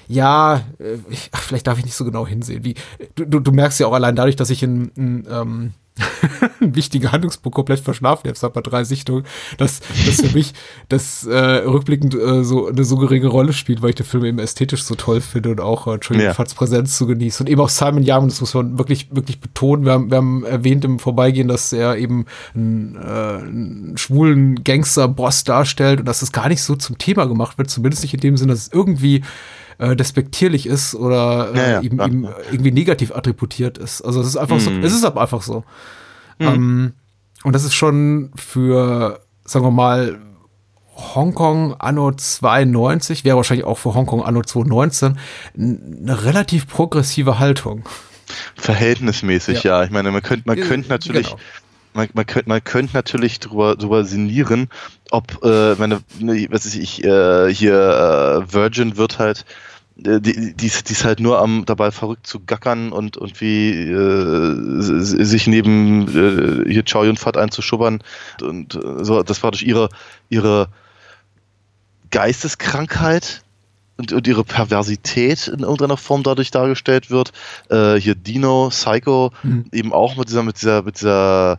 ja, 0.09 0.63
äh, 0.79 0.99
ich, 1.11 1.29
ach, 1.33 1.43
vielleicht 1.43 1.67
darf 1.67 1.79
ich 1.79 1.85
nicht 1.85 1.97
so 1.97 2.05
genau 2.05 2.27
hinsehen. 2.27 2.65
Wie, 2.65 2.75
du, 3.15 3.41
du, 3.41 3.53
merkst 3.53 3.79
ja 3.81 3.87
auch 3.87 3.93
allein 3.93 4.17
dadurch, 4.17 4.37
dass 4.37 4.51
ich 4.51 4.63
in, 4.63 4.91
in 4.97 5.27
ähm, 5.31 5.73
wichtigen 6.61 7.13
Handlungspunkt 7.13 7.55
komplett 7.55 7.81
verschlafen 7.81 8.31
habe, 8.31 8.51
bei 8.53 8.61
drei 8.61 8.85
Sichtungen, 8.85 9.25
dass 9.57 9.81
das 10.07 10.21
für 10.21 10.35
mich 10.35 10.55
das 10.89 11.27
äh, 11.27 11.37
rückblickend 11.37 12.15
äh, 12.15 12.45
so 12.45 12.69
eine 12.69 12.85
so 12.85 12.97
geringe 12.97 13.29
Rolle 13.29 13.53
spielt, 13.53 13.83
weil 13.83 13.91
ich 13.91 13.97
den 13.97 14.07
Film 14.07 14.25
eben 14.25 14.39
ästhetisch 14.39 14.83
so 14.83 14.95
toll 14.95 15.21
finde 15.21 15.51
und 15.51 15.61
auch 15.61 15.87
äh, 15.87 15.99
Julian 16.01 16.27
Ja. 16.27 16.35
Fatts 16.35 16.55
Präsenz 16.55 16.97
zu 16.97 17.07
genießen. 17.07 17.47
Und 17.47 17.51
eben 17.51 17.61
auch 17.61 17.69
Simon 17.69 18.03
Yaman, 18.03 18.29
das 18.29 18.41
muss 18.41 18.55
man 18.55 18.79
wirklich, 18.79 19.09
wirklich 19.11 19.41
betonen. 19.41 19.85
Wir 19.85 19.93
haben, 19.93 20.11
wir 20.11 20.17
haben 20.19 20.45
erwähnt 20.45 20.85
im 20.85 20.99
Vorbeigehen, 20.99 21.49
dass 21.49 21.73
er 21.73 21.97
eben 21.97 22.27
einen, 22.55 22.97
äh, 22.97 22.99
einen 22.99 23.97
schwulen 23.97 24.63
Gangster-Boss 24.65 25.45
darstellt 25.45 26.01
und 26.01 26.07
dass 26.07 26.23
es 26.23 26.33
gar 26.33 26.49
nicht 26.49 26.63
so 26.63 26.77
zum 26.77 26.99
Thema 26.99 27.27
gemacht 27.27 27.59
wird, 27.59 27.71
zumindest 27.71 28.03
nicht 28.03 28.15
in 28.15 28.21
dem 28.21 28.37
Sinne, 28.37 28.53
dass 28.53 28.63
es 28.63 28.73
irgendwie 28.73 29.23
äh, 29.79 29.95
despektierlich 29.97 30.67
ist 30.67 30.95
oder 30.95 31.53
äh, 31.55 31.59
Ja, 31.59 31.69
ja, 31.71 31.81
ihm, 31.81 31.99
ja. 31.99 32.07
ihm 32.07 32.29
irgendwie 32.51 32.73
negativ 32.73 33.15
attributiert 33.15 33.79
ist. 33.79 34.03
Also 34.03 34.21
es 34.21 34.27
ist 34.29 34.37
einfach 34.37 34.61
so, 34.61 34.71
Mhm. 34.71 34.83
es 34.85 34.93
ist 34.93 35.05
aber 35.05 35.21
einfach 35.23 35.43
so. 35.43 35.65
Ähm, 36.41 36.93
und 37.45 37.53
das 37.53 37.65
ist 37.65 37.75
schon 37.75 38.31
für, 38.37 39.21
sagen 39.45 39.65
wir 39.65 39.71
mal, 39.71 40.19
Hongkong 41.15 41.75
anno 41.75 42.11
92, 42.13 43.25
wäre 43.25 43.37
wahrscheinlich 43.37 43.65
auch 43.67 43.79
für 43.79 43.95
Hongkong 43.95 44.23
anno 44.23 44.43
2019, 44.43 45.17
n- 45.57 45.99
eine 46.03 46.25
relativ 46.25 46.67
progressive 46.69 47.39
Haltung. 47.39 47.85
Verhältnismäßig, 48.57 49.63
ja. 49.63 49.85
Ich 49.85 49.91
meine, 49.91 50.11
man 50.11 50.23
könnte, 50.23 50.43
man 50.47 50.59
Äh, 50.59 50.63
könnte 50.63 50.89
natürlich, 50.89 51.29
genau. 51.29 51.39
Man, 51.99 52.09
man 52.15 52.27
könnte, 52.27 52.49
man 52.49 52.63
könnte 52.63 52.95
natürlich 52.95 53.41
drüber, 53.41 53.77
drüber 53.77 54.05
sinnieren, 54.05 54.69
ob, 55.11 55.43
äh, 55.45 55.75
meine, 55.75 56.01
ne, 56.21 56.47
was 56.51 56.65
weiß 56.65 56.77
ich, 56.77 57.05
äh, 57.05 57.53
hier 57.53 57.75
äh, 57.75 58.53
Virgin 58.53 58.97
wird 58.97 59.19
halt, 59.19 59.45
äh, 60.05 60.21
die, 60.21 60.55
die, 60.55 60.67
ist, 60.67 60.89
die 60.89 60.93
ist 60.93 61.05
halt 61.05 61.19
nur 61.19 61.41
am 61.41 61.65
dabei 61.67 61.91
verrückt 61.91 62.27
zu 62.27 62.39
gackern 62.41 62.93
und 62.93 63.17
und 63.17 63.41
wie 63.41 63.71
äh, 63.73 64.81
sich 64.81 65.49
neben 65.49 66.07
äh, 66.09 66.73
hier 66.73 66.85
Chow 66.85 67.05
Yun 67.05 67.17
Fat 67.17 67.37
einzuschubbern 67.37 68.01
und 68.41 68.77
äh, 68.77 69.05
so 69.05 69.23
das 69.25 69.43
war 69.43 69.51
durch 69.51 69.65
ihre 69.65 69.89
ihre 70.29 70.69
Geisteskrankheit 72.11 73.43
und, 73.97 74.13
und 74.13 74.27
ihre 74.27 74.45
Perversität 74.45 75.49
in 75.49 75.61
irgendeiner 75.61 75.97
Form 75.97 76.23
dadurch 76.23 76.51
dargestellt 76.51 77.11
wird. 77.11 77.33
Äh, 77.69 77.97
hier 77.97 78.15
Dino, 78.15 78.69
Psycho, 78.71 79.33
Mhm. 79.43 79.65
eben 79.73 79.93
auch 79.93 80.17
mit 80.17 80.29
dieser, 80.29 80.43
mit 80.45 80.57
dieser, 80.63 80.83
mit 80.83 81.01
dieser, 81.01 81.59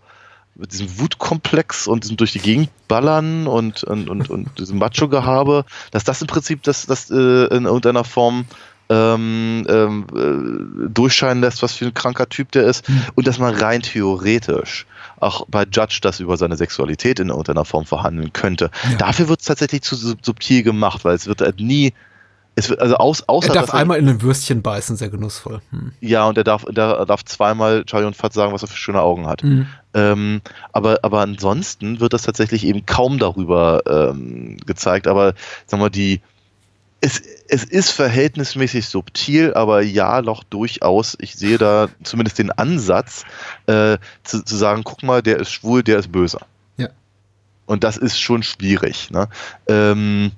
mit 0.59 0.73
diesem 0.73 0.99
Wutkomplex 0.99 1.87
und 1.87 2.03
diesem 2.03 2.17
durch 2.17 2.33
die 2.33 2.39
Gegend 2.39 2.69
ballern 2.87 3.47
und, 3.47 3.83
und, 3.83 4.09
und, 4.09 4.29
und 4.29 4.59
diesem 4.59 4.77
Macho-Gehabe, 4.77 5.65
dass 5.91 6.03
das 6.03 6.21
im 6.21 6.27
Prinzip 6.27 6.63
das, 6.63 6.85
das 6.85 7.09
äh, 7.09 7.15
in 7.15 7.65
irgendeiner 7.65 8.03
Form 8.03 8.45
ähm, 8.89 9.65
ähm, 9.69 10.05
äh, 10.15 10.89
durchscheinen 10.89 11.41
lässt, 11.41 11.61
was 11.61 11.73
für 11.73 11.85
ein 11.85 11.93
kranker 11.93 12.27
Typ 12.27 12.51
der 12.51 12.63
ist 12.63 12.85
und 13.15 13.27
dass 13.27 13.37
man 13.37 13.53
rein 13.53 13.81
theoretisch 13.81 14.85
auch 15.19 15.45
bei 15.47 15.63
Judge 15.63 15.99
das 16.01 16.19
über 16.19 16.37
seine 16.37 16.57
Sexualität 16.57 17.19
in 17.19 17.29
irgendeiner 17.29 17.65
Form 17.65 17.85
verhandeln 17.85 18.33
könnte. 18.33 18.71
Ja. 18.89 18.97
Dafür 18.97 19.29
wird 19.29 19.41
es 19.41 19.45
tatsächlich 19.45 19.83
zu 19.83 19.95
sub- 19.95 20.25
subtil 20.25 20.63
gemacht, 20.63 21.05
weil 21.05 21.15
es 21.15 21.27
wird 21.27 21.41
halt 21.41 21.59
nie, 21.59 21.93
es 22.59 22.69
wird, 22.69 22.81
also 22.81 22.95
aus, 22.95 23.23
außer 23.27 23.49
Er 23.49 23.53
darf 23.61 23.73
einmal 23.73 23.97
in 23.97 24.07
ein 24.09 24.21
Würstchen 24.21 24.61
beißen, 24.61 24.97
sehr 24.97 25.09
genussvoll. 25.09 25.61
Hm. 25.71 25.93
ja, 26.01 26.27
und 26.27 26.37
er 26.37 26.43
darf, 26.43 26.65
der 26.65 27.05
darf 27.05 27.23
zweimal 27.23 27.85
Charlie 27.85 28.05
und 28.05 28.15
Fat 28.15 28.33
sagen, 28.33 28.53
was 28.53 28.61
er 28.63 28.67
für 28.67 28.77
schöne 28.77 29.01
Augen 29.01 29.27
hat. 29.27 29.43
Mhm. 29.43 29.67
Ähm, 29.93 30.41
aber, 30.73 30.99
aber 31.03 31.21
ansonsten 31.21 31.99
wird 31.99 32.13
das 32.13 32.23
tatsächlich 32.23 32.65
eben 32.65 32.85
kaum 32.85 33.17
darüber 33.17 33.81
ähm, 33.87 34.57
gezeigt. 34.65 35.07
Aber 35.07 35.33
sagen 35.67 35.81
wir, 35.81 35.89
die, 35.89 36.21
es, 37.01 37.21
es 37.47 37.63
ist 37.63 37.91
verhältnismäßig 37.91 38.87
subtil, 38.87 39.53
aber 39.53 39.81
ja, 39.81 40.21
doch 40.21 40.43
durchaus. 40.43 41.15
Ich 41.21 41.35
sehe 41.35 41.57
da 41.57 41.87
zumindest 42.03 42.39
den 42.39 42.51
Ansatz, 42.51 43.23
äh, 43.67 43.97
zu, 44.23 44.43
zu 44.43 44.55
sagen, 44.57 44.83
guck 44.83 45.01
mal, 45.03 45.21
der 45.21 45.37
ist 45.37 45.51
schwul, 45.51 45.81
der 45.81 45.97
ist 45.99 46.11
böse. 46.11 46.39
Ja. 46.75 46.89
Und 47.65 47.85
das 47.85 47.95
ist 47.95 48.19
schon 48.19 48.43
schwierig. 48.43 49.11
Ne? 49.11 49.29
Ähm, 49.67 50.33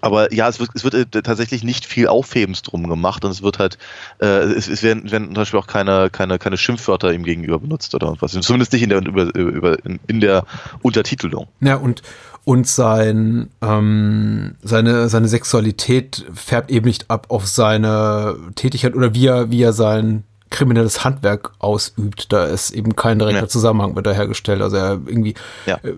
aber 0.00 0.32
ja, 0.32 0.48
es 0.48 0.60
wird, 0.60 0.70
es 0.74 0.84
wird 0.84 0.94
äh, 0.94 1.22
tatsächlich 1.22 1.64
nicht 1.64 1.86
viel 1.86 2.08
Aufhebens 2.08 2.62
drum 2.62 2.88
gemacht 2.88 3.24
und 3.24 3.30
es 3.30 3.42
wird 3.42 3.58
halt, 3.58 3.78
äh, 4.20 4.26
es, 4.26 4.68
es 4.68 4.82
werden, 4.82 5.10
werden 5.10 5.26
zum 5.26 5.34
Beispiel 5.34 5.60
auch 5.60 5.66
keine, 5.66 6.10
keine, 6.10 6.38
keine 6.38 6.56
Schimpfwörter 6.56 7.12
ihm 7.12 7.24
gegenüber 7.24 7.58
benutzt 7.58 7.94
oder 7.94 8.16
was. 8.20 8.32
Zumindest 8.32 8.72
nicht 8.72 8.82
in 8.82 8.90
der, 8.90 8.98
über, 9.04 9.34
über, 9.34 9.84
in, 9.84 10.00
in 10.06 10.20
der 10.20 10.44
Untertitelung. 10.82 11.48
Ja, 11.60 11.76
und, 11.76 12.02
und 12.44 12.66
sein, 12.66 13.50
ähm, 13.60 14.56
seine, 14.62 15.08
seine 15.08 15.28
Sexualität 15.28 16.26
färbt 16.32 16.70
eben 16.70 16.86
nicht 16.86 17.10
ab 17.10 17.26
auf 17.28 17.46
seine 17.46 18.36
Tätigkeit 18.54 18.94
oder 18.94 19.14
wie 19.14 19.26
er, 19.26 19.50
wie 19.50 19.62
er 19.62 19.72
sein 19.72 20.24
kriminelles 20.50 21.04
Handwerk 21.04 21.52
ausübt. 21.58 22.32
Da 22.32 22.44
ist 22.44 22.70
eben 22.72 22.96
kein 22.96 23.18
direkter 23.18 23.42
Ja. 23.42 23.48
Zusammenhang 23.48 23.94
mit 23.94 24.06
hergestellt. 24.14 24.60
Also 24.62 24.76
er 24.76 25.00
irgendwie 25.06 25.34
Ja. 25.66 25.76
äh, 25.76 25.94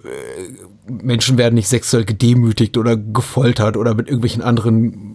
Menschen 0.86 1.38
werden 1.38 1.54
nicht 1.54 1.68
sexuell 1.68 2.04
gedemütigt 2.04 2.76
oder 2.76 2.96
gefoltert 2.96 3.76
oder 3.76 3.94
mit 3.94 4.06
irgendwelchen 4.08 4.42
anderen 4.42 5.11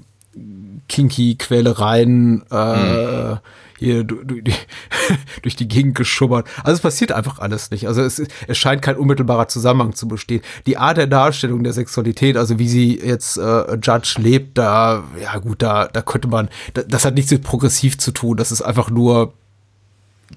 kinky 0.88 1.36
Quälereien 1.36 2.44
äh, 2.50 3.36
hier 3.78 4.04
du, 4.04 4.24
du, 4.24 4.42
die, 4.42 4.54
durch 5.44 5.56
die 5.56 5.68
Gegend 5.68 5.96
geschubbert. 5.96 6.48
Also 6.64 6.74
es 6.74 6.82
passiert 6.82 7.12
einfach 7.12 7.40
alles 7.40 7.72
nicht. 7.72 7.88
Also 7.88 8.02
es, 8.02 8.22
es 8.48 8.58
scheint 8.58 8.82
kein 8.82 8.96
unmittelbarer 8.96 9.48
Zusammenhang 9.48 9.94
zu 9.94 10.08
bestehen. 10.08 10.42
Die 10.66 10.78
Art 10.78 10.98
der 10.98 11.08
Darstellung 11.08 11.64
der 11.64 11.74
Sexualität, 11.74 12.38
also 12.38 12.60
wie 12.60 12.68
sie 12.68 13.00
jetzt 13.00 13.38
äh, 13.38 13.76
Judge 13.76 14.16
lebt, 14.18 14.58
da, 14.58 15.04
ja 15.22 15.38
gut, 15.38 15.62
da, 15.62 15.88
da 15.88 16.02
könnte 16.02 16.28
man, 16.28 16.50
da, 16.74 16.84
das 16.84 17.06
hat 17.06 17.14
nichts 17.14 17.32
mit 17.32 17.44
progressiv 17.44 17.98
zu 17.98 18.12
tun. 18.12 18.38
Das 18.38 18.52
ist 18.52 18.62
einfach 18.62 18.90
nur 18.90 19.34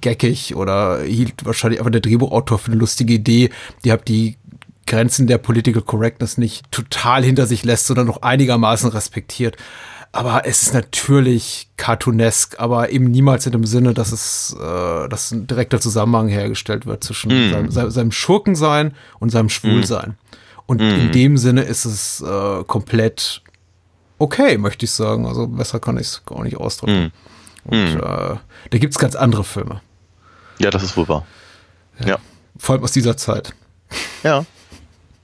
geckig 0.01 0.55
oder 0.55 1.03
hielt 1.03 1.44
wahrscheinlich 1.44 1.80
einfach 1.80 1.90
der 1.90 2.01
Drehbuchautor 2.01 2.59
für 2.59 2.70
eine 2.70 2.80
lustige 2.80 3.14
Idee. 3.14 3.51
Die 3.84 3.92
hat 3.92 4.09
die 4.09 4.36
Grenzen 4.86 5.26
der 5.26 5.38
Political 5.38 5.82
Correctness 5.82 6.36
nicht 6.36 6.70
total 6.70 7.24
hinter 7.24 7.46
sich 7.46 7.64
lässt, 7.64 7.86
sondern 7.86 8.07
noch 8.07 8.22
einigermaßen 8.22 8.90
respektiert. 8.90 9.57
Aber 10.13 10.45
es 10.45 10.63
ist 10.63 10.75
natürlich 10.75 11.69
cartoonesk, 11.77 12.59
aber 12.59 12.91
eben 12.91 13.05
niemals 13.05 13.47
in 13.47 13.53
dem 13.53 13.65
Sinne, 13.65 13.95
dass 13.95 14.11
es, 14.11 14.57
äh, 14.61 15.09
dass 15.09 15.31
ein 15.31 15.47
direkter 15.47 15.81
Zusammenhang 15.81 16.29
hergestellt 16.29 16.85
wird 16.85 17.05
zwischen 17.05 17.31
seinem, 17.51 17.71
seinem, 17.71 17.91
seinem 17.91 18.13
Schurkensein 18.13 18.95
und 19.21 19.31
seinem 19.31 19.49
Schwulsein. 19.49 20.17
Und 20.67 20.81
in 20.81 21.11
dem 21.13 21.37
Sinne 21.37 21.63
ist 21.63 21.85
es 21.85 22.21
äh, 22.21 22.65
komplett 22.65 23.43
okay, 24.19 24.59
möchte 24.59 24.85
ich 24.85 24.93
sagen. 24.93 25.27
Also 25.27 25.49
besser 25.49 25.81
kann 25.81 25.97
ich 25.97 26.07
es 26.07 26.25
gar 26.25 26.45
nicht 26.45 26.57
ausdrücken. 26.57 27.13
Und 27.65 27.97
äh, 27.97 27.99
da 28.01 28.79
gibt's 28.79 28.99
ganz 28.99 29.17
andere 29.17 29.43
Filme. 29.43 29.81
Ja, 30.59 30.71
das 30.71 30.83
ist 30.83 30.97
wohl 30.97 31.09
wahr. 31.09 31.27
Ja. 32.05 32.19
Vor 32.57 32.75
allem 32.75 32.85
aus 32.85 32.93
dieser 32.93 33.17
Zeit. 33.17 33.53
Ja. 34.23 34.45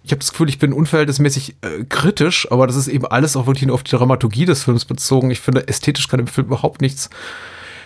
Ich 0.07 0.12
habe 0.12 0.20
das 0.20 0.30
Gefühl, 0.30 0.48
ich 0.48 0.61
bin 0.61 0.72
unverhältnismäßig 0.72 1.57
äh, 1.62 1.82
kritisch, 1.88 2.46
aber 2.52 2.68
das 2.68 2.76
ist 2.76 2.86
eben 2.86 3.07
alles 3.07 3.36
auch 3.36 3.48
wirklich 3.48 3.66
nur 3.66 3.74
auf 3.74 3.82
die 3.82 3.90
Dramaturgie 3.90 4.44
des 4.44 4.62
Films 4.62 4.84
bezogen. 4.84 5.32
Ich 5.32 5.40
finde, 5.40 5.66
ästhetisch 5.66 6.07
kann 6.07 6.20
im 6.20 6.28
Film 6.28 6.46
überhaupt 6.46 6.80
nichts 6.80 7.11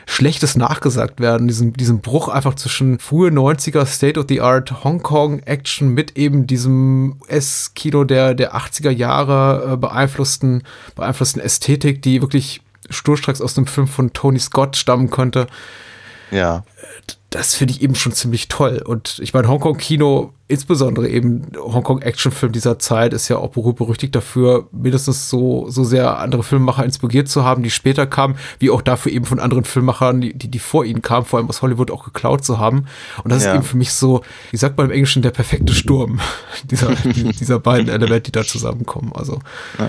Schlechtes 0.04 0.54
nachgesagt 0.54 1.20
werden. 1.20 1.48
Diesen, 1.48 1.72
diesen 1.72 2.02
Bruch 2.02 2.28
einfach 2.28 2.56
zwischen 2.56 2.98
frühe 2.98 3.30
90er 3.30 3.86
State-of-the-Art 3.86 4.84
Hongkong-Action 4.84 5.88
mit 5.88 6.18
eben 6.18 6.46
diesem 6.46 7.16
S-Kino 7.26 8.04
der, 8.04 8.34
der 8.34 8.54
80er 8.54 8.90
Jahre 8.90 9.72
äh, 9.72 9.76
beeinflussten, 9.78 10.62
beeinflussten 10.94 11.40
Ästhetik, 11.40 12.02
die 12.02 12.20
wirklich 12.20 12.60
sturstracks 12.90 13.40
aus 13.40 13.54
dem 13.54 13.66
Film 13.66 13.86
von 13.86 14.12
Tony 14.12 14.40
Scott 14.40 14.76
stammen 14.76 15.08
könnte 15.08 15.46
Ja. 16.30 16.64
das 17.30 17.54
finde 17.54 17.74
ich 17.74 17.82
eben 17.82 17.94
schon 17.94 18.12
ziemlich 18.12 18.48
toll. 18.48 18.82
Und 18.84 19.20
ich 19.22 19.32
meine, 19.34 19.46
Hongkong-Kino, 19.48 20.32
insbesondere 20.48 21.08
eben 21.08 21.52
Hongkong-Action-Film 21.56 22.50
dieser 22.52 22.78
Zeit, 22.80 23.12
ist 23.12 23.28
ja 23.28 23.36
auch 23.36 23.50
berühmt 23.50 23.76
berüchtigt 23.76 24.14
dafür, 24.16 24.66
mindestens 24.72 25.30
so, 25.30 25.68
so 25.70 25.84
sehr 25.84 26.18
andere 26.18 26.42
Filmemacher 26.42 26.84
inspiriert 26.84 27.28
zu 27.28 27.44
haben, 27.44 27.62
die 27.62 27.70
später 27.70 28.06
kamen, 28.06 28.34
wie 28.58 28.70
auch 28.70 28.82
dafür 28.82 29.12
eben 29.12 29.24
von 29.26 29.38
anderen 29.38 29.64
Filmemachern, 29.64 30.20
die, 30.20 30.32
die, 30.34 30.58
vor 30.58 30.84
ihnen 30.84 31.02
kamen, 31.02 31.24
vor 31.24 31.38
allem 31.38 31.48
aus 31.48 31.62
Hollywood 31.62 31.90
auch 31.92 32.04
geklaut 32.04 32.44
zu 32.44 32.58
haben. 32.58 32.86
Und 33.22 33.30
das 33.30 33.44
Ja. 33.44 33.50
ist 33.52 33.54
eben 33.58 33.64
für 33.64 33.76
mich 33.76 33.92
so, 33.92 34.22
wie 34.50 34.56
sagt 34.56 34.76
man 34.76 34.86
im 34.86 34.92
Englischen, 34.92 35.22
der 35.22 35.30
perfekte 35.30 35.72
Sturm 35.72 36.18
dieser, 36.64 36.94
die- 36.96 37.30
dieser 37.38 37.60
beiden 37.60 37.88
Elemente, 37.88 38.22
die 38.22 38.32
da 38.32 38.42
zusammenkommen. 38.44 39.12
Also, 39.14 39.38
Ja, 39.78 39.88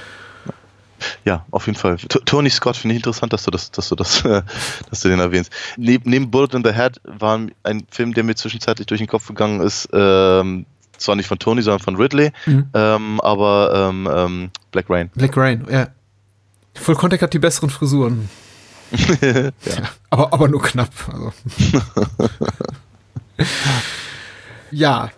auf 1.52 1.68
jeden 1.68 1.78
Fall. 1.78 1.98
T 1.98 2.20
Tony 2.26 2.50
Scott 2.50 2.78
finde 2.78 2.96
ich 2.96 3.00
interessant, 3.00 3.32
dass 3.34 3.44
du 3.44 3.52
das, 3.52 3.72
dass 3.72 3.90
du 3.90 3.96
das, 3.96 4.26
äh, 4.26 4.42
dass 4.90 5.02
du 5.02 5.10
den 5.10 5.20
erwähnst. 5.20 5.52
Neben, 5.78 6.10
neben 6.10 6.32
Bullet 6.32 6.50
in 6.54 6.64
the 6.64 6.74
Head 6.74 7.00
war 7.04 7.40
ein 7.64 7.84
Film, 7.92 8.14
der 8.14 8.24
mir 8.24 8.36
zwischenzeitlich 8.36 8.88
durch 8.88 9.00
den 9.00 9.08
Kopf 9.08 9.28
gegangen 9.28 9.62
ist, 9.62 9.88
ähm, 9.94 10.66
zwar 10.98 11.16
nicht 11.16 11.28
von 11.28 11.40
Tony, 11.40 11.62
sondern 11.62 11.80
von 11.80 11.96
Ridley, 11.96 12.32
Mhm. 12.46 12.70
ähm, 12.74 13.22
aber 13.22 13.90
ähm, 13.90 14.10
ähm, 14.14 14.50
Black 14.72 14.90
Rain. 14.90 15.10
Black 15.16 15.36
Rain, 15.38 15.66
ja. 15.70 15.88
Full 16.76 16.96
Contact 16.96 17.22
hat 17.24 17.34
die 17.34 17.40
besseren 17.40 17.70
Frisuren. 17.70 18.30
ja. 19.22 19.52
aber, 20.10 20.34
aber 20.34 20.48
nur 20.48 20.62
knapp. 20.62 20.92
Also. 21.12 21.34
ja, 24.72 25.10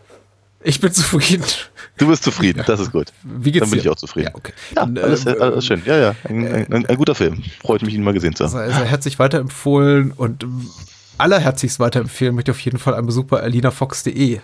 ich 0.63 0.79
bin 0.79 0.91
zufrieden. 0.91 1.43
Du 1.97 2.07
bist 2.07 2.23
zufrieden, 2.23 2.63
das 2.65 2.79
ist 2.79 2.91
gut. 2.91 3.13
Wie 3.23 3.51
geht's 3.51 3.63
Dann 3.63 3.69
bin 3.69 3.79
dir? 3.79 3.85
ich 3.85 3.89
auch 3.89 3.95
zufrieden. 3.95 4.29
Ja, 4.29 4.35
okay. 4.35 4.53
Ja, 4.75 4.85
Dann, 4.85 4.97
alles, 4.97 5.25
äh, 5.25 5.35
alles 5.39 5.65
schön. 5.65 5.83
Ja, 5.85 5.97
ja, 5.97 6.15
ein, 6.27 6.47
ein, 6.47 6.73
ein, 6.73 6.85
ein 6.87 6.97
guter 6.97 7.13
Film. 7.13 7.43
Freut 7.61 7.83
mich, 7.83 7.93
ihn 7.93 8.03
mal 8.03 8.13
gesehen 8.13 8.35
zu 8.35 8.45
haben. 8.45 8.51
Sei, 8.51 8.69
sei 8.69 8.85
herzlich 8.85 9.19
weiterempfohlen 9.19 10.11
und 10.11 10.45
allerherzlichst 11.17 11.79
weiterempfehlen 11.79 12.33
möchte 12.33 12.51
ich 12.51 12.57
auf 12.57 12.61
jeden 12.61 12.79
Fall 12.79 12.95
einen 12.95 13.05
Besuch 13.05 13.25
bei 13.25 13.41
alinafox.de. 13.41 14.39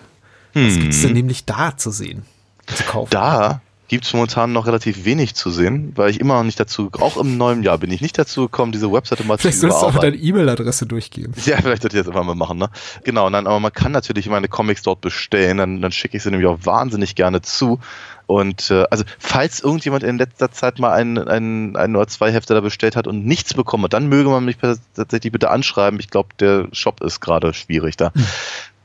Was 0.54 0.74
gibt's 0.78 1.02
denn 1.02 1.12
nämlich 1.12 1.44
da 1.44 1.76
zu 1.76 1.90
sehen? 1.90 2.22
Zu 2.66 2.84
kaufen? 2.84 3.06
Hm. 3.06 3.20
Da 3.20 3.60
gibt 3.90 4.04
es 4.04 4.12
momentan 4.12 4.52
noch 4.52 4.68
relativ 4.68 5.04
wenig 5.04 5.34
zu 5.34 5.50
sehen, 5.50 5.92
weil 5.96 6.10
ich 6.10 6.20
immer 6.20 6.34
noch 6.34 6.44
nicht 6.44 6.60
dazu, 6.60 6.90
auch 7.00 7.16
im 7.16 7.36
neuen 7.36 7.64
Jahr 7.64 7.76
bin 7.76 7.90
ich 7.90 8.00
nicht 8.00 8.16
dazu 8.16 8.42
gekommen, 8.42 8.70
diese 8.70 8.92
Webseite 8.92 9.24
mal 9.24 9.36
Vielleicht 9.36 9.56
zu 9.56 9.62
solltest 9.62 9.82
du 9.82 9.86
aber 9.86 9.94
überarbeiten. 9.94 10.20
deine 10.20 10.28
E-Mail-Adresse 10.28 10.86
durchgeben. 10.86 11.34
Ja, 11.44 11.56
vielleicht 11.60 11.82
sollte 11.82 11.96
ich 11.96 12.04
das 12.04 12.08
einfach 12.08 12.22
mal 12.22 12.36
machen, 12.36 12.58
ne? 12.58 12.70
Genau, 13.02 13.28
nein, 13.28 13.48
aber 13.48 13.58
man 13.58 13.72
kann 13.72 13.90
natürlich 13.90 14.28
meine 14.28 14.46
Comics 14.46 14.82
dort 14.82 15.00
bestellen, 15.00 15.56
dann, 15.58 15.82
dann 15.82 15.90
schicke 15.90 16.16
ich 16.16 16.22
sie 16.22 16.30
nämlich 16.30 16.46
auch 16.46 16.60
wahnsinnig 16.62 17.16
gerne 17.16 17.42
zu. 17.42 17.80
Und 18.26 18.70
äh, 18.70 18.84
also, 18.92 19.02
falls 19.18 19.58
irgendjemand 19.58 20.04
in 20.04 20.18
letzter 20.18 20.52
Zeit 20.52 20.78
mal 20.78 20.92
ein, 20.92 21.18
ein, 21.18 21.74
ein 21.74 21.96
oder 21.96 22.06
zwei 22.06 22.30
Hefte 22.30 22.54
da 22.54 22.60
bestellt 22.60 22.94
hat 22.94 23.08
und 23.08 23.26
nichts 23.26 23.54
bekommen 23.54 23.82
hat, 23.82 23.92
dann 23.92 24.06
möge 24.06 24.30
man 24.30 24.44
mich 24.44 24.58
tatsächlich 24.94 25.32
bitte 25.32 25.50
anschreiben. 25.50 25.98
Ich 25.98 26.10
glaube, 26.10 26.28
der 26.38 26.68
Shop 26.70 27.00
ist 27.00 27.18
gerade 27.18 27.52
schwierig 27.54 27.96
da. 27.96 28.12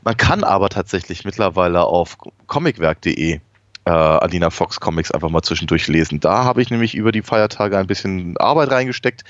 Man 0.04 0.18
kann 0.18 0.44
aber 0.44 0.70
tatsächlich 0.70 1.26
mittlerweile 1.26 1.84
auf 1.84 2.18
comicwerk.de 2.48 3.40
äh, 3.86 3.92
Alina 3.92 4.50
Fox 4.50 4.80
Comics 4.80 5.12
einfach 5.12 5.30
mal 5.30 5.42
zwischendurch 5.42 5.88
lesen. 5.88 6.20
Da 6.20 6.44
habe 6.44 6.62
ich 6.62 6.70
nämlich 6.70 6.96
über 6.96 7.12
die 7.12 7.22
Feiertage 7.22 7.78
ein 7.78 7.88
bisschen 7.88 8.38
Arbeit 8.38 8.72
reingesteckt. 8.72 9.24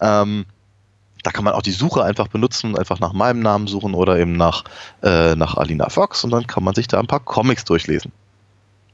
Ähm, 0.00 0.46
da 1.22 1.32
kann 1.32 1.44
man 1.44 1.54
auch 1.54 1.62
die 1.62 1.72
Suche 1.72 2.04
einfach 2.04 2.28
benutzen, 2.28 2.78
einfach 2.78 3.00
nach 3.00 3.12
meinem 3.12 3.40
Namen 3.40 3.66
suchen 3.66 3.94
oder 3.94 4.16
eben 4.16 4.36
nach, 4.36 4.62
äh, 5.02 5.34
nach 5.34 5.56
Alina 5.56 5.88
Fox 5.88 6.22
und 6.22 6.30
dann 6.30 6.46
kann 6.46 6.62
man 6.62 6.74
sich 6.74 6.86
da 6.86 7.00
ein 7.00 7.08
paar 7.08 7.20
Comics 7.20 7.64
durchlesen, 7.64 8.12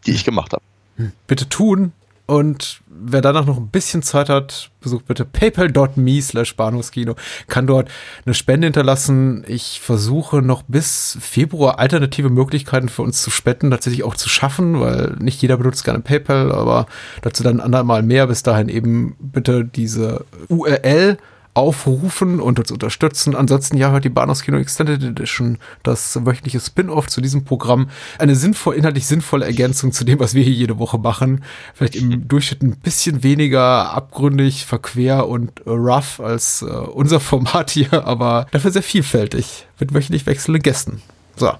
die 0.07 0.13
ich 0.13 0.25
gemacht 0.25 0.55
habe. 0.55 1.13
bitte 1.27 1.49
tun. 1.49 1.93
Und 2.27 2.81
wer 2.87 3.21
danach 3.21 3.47
noch 3.47 3.59
ein 3.59 3.69
bisschen 3.69 4.03
Zeit 4.03 4.29
hat, 4.29 4.71
besucht 4.81 5.07
bitte 5.07 5.25
paypal.me 5.25 6.23
slash 6.23 6.57
Bahnhofskino, 6.57 7.17
kann 7.49 7.67
dort 7.67 7.91
eine 8.25 8.35
Spende 8.35 8.67
hinterlassen. 8.67 9.45
Ich 9.49 9.81
versuche 9.81 10.41
noch 10.41 10.63
bis 10.63 11.19
Februar 11.21 11.79
alternative 11.79 12.31
Möglichkeiten 12.31 12.89
für 12.89 13.03
uns 13.03 13.23
zu 13.23 13.31
spenden, 13.31 13.71
tatsächlich 13.71 14.05
auch 14.05 14.15
zu 14.15 14.29
schaffen, 14.29 14.81
weil 14.81 15.17
nicht 15.19 15.43
jeder 15.43 15.57
benutzt 15.57 15.85
gerne 15.85 16.01
PayPal, 16.01 16.53
aber 16.53 16.87
dazu 17.23 17.43
dann 17.43 17.57
ein 17.57 17.65
andermal 17.65 18.03
mehr. 18.03 18.29
Bis 18.29 18.43
dahin 18.43 18.69
eben 18.69 19.17
bitte 19.19 19.65
diese 19.65 20.25
URL 20.49 21.19
aufrufen 21.55 22.41
und 22.41 22.59
uns 22.59 22.71
unterstützen. 22.71 23.37
Ansonsten 23.37 23.77
ja, 23.77 23.91
hört 23.91 24.05
die 24.05 24.09
Bahnhofskino 24.09 24.57
Extended 24.59 25.03
Edition, 25.03 25.59
das 25.83 26.25
wöchentliche 26.25 26.61
Spin-off 26.61 27.09
zu 27.09 27.21
diesem 27.21 27.45
Programm. 27.45 27.91
Eine 28.19 28.37
sinnvoll, 28.37 28.77
inhaltlich 28.77 29.07
sinnvolle 29.07 29.45
Ergänzung 29.45 29.93
zu 29.93 30.05
dem, 30.05 30.19
was 30.19 30.35
wir 30.35 30.43
hier 30.43 30.55
jede 30.55 30.79
Woche 30.79 30.99
machen. 30.99 31.45
Vielleicht 31.75 31.97
im 31.97 32.27
Durchschnitt 32.27 32.63
ein 32.63 32.77
bisschen 32.77 33.23
weniger 33.23 33.93
abgründig, 33.93 34.65
verquer 34.65 35.29
und 35.29 35.61
rough 35.67 36.21
als 36.21 36.63
äh, 36.63 36.67
unser 36.67 37.21
Format 37.21 37.71
hier, 37.71 38.07
aber 38.07 38.47
dafür 38.51 38.71
sehr 38.71 38.83
vielfältig 38.83 39.67
mit 39.79 39.93
wöchentlich 39.93 40.25
wechselnden 40.25 40.63
Gästen. 40.63 41.03
So, 41.37 41.53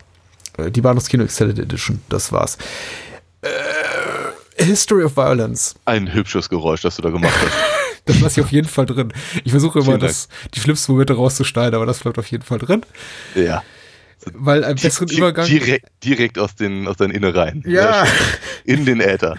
äh, 0.57 0.71
die 0.71 0.81
Bahnhofskino 0.81 1.25
Extended 1.25 1.59
Edition, 1.59 2.01
das 2.09 2.33
war's. 2.33 2.57
Äh, 3.43 3.49
History 4.65 5.05
of 5.05 5.17
Violence. 5.17 5.75
Ein 5.85 6.13
hübsches 6.15 6.49
Geräusch, 6.49 6.81
das 6.83 6.97
du 6.97 7.03
da 7.03 7.11
gemacht 7.11 7.35
hast. 7.35 7.53
Das 8.07 8.21
lasse 8.21 8.41
ich 8.41 8.45
auf 8.47 8.53
jeden 8.53 8.67
Fall 8.69 8.87
drin. 8.87 9.13
Ich 9.45 9.53
versuche 9.53 9.79
immer, 9.79 9.97
das, 9.99 10.29
die 10.55 10.61
schlimmsten 10.61 10.93
Momente 10.93 11.13
rauszuschneiden, 11.15 11.75
aber 11.77 11.87
das 11.87 12.01
bleibt 12.01 12.19
auf 12.19 12.27
jeden 12.27 12.43
Fall 12.45 12.59
drin. 12.59 12.83
ja. 13.35 13.63
Weil 14.35 14.63
einen 14.65 14.77
besseren 14.79 15.09
Di- 15.09 15.17
Übergang. 15.17 15.47
Direkt, 15.47 15.87
direkt 16.05 16.39
aus 16.39 16.55
den, 16.55 16.87
aus 16.87 16.97
deinen 16.97 17.11
Innereien. 17.11 17.65
Ja. 17.67 18.07
In 18.65 18.85
den 18.85 19.01
Äther. 19.01 19.37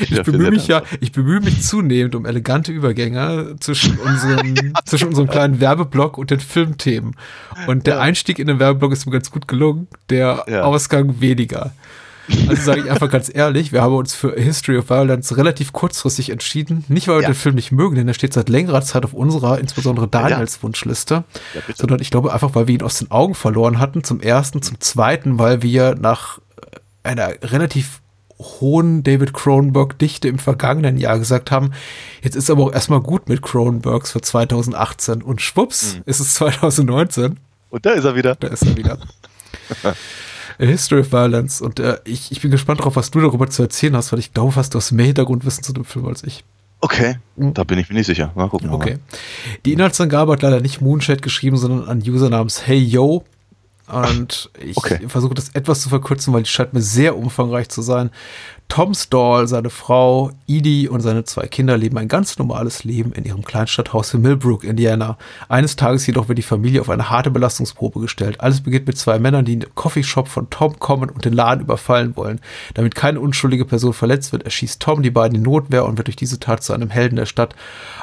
Ich 0.00 0.22
bemühe 0.22 0.50
mich 0.50 0.68
ja, 0.68 0.82
ich 1.00 1.12
bemühe 1.12 1.40
mich 1.40 1.62
zunehmend 1.62 2.14
um 2.14 2.24
elegante 2.24 2.70
Übergänge 2.72 3.56
zwischen 3.60 3.98
unserem, 3.98 4.72
zwischen 4.86 5.08
unserem 5.08 5.28
kleinen 5.28 5.60
Werbeblock 5.60 6.16
und 6.16 6.30
den 6.30 6.40
Filmthemen. 6.40 7.14
Und 7.66 7.86
der 7.86 7.96
Ja. 7.96 8.00
Einstieg 8.00 8.38
in 8.38 8.46
den 8.46 8.58
Werbeblock 8.58 8.92
ist 8.92 9.04
mir 9.04 9.12
ganz 9.12 9.30
gut 9.30 9.48
gelungen, 9.48 9.88
der 10.10 10.44
Ja. 10.48 10.62
Ausgang 10.62 11.20
weniger. 11.20 11.72
Also 12.48 12.62
sage 12.62 12.80
ich 12.82 12.90
einfach 12.90 13.10
ganz 13.10 13.30
ehrlich, 13.34 13.72
wir 13.72 13.80
haben 13.82 13.94
uns 13.94 14.14
für 14.14 14.34
History 14.34 14.76
of 14.78 14.90
Violence 14.90 15.36
relativ 15.36 15.72
kurzfristig 15.72 16.30
entschieden. 16.30 16.84
Nicht, 16.88 17.08
weil 17.08 17.16
wir 17.16 17.22
Ja. 17.22 17.28
den 17.30 17.34
Film 17.34 17.54
nicht 17.54 17.72
mögen, 17.72 17.94
denn 17.96 18.06
er 18.08 18.14
steht 18.14 18.32
seit 18.34 18.48
längerer 18.48 18.82
Zeit 18.82 19.04
auf 19.04 19.14
unserer, 19.14 19.58
insbesondere 19.58 20.08
Daniels 20.08 20.62
Wunschliste. 20.62 21.24
Ja, 21.54 21.60
sondern 21.74 22.00
ich 22.00 22.10
glaube 22.10 22.32
einfach, 22.32 22.54
weil 22.54 22.66
wir 22.68 22.74
ihn 22.74 22.82
aus 22.82 22.98
den 22.98 23.10
Augen 23.10 23.34
verloren 23.34 23.78
hatten. 23.78 24.04
Zum 24.04 24.20
ersten, 24.20 24.60
zum 24.62 24.80
zweiten, 24.80 25.38
weil 25.38 25.62
wir 25.62 25.94
nach 25.94 26.38
einer 27.02 27.30
relativ 27.42 28.00
hohen 28.38 29.02
David 29.02 29.32
Cronenberg-Dichte 29.32 30.28
im 30.28 30.38
vergangenen 30.38 30.96
Jahr 30.98 31.18
gesagt 31.18 31.50
haben, 31.50 31.72
jetzt 32.22 32.36
ist 32.36 32.50
aber 32.50 32.64
auch 32.64 32.72
erstmal 32.72 33.00
gut 33.00 33.28
mit 33.28 33.42
Cronenbergs 33.42 34.12
für 34.12 34.20
2018 34.20 35.22
und 35.22 35.40
schwupps, 35.40 35.96
ist 36.06 36.20
es 36.20 36.34
2019. 36.34 37.38
Und 37.70 37.84
da 37.86 37.90
ist 37.90 38.04
er 38.04 38.14
wieder. 38.14 38.34
Da 38.36 38.48
ist 38.48 38.62
er 38.64 38.76
wieder. 38.76 38.98
A 40.60 40.64
History 40.64 41.00
of 41.00 41.12
Violence. 41.12 41.60
Und 41.60 41.80
äh, 41.80 41.98
ich, 42.04 42.32
ich 42.32 42.40
bin 42.40 42.50
gespannt 42.50 42.80
darauf, 42.80 42.96
was 42.96 43.10
du 43.10 43.20
darüber 43.20 43.48
zu 43.48 43.62
erzählen 43.62 43.96
hast, 43.96 44.12
weil 44.12 44.18
ich 44.18 44.32
glaube 44.32 44.52
fast, 44.52 44.74
du 44.74 44.78
hast 44.78 44.92
mehr 44.92 45.06
Hintergrundwissen 45.06 45.62
zu 45.62 45.72
dem 45.72 45.84
Film 45.84 46.06
als 46.06 46.24
ich. 46.24 46.44
Okay, 46.80 47.16
da 47.36 47.64
bin 47.64 47.78
ich 47.78 47.88
mir 47.88 47.96
nicht 47.96 48.06
sicher. 48.06 48.30
Mal 48.36 48.48
gucken. 48.48 48.70
Okay. 48.70 48.98
Die 49.64 49.72
Inhaltsangabe 49.72 50.32
hat 50.32 50.42
leider 50.42 50.60
nicht 50.60 50.80
Moonshade 50.80 51.20
geschrieben, 51.20 51.56
sondern 51.56 51.88
ein 51.88 52.02
User 52.08 52.30
namens 52.30 52.66
Hey 52.66 52.78
Yo. 52.78 53.24
Und 53.88 54.50
ich 54.62 54.76
okay. 54.76 55.00
versuche 55.08 55.34
das 55.34 55.48
etwas 55.50 55.80
zu 55.80 55.88
verkürzen, 55.88 56.32
weil 56.34 56.42
die 56.42 56.50
scheint 56.50 56.74
mir 56.74 56.82
sehr 56.82 57.16
umfangreich 57.16 57.68
zu 57.68 57.82
sein. 57.82 58.10
Tom 58.68 58.92
Stall, 58.92 59.48
seine 59.48 59.70
Frau 59.70 60.30
Edie 60.46 60.88
und 60.88 61.00
seine 61.00 61.24
zwei 61.24 61.46
Kinder 61.46 61.78
leben 61.78 61.96
ein 61.96 62.06
ganz 62.06 62.38
normales 62.38 62.84
Leben 62.84 63.12
in 63.12 63.24
ihrem 63.24 63.42
Kleinstadthaus 63.42 64.12
in 64.12 64.20
Millbrook, 64.20 64.62
Indiana. 64.62 65.16
Eines 65.48 65.74
Tages 65.74 66.06
jedoch 66.06 66.28
wird 66.28 66.38
die 66.38 66.42
Familie 66.42 66.82
auf 66.82 66.90
eine 66.90 67.08
harte 67.08 67.30
Belastungsprobe 67.30 67.98
gestellt. 67.98 68.40
Alles 68.40 68.60
beginnt 68.60 68.86
mit 68.86 68.98
zwei 68.98 69.18
Männern, 69.18 69.46
die 69.46 69.54
in 69.54 69.60
den 69.60 69.74
Coffeeshop 69.74 70.28
von 70.28 70.50
Tom 70.50 70.78
kommen 70.78 71.08
und 71.08 71.24
den 71.24 71.32
Laden 71.32 71.62
überfallen 71.62 72.14
wollen. 72.14 72.40
Damit 72.74 72.94
keine 72.94 73.20
unschuldige 73.20 73.64
Person 73.64 73.94
verletzt 73.94 74.32
wird, 74.32 74.42
erschießt 74.42 74.80
Tom 74.80 75.02
die 75.02 75.10
beiden 75.10 75.36
in 75.36 75.42
Notwehr 75.42 75.86
und 75.86 75.96
wird 75.96 76.08
durch 76.08 76.16
diese 76.16 76.38
Tat 76.38 76.62
zu 76.62 76.74
einem 76.74 76.90
Helden 76.90 77.16
der 77.16 77.26
Stadt. 77.26 77.56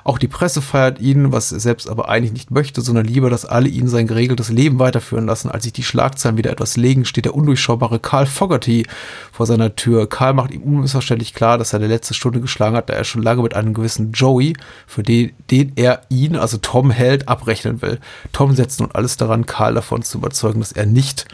Auch 0.04 0.18
die 0.18 0.28
Presse 0.28 0.62
feiert 0.64 1.00
ihn, 1.00 1.32
was 1.32 1.52
er 1.52 1.60
selbst 1.60 1.88
aber 1.88 2.10
eigentlich 2.10 2.34
nicht 2.34 2.52
möchte, 2.52 2.82
sondern 2.82 3.06
lieber, 3.06 3.30
dass 3.30 3.46
alle 3.46 3.70
ihn 3.70 3.88
sein 3.88 4.08
geregeltes 4.08 4.50
Leben 4.50 4.80
weiterführen 4.80 5.28
lassen. 5.28 5.52
Als 5.52 5.64
sich 5.64 5.74
die 5.74 5.84
Schlagzeilen 5.84 6.38
wieder 6.38 6.52
etwas 6.52 6.76
legen, 6.76 7.06
steht 7.06 7.26
der 7.26 7.36
undurchschaubare 7.36 8.00
Carl 8.00 8.26
Fogerty 8.26 8.88
vor 9.32 9.46
seiner 9.46 9.76
Tür. 9.76 10.10
Karl 10.10 10.34
macht 10.34 10.55
ihm 10.56 10.64
unmissverständlich 10.64 11.34
klar, 11.34 11.58
dass 11.58 11.74
er 11.74 11.80
eine 11.80 11.88
letzte 11.88 12.14
Stunde 12.14 12.42
geschlagen 12.42 12.76
hat, 12.76 12.90
da 12.90 12.94
er 12.94 13.04
schon 13.04 13.24
lange 13.24 13.42
mit 13.42 13.56
einem 13.56 13.74
gewissen 13.74 14.12
Joey, 14.12 14.56
für 14.88 15.04
den, 15.04 15.34
den 15.52 15.74
er 15.76 16.02
ihn, 16.10 16.36
also 16.36 16.58
Tom 16.58 16.92
hält, 16.92 17.30
abrechnen 17.30 17.82
will. 17.82 18.00
Tom 18.32 18.56
setzt 18.56 18.80
nun 18.80 18.92
alles 18.92 19.18
daran, 19.18 19.46
Karl 19.46 19.76
davon 19.76 20.02
zu 20.02 20.18
überzeugen, 20.18 20.60
dass 20.60 20.72
er 20.72 20.86
nicht 20.86 21.26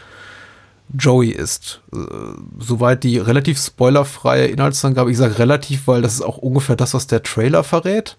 Joey 0.98 1.30
ist. 1.30 1.80
Äh, 1.92 1.98
Soweit 2.58 3.04
die 3.04 3.18
relativ 3.18 3.58
spoilerfreie 3.58 4.46
Inhaltsangabe. 4.46 5.10
Ich 5.10 5.16
sage 5.16 5.38
relativ, 5.38 5.86
weil 5.86 6.02
das 6.02 6.14
ist 6.14 6.22
auch 6.22 6.38
ungefähr 6.38 6.76
das, 6.76 6.94
was 6.94 7.06
der 7.06 7.22
Trailer 7.22 7.64
verrät. 7.64 8.16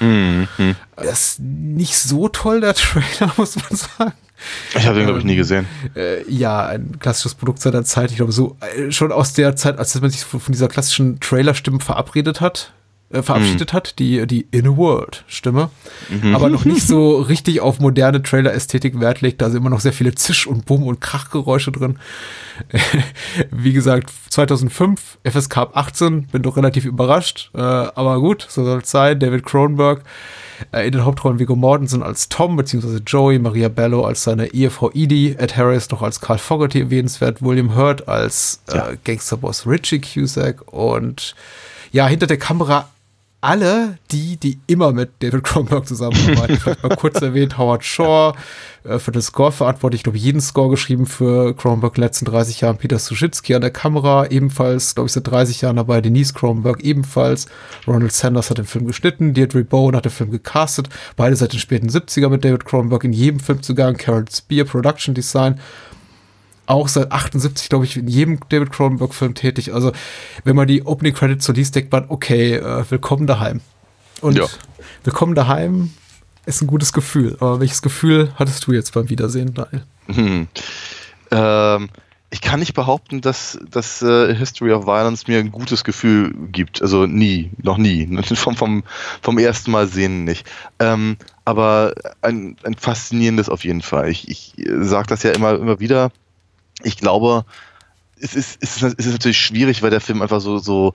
Mhm. 0.00 0.48
Das 0.96 1.32
ist 1.32 1.40
nicht 1.40 1.98
so 1.98 2.28
toll, 2.28 2.60
der 2.60 2.74
Trailer, 2.74 3.32
muss 3.36 3.56
man 3.56 3.76
sagen. 3.76 4.12
Ich 4.76 4.86
habe 4.86 4.96
den, 4.96 5.06
glaube 5.06 5.18
ich, 5.18 5.24
nie 5.24 5.36
gesehen. 5.36 5.66
Äh, 5.94 6.28
ja, 6.30 6.66
ein 6.66 6.98
klassisches 6.98 7.34
Produkt 7.34 7.60
seiner 7.60 7.84
Zeit. 7.84 8.10
Ich 8.10 8.16
glaube, 8.16 8.32
so 8.32 8.56
äh, 8.60 8.90
schon 8.90 9.12
aus 9.12 9.32
der 9.32 9.56
Zeit, 9.56 9.78
als 9.78 10.00
man 10.00 10.10
sich 10.10 10.24
von, 10.24 10.40
von 10.40 10.52
dieser 10.52 10.68
klassischen 10.68 11.20
Trailer-Stimme 11.20 11.80
verabredet 11.80 12.40
hat, 12.40 12.72
äh, 13.10 13.22
verabschiedet 13.22 13.72
hat, 13.72 13.98
die, 13.98 14.26
die 14.26 14.46
In 14.50 14.66
a 14.66 14.76
World-Stimme, 14.76 15.70
aber 16.32 16.48
noch 16.48 16.64
nicht 16.64 16.86
so 16.86 17.18
richtig 17.20 17.60
auf 17.60 17.78
moderne 17.78 18.22
Trailer-Ästhetik 18.22 18.98
Wert 18.98 19.20
legt. 19.20 19.40
Da 19.40 19.50
sind 19.50 19.58
immer 19.58 19.70
noch 19.70 19.80
sehr 19.80 19.92
viele 19.92 20.14
Zisch- 20.14 20.46
und 20.46 20.66
Bumm- 20.66 20.84
und 20.84 21.00
Krachgeräusche 21.00 21.70
drin. 21.70 21.98
Wie 23.50 23.72
gesagt, 23.72 24.10
2005, 24.30 25.18
FSK 25.22 25.56
ab 25.58 25.76
18, 25.76 26.26
bin 26.28 26.42
doch 26.42 26.56
relativ 26.56 26.84
überrascht, 26.84 27.50
äh, 27.54 27.60
aber 27.60 28.20
gut, 28.20 28.46
so 28.48 28.64
soll 28.64 28.80
es 28.80 28.90
sein. 28.90 29.20
David 29.20 29.44
Cronenberg 29.44 30.00
äh, 30.00 30.02
in 30.72 30.92
den 30.92 31.04
Hauptrollen 31.04 31.38
Viggo 31.38 31.56
Mortensen 31.56 32.02
als 32.02 32.28
Tom 32.28 32.56
bzw. 32.56 33.00
Joey, 33.06 33.38
Maria 33.38 33.68
Bello 33.68 34.04
als 34.04 34.24
seine 34.24 34.48
Ehefrau 34.48 34.90
Edie, 34.92 35.36
Ed 35.38 35.56
Harris 35.56 35.90
noch 35.90 36.02
als 36.02 36.20
Carl 36.20 36.38
Fogerty 36.38 36.80
erwähnenswert, 36.80 37.42
William 37.42 37.76
Hurt 37.76 38.08
als 38.08 38.60
äh, 38.68 38.96
Gangsterboss 39.04 39.66
Richie 39.66 40.00
Cusack 40.00 40.72
und 40.72 41.34
ja, 41.92 42.06
hinter 42.08 42.26
der 42.26 42.38
Kamera 42.38 42.88
alle 43.44 43.98
die, 44.10 44.38
die 44.38 44.58
immer 44.66 44.92
mit 44.92 45.10
David 45.20 45.44
Cronenberg 45.44 45.86
zusammenarbeiten. 45.86 46.56
Vielleicht 46.60 46.82
mal 46.82 46.96
kurz 46.96 47.20
erwähnt, 47.20 47.58
Howard 47.58 47.84
Shaw, 47.84 48.32
äh, 48.84 48.98
für 48.98 49.12
den 49.12 49.20
Score 49.20 49.52
verantwortlich, 49.52 50.00
ich 50.00 50.02
glaube, 50.04 50.18
jeden 50.18 50.40
Score 50.40 50.70
geschrieben 50.70 51.04
für 51.04 51.54
Cronenberg 51.54 51.92
in 51.96 52.00
den 52.00 52.04
letzten 52.04 52.24
30 52.24 52.62
Jahren. 52.62 52.78
Peter 52.78 52.98
Suschitzky 52.98 53.54
an 53.54 53.60
der 53.60 53.70
Kamera, 53.70 54.26
ebenfalls, 54.26 54.94
glaube 54.94 55.08
ich, 55.08 55.12
seit 55.12 55.26
30 55.26 55.60
Jahren 55.60 55.76
dabei. 55.76 56.00
Denise 56.00 56.32
Cronenberg 56.32 56.82
ebenfalls. 56.82 57.46
Ronald 57.86 58.12
Sanders 58.12 58.48
hat 58.48 58.58
den 58.58 58.64
Film 58.64 58.86
geschnitten. 58.86 59.34
Deirdre 59.34 59.62
Bowen 59.62 59.94
hat 59.94 60.06
den 60.06 60.12
Film 60.12 60.30
gecastet. 60.30 60.88
Beide 61.16 61.36
seit 61.36 61.52
den 61.52 61.60
späten 61.60 61.90
70er 61.90 62.30
mit 62.30 62.44
David 62.44 62.64
Cronenberg 62.64 63.04
in 63.04 63.12
jedem 63.12 63.40
Film 63.40 63.62
zugange. 63.62 63.98
Carol 63.98 64.24
Spear, 64.30 64.64
Production 64.64 65.14
Design 65.14 65.60
auch 66.66 66.88
seit 66.88 67.12
78, 67.12 67.68
glaube 67.68 67.84
ich, 67.84 67.96
in 67.96 68.08
jedem 68.08 68.38
David 68.48 68.72
Cronenberg-Film 68.72 69.34
tätig. 69.34 69.72
Also, 69.74 69.92
wenn 70.44 70.56
man 70.56 70.66
die 70.66 70.84
Opening 70.86 71.14
Credits 71.14 71.44
so 71.44 71.52
liest, 71.52 71.74
denkt 71.74 71.92
man, 71.92 72.06
okay, 72.08 72.54
äh, 72.54 72.84
willkommen 72.88 73.26
daheim. 73.26 73.60
Und 74.20 74.38
Ja. 74.38 74.46
willkommen 75.02 75.34
daheim 75.34 75.90
ist 76.46 76.62
ein 76.62 76.66
gutes 76.66 76.92
Gefühl. 76.92 77.36
Aber 77.40 77.60
welches 77.60 77.82
Gefühl 77.82 78.32
hattest 78.36 78.66
du 78.66 78.72
jetzt 78.72 78.92
beim 78.92 79.08
Wiedersehen, 79.08 79.54
Daniel? 79.54 79.84
Hm. 80.06 80.48
Ähm, 81.30 81.88
ich 82.30 82.40
kann 82.40 82.60
nicht 82.60 82.74
behaupten, 82.74 83.20
dass, 83.20 83.58
dass 83.70 84.02
äh, 84.02 84.34
History 84.34 84.72
of 84.72 84.86
Violence 84.86 85.28
mir 85.28 85.38
ein 85.38 85.52
gutes 85.52 85.84
Gefühl 85.84 86.34
gibt. 86.50 86.82
Also 86.82 87.06
nie, 87.06 87.50
noch 87.62 87.78
nie. 87.78 88.06
vom, 88.34 88.56
vom, 88.56 88.82
vom 89.22 89.38
ersten 89.38 89.70
Mal 89.70 89.86
sehen 89.88 90.24
nicht. 90.24 90.46
Ähm, 90.80 91.16
aber 91.44 91.94
ein, 92.22 92.56
ein 92.64 92.74
faszinierendes 92.74 93.48
auf 93.48 93.64
jeden 93.64 93.82
Fall. 93.82 94.10
Ich, 94.10 94.28
ich 94.28 94.54
sage 94.80 95.06
das 95.06 95.22
ja 95.22 95.30
immer, 95.30 95.54
immer 95.54 95.80
wieder. 95.80 96.10
Ich 96.84 96.96
glaube, 96.96 97.44
es 98.20 98.34
ist, 98.34 98.58
es, 98.60 98.76
ist, 98.82 98.94
es 98.98 99.06
ist 99.06 99.12
natürlich 99.12 99.38
schwierig, 99.38 99.82
weil 99.82 99.90
der 99.90 100.00
Film 100.00 100.22
einfach 100.22 100.40
so, 100.40 100.58
so, 100.58 100.94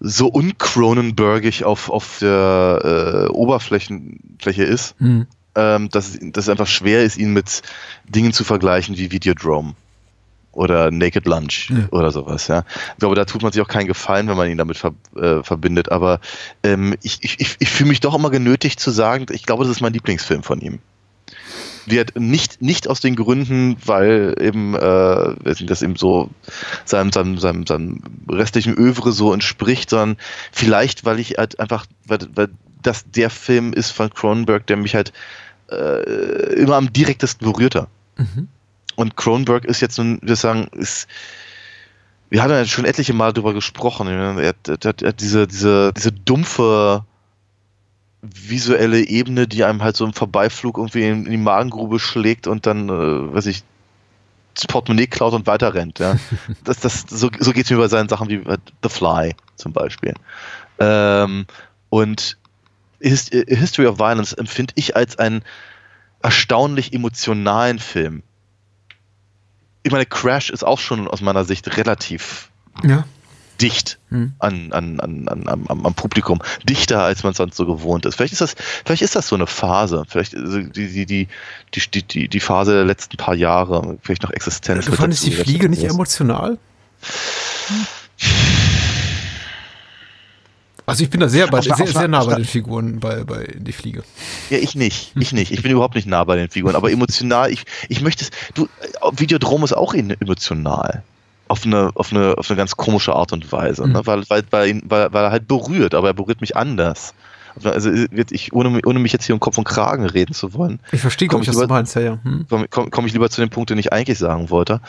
so 0.00 0.28
uncronenbergig 0.28 1.64
auf, 1.64 1.90
auf 1.90 2.18
der 2.20 3.26
äh, 3.28 3.30
Oberfläche 3.30 4.64
ist 4.64 4.94
ähm, 5.54 5.88
dass, 5.90 6.18
dass 6.20 6.44
es 6.44 6.48
einfach 6.48 6.66
schwer 6.66 7.02
ist, 7.02 7.16
ihn 7.16 7.32
mit 7.32 7.62
Dingen 8.08 8.32
zu 8.32 8.44
vergleichen 8.44 8.96
wie 8.96 9.10
Videodrome 9.10 9.74
oder 10.52 10.90
Naked 10.90 11.26
Lunch 11.26 11.70
Ja. 11.70 11.88
oder 11.90 12.10
sowas. 12.10 12.48
Ja. 12.48 12.64
Ich 12.92 12.98
glaube, 12.98 13.14
da 13.14 13.24
tut 13.24 13.42
man 13.42 13.52
sich 13.52 13.62
auch 13.62 13.68
keinen 13.68 13.86
Gefallen, 13.86 14.28
wenn 14.28 14.36
man 14.36 14.50
ihn 14.50 14.58
damit 14.58 14.78
ver 14.78 14.94
äh, 15.16 15.42
verbindet. 15.42 15.92
Aber 15.92 16.20
ähm, 16.62 16.96
ich, 17.02 17.18
ich, 17.22 17.56
ich 17.58 17.70
fühle 17.70 17.88
mich 17.88 18.00
doch 18.00 18.14
immer 18.14 18.30
genötigt 18.30 18.80
zu 18.80 18.90
sagen, 18.90 19.26
ich 19.30 19.44
glaube, 19.44 19.64
das 19.64 19.70
ist 19.72 19.80
mein 19.80 19.92
Lieblingsfilm 19.92 20.42
von 20.42 20.60
ihm. 20.60 20.80
Wird 21.86 22.18
nicht, 22.18 22.60
nicht 22.62 22.88
aus 22.88 23.00
den 23.00 23.16
Gründen, 23.16 23.76
weil 23.84 24.34
eben 24.40 24.74
äh, 24.74 25.64
das 25.64 25.82
eben 25.82 25.96
so 25.96 26.30
seinem, 26.84 27.12
seinem, 27.12 27.38
seinem, 27.38 27.66
seinem 27.66 28.02
restlichen 28.28 28.76
Övre 28.76 29.12
so 29.12 29.32
entspricht, 29.32 29.90
sondern 29.90 30.18
vielleicht, 30.52 31.04
weil 31.04 31.18
ich 31.18 31.38
halt 31.38 31.58
einfach, 31.58 31.86
weil, 32.06 32.18
weil 32.34 32.48
das 32.82 33.10
der 33.10 33.30
Film 33.30 33.72
ist 33.72 33.90
von 33.90 34.10
Cronenberg, 34.10 34.66
der 34.66 34.76
mich 34.76 34.94
halt 34.94 35.12
äh, 35.70 36.54
immer 36.54 36.76
am 36.76 36.92
direktesten 36.92 37.50
berührt 37.50 37.74
hat. 37.74 37.88
Und 38.96 39.16
Cronenberg 39.16 39.64
ist 39.64 39.80
jetzt 39.80 39.98
nun, 39.98 40.18
wir 40.22 40.36
sagen, 40.36 40.68
ist, 40.72 41.08
wir 42.28 42.42
haben 42.42 42.50
ja 42.50 42.64
schon 42.64 42.84
etliche 42.84 43.14
Mal 43.14 43.32
darüber 43.32 43.54
gesprochen. 43.54 44.08
Er 44.08 44.48
hat, 44.48 44.68
er 44.68 44.88
hat, 44.88 45.02
er 45.02 45.08
hat 45.08 45.20
diese, 45.20 45.46
diese, 45.46 45.92
diese 45.96 46.12
dumpfe 46.12 47.04
visuelle 48.22 49.00
Ebene, 49.00 49.48
die 49.48 49.64
einem 49.64 49.82
halt 49.82 49.96
so 49.96 50.04
im 50.04 50.12
Vorbeiflug 50.12 50.76
irgendwie 50.78 51.06
in, 51.06 51.24
in 51.24 51.30
die 51.30 51.36
Magengrube 51.36 51.98
schlägt 51.98 52.46
und 52.46 52.66
dann, 52.66 52.88
äh, 52.88 53.34
weiß 53.34 53.46
ich, 53.46 53.62
das 54.54 54.66
Portemonnaie 54.66 55.06
klaut 55.06 55.32
und 55.32 55.46
weiter 55.46 55.74
rennt. 55.74 55.98
Ja. 55.98 56.16
das, 56.64 56.80
das, 56.80 57.04
so 57.08 57.30
so 57.38 57.52
geht 57.52 57.64
es 57.64 57.70
mir 57.70 57.78
bei 57.78 57.88
seinen 57.88 58.08
Sachen 58.08 58.28
wie 58.28 58.36
äh, 58.36 58.58
The 58.82 58.88
Fly 58.88 59.34
zum 59.56 59.72
Beispiel. 59.72 60.14
Ähm, 60.78 61.46
und 61.88 62.36
A 63.02 63.08
History 63.08 63.86
of 63.86 63.98
Violence 63.98 64.32
empfinde 64.34 64.74
ich 64.76 64.96
als 64.96 65.18
einen 65.18 65.42
erstaunlich 66.22 66.92
emotionalen 66.92 67.78
Film. 67.78 68.22
Ich 69.82 69.92
meine, 69.92 70.04
Crash 70.04 70.50
ist 70.50 70.64
auch 70.64 70.78
schon 70.78 71.08
aus 71.08 71.22
meiner 71.22 71.44
Sicht 71.44 71.78
relativ 71.78 72.50
Ja. 72.84 73.04
Dicht 73.60 73.98
Hm. 74.10 74.32
an, 74.40 74.72
an, 74.72 74.98
an, 75.00 75.28
an, 75.28 75.46
am, 75.48 75.86
am 75.86 75.94
Publikum. 75.94 76.40
Dichter, 76.68 77.02
als 77.02 77.22
man 77.22 77.32
sonst 77.34 77.56
so 77.56 77.64
gewohnt 77.66 78.06
ist. 78.06 78.16
Vielleicht 78.16 78.32
ist 78.32 78.40
das, 78.40 78.56
vielleicht 78.84 79.02
ist 79.02 79.14
das 79.14 79.28
so 79.28 79.36
eine 79.36 79.46
Phase. 79.46 80.04
Vielleicht 80.08 80.34
also 80.34 80.58
die, 80.60 80.88
die, 80.88 81.06
die, 81.06 81.28
die, 81.92 82.02
die, 82.02 82.28
die 82.28 82.40
Phase 82.40 82.72
der 82.72 82.84
letzten 82.84 83.16
paar 83.16 83.34
Jahre, 83.34 83.98
vielleicht 84.02 84.22
noch 84.22 84.30
Existenz. 84.30 84.86
Du 84.86 84.90
mit 84.92 85.00
fandest 85.00 85.24
die 85.26 85.30
Fliege 85.32 85.68
nicht 85.68 85.84
das- 85.84 85.92
emotional? 85.92 86.58
Also 90.86 91.04
ich 91.04 91.10
bin 91.10 91.20
da 91.20 91.28
sehr, 91.28 91.46
bei, 91.46 91.60
sehr, 91.60 91.76
sehr 91.86 92.08
nah 92.08 92.24
bei 92.24 92.34
den 92.34 92.44
Figuren 92.44 92.98
bei, 92.98 93.22
bei 93.22 93.46
Die 93.56 93.72
Fliege. 93.72 94.02
Ja, 94.48 94.58
ich 94.58 94.74
nicht. 94.74 95.12
Ich 95.20 95.32
nicht. 95.32 95.52
Ich 95.52 95.62
bin 95.62 95.70
überhaupt 95.70 95.94
nicht 95.94 96.08
nah 96.08 96.24
bei 96.24 96.34
den 96.34 96.50
Figuren. 96.50 96.74
Aber 96.74 96.90
emotional, 96.90 97.52
ich, 97.52 97.62
ich 97.88 98.00
möchte 98.00 98.24
es. 98.24 98.30
Du, 98.54 98.68
Videodrom 99.12 99.62
ist 99.62 99.72
auch 99.72 99.94
emotional. 99.94 101.04
Auf 101.50 101.66
eine, 101.66 101.90
auf, 101.94 102.12
eine, 102.12 102.38
auf 102.38 102.48
eine 102.48 102.56
ganz 102.56 102.76
komische 102.76 103.12
Art 103.12 103.32
und 103.32 103.50
Weise. 103.50 103.84
Mhm. 103.84 103.92
Ne? 103.92 104.06
Weil, 104.06 104.22
weil, 104.28 104.44
weil, 104.50 104.80
weil, 104.84 105.24
er 105.24 105.32
halt 105.32 105.48
berührt, 105.48 105.94
aber 105.94 106.08
er 106.08 106.14
berührt 106.14 106.40
mich 106.40 106.56
anders. 106.56 107.12
Also, 107.64 107.90
ich, 108.30 108.52
ohne, 108.52 108.80
ohne 108.86 109.00
mich 109.00 109.12
jetzt 109.12 109.24
hier 109.24 109.34
um 109.34 109.40
Kopf 109.40 109.58
und 109.58 109.64
Kragen 109.64 110.06
reden 110.06 110.32
zu 110.32 110.54
wollen, 110.54 110.78
Ich 110.92 111.00
verstehe, 111.00 111.26
Komm 111.26 111.40
glaube 111.40 111.50
ich, 111.50 111.58
was 111.58 111.66
du 111.66 111.74
meinst, 111.74 111.96
ja, 111.96 112.02
ja. 112.02 112.18
Hm? 112.22 112.46
komme 112.48 112.68
komm, 112.68 112.90
komm 112.92 113.06
ich 113.06 113.12
lieber 113.12 113.28
zu 113.28 113.40
dem 113.40 113.50
Punkt, 113.50 113.70
den 113.70 113.78
ich 113.78 113.92
eigentlich 113.92 114.18
sagen 114.18 114.50
wollte, 114.50 114.80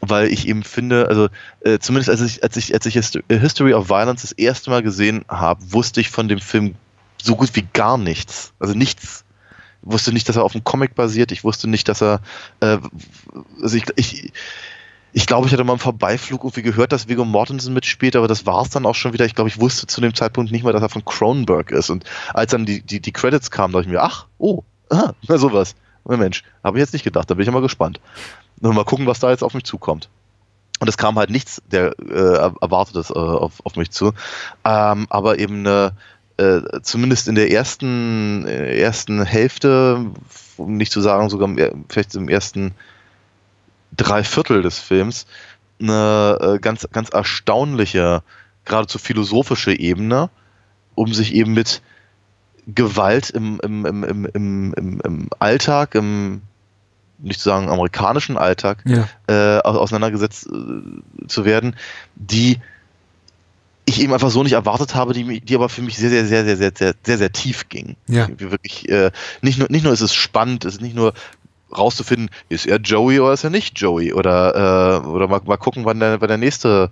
weil 0.00 0.28
ich 0.28 0.46
eben 0.46 0.62
finde, 0.62 1.08
also 1.08 1.28
äh, 1.62 1.80
zumindest 1.80 2.10
als 2.10 2.20
ich, 2.20 2.44
als 2.44 2.56
ich, 2.56 2.72
als 2.72 2.86
ich 2.86 2.96
äh, 2.96 3.38
History 3.40 3.74
of 3.74 3.88
Violence 3.88 4.22
das 4.22 4.30
erste 4.30 4.70
Mal 4.70 4.84
gesehen 4.84 5.24
habe, 5.28 5.60
wusste 5.72 6.00
ich 6.00 6.10
von 6.10 6.28
dem 6.28 6.38
Film 6.38 6.76
so 7.20 7.36
gut 7.36 7.50
wie 7.54 7.66
gar 7.72 7.98
nichts. 7.98 8.52
Also 8.60 8.74
nichts. 8.74 9.24
Ich 9.82 9.92
wusste 9.92 10.12
nicht, 10.12 10.28
dass 10.28 10.36
er 10.36 10.44
auf 10.44 10.54
einem 10.54 10.64
Comic 10.64 10.94
basiert. 10.94 11.32
Ich 11.32 11.44
wusste 11.44 11.68
nicht, 11.68 11.88
dass 11.88 12.02
er. 12.02 12.20
Äh, 12.60 12.78
also 13.60 13.76
ich, 13.76 13.84
ich, 13.96 14.32
ich 15.16 15.28
glaube, 15.28 15.46
ich 15.46 15.52
hatte 15.52 15.62
mal 15.62 15.74
im 15.74 15.78
Vorbeiflug 15.78 16.42
irgendwie 16.42 16.62
gehört, 16.62 16.90
dass 16.90 17.06
Viggo 17.06 17.24
Mortensen 17.24 17.72
mitspielt, 17.72 18.16
aber 18.16 18.26
das 18.26 18.46
war 18.46 18.62
es 18.62 18.70
dann 18.70 18.84
auch 18.84 18.96
schon 18.96 19.12
wieder. 19.12 19.24
Ich 19.24 19.36
glaube, 19.36 19.48
ich 19.48 19.60
wusste 19.60 19.86
zu 19.86 20.00
dem 20.00 20.12
Zeitpunkt 20.12 20.50
nicht 20.50 20.64
mal, 20.64 20.72
dass 20.72 20.82
er 20.82 20.88
von 20.88 21.04
Cronenberg 21.04 21.70
ist. 21.70 21.88
Und 21.88 22.02
als 22.34 22.50
dann 22.50 22.66
die, 22.66 22.82
die, 22.82 22.98
die 22.98 23.12
Credits 23.12 23.52
kamen, 23.52 23.72
dachte 23.72 23.86
ich 23.86 23.92
mir, 23.92 24.02
ach, 24.02 24.26
oh, 24.38 24.64
aha, 24.90 25.14
na 25.28 25.38
sowas. 25.38 25.76
Na 26.04 26.16
Mensch, 26.16 26.42
habe 26.64 26.78
ich 26.78 26.82
jetzt 26.82 26.92
nicht 26.92 27.04
gedacht, 27.04 27.30
da 27.30 27.34
bin 27.34 27.42
ich 27.42 27.46
ja 27.46 27.52
mal 27.52 27.62
gespannt. 27.62 28.00
Und 28.60 28.74
mal 28.74 28.84
gucken, 28.84 29.06
was 29.06 29.20
da 29.20 29.30
jetzt 29.30 29.44
auf 29.44 29.54
mich 29.54 29.62
zukommt. 29.62 30.08
Und 30.80 30.88
es 30.88 30.96
kam 30.96 31.16
halt 31.16 31.30
nichts 31.30 31.62
der 31.70 31.96
äh, 32.00 32.50
Erwartetes 32.60 33.10
äh, 33.10 33.14
auf, 33.14 33.64
auf 33.64 33.76
mich 33.76 33.92
zu. 33.92 34.14
Ähm, 34.64 35.06
aber 35.10 35.38
eben 35.38 35.60
eine, 35.60 35.92
äh, 36.38 36.80
zumindest 36.82 37.28
in 37.28 37.36
der 37.36 37.52
ersten, 37.52 38.48
äh, 38.48 38.76
ersten 38.80 39.24
Hälfte, 39.24 40.06
um 40.56 40.76
nicht 40.76 40.90
zu 40.90 41.00
sagen, 41.00 41.30
sogar 41.30 41.48
im, 41.48 41.84
vielleicht 41.88 42.16
im 42.16 42.28
ersten 42.28 42.74
Dreiviertel 43.96 44.62
des 44.62 44.78
Films, 44.78 45.26
eine 45.80 46.38
äh, 46.40 46.58
ganz, 46.58 46.86
ganz 46.92 47.10
erstaunliche, 47.10 48.22
geradezu 48.64 48.98
philosophische 48.98 49.78
Ebene, 49.78 50.30
um 50.94 51.12
sich 51.12 51.34
eben 51.34 51.52
mit 51.52 51.82
Gewalt 52.66 53.30
im, 53.30 53.60
im, 53.62 53.84
im, 53.84 54.04
im, 54.04 54.24
im, 54.32 54.74
im, 54.74 55.00
im 55.04 55.28
Alltag, 55.38 55.94
im 55.94 56.42
nicht 57.18 57.40
zu 57.40 57.48
sagen 57.48 57.68
amerikanischen 57.68 58.36
Alltag, 58.36 58.82
Ja. 58.86 59.08
äh, 59.28 59.60
au- 59.60 59.78
auseinandergesetzt 59.78 60.46
äh, 60.46 61.26
zu 61.26 61.44
werden, 61.44 61.76
die 62.16 62.58
ich 63.86 64.00
eben 64.00 64.12
einfach 64.14 64.30
so 64.30 64.42
nicht 64.42 64.54
erwartet 64.54 64.94
habe, 64.94 65.12
die, 65.12 65.40
die 65.40 65.54
aber 65.54 65.68
für 65.68 65.82
mich 65.82 65.96
sehr, 65.98 66.10
sehr, 66.10 66.26
sehr, 66.26 66.44
sehr, 66.44 66.56
sehr, 66.56 66.72
sehr, 66.74 66.94
sehr, 67.02 67.18
sehr 67.18 67.32
tief 67.32 67.68
ging. 67.68 67.96
Ja. 68.08 68.28
Wirklich, 68.38 68.88
äh, 68.88 69.10
nicht, 69.42 69.58
nur, 69.58 69.68
nicht 69.70 69.84
nur 69.84 69.92
ist 69.92 70.00
es 70.00 70.14
spannend, 70.14 70.64
es 70.64 70.76
ist 70.76 70.80
nicht 70.80 70.96
nur 70.96 71.12
rauszufinden, 71.76 72.30
ist 72.48 72.66
er 72.66 72.78
Joey 72.78 73.20
oder 73.20 73.32
ist 73.32 73.44
er 73.44 73.50
nicht 73.50 73.78
Joey? 73.78 74.12
Oder, 74.12 75.02
äh, 75.04 75.06
oder 75.06 75.28
mal, 75.28 75.40
mal 75.44 75.56
gucken, 75.56 75.84
wann 75.84 76.00
der, 76.00 76.20
wann 76.20 76.28
der 76.28 76.38
nächste 76.38 76.90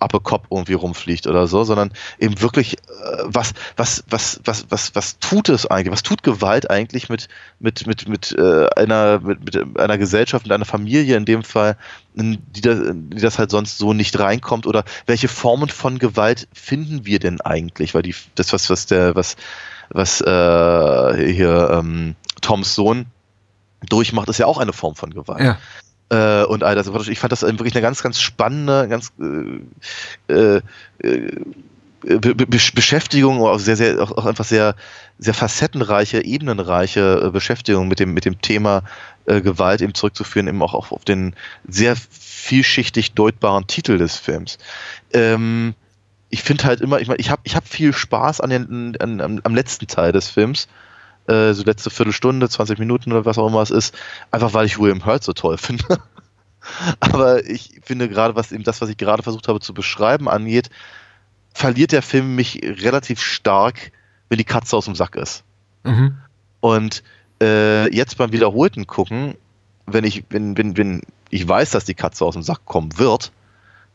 Appelkopf 0.00 0.46
irgendwie 0.50 0.72
rumfliegt 0.72 1.26
oder 1.26 1.46
so, 1.46 1.62
sondern 1.62 1.92
eben 2.18 2.40
wirklich, 2.40 2.78
äh, 2.78 2.78
was, 3.24 3.52
was, 3.76 4.02
was, 4.08 4.40
was, 4.44 4.66
was, 4.70 4.94
was 4.94 5.18
tut 5.18 5.48
es 5.48 5.66
eigentlich? 5.66 5.92
Was 5.92 6.02
tut 6.02 6.22
Gewalt 6.22 6.70
eigentlich 6.70 7.08
mit, 7.08 7.28
mit, 7.58 7.86
mit, 7.86 8.08
mit, 8.08 8.32
äh, 8.36 8.68
einer, 8.76 9.20
mit, 9.20 9.44
mit 9.44 9.78
einer 9.78 9.98
Gesellschaft, 9.98 10.46
mit 10.46 10.52
einer 10.52 10.64
Familie 10.64 11.16
in 11.16 11.26
dem 11.26 11.42
Fall, 11.42 11.76
die 12.14 12.60
das, 12.60 12.78
die 12.92 13.20
das 13.20 13.38
halt 13.38 13.50
sonst 13.50 13.78
so 13.78 13.92
nicht 13.92 14.18
reinkommt? 14.18 14.66
Oder 14.66 14.84
welche 15.06 15.28
Formen 15.28 15.68
von 15.68 15.98
Gewalt 15.98 16.48
finden 16.52 17.04
wir 17.04 17.18
denn 17.18 17.40
eigentlich? 17.42 17.94
Weil 17.94 18.02
die, 18.02 18.14
das, 18.34 18.52
was, 18.52 18.70
was 18.70 18.86
der, 18.86 19.14
was, 19.14 19.36
was 19.90 20.20
äh, 20.22 21.32
hier 21.32 21.70
ähm, 21.72 22.16
Toms 22.40 22.74
Sohn 22.74 23.06
durchmacht, 23.88 24.28
ist 24.28 24.38
ja 24.38 24.46
auch 24.46 24.58
eine 24.58 24.72
Form 24.72 24.94
von 24.94 25.10
Gewalt 25.10 25.40
Ja. 26.10 26.42
äh, 26.42 26.44
und 26.44 26.62
all 26.64 26.74
das. 26.74 26.88
Ich 27.08 27.18
fand 27.18 27.32
das 27.32 27.42
wirklich 27.42 27.74
eine 27.74 27.82
ganz, 27.82 28.02
ganz 28.02 28.20
spannende, 28.20 28.88
ganz 28.88 29.12
äh, 30.28 30.32
äh, 30.32 30.60
äh, 31.02 31.30
Be 32.02 32.34
Be 32.34 32.46
Beschäftigung, 32.46 33.42
auch 33.42 33.58
sehr, 33.58 33.76
sehr, 33.76 34.00
auch, 34.02 34.12
auch 34.12 34.24
einfach 34.24 34.46
sehr, 34.46 34.74
sehr 35.18 35.34
facettenreiche, 35.34 36.24
ebenenreiche 36.24 37.24
äh, 37.26 37.30
Beschäftigung 37.30 37.88
mit 37.88 38.00
dem, 38.00 38.14
mit 38.14 38.24
dem 38.24 38.40
Thema 38.40 38.84
äh, 39.26 39.42
Gewalt 39.42 39.82
eben 39.82 39.92
zurückzuführen, 39.92 40.48
eben 40.48 40.62
auch 40.62 40.72
auf, 40.72 40.92
auf 40.92 41.04
den 41.04 41.34
sehr 41.68 41.96
vielschichtig 41.96 43.12
deutbaren 43.12 43.66
Titel 43.66 43.98
des 43.98 44.16
Films. 44.16 44.56
Ähm, 45.12 45.74
ich 46.30 46.42
finde 46.42 46.64
halt 46.64 46.80
immer, 46.80 47.00
ich 47.00 47.08
meine, 47.08 47.20
ich 47.20 47.28
habe 47.28 47.42
ich 47.44 47.54
hab 47.54 47.68
viel 47.68 47.92
Spaß 47.92 48.40
an 48.40 48.48
den, 48.48 48.96
an, 48.98 49.20
am, 49.20 49.40
am 49.42 49.54
letzten 49.54 49.86
Teil 49.86 50.12
des 50.12 50.28
Films, 50.30 50.68
äh, 51.30 51.54
so 51.54 51.62
letzte 51.62 51.90
Viertelstunde, 51.90 52.48
20 52.48 52.78
Minuten 52.78 53.12
oder 53.12 53.24
was 53.24 53.38
auch 53.38 53.48
immer 53.48 53.62
es 53.62 53.70
ist, 53.70 53.96
einfach 54.30 54.52
weil 54.52 54.66
ich 54.66 54.78
William 54.78 55.04
Hurt 55.04 55.24
so 55.24 55.32
toll 55.32 55.58
finde. 55.58 56.00
Aber 57.00 57.44
ich 57.46 57.80
finde 57.82 58.08
gerade, 58.08 58.34
was 58.34 58.52
eben 58.52 58.64
das, 58.64 58.80
was 58.80 58.88
ich 58.88 58.96
gerade 58.96 59.22
versucht 59.22 59.48
habe 59.48 59.60
zu 59.60 59.72
beschreiben, 59.72 60.28
angeht, 60.28 60.70
verliert 61.54 61.92
der 61.92 62.02
Film 62.02 62.34
mich 62.34 62.60
relativ 62.62 63.20
stark, 63.20 63.92
wenn 64.28 64.38
die 64.38 64.44
Katze 64.44 64.76
aus 64.76 64.84
dem 64.84 64.94
Sack 64.94 65.16
ist. 65.16 65.42
Mhm. 65.84 66.18
Und 66.60 67.02
äh, 67.42 67.92
jetzt 67.94 68.18
beim 68.18 68.32
wiederholten 68.32 68.86
Gucken, 68.86 69.34
wenn 69.86 70.04
ich, 70.04 70.24
wenn, 70.30 70.56
wenn, 70.58 70.76
wenn 70.76 71.02
ich 71.30 71.48
weiß, 71.48 71.70
dass 71.70 71.84
die 71.84 71.94
Katze 71.94 72.24
aus 72.24 72.34
dem 72.34 72.42
Sack 72.42 72.64
kommen 72.66 72.98
wird, 72.98 73.32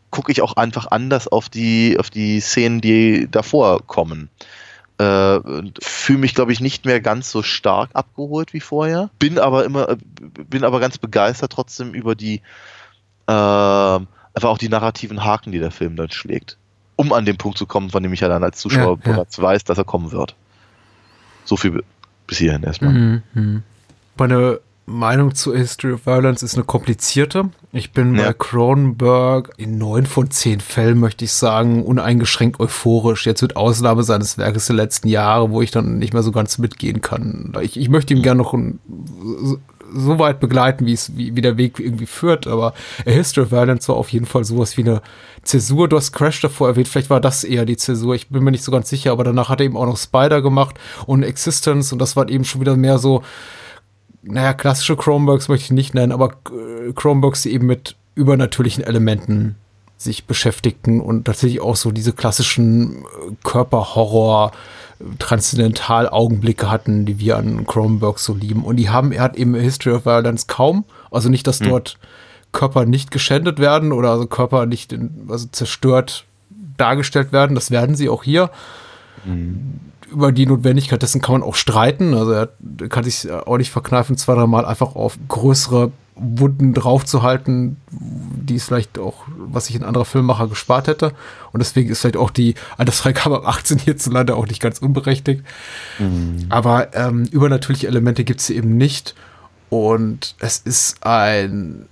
gucke 0.09 0.31
ich 0.31 0.41
auch 0.41 0.55
einfach 0.55 0.88
anders 0.88 1.27
auf 1.27 1.49
die, 1.49 1.97
auf 1.99 2.09
die 2.09 2.39
Szenen, 2.39 2.81
die 2.81 3.27
davor 3.29 3.86
kommen. 3.86 4.29
Äh, 4.97 5.39
fühle 5.81 6.19
mich, 6.19 6.35
glaube 6.35 6.53
ich, 6.53 6.61
nicht 6.61 6.85
mehr 6.85 7.01
ganz 7.01 7.29
so 7.29 7.43
stark 7.43 7.89
abgeholt 7.93 8.53
wie 8.53 8.61
vorher. 8.61 9.09
Bin 9.19 9.39
aber 9.39 9.65
immer, 9.65 9.89
äh, 9.89 9.97
bin 10.21 10.63
aber 10.63 10.79
ganz 10.79 10.97
begeistert 10.97 11.51
trotzdem 11.51 11.93
über 11.93 12.15
die, 12.15 12.35
äh, 13.27 13.31
einfach 13.31 14.49
auch 14.49 14.57
die 14.57 14.69
narrativen 14.69 15.25
Haken, 15.25 15.51
die 15.51 15.59
der 15.59 15.71
Film 15.71 15.97
dann 15.97 16.11
schlägt. 16.11 16.57
Um 16.95 17.11
an 17.11 17.25
den 17.25 17.37
Punkt 17.37 17.57
zu 17.57 17.65
kommen, 17.65 17.89
von 17.89 18.03
dem 18.03 18.13
ich 18.13 18.21
ja 18.21 18.29
dann 18.29 18.43
als 18.43 18.59
Zuschauer 18.59 18.97
Ja, 19.03 19.09
ja. 19.09 19.15
bereits 19.15 19.41
weiß, 19.41 19.65
dass 19.65 19.77
er 19.77 19.83
kommen 19.83 20.13
wird. 20.13 20.35
So 21.43 21.57
viel 21.57 21.83
bis 22.25 22.37
hierhin 22.37 22.63
erstmal. 22.63 22.93
Mhm. 22.93 23.23
Mhm. 23.33 23.63
Meine 24.17 24.61
Meinung 24.88 25.33
zu 25.33 25.55
History 25.55 25.93
of 25.93 26.05
Violence 26.05 26.43
ist 26.43 26.55
eine 26.55 26.63
komplizierte. 26.63 27.49
Ich 27.71 27.91
bin 27.91 28.15
Ja. 28.15 28.27
bei 28.27 28.33
Cronenberg 28.33 29.51
in 29.57 29.77
neun 29.79 30.05
von 30.05 30.29
zehn 30.29 30.59
Fällen, 30.59 30.99
möchte 30.99 31.25
ich 31.25 31.31
sagen, 31.33 31.83
uneingeschränkt 31.83 32.59
euphorisch. 32.59 33.25
Jetzt 33.25 33.41
mit 33.41 33.55
Ausnahme 33.55 34.03
seines 34.03 34.38
Werkes 34.38 34.67
der 34.67 34.75
letzten 34.75 35.07
Jahre, 35.07 35.49
wo 35.49 35.61
ich 35.63 35.71
dann 35.71 35.97
nicht 35.97 36.13
mehr 36.13 36.21
so 36.23 36.31
ganz 36.31 36.59
mitgehen 36.59 37.01
kann. 37.01 37.53
Ich, 37.61 37.77
ich 37.77 37.89
möchte 37.89 38.13
ihm 38.13 38.21
gerne 38.21 38.41
noch 38.43 38.53
ein, 38.53 38.79
so, 39.93 40.19
weit 40.19 40.39
begleiten, 40.39 40.86
wie 40.86 40.93
es, 40.93 41.15
wie, 41.17 41.36
wie 41.36 41.41
der 41.41 41.57
Weg 41.57 41.79
irgendwie 41.79 42.05
führt, 42.05 42.45
aber 42.47 42.73
A 43.07 43.09
History 43.09 43.45
of 43.45 43.51
Violence 43.51 43.88
war 43.89 43.95
auf 43.95 44.09
jeden 44.09 44.25
Fall 44.25 44.43
sowas 44.43 44.77
wie 44.77 44.81
eine 44.81 45.01
Zäsur. 45.43 45.88
Du 45.88 45.95
hast 45.97 46.11
Crash 46.11 46.41
davor 46.41 46.67
erwähnt, 46.69 46.88
vielleicht 46.88 47.09
war 47.09 47.21
das 47.21 47.43
eher 47.43 47.65
die 47.65 47.77
Zäsur. 47.77 48.13
Ich 48.13 48.29
bin 48.29 48.43
mir 48.43 48.51
nicht 48.51 48.63
so 48.63 48.71
ganz 48.71 48.89
sicher, 48.89 49.11
aber 49.11 49.23
danach 49.23 49.49
hat 49.49 49.61
er 49.61 49.65
eben 49.65 49.77
auch 49.77 49.86
noch 49.86 49.97
Spider 49.97 50.41
gemacht 50.41 50.75
und 51.05 51.23
Existence 51.23 51.91
und 51.91 51.99
das 51.99 52.15
war 52.15 52.29
eben 52.29 52.43
schon 52.45 52.61
wieder 52.61 52.75
mehr 52.75 52.97
so, 52.99 53.23
naja, 54.26 54.53
klassische 54.53 54.95
Chromebooks 54.95 55.47
möchte 55.47 55.65
ich 55.65 55.71
nicht 55.71 55.93
nennen, 55.93 56.11
aber 56.11 56.34
Chromebooks, 56.95 57.43
die 57.43 57.53
eben 57.53 57.67
mit 57.67 57.95
übernatürlichen 58.15 58.84
Elementen 58.84 59.55
sich 59.97 60.26
beschäftigten 60.26 60.99
und 60.99 61.26
tatsächlich 61.26 61.61
auch 61.61 61.76
so 61.76 61.91
diese 61.91 62.11
klassischen 62.11 62.97
äh, 62.97 63.36
Körperhorror, 63.43 64.51
äh, 64.99 65.03
Transzendental-Augenblicke 65.19 66.69
hatten, 66.69 67.05
die 67.05 67.19
wir 67.19 67.38
an 67.38 67.65
Chromebooks 67.65 68.26
so 68.26 68.34
lieben. 68.34 68.63
Und 68.63 68.76
die 68.76 68.89
haben, 68.89 69.11
er 69.11 69.23
hat 69.23 69.38
eben 69.38 69.55
History 69.55 69.95
of 69.95 70.05
Violence 70.05 70.47
kaum. 70.47 70.84
Also 71.11 71.30
nicht, 71.30 71.47
dass 71.47 71.59
dort 71.59 71.97
Körper 72.51 72.86
nicht 72.86 73.11
geschändet 73.11 73.59
werden 73.59 73.93
oder 73.93 74.11
also 74.11 74.28
Körper 74.28 74.65
nicht 74.65 74.91
in, 74.91 75.28
also 75.30 75.47
zerstört 75.51 76.26
dargestellt 76.78 77.32
werden. 77.32 77.55
Das 77.55 77.71
werden 77.71 77.95
sie 77.95 78.09
auch 78.09 78.23
hier 78.23 78.49
über 80.11 80.31
die 80.31 80.45
Notwendigkeit 80.45 81.01
dessen 81.01 81.21
kann 81.21 81.33
man 81.33 81.43
auch 81.43 81.55
streiten. 81.55 82.13
Also 82.13 82.31
er 82.31 82.49
kann 82.89 83.03
sich 83.03 83.31
auch 83.31 83.57
nicht 83.57 83.71
verkneifen, 83.71 84.17
zwei, 84.17 84.35
drei 84.35 84.47
Mal 84.47 84.65
einfach 84.65 84.95
auf 84.95 85.17
größere 85.27 85.91
Wunden 86.15 86.73
draufzuhalten, 86.73 87.77
die 87.91 88.55
es 88.55 88.65
vielleicht 88.65 88.97
auch, 88.97 89.25
was 89.27 89.65
sich 89.65 89.75
ein 89.75 89.83
anderer 89.83 90.05
Filmmacher 90.05 90.47
gespart 90.47 90.87
hätte. 90.87 91.11
Und 91.51 91.59
deswegen 91.59 91.89
ist 91.89 92.01
vielleicht 92.01 92.17
auch 92.17 92.29
die 92.29 92.55
Altersfreigabe 92.77 93.37
ab 93.37 93.47
18 93.47 93.79
hierzulande 93.79 94.35
auch 94.35 94.47
nicht 94.47 94.61
ganz 94.61 94.79
unberechtigt. 94.79 95.43
Aber 96.49 96.95
ähm, 96.95 97.25
übernatürliche 97.31 97.87
Elemente 97.87 98.23
gibt 98.23 98.39
es 98.39 98.47
hier 98.47 98.57
eben 98.57 98.77
nicht. 98.77 99.15
Und 99.69 100.35
es 100.39 100.59
ist 100.59 101.05
ein 101.05 101.87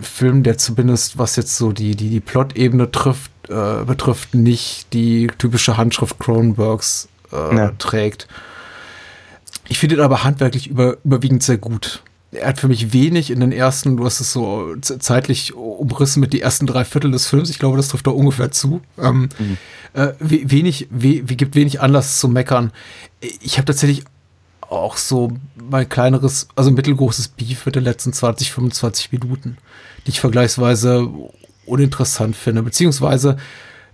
Film, 0.00 0.42
der 0.42 0.58
zumindest, 0.58 1.18
was 1.18 1.36
jetzt 1.36 1.56
so 1.56 1.72
die, 1.72 1.96
die, 1.96 2.08
die 2.08 2.20
Plot-Ebene 2.20 2.90
trifft, 2.90 3.30
äh, 3.48 3.84
betrifft, 3.84 4.34
nicht 4.34 4.92
die 4.92 5.28
typische 5.38 5.76
Handschrift 5.76 6.18
Cronenbergs 6.18 7.08
äh, 7.32 7.56
Ja. 7.56 7.72
trägt. 7.78 8.28
Ich 9.68 9.78
finde 9.78 9.96
ihn 9.96 10.00
aber 10.00 10.24
handwerklich 10.24 10.68
über, 10.68 10.96
überwiegend 11.04 11.42
sehr 11.42 11.58
gut. 11.58 12.02
er 12.32 12.48
hat 12.48 12.60
für 12.60 12.68
mich 12.68 12.92
wenig 12.92 13.30
in 13.30 13.40
den 13.40 13.52
ersten, 13.52 13.96
du 13.96 14.04
hast 14.04 14.20
es 14.20 14.32
so 14.32 14.74
zeitlich 14.80 15.54
umrissen 15.54 16.20
mit 16.20 16.32
die 16.32 16.40
ersten 16.42 16.66
drei 16.66 16.84
Viertel 16.84 17.10
des 17.10 17.26
Films, 17.26 17.48
ich 17.50 17.58
glaube, 17.58 17.76
das 17.76 17.88
trifft 17.88 18.06
da 18.06 18.10
ungefähr 18.10 18.50
zu. 18.50 18.82
Ähm, 18.98 19.28
mhm. 19.38 19.56
äh, 19.94 20.12
wenig, 20.20 20.88
we, 20.90 21.22
wie 21.28 21.36
gibt 21.36 21.54
wenig 21.54 21.80
Anlass 21.80 22.18
zu 22.20 22.28
meckern. 22.28 22.72
Ich 23.40 23.56
habe 23.56 23.64
tatsächlich 23.66 24.04
auch 24.60 24.96
so 24.96 25.32
mein 25.54 25.88
kleineres, 25.88 26.48
also 26.56 26.70
mittelgroßes 26.70 27.28
Beef 27.28 27.64
mit 27.64 27.76
den 27.76 27.84
letzten 27.84 28.12
20, 28.12 28.52
25 28.52 29.12
Minuten, 29.12 29.56
die 30.06 30.10
ich 30.10 30.20
vergleichsweise 30.20 31.08
uninteressant 31.64 32.36
finde, 32.36 32.62
beziehungsweise 32.62 33.36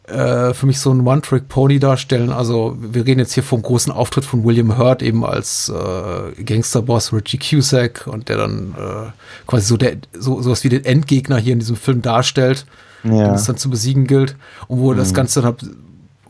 äh, 0.04 0.52
für 0.52 0.66
mich 0.66 0.80
so 0.80 0.92
ein 0.92 1.06
One-Trick-Pony 1.06 1.78
darstellen. 1.78 2.30
Also 2.30 2.76
wir 2.80 3.06
reden 3.06 3.20
jetzt 3.20 3.34
hier 3.34 3.44
vom 3.44 3.62
großen 3.62 3.92
Auftritt 3.92 4.24
von 4.24 4.44
William 4.44 4.76
Hurt 4.76 5.00
eben 5.02 5.24
als 5.24 5.68
äh, 5.68 6.42
Gangsterboss 6.42 7.12
Richie 7.12 7.38
Cusack 7.38 8.08
und 8.08 8.28
der 8.28 8.36
dann 8.36 8.74
äh, 8.76 9.10
quasi 9.46 9.66
so 9.66 9.76
der 9.76 9.98
so 10.12 10.42
sowas 10.42 10.64
wie 10.64 10.70
den 10.70 10.84
Endgegner 10.84 11.38
hier 11.38 11.52
in 11.52 11.60
diesem 11.60 11.76
Film 11.76 12.02
darstellt, 12.02 12.66
ja. 13.04 13.10
den 13.10 13.34
es 13.34 13.44
dann 13.44 13.56
zu 13.56 13.70
besiegen 13.70 14.08
gilt 14.08 14.36
und 14.66 14.80
wo 14.80 14.92
mhm. 14.92 14.96
das 14.96 15.14
Ganze 15.14 15.40
dann 15.40 15.56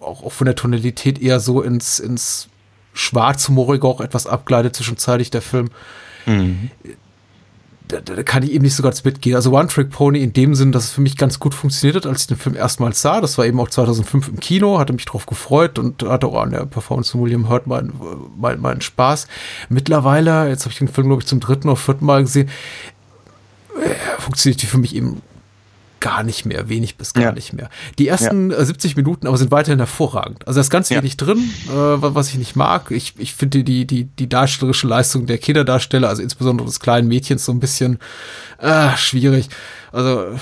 auch, 0.01 0.23
auch 0.23 0.33
von 0.33 0.45
der 0.45 0.57
Tonalität 0.57 1.21
eher 1.21 1.41
so 1.41 1.63
ins 1.63 1.99
ins 1.99 2.49
schwarzhumorige 2.93 3.87
auch 3.87 4.03
etwas 4.03 4.27
abgleitet 4.27 4.77
zwischenzeitlich 4.77 5.31
der 5.31 5.43
Film. 5.43 5.71
Mhm 6.27 6.71
da, 8.01 8.15
da 8.15 8.23
kann 8.23 8.43
ich 8.43 8.53
eben 8.53 8.65
nicht 8.65 8.75
so 8.75 8.83
ganz 8.83 9.05
mitgehen. 9.05 9.37
Also 9.37 9.53
One 9.53 9.69
Trick 9.69 9.91
Pony 9.91 10.23
in 10.23 10.33
dem 10.33 10.55
Sinn, 10.55 10.73
dass 10.73 10.85
es 10.85 10.91
für 10.91 11.01
mich 11.01 11.17
ganz 11.17 11.39
gut 11.39 11.55
funktioniert 11.55 11.97
hat, 11.97 12.07
als 12.07 12.23
ich 12.23 12.27
den 12.29 12.37
Film 12.37 12.57
erstmals 12.57 13.03
sah. 13.03 13.21
Das 13.21 13.39
war 13.39 13.47
eben 13.47 13.61
auch 13.61 13.69
2005 13.69 14.29
im 14.29 14.41
Kino, 14.41 14.79
hatte 14.79 14.93
mich 14.93 15.05
drauf 15.05 15.27
gefreut 15.27 15.79
und 15.79 16.03
hatte 16.03 16.27
auch 16.27 16.43
an 16.43 16.51
der 16.51 16.67
Performance 16.67 17.13
von 17.13 17.23
William 17.23 17.49
Hurt 17.49 17.67
meinen 17.67 17.93
mein, 18.37 18.61
mein 18.61 18.81
Spaß. 18.81 19.27
Mittlerweile, 19.69 20.49
jetzt 20.49 20.65
habe 20.65 20.73
ich 20.73 20.79
den 20.79 20.89
Film, 20.89 21.09
glaube 21.09 21.23
ich, 21.23 21.29
zum 21.29 21.41
dritten 21.41 21.69
oder 21.69 21.77
vierten 21.77 22.07
Mal 22.07 22.23
gesehen, 22.23 22.49
äh, 23.81 24.21
funktioniert 24.21 24.63
die 24.63 24.67
für 24.67 24.79
mich 24.79 24.95
eben 24.95 25.23
gar 26.03 26.23
nicht 26.23 26.45
mehr, 26.45 26.69
wenig 26.69 26.97
bis 26.97 27.15
gar 27.15 27.25
ja. 27.25 27.33
nicht 27.33 27.55
mehr. 27.55 27.71
Die 27.99 28.09
ersten 28.09 28.51
ja. 28.51 28.63
70 28.63 28.93
äh, 28.93 28.97
Minuten 28.97 29.27
aber 29.27 29.39
sind 29.39 29.51
weiterhin 29.51 29.79
hervorragend. 29.79 30.47
Also 30.47 30.59
da 30.59 30.61
ist 30.61 30.71
ganz 30.71 30.91
ja. 30.91 30.99
wenig 30.99 31.17
drin, 31.17 31.39
äh, 31.69 31.71
was 31.71 32.29
ich 32.29 32.35
nicht 32.37 32.57
mag. 32.57 32.91
Ich, 32.91 33.15
ich 33.17 33.33
finde 33.33 33.65
die, 33.65 33.87
die, 33.87 34.05
die 34.05 34.29
darstellerische 34.29 34.87
Leistung 34.87 35.27
der 35.27 35.39
Kinderdarsteller, 35.39 36.09
also 36.09 36.23
insbesondere 36.23 36.67
des 36.67 36.81
kleinen 36.81 37.09
Mädchens, 37.09 37.47
so 37.47 37.53
ein 37.53 37.61
bisschen 37.61 37.99
äh, 38.59 38.95
schwierig. 38.97 39.49
Also 39.93 40.37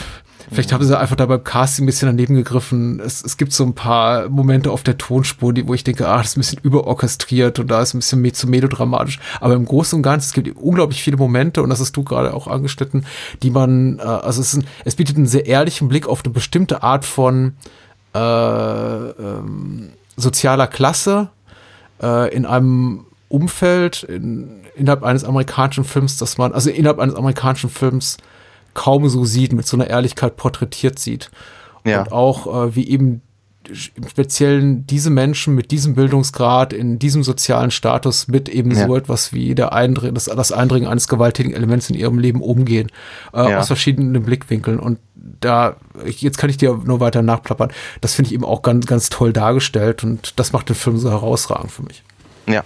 Vielleicht 0.52 0.72
haben 0.72 0.84
sie 0.84 0.98
einfach 0.98 1.14
da 1.16 1.26
beim 1.26 1.44
Casting 1.44 1.84
ein 1.84 1.86
bisschen 1.86 2.08
daneben 2.08 2.34
gegriffen. 2.34 3.00
Es, 3.00 3.22
es 3.22 3.36
gibt 3.36 3.52
so 3.52 3.64
ein 3.64 3.74
paar 3.74 4.28
Momente 4.28 4.72
auf 4.72 4.82
der 4.82 4.98
Tonspur, 4.98 5.52
die, 5.52 5.68
wo 5.68 5.74
ich 5.74 5.84
denke, 5.84 6.08
ah, 6.08 6.18
das 6.18 6.28
ist 6.28 6.36
ein 6.36 6.40
bisschen 6.40 6.60
überorchestriert 6.62 7.58
und 7.60 7.70
da 7.70 7.80
ist 7.80 7.94
ein 7.94 8.00
bisschen 8.00 8.34
zu 8.34 8.48
melodramatisch. 8.48 9.20
Aber 9.40 9.54
im 9.54 9.64
Großen 9.64 9.96
und 9.96 10.02
Ganzen, 10.02 10.26
es 10.26 10.32
gibt 10.32 10.56
unglaublich 10.56 11.02
viele 11.02 11.16
Momente, 11.16 11.62
und 11.62 11.70
das 11.70 11.78
hast 11.78 11.96
du 11.96 12.02
gerade 12.02 12.34
auch 12.34 12.48
angeschnitten, 12.48 13.06
die 13.42 13.50
man, 13.50 14.00
äh, 14.00 14.02
also 14.02 14.40
es, 14.40 14.54
ist 14.54 14.62
ein, 14.62 14.66
es 14.84 14.96
bietet 14.96 15.16
einen 15.16 15.26
sehr 15.26 15.46
ehrlichen 15.46 15.88
Blick 15.88 16.08
auf 16.08 16.24
eine 16.24 16.32
bestimmte 16.32 16.82
Art 16.82 17.04
von 17.04 17.54
äh, 18.14 18.18
ähm, 18.18 19.90
sozialer 20.16 20.66
Klasse 20.66 21.30
äh, 22.02 22.34
in 22.34 22.44
einem 22.44 23.06
Umfeld 23.28 24.02
in, 24.02 24.62
innerhalb 24.74 25.04
eines 25.04 25.22
amerikanischen 25.22 25.84
Films, 25.84 26.16
dass 26.16 26.38
man, 26.38 26.52
also 26.52 26.70
innerhalb 26.70 26.98
eines 26.98 27.14
amerikanischen 27.14 27.70
Films 27.70 28.16
kaum 28.74 29.08
so 29.08 29.24
sieht, 29.24 29.52
mit 29.52 29.66
so 29.66 29.76
einer 29.76 29.88
Ehrlichkeit 29.88 30.36
porträtiert 30.36 30.98
sieht. 30.98 31.30
Ja. 31.84 32.00
Und 32.00 32.12
auch 32.12 32.66
äh, 32.66 32.76
wie 32.76 32.88
eben 32.88 33.22
im 33.68 34.08
Speziellen 34.08 34.86
diese 34.86 35.10
Menschen 35.10 35.54
mit 35.54 35.70
diesem 35.70 35.94
Bildungsgrad, 35.94 36.72
in 36.72 36.98
diesem 36.98 37.22
sozialen 37.22 37.70
Status 37.70 38.26
mit 38.26 38.48
eben 38.48 38.70
ja. 38.72 38.86
so 38.86 38.96
etwas 38.96 39.32
wie 39.32 39.54
der 39.54 39.72
Eindring, 39.72 40.14
das, 40.14 40.24
das 40.24 40.50
Eindringen 40.50 40.88
eines 40.88 41.08
gewalttätigen 41.08 41.54
Elements 41.54 41.90
in 41.90 41.96
ihrem 41.96 42.18
Leben 42.18 42.40
umgehen, 42.40 42.90
äh, 43.32 43.50
ja. 43.50 43.58
aus 43.58 43.68
verschiedenen 43.68 44.22
Blickwinkeln. 44.22 44.80
Und 44.80 44.98
da, 45.14 45.76
jetzt 46.04 46.38
kann 46.38 46.50
ich 46.50 46.56
dir 46.56 46.80
nur 46.84 47.00
weiter 47.00 47.22
nachplappern, 47.22 47.70
das 48.00 48.14
finde 48.14 48.28
ich 48.28 48.34
eben 48.34 48.44
auch 48.44 48.62
ganz, 48.62 48.86
ganz 48.86 49.08
toll 49.08 49.32
dargestellt 49.32 50.02
und 50.04 50.38
das 50.38 50.52
macht 50.52 50.68
den 50.68 50.76
Film 50.76 50.98
so 50.98 51.10
herausragend 51.10 51.70
für 51.70 51.82
mich. 51.82 52.02
Ja, 52.46 52.64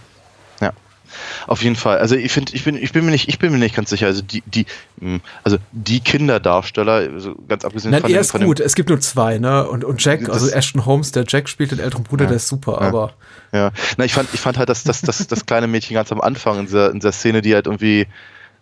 auf 1.47 1.63
jeden 1.63 1.77
Fall. 1.77 1.99
Also 1.99 2.17
ich 2.17 2.33
finde, 2.33 2.55
ich 2.55 2.65
bin, 2.65 2.77
ich 2.77 2.93
bin 2.93 3.05
mir 3.05 3.11
nicht, 3.11 3.29
ich 3.29 3.39
bin 3.39 3.53
mir 3.53 3.59
nicht 3.59 3.75
ganz 3.75 3.91
sicher. 3.91 4.07
Also 4.07 4.23
die, 4.23 4.43
die, 4.47 4.67
hm, 5.01 5.21
also 5.43 5.59
die 5.73 6.01
Kinderdarsteller, 6.01 7.11
also 7.15 7.35
ganz 7.49 7.65
abgesehen 7.65 7.93
Nein, 7.93 8.03
von 8.03 8.11
er 8.11 8.21
ist 8.21 8.31
von 8.31 8.45
gut. 8.45 8.61
Es 8.61 8.75
gibt 8.75 8.89
nur 8.89 9.01
zwei, 9.01 9.39
ne? 9.39 9.67
Und, 9.69 9.85
und 9.85 10.03
Jack, 10.05 10.29
also 10.29 10.49
Ashton 10.49 10.87
Holmes, 10.87 11.13
der 11.13 11.25
Jack 11.27 11.49
spielt 11.49 11.71
den 11.71 11.79
älteren 11.79 12.05
Bruder, 12.05 12.25
ja, 12.25 12.29
der 12.29 12.37
ist 12.37 12.49
super, 12.49 12.79
ja, 12.81 12.89
aber. 12.89 13.13
Ja. 13.53 13.71
Na, 13.97 14.05
ich 14.05 14.15
fand, 14.15 14.29
ich 14.33 14.41
fand 14.41 14.59
halt, 14.59 14.69
dass, 14.69 14.85
dass, 14.85 15.03
dass 15.03 15.27
das 15.27 15.47
kleine 15.47 15.67
Mädchen 15.67 15.95
ganz 15.95 16.11
am 16.13 16.21
Anfang 16.21 16.61
in 16.61 16.67
dieser, 16.67 16.91
in 16.91 17.01
dieser 17.01 17.13
Szene, 17.13 17.43
die 17.43 17.55
halt 17.55 17.67
irgendwie 17.67 18.07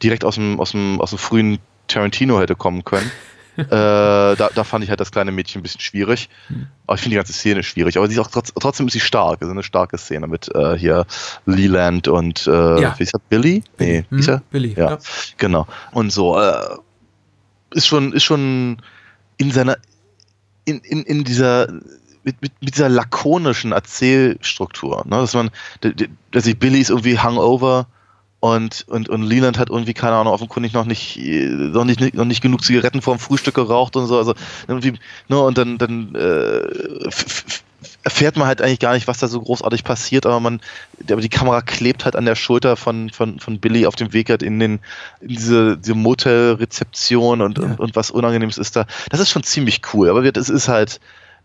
direkt 0.02 0.24
aus 0.24 0.34
dem, 0.34 0.60
aus 0.60 0.72
dem, 0.72 1.00
aus 1.00 1.10
dem 1.10 1.18
frühen 1.18 1.58
Tarantino 1.88 2.40
hätte 2.40 2.54
kommen 2.54 2.84
können 2.84 3.10
äh, 3.56 3.66
da, 3.66 4.50
da 4.54 4.64
fand 4.64 4.84
ich 4.84 4.90
halt 4.90 5.00
das 5.00 5.10
kleine 5.10 5.32
Mädchen 5.32 5.60
ein 5.60 5.62
bisschen 5.62 5.80
schwierig. 5.80 6.28
Hm. 6.48 6.66
Aber 6.86 6.94
ich 6.94 7.02
finde 7.02 7.14
die 7.14 7.16
ganze 7.16 7.32
Szene 7.32 7.62
schwierig. 7.62 7.96
Aber 7.96 8.06
sie 8.06 8.14
ist 8.14 8.18
auch 8.18 8.30
trotz, 8.30 8.52
trotzdem 8.58 8.86
ist 8.86 8.92
sie 8.92 9.00
stark. 9.00 9.42
Also 9.42 9.52
eine 9.52 9.62
starke 9.62 9.98
Szene 9.98 10.26
mit 10.26 10.54
äh, 10.54 10.76
hier 10.78 11.06
Leland 11.46 12.08
und 12.08 12.46
äh, 12.46 12.80
ja. 12.80 12.94
wie 12.98 13.02
ist 13.02 13.14
er? 13.14 13.20
Billy? 13.28 13.62
Nee, 13.78 14.04
wie 14.10 14.20
ist 14.20 14.28
er? 14.28 14.42
Billy. 14.50 14.74
Ja, 14.76 14.90
ja, 14.90 14.98
genau. 15.36 15.66
Und 15.92 16.12
so 16.12 16.38
äh, 16.38 16.76
ist 17.72 17.86
schon 17.86 18.12
ist 18.12 18.24
schon 18.24 18.80
in 19.36 19.50
seiner 19.50 19.76
in, 20.64 20.78
in, 20.80 21.02
in 21.02 21.24
dieser 21.24 21.68
mit, 22.24 22.40
mit, 22.40 22.52
mit 22.60 22.74
dieser 22.74 22.88
lakonischen 22.88 23.72
Erzählstruktur, 23.72 25.04
ne? 25.06 25.16
dass 25.16 25.34
man, 25.34 25.50
dass 26.30 26.46
ich 26.46 26.58
Billy 26.58 26.78
ist 26.78 26.90
irgendwie 26.90 27.18
Hangover 27.18 27.88
und, 28.42 28.88
und, 28.88 29.08
und 29.08 29.22
Leland 29.22 29.56
hat 29.56 29.70
irgendwie, 29.70 29.94
keine 29.94 30.16
Ahnung, 30.16 30.32
offenkundig 30.32 30.72
noch 30.72 30.84
nicht, 30.84 31.16
noch 31.16 31.84
nicht, 31.84 32.12
noch 32.12 32.24
nicht 32.24 32.40
genug 32.40 32.64
Zigaretten 32.64 33.00
vorm 33.00 33.20
Frühstück 33.20 33.54
geraucht 33.54 33.94
und 33.94 34.08
so. 34.08 34.18
Also 34.18 34.34
irgendwie, 34.66 34.94
ne, 35.28 35.38
und 35.38 35.56
dann, 35.56 35.78
dann 35.78 36.12
äh, 36.16 36.62
erfährt 38.02 38.36
man 38.36 38.48
halt 38.48 38.60
eigentlich 38.60 38.80
gar 38.80 38.94
nicht, 38.94 39.06
was 39.06 39.18
da 39.18 39.28
so 39.28 39.40
großartig 39.40 39.84
passiert, 39.84 40.26
aber 40.26 40.40
man, 40.40 40.60
aber 41.08 41.20
die 41.20 41.28
Kamera 41.28 41.60
klebt 41.60 42.04
halt 42.04 42.16
an 42.16 42.24
der 42.24 42.34
Schulter 42.34 42.76
von, 42.76 43.10
von, 43.10 43.38
von 43.38 43.60
Billy 43.60 43.86
auf 43.86 43.94
dem 43.94 44.12
Weg 44.12 44.28
halt 44.28 44.42
in 44.42 44.58
den, 44.58 44.80
in 45.20 45.28
diese, 45.28 45.78
diese 45.78 45.94
Motel-Rezeption 45.94 47.42
und, 47.42 47.58
ja. 47.58 47.64
und, 47.64 47.78
und 47.78 47.94
was 47.94 48.10
Unangenehmes 48.10 48.58
ist 48.58 48.74
da. 48.74 48.86
Das 49.10 49.20
ist 49.20 49.30
schon 49.30 49.44
ziemlich 49.44 49.82
cool, 49.94 50.10
aber 50.10 50.24
es 50.24 50.48
ist 50.48 50.66
halt, 50.66 50.98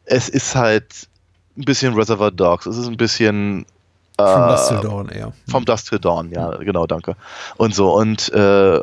es 0.05 0.29
ist 0.29 0.55
halt 0.55 1.07
ein 1.55 1.65
bisschen 1.65 1.93
Reservoir 1.93 2.31
Dogs, 2.31 2.65
es 2.65 2.75
ist 2.75 2.87
ein 2.87 2.97
bisschen 2.97 3.67
vom 4.17 4.43
äh, 4.43 4.47
Dust 4.47 4.69
Till 4.69 4.79
Dawn 4.81 5.09
eher. 5.09 5.33
Vom 5.49 5.65
Dust 5.65 5.89
Till 5.89 5.99
Dawn, 5.99 6.31
ja, 6.31 6.49
genau, 6.57 6.87
danke. 6.87 7.15
Und 7.57 7.75
so, 7.75 7.93
und 7.93 8.31
äh, 8.33 8.79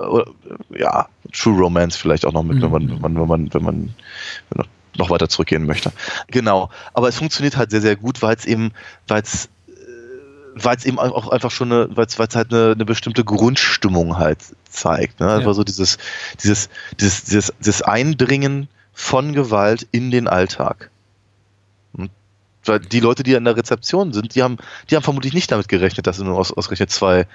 ja, 0.79 1.09
True 1.33 1.59
Romance 1.59 1.97
vielleicht 1.97 2.25
auch 2.25 2.33
noch 2.33 2.45
mit, 2.45 2.59
mhm. 2.59 2.63
wenn 2.63 2.71
man, 2.71 3.03
wenn 3.03 3.13
man, 3.13 3.55
wenn 3.55 3.63
man, 3.63 3.95
wenn 4.51 4.57
man, 4.57 4.69
noch 4.97 5.11
weiter 5.11 5.29
zurückgehen 5.29 5.67
möchte. 5.67 5.91
Genau. 6.29 6.71
Aber 6.93 7.09
es 7.09 7.17
funktioniert 7.17 7.57
halt 7.57 7.73
sehr, 7.73 7.81
sehr 7.81 7.97
gut, 7.97 8.23
weil 8.23 8.37
es 8.37 8.45
eben, 8.45 8.71
weil 9.09 9.23
es 9.23 9.47
äh, 9.67 9.71
weil 10.55 10.77
es 10.77 10.85
eben 10.85 11.01
auch 11.01 11.29
einfach 11.31 11.51
schon 11.51 11.73
eine, 11.73 11.89
weil 11.97 12.07
es 12.07 12.17
halt 12.17 12.53
eine, 12.53 12.73
eine 12.73 12.85
bestimmte 12.85 13.25
Grundstimmung 13.25 14.19
halt 14.19 14.39
zeigt. 14.71 15.19
Ne? 15.19 15.27
Ja. 15.27 15.47
Also 15.49 15.65
dieses, 15.65 15.99
dieses, 16.45 16.69
dieses, 17.01 17.25
dieses, 17.25 17.53
dieses 17.59 17.83
Eindringen 17.83 18.69
von 18.93 19.33
Gewalt 19.33 19.89
in 19.91 20.13
den 20.13 20.29
Alltag 20.29 20.91
weil 22.69 22.81
die 22.81 23.01
Leute, 23.01 23.23
die 23.23 23.37
an 23.37 23.45
der 23.45 23.57
Rezeption 23.57 24.13
sind, 24.13 24.35
die 24.35 24.43
haben, 24.43 24.59
die 24.91 24.97
haben 24.97 25.03
vermutlich 25.03 25.35
nicht 25.35 25.51
damit 25.51 25.69
gerechnet, 25.69 26.07
dass 26.07 26.19
nur 26.19 26.39
aus, 26.39 26.53
ausgerechnet 26.53 26.91
zwei, 26.91 27.27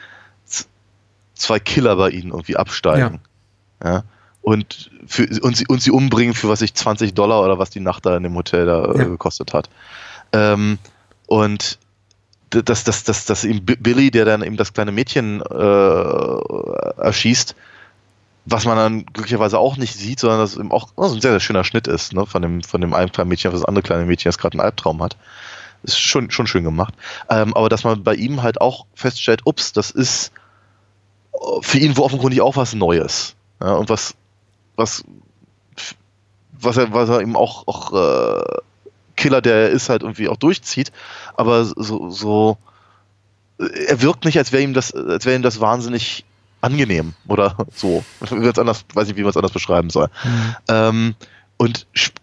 zwei 1.36 1.60
Killer 1.60 1.96
bei 1.96 2.10
ihnen 2.10 2.32
irgendwie 2.32 2.58
absteigen. 2.58 3.20
Ja. 3.84 3.92
ja. 3.92 4.04
Und, 4.42 4.90
für, 5.06 5.28
und, 5.42 5.58
sie, 5.58 5.68
und 5.68 5.82
sie 5.82 5.92
umbringen 5.92 6.34
für 6.34 6.50
was 6.50 6.62
ich 6.62 6.74
20 6.74 7.14
Dollar 7.14 7.44
oder 7.44 7.60
was 7.60 7.70
die 7.70 7.82
Nacht 7.82 8.06
da 8.06 8.16
in 8.16 8.24
dem 8.24 8.36
Hotel 8.36 8.66
da 8.66 8.86
äh, 8.86 8.98
ja. 8.98 9.04
gekostet 9.06 9.54
hat. 9.54 9.70
Ähm, 10.32 10.78
und 11.28 11.78
dass, 12.50 12.84
dass, 12.84 13.04
dass, 13.04 13.26
dass 13.26 13.44
eben 13.44 13.64
Billy, 13.64 14.10
der 14.10 14.26
dann 14.26 14.42
eben 14.42 14.58
das 14.58 14.74
kleine 14.74 14.92
Mädchen 14.92 15.42
äh, 15.42 17.02
erschießt, 17.02 17.56
was 18.52 18.66
man 18.66 18.78
dann 18.78 19.06
glücklicherweise 19.06 19.60
auch 19.60 19.78
nicht 19.78 19.96
sieht, 19.96 20.20
sondern 20.20 20.40
dass 20.40 20.54
es 20.54 20.58
eben 20.58 20.72
auch 20.72 20.90
also 20.98 21.16
ein 21.16 21.22
sehr, 21.22 21.32
sehr 21.32 21.40
schöner 21.40 21.64
Schnitt 21.64 21.88
ist, 21.88 22.14
ne, 22.14 22.26
von 22.26 22.42
dem, 22.42 22.64
von 22.64 22.82
dem 22.82 22.94
einen 22.94 23.12
kleinen 23.12 23.30
Mädchen, 23.30 23.52
was 23.52 23.62
das 23.62 23.68
andere 23.68 23.84
kleine 23.84 24.06
Mädchen, 24.06 24.30
das 24.30 24.38
gerade 24.38 24.54
einen 24.54 24.66
Albtraum 24.66 25.02
hat. 25.02 25.18
Ist 25.84 26.00
schon, 26.00 26.30
schon 26.32 26.48
schön 26.48 26.64
gemacht. 26.64 26.94
Ähm, 27.30 27.56
aber 27.56 27.70
dass 27.70 27.84
man 27.84 28.04
bei 28.04 28.16
ihm 28.16 28.42
halt 28.42 28.60
auch 28.60 28.86
feststellt, 28.96 29.42
ups, 29.46 29.72
das 29.72 29.92
ist 29.92 30.32
für 31.62 31.78
ihn 31.78 31.98
offenkundig 31.98 32.42
auch 32.42 32.58
was 32.58 32.74
Neues. 32.74 33.36
Ja, 33.62 33.76
und 33.76 33.90
was, 33.90 34.16
was, 34.76 35.04
was 36.52 36.78
er, 36.78 36.92
was 36.92 37.10
er 37.10 37.22
eben 37.22 37.36
auch, 37.36 37.68
auch 37.68 37.94
äh, 37.94 38.44
Killer, 39.16 39.42
der 39.42 39.56
er 39.56 39.70
ist, 39.70 39.90
halt 39.90 40.02
irgendwie 40.02 40.28
auch 40.28 40.38
durchzieht. 40.38 40.92
Aber 41.36 41.64
so, 41.66 42.10
so 42.10 42.58
er 43.58 44.02
wirkt 44.02 44.26
nicht, 44.26 44.38
als 44.38 44.52
wäre 44.52 44.64
ihm 44.64 44.74
das, 44.74 44.94
als 44.94 45.26
wäre 45.26 45.36
ihm 45.36 45.42
das 45.42 45.60
wahnsinnig 45.60 46.26
angenehm 46.62 47.14
oder 47.28 47.56
so. 47.74 48.04
anders, 48.58 48.86
weiß 48.94 49.08
nicht, 49.08 49.18
wie 49.18 49.22
man 49.22 49.30
es 49.30 49.38
anders 49.38 49.52
beschreiben 49.52 49.90
soll. 49.90 50.10
Mhm. 50.24 50.56
Ähm, 50.68 51.16
und 51.58 51.88
sp 51.94 52.18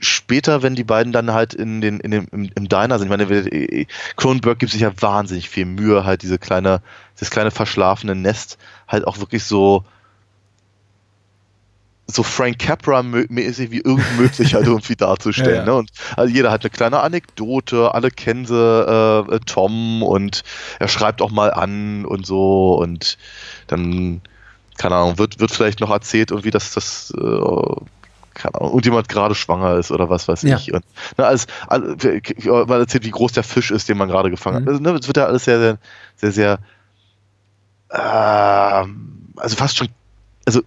später, 0.00 0.62
wenn 0.62 0.74
die 0.74 0.84
beiden 0.84 1.12
dann 1.12 1.32
halt 1.32 1.54
in 1.54 1.80
den, 1.80 1.98
in 2.00 2.10
dem, 2.10 2.26
im, 2.30 2.50
im 2.54 2.68
Diner 2.68 2.98
sind, 2.98 3.10
ich 3.10 3.16
meine, 3.16 3.24
äh, 3.24 3.86
Cronenberg 4.16 4.58
gibt 4.58 4.72
sich 4.72 4.82
ja 4.82 4.92
wahnsinnig 5.00 5.48
viel 5.48 5.64
Mühe, 5.64 6.04
halt 6.04 6.22
diese 6.22 6.38
kleine, 6.38 6.82
das 7.18 7.30
kleine 7.30 7.50
verschlafene 7.50 8.14
Nest 8.14 8.58
halt 8.86 9.06
auch 9.06 9.18
wirklich 9.18 9.44
so 9.44 9.84
so 12.06 12.22
Frank 12.22 12.58
Capra-mäßig 12.58 13.70
wie 13.70 13.80
irgend 13.80 14.18
möglich 14.18 14.54
halt 14.54 14.66
irgendwie 14.66 14.96
darzustellen. 14.96 15.56
ja. 15.56 15.64
Ne? 15.64 15.74
Und 15.74 15.90
also 16.16 16.34
jeder 16.34 16.50
hat 16.50 16.62
eine 16.62 16.70
kleine 16.70 17.00
Anekdote, 17.00 17.94
alle 17.94 18.10
kennen 18.10 18.46
sie 18.46 18.54
äh, 18.54 19.40
Tom 19.46 20.02
und 20.02 20.42
er 20.78 20.88
schreibt 20.88 21.22
auch 21.22 21.30
mal 21.30 21.52
an 21.52 22.04
und 22.04 22.26
so 22.26 22.74
und 22.74 23.16
dann, 23.66 24.20
keine 24.76 24.96
Ahnung, 24.96 25.18
wird, 25.18 25.40
wird 25.40 25.50
vielleicht 25.50 25.80
noch 25.80 25.90
erzählt 25.90 26.30
irgendwie, 26.30 26.50
dass 26.50 26.72
das 26.72 27.12
äh, 27.16 27.80
keine 28.34 28.54
Ahnung, 28.56 28.72
und 28.72 28.84
jemand 28.84 29.08
gerade 29.08 29.34
schwanger 29.34 29.76
ist 29.76 29.90
oder 29.90 30.10
was 30.10 30.28
weiß 30.28 30.42
ja. 30.42 30.56
ich. 30.56 30.74
Und, 30.74 30.84
ne, 31.16 31.24
als, 31.24 31.46
weil 31.68 32.80
erzählt, 32.80 33.04
wie 33.04 33.10
groß 33.10 33.32
der 33.32 33.44
Fisch 33.44 33.70
ist, 33.70 33.88
den 33.88 33.96
man 33.96 34.08
gerade 34.08 34.30
gefangen 34.30 34.64
mhm. 34.64 34.66
hat. 34.66 34.68
Also, 34.68 34.82
ne, 34.82 34.92
das 34.92 35.06
wird 35.06 35.16
ja 35.16 35.26
alles 35.26 35.44
sehr, 35.44 35.58
sehr, 35.58 35.78
sehr, 36.16 36.32
sehr 36.32 36.58
äh, 37.90 38.84
also 39.36 39.56
fast 39.56 39.76
schon, 39.76 39.88
also 40.46 40.62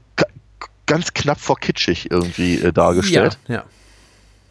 ganz 0.88 1.13
knapp 1.13 1.39
vor 1.39 1.59
kitschig 1.59 2.09
irgendwie 2.09 2.55
äh, 2.59 2.73
dargestellt. 2.73 3.38
Ja, 3.47 3.55
ja. 3.55 3.63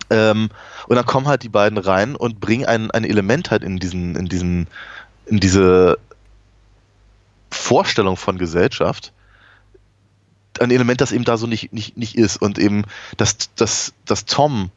Ähm, 0.09 0.51
und 0.87 0.95
dann 0.97 1.05
kommen 1.05 1.26
halt 1.26 1.43
die 1.43 1.49
beiden 1.49 1.78
rein 1.78 2.14
und 2.14 2.39
bringen 2.39 2.64
ein, 2.66 2.91
ein 2.93 3.05
Element 3.05 3.51
halt 3.51 3.64
in 3.64 3.78
diesen, 3.78 4.14
in 4.14 4.26
diesen, 4.26 4.68
in 5.26 5.41
diese 5.41 5.99
Vorstellung 7.51 8.16
von 8.16 8.39
Gesellschaft. 8.39 9.12
Ein 10.61 10.70
Element, 10.70 11.01
das 11.01 11.12
eben 11.12 11.24
da 11.24 11.37
so 11.37 11.47
nicht, 11.47 11.72
nicht, 11.72 11.97
nicht 11.97 12.16
ist. 12.16 12.41
Und 12.41 12.59
eben, 12.59 12.84
dass, 13.16 13.53
dass, 13.57 13.95
dass 14.05 14.26
Tom 14.26 14.70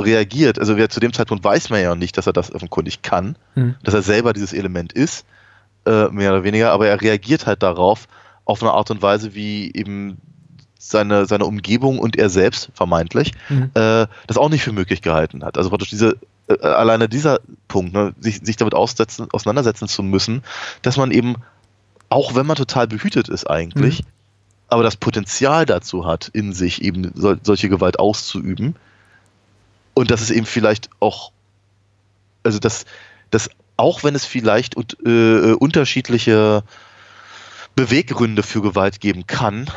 reagiert, 0.00 0.58
also 0.58 0.76
wer 0.76 0.88
zu 0.88 1.00
dem 1.00 1.12
Zeitpunkt 1.12 1.44
weiß 1.44 1.70
man 1.70 1.80
ja 1.80 1.94
nicht, 1.94 2.16
dass 2.16 2.26
er 2.26 2.32
das 2.32 2.52
offenkundig 2.52 3.02
kann, 3.02 3.36
hm. 3.54 3.76
dass 3.82 3.94
er 3.94 4.02
selber 4.02 4.32
dieses 4.32 4.52
Element 4.52 4.92
ist, 4.92 5.24
äh, 5.86 6.08
mehr 6.08 6.32
oder 6.32 6.44
weniger, 6.44 6.72
aber 6.72 6.88
er 6.88 7.00
reagiert 7.00 7.46
halt 7.46 7.62
darauf 7.62 8.08
auf 8.44 8.62
eine 8.62 8.72
Art 8.72 8.90
und 8.90 9.02
Weise, 9.02 9.34
wie 9.34 9.72
eben 9.72 10.18
seine, 10.90 11.26
seine 11.26 11.46
Umgebung 11.46 11.98
und 11.98 12.16
er 12.16 12.28
selbst 12.28 12.70
vermeintlich 12.74 13.32
mhm. 13.48 13.70
äh, 13.74 14.06
das 14.26 14.36
auch 14.36 14.50
nicht 14.50 14.62
für 14.62 14.72
möglich 14.72 15.02
gehalten 15.02 15.44
hat. 15.44 15.56
Also 15.56 15.70
praktisch 15.70 15.90
diese 15.90 16.18
äh, 16.48 16.58
alleine 16.60 17.08
dieser 17.08 17.40
Punkt, 17.68 17.94
ne, 17.94 18.14
sich, 18.20 18.40
sich 18.42 18.56
damit 18.56 18.74
aussetzen, 18.74 19.28
auseinandersetzen 19.32 19.88
zu 19.88 20.02
müssen, 20.02 20.42
dass 20.82 20.96
man 20.96 21.10
eben, 21.10 21.36
auch 22.10 22.34
wenn 22.34 22.46
man 22.46 22.56
total 22.56 22.86
behütet 22.86 23.28
ist 23.28 23.48
eigentlich, 23.48 24.02
mhm. 24.02 24.08
aber 24.68 24.82
das 24.82 24.96
Potenzial 24.96 25.64
dazu 25.64 26.06
hat, 26.06 26.28
in 26.28 26.52
sich 26.52 26.82
eben 26.82 27.10
so, 27.14 27.34
solche 27.42 27.68
Gewalt 27.68 27.98
auszuüben 27.98 28.76
und 29.94 30.10
dass 30.10 30.20
es 30.20 30.30
eben 30.30 30.46
vielleicht 30.46 30.90
auch, 31.00 31.32
also 32.42 32.58
dass, 32.58 32.84
dass 33.30 33.48
auch 33.76 34.04
wenn 34.04 34.14
es 34.14 34.26
vielleicht 34.26 34.76
äh, 34.76 35.52
unterschiedliche 35.52 36.62
Beweggründe 37.74 38.42
für 38.42 38.60
Gewalt 38.60 39.00
geben 39.00 39.26
kann, 39.26 39.68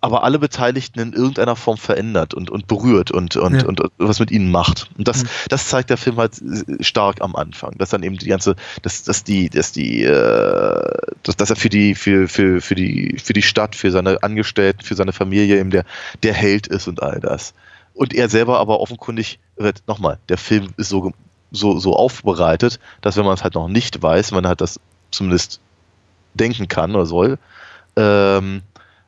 aber 0.00 0.24
alle 0.24 0.38
Beteiligten 0.38 0.98
in 1.00 1.12
irgendeiner 1.12 1.56
Form 1.56 1.76
verändert 1.76 2.32
und, 2.32 2.50
und 2.50 2.66
berührt 2.66 3.10
und, 3.10 3.36
und, 3.36 3.62
ja. 3.62 3.66
und, 3.66 3.80
und, 3.80 3.92
was 3.98 4.18
mit 4.18 4.30
ihnen 4.30 4.50
macht. 4.50 4.90
Und 4.96 5.06
das, 5.06 5.24
mhm. 5.24 5.28
das 5.48 5.68
zeigt 5.68 5.90
der 5.90 5.98
Film 5.98 6.16
halt 6.16 6.40
stark 6.80 7.20
am 7.20 7.36
Anfang, 7.36 7.76
dass 7.76 7.90
dann 7.90 8.02
eben 8.02 8.16
die 8.16 8.28
ganze, 8.28 8.56
dass, 8.82 9.02
dass 9.02 9.24
die, 9.24 9.50
dass 9.50 9.72
die, 9.72 10.02
äh, 10.04 10.98
dass, 11.22 11.36
dass 11.36 11.50
er 11.50 11.56
für 11.56 11.68
die, 11.68 11.94
für, 11.94 12.28
für, 12.28 12.60
für 12.60 12.74
die, 12.74 13.18
für 13.22 13.34
die 13.34 13.42
Stadt, 13.42 13.76
für 13.76 13.90
seine 13.90 14.22
Angestellten, 14.22 14.82
für 14.82 14.94
seine 14.94 15.12
Familie 15.12 15.58
eben 15.58 15.70
der, 15.70 15.84
der 16.22 16.32
Held 16.32 16.66
ist 16.66 16.88
und 16.88 17.02
all 17.02 17.20
das. 17.20 17.52
Und 17.92 18.14
er 18.14 18.28
selber 18.28 18.58
aber 18.58 18.80
offenkundig, 18.80 19.38
nochmal, 19.86 20.18
der 20.28 20.38
Film 20.38 20.68
ist 20.78 20.88
so, 20.88 21.12
so, 21.50 21.78
so 21.78 21.94
aufbereitet, 21.94 22.80
dass 23.02 23.16
wenn 23.16 23.24
man 23.24 23.34
es 23.34 23.42
halt 23.42 23.54
noch 23.54 23.68
nicht 23.68 24.02
weiß, 24.02 24.30
man 24.30 24.46
halt 24.46 24.60
das 24.60 24.80
zumindest 25.10 25.60
denken 26.34 26.68
kann 26.68 26.94
oder 26.94 27.06
soll, 27.06 27.38
ähm, 27.96 28.62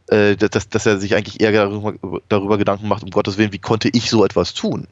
äh, 0.08 0.36
dass, 0.36 0.68
dass 0.68 0.86
er 0.86 0.98
sich 0.98 1.14
eigentlich 1.14 1.40
eher 1.40 1.52
darüber, 1.52 2.20
darüber, 2.28 2.58
Gedanken 2.58 2.88
macht, 2.88 3.04
um 3.04 3.10
Gottes 3.10 3.38
Willen, 3.38 3.52
wie 3.52 3.58
konnte 3.58 3.88
ich 3.92 4.10
so 4.10 4.24
etwas 4.24 4.54
tun? 4.54 4.86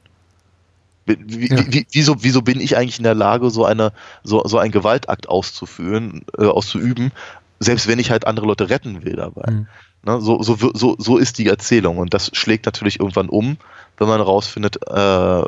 Wie, 1.06 1.48
ja. 1.48 1.64
wie, 1.72 1.86
wieso, 1.90 2.22
wieso 2.22 2.42
bin 2.42 2.60
ich 2.60 2.76
eigentlich 2.76 2.98
in 2.98 3.04
der 3.04 3.14
Lage, 3.14 3.50
so, 3.50 3.64
eine, 3.64 3.92
so, 4.22 4.46
so 4.46 4.58
einen 4.58 4.70
Gewaltakt 4.70 5.28
auszuführen, 5.28 6.24
äh, 6.38 6.44
auszuüben, 6.44 7.12
selbst 7.58 7.88
wenn 7.88 7.98
ich 7.98 8.10
halt 8.10 8.26
andere 8.26 8.46
Leute 8.46 8.70
retten 8.70 9.04
will 9.04 9.16
dabei? 9.16 9.50
Mhm. 9.50 9.66
Ne, 10.02 10.20
so, 10.20 10.42
so, 10.42 10.56
so, 10.72 10.96
so 10.98 11.18
ist 11.18 11.38
die 11.38 11.48
Erzählung 11.48 11.98
und 11.98 12.14
das 12.14 12.30
schlägt 12.32 12.64
natürlich 12.64 13.00
irgendwann 13.00 13.28
um, 13.28 13.58
wenn 13.98 14.08
man 14.08 14.18
herausfindet, 14.18 14.76
äh, 14.86 15.42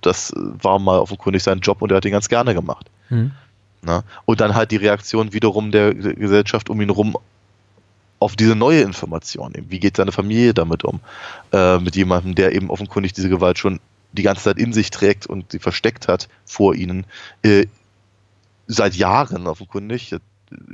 das 0.00 0.32
war 0.34 0.78
mal 0.78 0.98
offenkundig 0.98 1.42
sein 1.42 1.60
Job 1.60 1.82
und 1.82 1.90
er 1.92 1.98
hat 1.98 2.04
ihn 2.06 2.12
ganz 2.12 2.30
gerne 2.30 2.54
gemacht. 2.54 2.90
Mhm. 3.10 3.32
Ne? 3.84 4.02
Und 4.24 4.40
dann 4.40 4.54
halt 4.54 4.70
die 4.70 4.76
Reaktion 4.76 5.32
wiederum 5.32 5.72
der 5.72 5.92
Gesellschaft 5.92 6.70
um 6.70 6.80
ihn 6.80 6.88
herum 6.88 7.18
auf 8.22 8.36
diese 8.36 8.54
neue 8.54 8.82
Information. 8.82 9.52
Wie 9.68 9.80
geht 9.80 9.96
seine 9.96 10.12
Familie 10.12 10.54
damit 10.54 10.84
um? 10.84 11.00
Äh, 11.52 11.78
mit 11.78 11.96
jemandem, 11.96 12.34
der 12.34 12.52
eben 12.52 12.70
offenkundig 12.70 13.12
diese 13.12 13.28
Gewalt 13.28 13.58
schon 13.58 13.80
die 14.12 14.22
ganze 14.22 14.44
Zeit 14.44 14.58
in 14.58 14.72
sich 14.72 14.90
trägt 14.90 15.26
und 15.26 15.52
sie 15.52 15.58
versteckt 15.58 16.08
hat 16.08 16.28
vor 16.44 16.74
ihnen. 16.74 17.06
Äh, 17.42 17.66
seit 18.66 18.94
Jahren 18.94 19.46
offenkundig. 19.46 20.14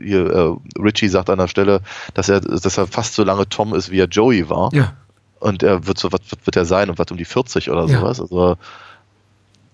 Hier, 0.00 0.26
äh, 0.26 0.80
Richie 0.80 1.08
sagt 1.08 1.30
an 1.30 1.38
der 1.38 1.48
Stelle, 1.48 1.80
dass 2.14 2.28
er, 2.28 2.40
dass 2.40 2.76
er 2.76 2.86
fast 2.86 3.14
so 3.14 3.22
lange 3.24 3.48
Tom 3.48 3.74
ist, 3.74 3.90
wie 3.90 4.00
er 4.00 4.08
Joey 4.08 4.48
war. 4.48 4.70
Ja. 4.72 4.94
Und 5.40 5.62
er 5.62 5.86
wird 5.86 5.98
so, 5.98 6.12
was 6.12 6.20
wird 6.44 6.56
er 6.56 6.64
sein? 6.64 6.90
Und 6.90 6.98
was 6.98 7.10
um 7.10 7.16
die 7.16 7.24
40 7.24 7.70
oder 7.70 7.86
ja. 7.86 8.00
sowas? 8.00 8.20
Also 8.20 8.56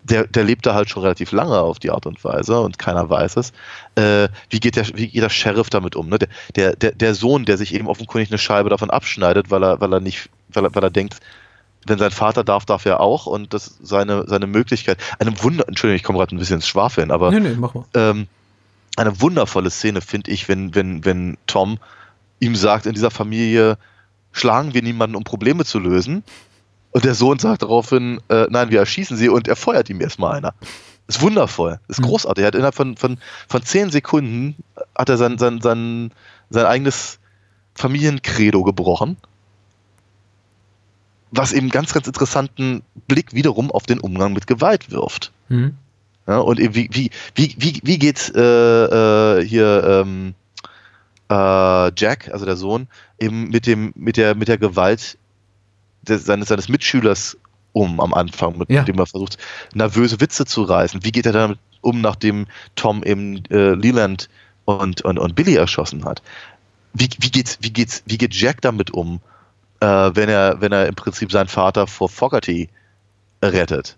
der, 0.05 0.27
der 0.27 0.45
lebt 0.45 0.67
da 0.67 0.75
halt 0.75 0.91
schon 0.91 1.03
relativ 1.03 1.33
lange 1.33 1.59
auf 1.59 1.79
die 1.79 1.91
Art 1.91 2.07
und 2.07 2.23
Weise 2.25 2.61
und 2.61 2.79
keiner 2.79 3.09
weiß 3.09 3.37
es. 3.37 3.53
Äh, 3.95 4.29
wie, 4.51 4.61
geht 4.61 4.77
der, 4.77 4.87
wie 4.95 5.09
geht 5.09 5.23
der 5.23 5.31
Sheriff 5.31 5.71
damit 5.71 5.97
um? 5.97 6.09
Ne? 6.09 6.19
Der, 6.55 6.77
der, 6.77 6.93
der 6.93 7.15
Sohn, 7.15 7.47
der 7.47 7.57
sich 7.57 7.75
eben 7.75 7.89
offenkundig 7.89 8.31
eine 8.31 8.39
Scheibe 8.39 8.69
davon 8.69 8.91
abschneidet, 8.91 9.51
weil 9.51 9.65
er, 9.65 9.81
weil 9.81 9.93
er 9.93 10.01
nicht, 10.01 10.29
weil 10.51 10.67
er, 10.67 10.75
weil 10.75 10.85
er 10.85 10.91
denkt, 10.91 11.17
wenn 11.87 11.99
sein 11.99 12.11
Vater 12.11 12.45
darf, 12.45 12.67
darf 12.67 12.87
er 12.87 13.01
auch 13.01 13.27
und 13.27 13.55
das 13.55 13.79
seine, 13.83 14.25
seine 14.27 14.47
Möglichkeit. 14.47 14.99
Eine 15.19 15.43
Wunder, 15.43 15.67
Entschuldigung, 15.69 15.97
ich 15.97 16.03
komme 16.03 16.19
gerade 16.19 16.35
ein 16.35 16.39
bisschen 16.39 16.57
ins 16.57 16.69
Schwafeln, 16.69 17.11
aber 17.11 17.31
nee, 17.31 17.41
nee, 17.41 17.55
mach 17.59 17.75
mal. 17.75 17.85
Ähm, 17.95 18.27
eine 18.97 19.21
wundervolle 19.21 19.71
Szene 19.71 20.01
finde 20.01 20.31
ich, 20.31 20.49
wenn, 20.49 20.75
wenn, 20.75 21.05
wenn 21.05 21.37
Tom 21.47 21.79
ihm 22.41 22.57
sagt, 22.57 22.87
in 22.87 22.95
dieser 22.95 23.11
Familie 23.11 23.79
schlagen 24.33 24.75
wir 24.75 24.83
niemanden, 24.83 25.17
um 25.17 25.25
Probleme 25.25 25.65
zu 25.65 25.79
lösen, 25.79 26.25
und 26.95 27.05
der 27.05 27.15
Sohn 27.17 27.41
sagt 27.41 27.63
daraufhin, 27.63 28.21
äh, 28.29 28.47
nein, 28.51 28.71
wir 28.71 28.79
erschießen 28.79 29.17
sie 29.17 29.29
und 29.29 29.49
er 29.49 29.57
feuert 29.57 29.91
ihm 29.91 30.01
erstmal 30.01 30.37
einer. 30.37 30.55
Ist 31.09 31.21
wundervoll, 31.21 31.81
ist 31.89 32.01
mhm. 32.01 32.05
großartig. 32.05 32.45
Er 32.45 32.47
hat 32.47 32.55
innerhalb 32.55 32.77
von, 32.77 32.97
von, 32.97 33.19
von 33.49 33.63
zehn 33.65 33.91
Sekunden 33.91 34.55
hat 34.97 35.09
er 35.09 35.17
sein, 35.17 35.37
sein, 35.37 35.61
sein, 35.61 36.13
sein 36.51 36.67
eigenes 36.67 37.19
Familiencredo 37.75 38.63
gebrochen. 38.63 39.17
Was 41.33 41.53
eben 41.53 41.69
ganz, 41.69 41.93
ganz 41.93 42.07
interessanten 42.07 42.83
Blick 43.09 43.35
wiederum 43.35 43.73
auf 43.73 43.87
den 43.87 43.99
Umgang 43.99 44.33
mit 44.33 44.47
Gewalt 44.47 44.93
wirft. 44.93 45.33
Mhm. 45.49 45.75
Ja, 46.29 46.39
und 46.39 46.61
eben 46.61 46.77
wie, 46.77 46.89
wie, 46.93 47.11
wie, 47.35 47.57
wie, 47.59 47.81
wie 47.83 47.99
geht 47.99 48.33
äh, 48.37 49.41
äh, 49.41 49.45
hier 49.45 50.05
ähm, 50.07 50.35
äh, 51.29 51.93
Jack, 51.97 52.31
also 52.33 52.47
der 52.47 52.55
Sohn, 52.55 52.87
eben 53.19 53.49
mit 53.49 53.67
dem, 53.67 53.93
mit 53.97 54.17
der, 54.17 54.37
mit 54.37 54.47
der 54.47 54.59
Gewalt 54.59 55.19
des, 56.09 56.25
seines, 56.25 56.49
seines 56.49 56.69
Mitschülers 56.69 57.37
um 57.73 58.01
am 58.01 58.15
Anfang, 58.15 58.57
mit 58.59 58.71
ja. 58.71 58.85
dem 58.85 58.99
er 58.99 59.07
versucht, 59.07 59.37
nervöse 59.75 60.21
Witze 60.21 60.47
zu 60.47 60.63
reißen. 60.63 61.05
Wie 61.05 61.13
geht 61.13 61.27
er 61.27 61.33
damit 61.33 61.59
um, 61.81 62.01
nachdem 62.01 62.47
Tom 62.77 63.03
eben 63.03 63.45
äh, 63.47 63.75
Leland 63.75 64.29
und, 64.65 65.03
und, 65.03 65.19
und 65.19 65.35
Billy 65.35 65.57
erschossen 65.57 66.05
hat? 66.05 66.23
Wie, 66.93 67.09
wie, 67.19 67.31
geht's, 67.31 67.59
wie, 67.61 67.73
geht's, 67.73 68.03
wie 68.07 68.17
geht 68.17 68.35
Jack 68.35 68.61
damit 68.61 68.93
um, 68.93 69.21
äh, 69.81 69.87
wenn, 69.87 70.29
er, 70.29 70.61
wenn 70.61 70.73
er 70.73 70.87
im 70.87 70.95
Prinzip 70.95 71.33
seinen 71.33 71.49
Vater 71.49 71.87
vor 71.87 72.09
Fogerty 72.09 72.69
rettet? 73.43 73.97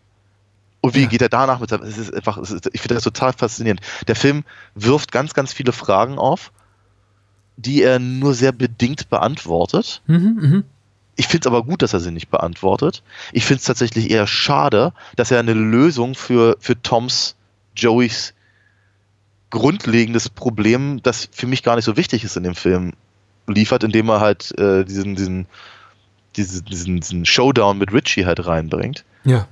Und 0.81 0.95
wie 0.95 1.03
ja. 1.03 1.09
geht 1.09 1.23
er 1.23 1.29
danach 1.29 1.61
mit 1.61 1.69
seinem. 1.69 1.83
Es 1.83 1.99
ist 1.99 2.15
einfach, 2.15 2.39
es 2.39 2.51
ist, 2.51 2.71
ich 2.73 2.81
finde 2.81 2.95
das 2.95 3.05
total 3.05 3.33
faszinierend. 3.33 3.81
Der 4.07 4.17
Film 4.17 4.45
wirft 4.75 5.11
ganz, 5.11 5.35
ganz 5.35 5.53
viele 5.53 5.73
Fragen 5.73 6.19
auf, 6.19 6.53
die 7.57 7.83
er 7.83 7.99
nur 7.99 8.35
sehr 8.35 8.53
bedingt 8.53 9.11
beantwortet. 9.11 10.03
Mhm, 10.07 10.39
mh. 10.41 10.63
Ich 11.17 11.29
finde 11.29 11.49
es 11.49 11.53
aber 11.53 11.65
gut, 11.65 11.83
dass 11.83 11.95
er 11.95 12.01
sie 12.01 12.11
nicht 12.11 12.29
beantwortet. 12.29 13.03
Ich 13.33 13.45
finde 13.45 13.61
es 13.61 13.65
tatsächlich 13.65 14.11
eher 14.11 14.27
schade, 14.27 14.93
dass 15.17 15.31
er 15.31 15.41
eine 15.41 15.55
Lösung 15.55 16.15
für, 16.15 16.57
für 16.61 16.81
Toms, 16.81 17.37
Joeys 17.75 18.35
grundlegendes 19.51 20.29
Problem, 20.29 21.03
das 21.03 21.29
für 21.33 21.47
mich 21.47 21.63
gar 21.63 21.77
nicht 21.77 21.85
so 21.85 21.97
wichtig 21.97 22.25
ist 22.25 22.37
in 22.37 22.43
dem 22.43 22.55
Film, 22.55 22.93
liefert, 23.47 23.85
indem 23.85 24.09
er 24.09 24.21
halt 24.21 24.59
äh, 24.59 24.85
diesen, 24.85 25.15
diesen, 25.15 25.47
diesen, 26.37 26.65
diesen, 26.65 27.01
diesen 27.01 27.25
Showdown 27.25 27.79
mit 27.79 27.93
Richie 27.93 28.27
halt 28.27 28.47
reinbringt. 28.47 29.05
Ja. 29.25 29.49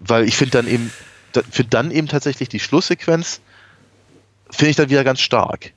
Weil 0.00 0.24
ich 0.24 0.36
finde 0.36 0.52
dann 0.52 0.66
eben, 0.66 0.92
finde 1.50 1.70
dann 1.70 1.90
eben 1.90 2.08
tatsächlich 2.08 2.48
die 2.48 2.60
Schlusssequenz, 2.60 3.40
finde 4.50 4.70
ich 4.70 4.76
dann 4.76 4.90
wieder 4.90 5.04
ganz 5.04 5.20
stark. 5.20 5.72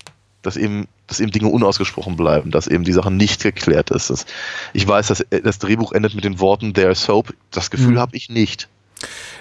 Dass 0.46 0.58
eben, 0.58 0.88
dass 1.08 1.20
eben 1.20 1.32
Dinge 1.32 1.48
unausgesprochen 1.50 2.16
bleiben, 2.16 2.52
dass 2.52 2.68
eben 2.68 2.84
die 2.84 2.94
Sache 2.94 3.12
nicht 3.12 3.44
geklärt 3.44 3.90
ist. 3.92 4.10
Das, 4.10 4.26
ich 4.74 4.88
weiß, 4.88 5.08
dass 5.08 5.26
das 5.44 5.60
Drehbuch 5.60 5.92
endet 5.92 6.16
mit 6.16 6.24
den 6.24 6.40
Worten 6.40 6.74
There's 6.74 7.08
Hope. 7.08 7.34
Das 7.52 7.70
Gefühl 7.72 7.94
Mhm. 7.94 8.00
habe 8.00 8.16
ich 8.16 8.30
nicht. 8.30 8.68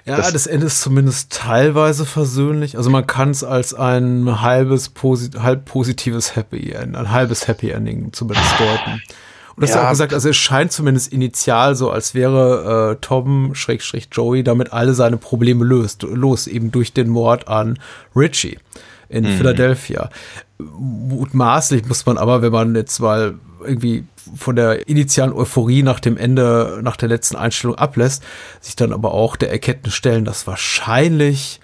Ja, 0.04 0.16
Das- 0.16 0.32
das, 0.32 0.46
Ende 0.46 0.66
ist 0.66 0.80
zumindest 0.82 1.32
teilweise 1.32 2.04
versöhnlich. 2.04 2.76
Also 2.76 2.90
man 2.90 3.06
kann 3.06 3.30
es 3.30 3.44
als 3.44 3.72
ein 3.72 4.42
halbes, 4.42 4.88
posi 4.90 5.30
halb 5.38 5.64
positives 5.64 6.36
Happy 6.36 6.72
End, 6.72 6.96
ein 6.96 7.10
halbes 7.10 7.46
Happy 7.48 7.70
Ending 7.70 8.12
zumindest 8.12 8.52
deuten. 8.58 9.00
Und 9.56 9.62
das 9.62 9.70
Ja. 9.70 9.86
auch 9.86 9.90
gesagt, 9.90 10.12
also 10.12 10.28
es 10.28 10.36
scheint 10.36 10.72
zumindest 10.72 11.12
initial 11.12 11.76
so, 11.76 11.88
als 11.90 12.12
wäre 12.12 12.94
äh, 12.94 13.00
Tom, 13.00 13.54
Schrägstrich 13.54 14.08
Joey, 14.10 14.42
damit 14.42 14.72
alle 14.72 14.92
seine 14.94 15.16
Probleme 15.16 15.64
löst, 15.64 16.02
los, 16.02 16.48
eben 16.48 16.72
durch 16.72 16.92
den 16.92 17.08
Mord 17.08 17.46
an 17.46 17.78
Richie 18.16 18.58
in 19.08 19.24
Philadelphia. 19.24 20.10
Mutmaßlich 20.58 21.86
muss 21.86 22.06
man 22.06 22.18
aber, 22.18 22.42
wenn 22.42 22.52
man 22.52 22.74
jetzt 22.74 23.00
mal 23.00 23.34
irgendwie 23.64 24.04
von 24.36 24.56
der 24.56 24.88
initialen 24.88 25.32
Euphorie 25.32 25.82
nach 25.82 26.00
dem 26.00 26.16
Ende, 26.16 26.80
nach 26.82 26.96
der 26.96 27.08
letzten 27.08 27.36
Einstellung 27.36 27.76
ablässt, 27.76 28.22
sich 28.60 28.76
dann 28.76 28.92
aber 28.92 29.12
auch 29.12 29.36
der 29.36 29.50
Erkenntnis 29.50 29.94
stellen, 29.94 30.24
dass 30.24 30.46
wahrscheinlich 30.46 31.60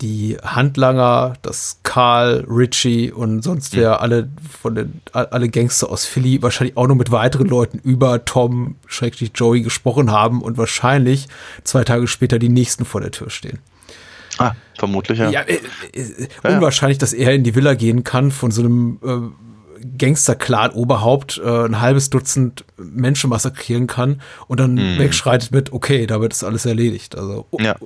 die 0.00 0.36
Handlanger, 0.42 1.34
dass 1.42 1.78
Carl, 1.84 2.44
Richie 2.48 3.12
und 3.12 3.42
sonst 3.42 3.76
wer 3.76 4.00
alle 4.00 4.28
von 4.60 4.74
den 4.74 5.00
alle 5.12 5.48
Gangster 5.48 5.90
aus 5.90 6.04
Philly 6.04 6.42
wahrscheinlich 6.42 6.76
auch 6.76 6.88
noch 6.88 6.96
mit 6.96 7.12
weiteren 7.12 7.46
Leuten 7.46 7.78
über 7.78 8.24
Tom 8.24 8.74
Schrägstrich 8.86 9.30
Joey 9.34 9.62
gesprochen 9.62 10.10
haben 10.10 10.42
und 10.42 10.58
wahrscheinlich 10.58 11.28
zwei 11.62 11.84
Tage 11.84 12.08
später 12.08 12.40
die 12.40 12.48
nächsten 12.48 12.84
vor 12.84 13.00
der 13.00 13.12
Tür 13.12 13.30
stehen. 13.30 13.60
Ah, 14.42 14.56
vermutlich, 14.78 15.18
ja. 15.18 15.30
Ja, 15.30 15.40
äh, 15.42 15.58
äh, 15.94 16.28
unwahrscheinlich, 16.54 16.98
dass 16.98 17.12
er 17.12 17.32
in 17.34 17.44
die 17.44 17.54
Villa 17.54 17.74
gehen 17.74 18.04
kann 18.04 18.30
von 18.30 18.50
so 18.50 18.62
einem 18.62 18.98
äh, 19.04 19.18
Gangster-Clan-Oberhaupt 19.98 21.40
äh, 21.44 21.64
ein 21.64 21.80
halbes 21.80 22.10
Dutzend 22.10 22.64
Menschen 22.76 23.30
massakrieren 23.30 23.86
kann 23.86 24.20
und 24.46 24.60
dann 24.60 24.76
wegschreitet 24.98 25.50
mit, 25.50 25.72
okay, 25.72 26.06
damit 26.06 26.32
ist 26.32 26.44
alles 26.44 26.66
erledigt. 26.66 27.16
Also 27.16 27.46
Ja. 27.58 27.76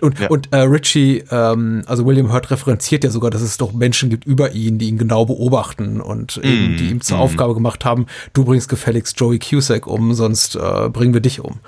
und, 0.00 0.18
Ja. 0.18 0.28
und 0.28 0.52
äh, 0.52 0.58
Richie, 0.58 1.24
ähm, 1.30 1.82
also 1.86 2.04
William 2.06 2.32
Hurt 2.32 2.50
referenziert 2.50 3.04
ja 3.04 3.10
sogar, 3.10 3.30
dass 3.30 3.42
es 3.42 3.56
doch 3.56 3.72
Menschen 3.72 4.10
gibt 4.10 4.24
über 4.24 4.52
ihn, 4.52 4.78
die 4.78 4.88
ihn 4.88 4.98
genau 4.98 5.26
beobachten 5.26 6.00
und 6.00 6.38
eben, 6.38 6.76
die 6.76 6.90
ihm 6.90 7.00
zur 7.00 7.18
Aufgabe 7.18 7.54
gemacht 7.54 7.84
haben, 7.84 8.06
du 8.32 8.44
bringst 8.44 8.68
gefälligst 8.68 9.18
Joey 9.20 9.38
Cusack 9.38 9.86
um, 9.86 10.14
sonst 10.14 10.56
äh, 10.56 10.88
bringen 10.88 11.14
wir 11.14 11.20
dich 11.20 11.40
um. 11.40 11.60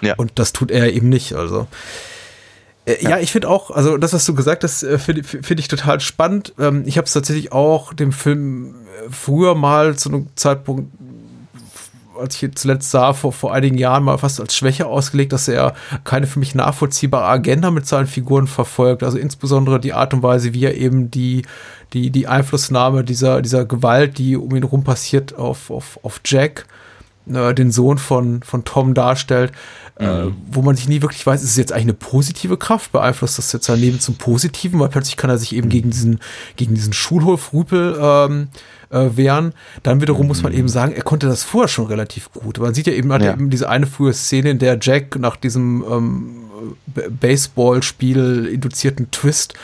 Ja. 0.00 0.14
Und 0.16 0.32
das 0.38 0.52
tut 0.52 0.70
er 0.70 0.92
eben 0.92 1.08
nicht. 1.08 1.34
Also 1.34 1.66
äh, 2.88 3.02
ja. 3.02 3.18
ich 3.18 3.32
finde 3.32 3.48
auch, 3.48 3.70
also 3.70 3.96
das, 3.96 4.12
was 4.12 4.24
du 4.24 4.34
gesagt 4.34 4.64
hast, 4.64 4.82
äh, 4.82 4.98
finde 4.98 5.22
find 5.24 5.60
ich 5.60 5.68
total 5.68 6.00
spannend. 6.00 6.54
Ähm, 6.58 6.84
ich 6.86 6.96
habe 6.96 7.06
es 7.06 7.12
tatsächlich 7.12 7.52
auch 7.52 7.92
dem 7.92 8.12
Film 8.12 8.74
äh, 8.74 9.10
früher 9.10 9.54
mal 9.54 9.96
zu 9.96 10.08
einem 10.08 10.28
Zeitpunkt, 10.34 10.90
als 12.18 12.36
ich 12.36 12.42
ihn 12.42 12.56
zuletzt 12.56 12.90
sah, 12.90 13.12
vor, 13.12 13.32
vor 13.32 13.52
einigen 13.52 13.78
Jahren 13.78 14.02
mal 14.02 14.18
fast 14.18 14.40
als 14.40 14.56
Schwäche 14.56 14.86
ausgelegt, 14.86 15.32
dass 15.32 15.46
er 15.46 15.74
keine 16.04 16.26
für 16.26 16.40
mich 16.40 16.54
nachvollziehbare 16.54 17.26
Agenda 17.26 17.70
mit 17.70 17.86
seinen 17.86 18.06
Figuren 18.06 18.46
verfolgt. 18.48 19.02
Also 19.02 19.18
insbesondere 19.18 19.78
die 19.78 19.92
Art 19.92 20.14
und 20.14 20.22
Weise, 20.22 20.54
wie 20.54 20.64
er 20.64 20.74
eben 20.76 21.10
die, 21.10 21.42
die, 21.92 22.10
die 22.10 22.26
Einflussnahme 22.26 23.04
dieser, 23.04 23.40
dieser 23.42 23.64
Gewalt, 23.64 24.18
die 24.18 24.36
um 24.36 24.54
ihn 24.56 24.64
rum 24.64 24.82
passiert, 24.82 25.36
auf, 25.36 25.70
auf, 25.70 26.00
auf 26.02 26.20
Jack, 26.24 26.66
äh, 27.32 27.54
den 27.54 27.70
Sohn 27.70 27.98
von, 27.98 28.42
von 28.42 28.64
Tom 28.64 28.94
darstellt, 28.94 29.52
äh, 29.98 30.26
wo 30.50 30.62
man 30.62 30.76
sich 30.76 30.88
nie 30.88 31.02
wirklich 31.02 31.26
weiß, 31.26 31.42
ist 31.42 31.50
es 31.50 31.56
jetzt 31.56 31.72
eigentlich 31.72 31.84
eine 31.86 31.92
positive 31.94 32.56
Kraft, 32.56 32.92
beeinflusst 32.92 33.36
das 33.38 33.52
jetzt 33.52 33.66
sein 33.66 33.80
Leben 33.80 33.98
zum 34.00 34.14
Positiven, 34.16 34.78
weil 34.80 34.88
plötzlich 34.88 35.16
kann 35.16 35.28
er 35.30 35.38
sich 35.38 35.54
eben 35.54 35.68
gegen 35.68 35.90
diesen, 35.90 36.20
gegen 36.56 36.74
diesen 36.74 36.92
Schulhofrüpel 36.92 37.98
ähm, 38.00 38.48
äh, 38.90 39.08
wehren. 39.16 39.52
Dann 39.82 40.00
wiederum 40.00 40.28
muss 40.28 40.42
man 40.42 40.52
eben 40.52 40.68
sagen, 40.68 40.92
er 40.92 41.02
konnte 41.02 41.26
das 41.26 41.42
vorher 41.42 41.68
schon 41.68 41.86
relativ 41.86 42.30
gut. 42.32 42.58
Man 42.58 42.74
sieht 42.74 42.86
ja 42.86 42.92
eben, 42.92 43.12
hat 43.12 43.22
Ja. 43.22 43.28
ja. 43.28 43.32
eben 43.34 43.50
diese 43.50 43.68
eine 43.68 43.86
frühe 43.86 44.12
Szene, 44.12 44.50
in 44.50 44.58
der 44.60 44.78
Jack 44.80 45.18
nach 45.18 45.36
diesem 45.36 45.84
ähm, 45.90 46.34
Baseballspiel 47.20 48.46
induzierten 48.52 49.10
Twist 49.10 49.54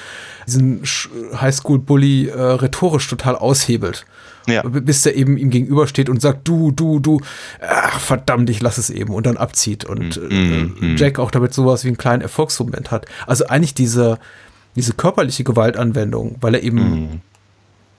diesen 0.47 0.82
Sch- 0.82 1.09
Highschool-Bully 1.41 2.28
äh, 2.28 2.39
rhetorisch 2.41 3.09
total 3.09 3.35
aushebelt. 3.37 4.05
Ja. 4.47 4.62
Bis 4.62 5.03
der 5.03 5.16
eben 5.16 5.36
ihm 5.36 5.51
gegenübersteht 5.51 6.09
und 6.09 6.20
sagt, 6.20 6.47
du, 6.47 6.70
du, 6.70 6.99
du, 7.01 7.20
ach 7.61 7.99
verdammt, 7.99 8.51
ich 8.51 8.61
lass 8.61 8.78
es 8.78 8.90
eben 8.90 9.14
und 9.14 9.26
dann 9.26 9.36
abzieht. 9.36 9.84
Und 9.84 10.16
äh, 10.18 10.95
Jack 10.97 11.18
auch 11.18 11.30
damit 11.30 11.55
sowas 11.55 11.84
wie 11.84 11.88
einen 11.88 11.97
kleinen 11.97 12.22
Erfolgsmoment 12.22 12.90
hat. 12.90 13.07
Also 13.26 13.47
eigentlich 13.47 13.74
diese, 13.74 14.18
diese 14.76 14.92
körperliche 14.92 15.45
Gewaltanwendung, 15.45 16.36
weil 16.40 16.55
er 16.55 16.62
eben 16.62 17.22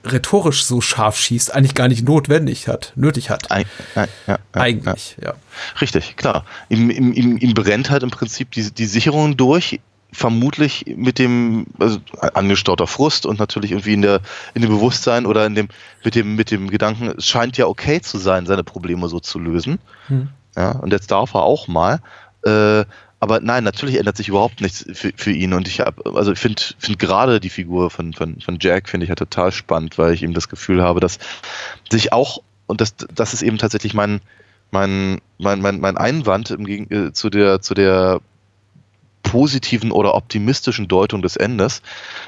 rhetorisch 0.06 0.64
so 0.64 0.80
scharf 0.80 1.16
schießt, 1.18 1.54
eigentlich 1.54 1.74
gar 1.74 1.88
nicht 1.88 2.06
notwendig 2.06 2.68
hat, 2.68 2.92
nötig 2.96 3.30
hat. 3.30 3.50
Eig 3.50 3.66
ja, 3.94 4.06
ja, 4.26 4.38
Eigentlich, 4.52 5.16
ja. 5.22 5.34
Richtig, 5.80 6.16
klar. 6.16 6.44
Ihm, 6.68 6.90
ihm, 6.90 7.12
ihm, 7.12 7.36
ihm 7.36 7.54
brennt 7.54 7.90
halt 7.90 8.02
im 8.02 8.10
Prinzip 8.10 8.52
die, 8.52 8.70
die 8.70 8.86
Sicherung 8.86 9.36
durch, 9.36 9.80
vermutlich 10.12 10.84
mit 10.96 11.18
dem 11.18 11.66
also 11.78 11.98
angestauter 12.34 12.86
Frust 12.86 13.26
und 13.26 13.38
natürlich 13.38 13.72
irgendwie 13.72 13.94
in 13.94 14.02
der 14.02 14.20
in 14.54 14.62
dem 14.62 14.70
Bewusstsein 14.70 15.26
oder 15.26 15.46
in 15.46 15.54
dem 15.54 15.68
mit 16.04 16.14
dem 16.14 16.36
mit 16.36 16.50
dem 16.50 16.70
Gedanken, 16.70 17.14
es 17.18 17.26
scheint 17.26 17.56
ja 17.56 17.66
okay 17.66 18.00
zu 18.00 18.18
sein, 18.18 18.46
seine 18.46 18.64
Probleme 18.64 19.08
so 19.08 19.20
zu 19.20 19.38
lösen. 19.38 19.78
Hm. 20.08 20.28
Ja, 20.56 20.72
und 20.72 20.92
jetzt 20.92 21.10
darf 21.10 21.34
er 21.34 21.42
auch 21.42 21.68
mal. 21.68 22.00
Äh, 22.44 22.84
aber 23.18 23.40
nein, 23.40 23.64
natürlich 23.64 23.96
ändert 23.96 24.16
sich 24.16 24.28
überhaupt 24.28 24.60
nichts 24.60 24.84
für, 24.92 25.12
für 25.16 25.32
ihn. 25.32 25.52
Und 25.54 25.68
ich 25.68 25.80
habe, 25.80 26.14
also 26.14 26.32
ich 26.32 26.38
finde 26.38 26.62
find 26.78 26.98
gerade 26.98 27.40
die 27.40 27.50
Figur 27.50 27.90
von, 27.90 28.12
von, 28.12 28.40
von 28.40 28.58
Jack 28.60 28.88
finde 28.88 29.04
ich 29.04 29.08
ja 29.08 29.14
total 29.14 29.52
spannend, 29.52 29.98
weil 29.98 30.12
ich 30.12 30.22
ihm 30.22 30.34
das 30.34 30.48
Gefühl 30.48 30.82
habe, 30.82 31.00
dass 31.00 31.18
sich 31.90 32.12
auch, 32.12 32.42
und 32.66 32.80
das, 32.80 32.94
das 32.96 33.32
ist 33.32 33.42
eben 33.42 33.58
tatsächlich 33.58 33.94
mein, 33.94 34.20
mein, 34.70 35.20
mein, 35.38 35.60
mein, 35.60 35.80
mein 35.80 35.96
Einwand 35.96 36.50
im 36.50 36.64
Gegen, 36.64 36.92
äh, 36.94 37.12
zu 37.12 37.30
der, 37.30 37.62
zu 37.62 37.74
der 37.74 38.20
positiven 39.26 39.90
oder 39.90 40.14
optimistischen 40.14 40.86
Deutung 40.86 41.20
des 41.20 41.36
Endes. 41.36 41.82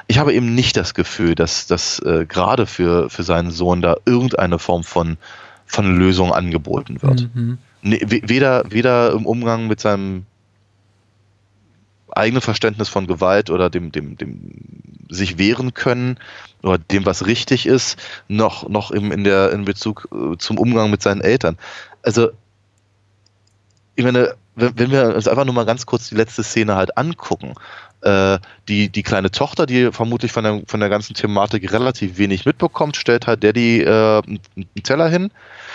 Ich 0.08 0.18
habe 0.18 0.34
eben 0.34 0.54
nicht 0.54 0.76
das 0.76 0.94
Gefühl, 0.94 1.34
dass, 1.34 1.66
dass 1.66 2.00
äh, 2.00 2.26
gerade 2.26 2.66
für, 2.66 3.08
für 3.08 3.22
seinen 3.22 3.50
Sohn 3.52 3.80
da 3.82 3.96
irgendeine 4.04 4.58
Form 4.58 4.82
von, 4.82 5.16
von 5.64 5.96
Lösung 5.96 6.32
angeboten 6.32 7.00
wird. 7.00 7.28
Mhm. 7.34 7.58
Nee, 7.82 8.00
we- 8.04 8.22
weder, 8.24 8.64
weder 8.70 9.12
im 9.12 9.26
Umgang 9.26 9.68
mit 9.68 9.80
seinem 9.80 10.26
eigenen 12.10 12.42
Verständnis 12.42 12.88
von 12.88 13.06
Gewalt 13.06 13.48
oder 13.48 13.70
dem, 13.70 13.92
dem, 13.92 14.16
dem 14.16 14.50
sich 15.08 15.38
wehren 15.38 15.74
können 15.74 16.18
oder 16.62 16.78
dem, 16.78 17.06
was 17.06 17.26
richtig 17.26 17.66
ist, 17.66 17.96
noch, 18.26 18.68
noch 18.68 18.90
im, 18.90 19.12
in, 19.12 19.22
der, 19.22 19.52
in 19.52 19.64
Bezug 19.64 20.08
äh, 20.12 20.36
zum 20.36 20.58
Umgang 20.58 20.90
mit 20.90 21.00
seinen 21.00 21.20
Eltern. 21.20 21.56
Also, 22.02 22.30
ich 23.94 24.04
meine, 24.04 24.34
wenn, 24.58 24.90
wir 24.90 25.14
uns 25.14 25.28
einfach 25.28 25.44
nur 25.44 25.54
mal 25.54 25.64
ganz 25.64 25.86
kurz 25.86 26.08
die 26.08 26.14
letzte 26.14 26.42
Szene 26.42 26.74
halt 26.74 26.96
angucken, 26.96 27.54
äh, 28.02 28.38
die, 28.68 28.88
die 28.88 29.02
kleine 29.02 29.30
Tochter, 29.30 29.66
die 29.66 29.90
vermutlich 29.92 30.32
von 30.32 30.44
der, 30.44 30.62
von 30.66 30.80
der 30.80 30.88
ganzen 30.88 31.14
Thematik 31.14 31.72
relativ 31.72 32.18
wenig 32.18 32.44
mitbekommt, 32.44 32.96
stellt 32.96 33.26
halt 33.26 33.42
Daddy 33.42 33.82
äh, 33.82 34.22
einen 34.24 34.40
einen 34.56 34.82
Teller 34.82 35.08
hin. 35.08 35.30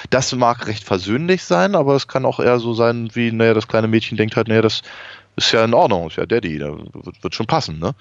Das 0.09 0.33
mag 0.33 0.67
recht 0.67 0.83
versöhnlich 0.83 1.43
sein, 1.43 1.75
aber 1.75 1.95
es 1.95 2.07
kann 2.07 2.25
auch 2.25 2.39
eher 2.39 2.59
so 2.59 2.73
sein, 2.73 3.09
wie, 3.13 3.31
naja, 3.31 3.53
das 3.53 3.67
kleine 3.67 3.87
Mädchen 3.87 4.17
denkt 4.17 4.35
halt, 4.35 4.47
naja, 4.47 4.61
das 4.61 4.81
ist 5.35 5.51
ja 5.51 5.63
in 5.65 5.73
Ordnung, 5.73 6.07
ist 6.07 6.17
ja 6.17 6.25
Daddy, 6.25 6.59
da 6.59 6.69
wird, 6.71 7.23
wird 7.23 7.35
schon 7.35 7.47
passen, 7.47 7.79
ne? 7.79 7.95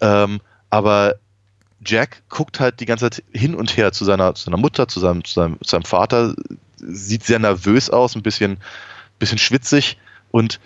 Ähm, 0.00 0.40
aber 0.70 1.14
Jack 1.84 2.22
guckt 2.28 2.60
halt 2.60 2.80
die 2.80 2.86
ganze 2.86 3.10
Zeit 3.10 3.24
hin 3.32 3.54
und 3.54 3.76
her 3.76 3.92
zu 3.92 4.04
seiner, 4.04 4.34
zu 4.34 4.44
seiner 4.44 4.56
Mutter, 4.56 4.88
zu 4.88 5.00
seinem, 5.00 5.24
zu 5.24 5.34
seinem, 5.34 5.58
zu 5.62 5.70
seinem 5.70 5.84
Vater, 5.84 6.34
sieht 6.76 7.24
sehr 7.24 7.38
nervös 7.38 7.90
aus, 7.90 8.14
ein 8.14 8.22
bisschen, 8.22 8.58
bisschen 9.18 9.38
schwitzig 9.38 9.96
und 10.30 10.60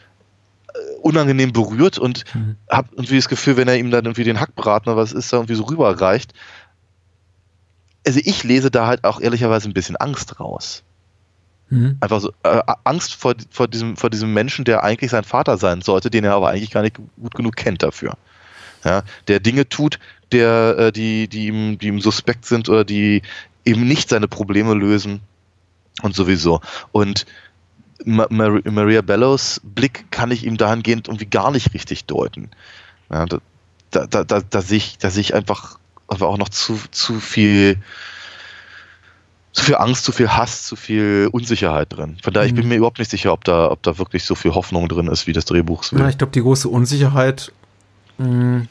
äh, 0.74 0.78
unangenehm 1.02 1.52
berührt 1.52 1.98
und 1.98 2.24
Mhm. 2.34 2.56
hab 2.68 2.92
irgendwie 2.92 3.16
das 3.16 3.28
Gefühl, 3.28 3.56
wenn 3.56 3.68
er 3.68 3.76
ihm 3.76 3.90
dann 3.90 4.04
irgendwie 4.04 4.24
den 4.24 4.40
Hackbraten 4.40 4.92
oder 4.92 5.00
was 5.00 5.12
ist, 5.12 5.32
da 5.32 5.38
irgendwie 5.38 5.54
so 5.54 5.64
rüberreicht. 5.64 6.32
Also 8.06 8.20
ich 8.24 8.42
lese 8.42 8.70
da 8.70 8.86
halt 8.86 9.04
auch 9.04 9.20
ehrlicherweise 9.20 9.68
ein 9.68 9.74
bisschen 9.74 9.96
Angst 9.96 10.40
raus. 10.40 10.82
Mhm. 11.70 11.96
Einfach 12.00 12.20
so 12.20 12.32
äh, 12.42 12.62
Angst 12.84 13.14
vor, 13.14 13.34
vor, 13.50 13.68
diesem, 13.68 13.96
vor 13.96 14.10
diesem 14.10 14.34
Menschen, 14.34 14.64
der 14.64 14.82
eigentlich 14.84 15.10
sein 15.10 15.24
Vater 15.24 15.56
sein 15.56 15.80
sollte, 15.80 16.10
den 16.10 16.24
er 16.24 16.34
aber 16.34 16.48
eigentlich 16.48 16.70
gar 16.70 16.82
nicht 16.82 16.96
gut 16.96 17.34
genug 17.34 17.56
kennt 17.56 17.82
dafür. 17.82 18.16
Ja, 18.84 19.04
der 19.28 19.40
Dinge 19.40 19.68
tut, 19.68 19.98
der, 20.32 20.76
äh, 20.78 20.92
die, 20.92 21.28
die, 21.28 21.46
ihm, 21.46 21.78
die 21.78 21.86
ihm 21.86 22.00
suspekt 22.00 22.44
sind 22.44 22.68
oder 22.68 22.84
die 22.84 23.22
eben 23.64 23.86
nicht 23.86 24.08
seine 24.08 24.26
Probleme 24.28 24.74
lösen 24.74 25.20
und 26.02 26.16
sowieso. 26.16 26.60
Und 26.90 27.26
Ma 28.04 28.26
Mar 28.30 28.60
Maria 28.64 29.02
Bellows 29.02 29.60
Blick 29.62 30.10
kann 30.10 30.30
ich 30.30 30.44
ihm 30.44 30.56
dahingehend 30.56 31.08
irgendwie 31.08 31.26
gar 31.26 31.50
nicht 31.50 31.74
richtig 31.74 32.04
deuten. 32.06 32.50
Ja, 33.10 33.26
da, 33.26 34.06
da, 34.06 34.24
da, 34.24 34.40
da, 34.40 34.62
sehe 34.62 34.78
ich, 34.78 34.98
da 34.98 35.10
sehe 35.10 35.20
ich 35.20 35.34
einfach, 35.34 35.78
auch 36.06 36.38
noch 36.38 36.48
zu, 36.48 36.78
zu 36.90 37.20
viel 37.20 37.78
zu 39.52 39.64
viel 39.64 39.76
Angst, 39.76 40.04
zu 40.04 40.12
viel 40.12 40.30
Hass, 40.30 40.64
zu 40.64 40.76
viel 40.76 41.28
Unsicherheit 41.30 41.92
drin. 41.92 42.16
Von 42.22 42.32
daher, 42.32 42.46
ich 42.46 42.54
bin 42.54 42.64
Mhm. 42.64 42.68
mir 42.70 42.76
überhaupt 42.76 42.98
nicht 42.98 43.10
sicher, 43.10 43.32
ob 43.32 43.44
da, 43.44 43.70
ob 43.70 43.82
da 43.82 43.98
wirklich 43.98 44.24
so 44.24 44.34
viel 44.34 44.54
Hoffnung 44.54 44.88
drin 44.88 45.08
ist, 45.08 45.26
wie 45.26 45.34
das 45.34 45.44
Drehbuch 45.44 45.84
will. 45.92 46.00
Ja, 46.00 46.08
ich 46.08 46.16
glaube, 46.16 46.32
die 46.32 46.40
große 46.40 46.68
Unsicherheit 46.68 47.52
mh, 48.16 48.62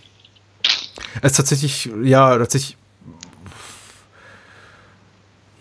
ist 1.21 1.35
tatsächlich, 1.37 1.89
ja, 2.03 2.35
tatsächlich 2.37 2.77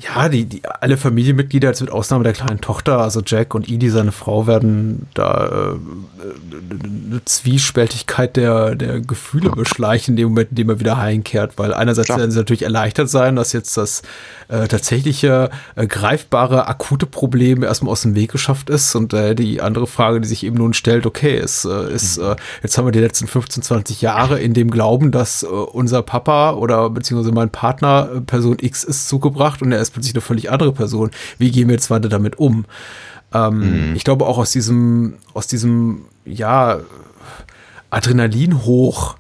Ja, 0.03 0.31
die, 0.31 0.47
die 0.47 0.63
alle 0.65 0.97
Familienmitglieder, 0.97 1.69
jetzt 1.69 1.83
mit 1.83 1.91
Ausnahme 1.91 2.25
der 2.25 2.33
kleinen 2.33 2.61
Tochter, 2.63 2.99
also 2.99 3.21
Jack 3.25 3.55
und 3.55 3.69
Edie, 3.69 3.91
seine 3.91 4.13
Frau, 4.13 4.47
werden 4.47 5.09
da 5.13 5.47
äh, 5.47 7.11
eine 7.11 7.25
Zwiespältigkeit 7.27 8.37
der, 8.37 8.77
der 8.77 9.01
Gefühle 9.01 9.51
beschleichen 9.51 10.13
in 10.13 10.17
dem 10.17 10.29
Moment, 10.29 10.51
in 10.51 10.57
dem 10.57 10.71
er 10.71 10.81
wieder 10.81 10.97
heimkehrt, 10.97 11.59
weil 11.59 11.75
einerseits 11.75 12.07
Klar. 12.07 12.19
werden 12.19 12.31
sie 12.31 12.39
natürlich 12.39 12.63
erleichtert 12.63 13.11
sein, 13.11 13.37
dass 13.37 13.53
jetzt 13.53 13.77
das 13.77 14.03
äh, 14.49 14.69
tatsächliche, 14.69 15.51
äh, 15.77 15.87
greifbare, 15.87 16.67
akute 16.67 17.05
Problem 17.05 17.63
erstmal 17.63 17.93
aus 17.93 18.03
dem 18.03 18.15
Weg 18.15 18.33
geschafft 18.33 18.71
ist 18.71 18.95
und 18.95 19.13
äh, 19.13 19.35
die 19.35 19.61
andere 19.61 19.87
Frage, 19.87 20.23
die 20.23 20.29
sich 20.29 20.45
eben 20.45 20.57
nun 20.57 20.73
stellt, 20.73 21.05
okay, 21.05 21.37
es 21.37 21.67
äh, 21.67 21.93
ist, 21.93 22.17
äh, 22.17 22.37
jetzt 22.63 22.79
haben 22.79 22.87
wir 22.87 22.93
die 22.93 23.01
letzten 23.01 23.27
15, 23.27 23.63
20 23.63 24.01
Jahre 24.01 24.41
in 24.41 24.55
dem 24.55 24.71
Glauben, 24.71 25.11
dass 25.11 25.43
äh, 25.43 25.47
unser 25.47 26.03
Papa 26.03 26.53
oder 26.53 26.89
beziehungsweise 26.89 27.35
mein 27.35 27.51
Partner 27.51 28.09
äh, 28.17 28.21
Person 28.21 28.57
X 28.61 28.83
ist 28.85 29.09
zugebracht 29.09 29.61
und 29.61 29.73
er 29.73 29.81
ist 29.81 29.90
plötzlich 29.93 30.15
eine 30.15 30.21
völlig 30.23 30.51
andere 30.51 30.73
Person. 30.73 31.11
Wie 31.39 31.51
gehen 31.51 31.69
wir 31.69 31.75
jetzt 31.75 31.91
weiter 31.91 32.09
damit 32.09 32.39
um? 32.39 32.65
Ähm, 33.33 33.93
Ich 33.95 34.05
glaube 34.05 34.27
auch 34.27 34.39
aus 34.39 34.51
diesem, 34.51 35.15
aus 35.35 35.47
diesem, 35.47 36.03
ja, 36.25 36.81
Adrenalin 37.91 38.65
hoch 38.65 39.17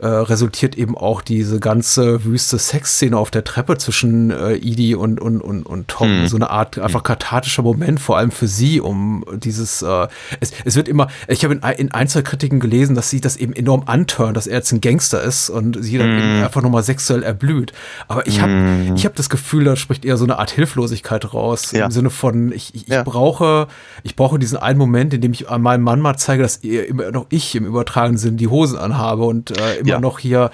äh, 0.00 0.06
resultiert 0.06 0.76
eben 0.78 0.96
auch 0.96 1.20
diese 1.20 1.60
ganze 1.60 2.24
wüste 2.24 2.58
Sexszene 2.58 3.16
auf 3.16 3.30
der 3.30 3.44
Treppe 3.44 3.76
zwischen 3.76 4.30
äh, 4.30 4.54
Edie 4.54 4.94
und, 4.94 5.20
und, 5.20 5.40
und, 5.40 5.64
und 5.64 5.88
Tom. 5.88 6.08
Hm. 6.08 6.28
So 6.28 6.36
eine 6.36 6.50
Art 6.50 6.78
einfach 6.78 7.02
kathartischer 7.02 7.62
Moment, 7.62 8.00
vor 8.00 8.16
allem 8.16 8.30
für 8.30 8.46
sie, 8.46 8.80
um 8.80 9.24
dieses, 9.36 9.82
äh, 9.82 10.08
es, 10.40 10.52
es 10.64 10.76
wird 10.76 10.88
immer, 10.88 11.08
ich 11.28 11.44
habe 11.44 11.54
in, 11.54 11.60
in 11.76 11.92
ein, 11.92 12.08
zwei 12.08 12.22
Kritiken 12.22 12.60
gelesen, 12.60 12.94
dass 12.96 13.10
sie 13.10 13.20
das 13.20 13.36
eben 13.36 13.52
enorm 13.52 13.82
antörnt, 13.86 14.36
dass 14.36 14.46
er 14.46 14.56
jetzt 14.56 14.72
ein 14.72 14.80
Gangster 14.80 15.22
ist 15.22 15.50
und 15.50 15.76
sie 15.82 15.98
dann 15.98 16.08
eben 16.10 16.42
einfach 16.44 16.62
nochmal 16.62 16.82
sexuell 16.82 17.22
erblüht. 17.22 17.72
Aber 18.08 18.26
ich 18.26 18.40
habe 18.40 18.92
ich 18.94 19.04
hab 19.04 19.14
das 19.16 19.28
Gefühl, 19.28 19.64
da 19.64 19.76
spricht 19.76 20.04
eher 20.04 20.16
so 20.16 20.24
eine 20.24 20.38
Art 20.38 20.50
Hilflosigkeit 20.50 21.34
raus, 21.34 21.72
Ja. 21.72 21.84
im 21.86 21.90
Sinne 21.90 22.10
von, 22.10 22.52
ich, 22.52 22.74
ich, 22.74 22.86
Ja. 22.88 23.00
ich 23.00 23.04
brauche, 23.04 23.66
ich 24.02 24.16
brauche 24.16 24.38
diesen 24.38 24.56
einen 24.56 24.78
Moment, 24.78 25.12
in 25.12 25.20
dem 25.20 25.32
ich 25.32 25.46
meinem 25.50 25.82
Mann 25.82 26.00
mal 26.00 26.16
zeige, 26.16 26.42
dass 26.42 26.56
er 26.58 26.86
immer 26.88 27.10
noch 27.10 27.26
ich 27.28 27.54
im 27.54 27.66
übertragenen 27.66 28.16
Sinn 28.18 28.36
die 28.36 28.48
Hosen 28.48 28.78
anhabe 28.78 29.24
und 29.24 29.50
äh, 29.58 29.76
immer 29.76 29.89
Ja. 29.90 30.00
noch 30.00 30.18
hier 30.18 30.50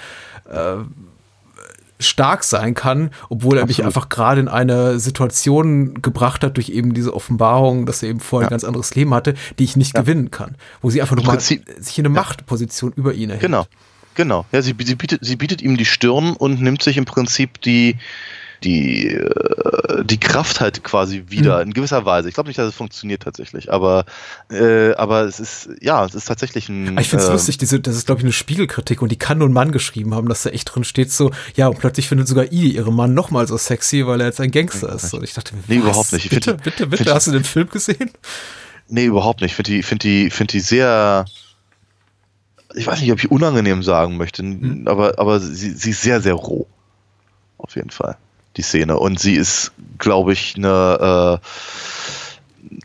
äh, 0.51 0.77
stark 1.99 2.45
sein 2.45 2.75
kann, 2.75 3.11
obwohl 3.31 3.57
er 3.57 3.67
mich 3.67 3.83
einfach 3.83 4.11
gerade 4.11 4.41
in 4.41 4.49
eine 4.49 4.99
Situation 4.99 6.03
gebracht 6.03 6.45
hat 6.45 6.57
durch 6.59 6.69
eben 6.69 6.93
diese 6.93 7.15
Offenbarung, 7.15 7.87
dass 7.87 8.03
er 8.03 8.11
eben 8.11 8.21
vorher 8.21 8.47
ein 8.47 8.51
Ja. 8.51 8.55
ganz 8.55 8.65
anderes 8.65 8.95
Leben 8.95 9.15
hatte, 9.15 9.35
die 9.59 9.65
ich 9.65 9.77
nicht 9.77 9.95
gewinnen 9.95 10.31
kann, 10.31 10.57
wo 10.83 10.91
sie 10.91 11.01
einfach 11.01 11.17
nochmal 11.17 11.41
sich 11.41 11.63
in 11.99 12.05
eine 12.05 12.11
Machtposition 12.11 12.93
über 12.97 13.15
ihn 13.15 13.31
erhebt. 13.31 13.43
Genau. 13.43 13.67
Genau. 14.15 14.47
Ja, 14.51 14.63
sie, 14.63 14.75
sie, 14.83 14.95
bietet, 14.95 15.25
sie 15.25 15.37
bietet 15.37 15.61
ihm 15.61 15.77
die 15.77 15.85
Stirn 15.85 16.35
und 16.37 16.61
nimmt 16.63 16.83
sich 16.83 16.97
im 16.97 17.05
Prinzip 17.05 17.61
die, 17.61 17.97
die, 18.65 19.09
äh, 19.09 20.05
die 20.05 20.19
Kraft 20.19 20.61
halt 20.61 20.83
quasi 20.85 21.25
wieder, 21.29 21.61
in 21.63 21.73
gewisser 21.73 22.05
Weise. 22.05 22.29
Ich 22.29 22.35
glaube 22.35 22.49
nicht, 22.49 22.59
dass 22.59 22.69
es 22.69 22.75
funktioniert 22.75 23.23
tatsächlich, 23.23 23.73
aber, 23.73 24.05
äh, 24.51 24.93
aber 24.95 25.23
es 25.23 25.41
ist, 25.41 25.69
ja, 25.81 26.05
es 26.05 26.15
ist 26.15 26.27
tatsächlich 26.27 26.69
ein. 26.69 26.99
Ich 26.99 27.09
finde 27.09 27.23
es 27.25 27.29
ähm, 27.29 27.35
lustig, 27.35 27.59
diese, 27.59 27.81
das 27.81 27.97
ist, 27.97 28.07
glaube 28.07 28.21
ich, 28.21 28.25
eine 28.25 28.33
Spiegelkritik 28.33 29.03
und 29.03 29.11
die 29.13 29.17
kann 29.19 29.39
nur 29.39 29.49
ein 29.49 29.53
Mann 29.53 29.73
geschrieben 29.73 30.15
haben, 30.15 30.29
dass 30.29 30.43
da 30.43 30.51
echt 30.51 30.75
drin 30.75 30.85
steht 30.85 31.11
so, 31.13 31.31
ja, 31.55 31.69
und 31.69 31.79
plötzlich 31.79 32.09
findet 32.09 32.29
sogar 32.29 32.51
I 32.53 32.75
ihren 32.75 32.95
Mann 32.95 33.15
nochmal 33.15 33.47
so 33.47 33.57
sexy, 33.57 34.07
weil 34.07 34.21
er 34.21 34.27
jetzt 34.29 34.41
ein 34.41 34.51
Gangster 34.51 34.93
ist. 34.95 35.13
Und 35.15 35.23
ich 35.25 35.35
dachte 35.35 35.55
Nee, 35.69 35.77
was? 35.79 35.83
überhaupt 35.85 36.13
nicht. 36.13 36.25
Ich 36.27 36.31
Bitte, 36.31 36.51
find- 36.53 36.63
bitte, 36.63 36.87
bitte, 36.87 37.15
hast 37.15 37.27
du 37.27 37.33
den 37.33 37.45
Film 37.45 37.69
gesehen? 37.69 38.11
Nee, 38.89 39.07
überhaupt 39.07 39.41
nicht. 39.41 39.51
Ich 39.53 39.57
finde 39.57 39.71
die, 39.73 39.83
find 39.83 40.03
die, 40.05 40.31
find 40.31 40.53
die 40.53 40.61
sehr. 40.61 41.25
Ich 42.75 42.87
weiß 42.87 43.01
nicht, 43.01 43.11
ob 43.13 43.19
ich 43.19 43.31
unangenehm 43.31 43.83
sagen 43.83 44.17
möchte, 44.17 44.43
Hm. 44.43 44.87
aber, 44.87 45.19
aber 45.19 45.41
sie, 45.41 45.71
sie 45.71 45.91
ist 45.91 46.03
sehr, 46.03 46.21
sehr 46.21 46.35
roh. 46.35 46.67
Auf 47.59 47.75
jeden 47.75 47.91
Fall. 47.91 48.17
Die 48.57 48.63
Szene. 48.63 48.99
Und 48.99 49.21
sie 49.21 49.35
ist, 49.35 49.73
glaube 49.99 50.33
ich, 50.33 50.55
eine. 50.57 51.41
Äh, 51.43 51.47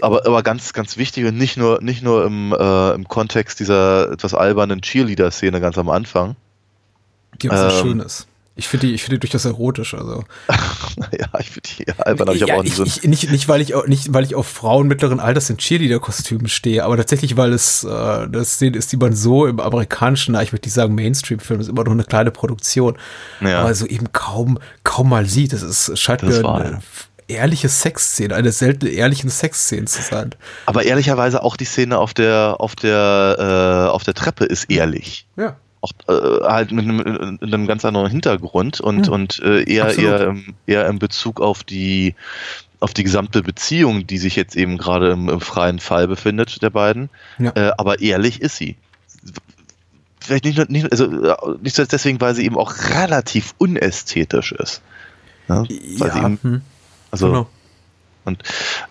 aber, 0.02 0.26
aber 0.26 0.44
ganz, 0.44 0.74
ganz 0.74 0.98
wichtig 0.98 1.26
und 1.26 1.38
nicht 1.38 1.58
nur, 1.58 1.82
nicht 1.82 2.04
nur 2.04 2.26
im, 2.26 2.54
äh, 2.54 2.92
im 2.94 3.08
Kontext 3.08 3.60
dieser 3.60 4.12
etwas 4.12 4.34
albernen 4.34 4.82
Cheerleader-Szene 4.82 5.60
ganz 5.60 5.78
am 5.78 5.90
Anfang. 5.90 6.36
Die 7.42 7.48
sehr 7.48 7.72
Ähm. 7.72 7.72
schön 7.72 8.00
ist. 8.00 8.28
Ich 8.56 8.68
finde 8.68 8.88
die, 8.88 8.94
ich 8.94 9.02
finde 9.04 9.18
die 9.18 9.28
durchaus 9.28 9.46
erotisch, 9.46 9.94
also. 9.94 10.24
ja, 11.18 11.28
ich 11.40 11.50
finde 11.52 11.70
die 11.80 11.88
albern, 12.00 12.28
aber 12.28 12.36
ich 12.36 12.42
habe 12.42 12.52
Ja, 12.52 12.58
auch 12.60 12.64
nicht 12.64 12.76
so. 12.76 12.84
ich, 12.84 13.02
nicht, 13.04 13.32
nicht, 13.32 13.48
weil 13.48 13.62
ich, 13.62 13.74
auch- 13.76 13.88
nicht, 13.88 14.14
weil 14.14 14.26
ich 14.26 14.36
auf 14.36 14.46
Frauen 14.46 14.88
mittleren 14.88 15.20
Alters 15.22 15.50
in 15.50 15.58
Cheerleader-Kostümen 15.58 16.48
stehe, 16.50 16.84
aber 16.84 16.98
tatsächlich, 16.98 17.38
weil 17.38 17.54
es 17.54 17.84
äh, 17.86 18.28
das 18.30 18.54
Szene 18.56 18.78
ist, 18.78 18.92
die 18.92 18.98
man 18.98 19.16
so 19.16 19.46
im 19.48 19.60
amerikanischen, 19.62 20.36
ich 20.36 20.52
möchte 20.52 20.68
nicht 20.68 20.74
sagen 20.74 20.94
Mainstream-Film, 20.96 21.62
ist 21.62 21.70
immer 21.70 21.84
noch 21.86 21.94
eine 21.94 22.04
kleine 22.04 22.32
Produktion, 22.32 22.98
Ja. 23.40 23.62
aber 23.62 23.74
so 23.74 23.86
eben 23.86 24.12
kaum, 24.12 24.60
kaum 24.84 25.10
mal 25.10 25.26
sieht. 25.26 25.54
Das 25.54 25.62
ist, 25.64 25.88
es 25.88 26.00
scheint 26.00 26.22
Das 26.22 26.38
mir 26.38 26.44
war, 26.44 26.60
eine 26.60 26.72
ja. 26.72 26.80
ehrliche 27.28 27.70
Sexszene, 27.70 28.36
eine 28.36 28.52
seltene 28.52 28.92
ehrlichen 28.92 29.30
Sexszene 29.30 29.86
zu 29.86 30.02
sein. 30.02 30.32
Aber 30.66 30.84
ehrlicherweise 30.84 31.42
auch 31.44 31.56
die 31.56 31.66
Szene 31.66 31.98
auf 31.98 32.14
der, 32.14 32.58
auf 32.60 32.76
der, 32.76 33.86
äh, 33.88 33.90
auf 33.90 34.04
der 34.04 34.14
Treppe 34.14 34.44
ist 34.44 34.70
ehrlich. 34.70 35.26
Ja. 35.38 35.56
Auch 35.82 35.92
äh, 36.08 36.44
halt 36.44 36.72
mit 36.72 36.86
einem, 36.86 37.38
mit 37.42 37.54
einem 37.54 37.68
ganz 37.68 37.84
anderen 37.86 38.10
Hintergrund 38.10 38.80
und, 38.80 39.08
Ja, 39.08 39.14
und 39.14 39.40
äh, 39.40 39.64
eher, 39.64 39.86
absolut. 39.86 40.12
eher, 40.12 40.36
eher 40.68 40.88
in 40.88 41.00
Bezug 41.00 41.42
auf 41.42 41.64
die, 41.64 42.16
auf 42.80 42.94
die 42.94 43.04
gesamte 43.04 43.42
Beziehung, 43.42 44.08
die 44.08 44.18
sich 44.18 44.36
jetzt 44.36 44.56
eben 44.56 44.78
gerade 44.78 45.12
im, 45.12 45.30
im 45.30 45.42
freien 45.42 45.80
Fall 45.80 46.08
befindet, 46.08 46.62
der 46.62 46.70
beiden. 46.70 47.10
Ja. 47.40 47.52
Äh, 47.56 47.72
aber 47.78 48.00
ehrlich 48.02 48.42
ist 48.42 48.58
sie. 48.58 48.76
Vielleicht 50.20 50.46
nicht 50.46 50.58
nur, 50.58 50.68
nicht, 50.70 50.92
also 50.92 51.06
äh, 51.06 51.36
nicht 51.62 51.76
zuletzt 51.76 51.94
deswegen, 51.94 52.22
weil 52.22 52.36
sie 52.36 52.46
eben 52.46 52.58
auch 52.58 52.74
relativ 52.90 53.56
unästhetisch 53.58 54.52
ist. 54.52 54.82
Ja, 55.50 55.64
weil 55.64 56.12
sie 56.12 56.20
Ja, 56.20 56.26
eben, 56.26 56.40
hm, 56.42 56.62
also, 57.10 57.28
genau. 57.28 57.50
Und 58.24 58.44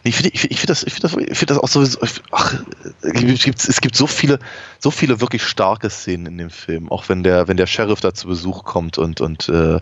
ich 0.03 0.16
finde 0.16 0.31
ich, 0.35 0.51
ich 0.51 0.59
find 0.59 0.70
das, 0.70 0.83
ich 0.83 0.93
find 0.93 1.05
das, 1.05 1.16
ich 1.16 1.39
find 1.39 1.51
das 1.51 1.59
auch 1.59 1.68
sowieso. 1.68 1.99
Ach, 2.33 2.55
es 3.03 3.43
gibt, 3.43 3.68
es 3.68 3.81
gibt 3.81 3.95
so 3.97 4.07
viele, 4.07 4.39
so 4.78 4.91
viele 4.91 5.20
wirklich 5.20 5.45
starke 5.45 5.89
Szenen 5.89 6.26
in 6.26 6.39
dem 6.39 6.51
Film, 6.51 6.91
auch 6.91 7.09
wenn 7.09 7.22
der, 7.22 7.47
wenn 7.49 7.57
der 7.57 7.66
Sheriff 7.66 8.01
da 8.01 8.12
zu 8.12 8.26
Besuch 8.26 8.64
kommt 8.64 8.99
und, 8.99 9.20
und 9.20 9.49
äh, 9.49 9.78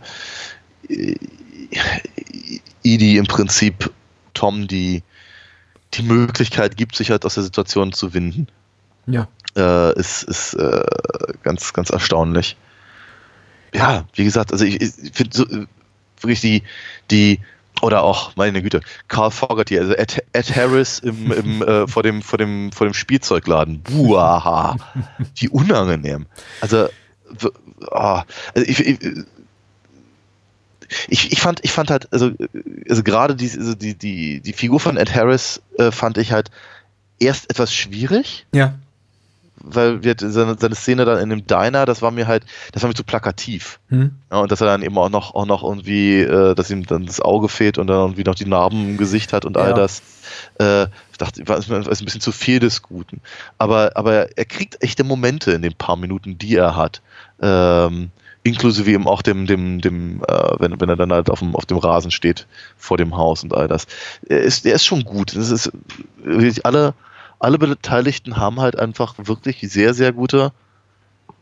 Edie 2.85 3.17
im 3.17 3.27
Prinzip 3.27 3.91
Tom 4.35 4.69
die, 4.69 5.03
die 5.95 6.03
Möglichkeit 6.03 6.77
gibt, 6.77 6.97
sich 6.97 7.11
halt 7.11 7.25
aus 7.25 7.35
der 7.35 7.43
Situation 7.43 7.93
zu 7.93 8.15
winden, 8.15 8.47
Ja. 9.07 9.29
äh, 9.57 9.99
ist, 9.99 10.25
ist 10.25 10.55
äh, 10.55 10.85
ganz, 11.43 11.73
ganz 11.73 11.91
erstaunlich. 11.91 12.57
Ja, 13.75 14.05
wie 14.15 14.25
gesagt, 14.25 14.53
also 14.53 14.65
ich, 14.65 14.81
ich 14.81 15.13
finde 15.13 15.37
so 15.37 15.45
äh, 15.47 15.67
wirklich 16.21 16.41
die, 16.41 16.63
die, 17.11 17.41
oder 17.83 18.03
auch, 18.03 18.37
meine 18.37 18.63
Güte, 18.63 18.81
Carl 19.09 19.31
Fogarty, 19.31 19.79
also 19.79 19.93
Ed, 19.95 20.25
Ed 20.33 20.55
Harris 20.55 20.99
im, 20.99 21.33
im, 21.33 21.63
äh, 21.63 21.87
vor, 21.89 22.03
dem, 22.03 22.23
vor, 22.23 22.39
dem, 22.39 22.73
vor 22.73 22.87
dem 22.87 22.95
Spielzeugladen. 22.95 23.83
Buaha. 23.83 24.77
Wie 25.37 25.49
unangenehm. 25.49 26.27
Also, 26.61 26.89
ah, 27.91 28.25
also 28.55 28.69
ich, 28.69 28.87
ich, 28.87 28.99
ich, 31.09 31.33
ich 31.33 31.41
fand, 31.41 31.61
ich 31.65 31.73
fand 31.73 31.91
halt, 31.91 32.13
also, 32.13 32.31
also 32.89 33.03
gerade 33.03 33.37
die, 33.37 33.51
also 33.51 33.75
die, 33.75 33.95
die, 33.95 34.41
die 34.41 34.53
Figur 34.53 34.81
von 34.81 34.97
Ed 34.97 35.15
Harris 35.15 35.61
äh, 35.77 35.91
fand 35.91 36.19
ich 36.19 36.33
halt 36.33 36.51
erst 37.19 37.51
etwas 37.51 37.75
schwierig, 37.75 38.47
Ja. 38.53 38.75
Weil 39.61 40.03
wir 40.03 40.15
seine, 40.19 40.57
seine 40.59 40.75
Szene 40.75 41.05
dann 41.05 41.19
in 41.19 41.31
dem 41.31 41.47
Diner, 41.47 41.87
das 41.87 42.03
war 42.03 42.11
mir 42.11 42.27
halt, 42.27 42.45
das 42.73 42.83
war 42.83 42.89
mir 42.89 42.95
zu 42.95 43.05
plakativ. 43.05 43.79
Hm. 43.89 44.13
Ja, 44.31 44.41
und 44.41 44.53
dass 44.53 44.61
er 44.61 44.67
dann 44.67 44.83
eben 44.83 44.97
auch 44.99 45.11
noch, 45.11 45.35
auch 45.35 45.47
noch 45.47 45.63
irgendwie, 45.63 46.21
äh, 46.21 46.55
dass 46.55 46.71
ihm 46.71 46.87
dann 46.87 47.07
das 47.07 47.21
Auge 47.21 47.49
fehlt 47.49 47.79
und 47.79 47.87
dann 47.87 47.99
irgendwie 47.99 48.25
noch 48.25 48.35
die 48.35 48.47
Narben 48.47 48.91
im 48.91 48.97
Gesicht 48.97 49.33
hat 49.33 49.45
und 49.45 49.57
all 49.57 49.71
Ja. 49.71 49.75
das. 49.77 50.03
Äh, 50.59 50.85
ich 51.13 51.19
dachte, 51.19 51.47
war 51.49 51.59
ist 51.59 51.71
ein 51.71 52.05
bisschen 52.05 52.21
zu 52.21 52.33
viel 52.33 52.61
des 52.61 52.83
Guten. 52.83 53.21
Aber, 53.59 53.93
aber 53.95 54.37
er 54.37 54.45
kriegt 54.45 54.83
echte 54.83 55.05
Momente 55.05 55.53
in 55.53 55.63
den 55.63 55.75
paar 55.75 55.97
Minuten, 55.97 56.39
die 56.39 56.57
er 56.57 56.77
hat. 56.77 57.03
Ähm, 57.41 58.11
inklusive 58.45 58.91
eben 58.91 59.07
auch 59.07 59.23
dem, 59.23 59.47
dem, 59.47 59.81
dem, 59.81 60.23
äh, 60.27 60.53
wenn, 60.59 60.81
wenn 60.81 60.89
er 60.89 60.97
dann 60.97 61.13
halt 61.13 61.31
auf 61.31 61.41
dem, 61.41 61.55
auf 61.55 61.67
dem 61.67 61.79
Rasen 61.79 62.11
steht 62.11 62.47
vor 62.77 62.97
dem 62.97 63.17
Haus 63.17 63.43
und 63.43 63.55
all 63.55 63.69
das. 63.69 63.87
Er 64.29 64.41
ist, 64.41 64.65
er 64.65 64.75
ist 64.75 64.85
schon 64.85 65.05
gut. 65.05 65.37
Das 65.37 65.51
ist 65.51 65.71
alle, 66.65 66.95
alle 67.39 67.59
Beteiligten 67.59 68.37
haben 68.37 68.61
halt 68.61 68.79
einfach 68.79 69.15
wirklich 69.19 69.61
sehr, 69.61 69.95
sehr 69.95 70.13
gute, 70.13 70.53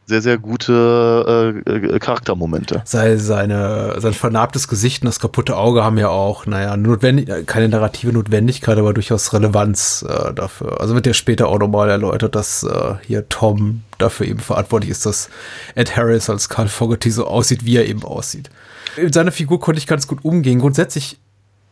sehr, 0.05 0.23
sehr 0.23 0.39
gute 0.39 1.63
äh, 1.67 1.71
äh, 1.71 1.99
Charaktermomente. 1.99 2.83
Sei 2.85 3.17
seine, 3.17 3.97
sein 3.99 4.13
vernarbtes 4.13 4.69
Gesicht 4.69 5.03
und 5.03 5.07
das 5.07 5.21
kaputte 5.21 5.57
Auge 5.57 5.83
haben 5.83 5.99
ja 5.99 6.09
auch, 6.09 6.47
naja, 6.47 6.77
notwendig, 6.77 7.29
keine 7.47 7.69
narrative 7.69 8.13
Notwendigkeit, 8.13 8.79
aber 8.79 8.95
durchaus 8.95 9.33
Relevanz 9.33 10.05
äh, 10.09 10.33
dafür. 10.33 10.81
Also 10.81 10.95
wird 10.95 11.07
ja 11.07 11.15
später 11.15 11.49
auch 11.49 11.59
nochmal 11.59 11.91
erläutert, 11.91 12.35
dass 12.35 12.63
äh, 12.63 12.95
hier 13.03 13.29
Tom 13.29 13.83
dafür 13.99 14.27
eben 14.27 14.41
verantwortlich 14.41 14.91
ist, 14.91 15.07
dass 15.07 15.31
Ed 15.75 15.97
Harris 15.97 16.31
als 16.31 16.49
Carl 16.49 16.69
Fogarty 16.69 17.11
so 17.11 17.27
aussieht, 17.27 17.65
wie 17.65 17.77
er 17.77 17.87
eben 17.87 18.05
aussieht. 18.05 18.51
Mit 18.97 19.15
seiner 19.15 19.33
Figur 19.33 19.61
konnte 19.61 19.79
ich 19.79 19.87
ganz 19.87 20.07
gut 20.07 20.25
umgehen. 20.25 20.61
Grundsätzlich 20.61 21.19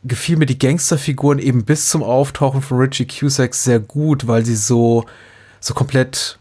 gefiel 0.05 0.36
mir 0.36 0.47
die 0.47 0.59
Gangsterfiguren 0.59 1.39
eben 1.39 1.64
bis 1.64 1.89
zum 1.89 2.02
Auftauchen 2.02 2.62
von 2.62 2.78
Richie 2.78 3.06
Cusack 3.06 3.55
sehr 3.55 3.81
gut, 3.81 4.26
weil 4.26 4.44
sie 4.44 4.56
so, 4.56 5.06
so 5.60 5.74
komplett 5.74 6.39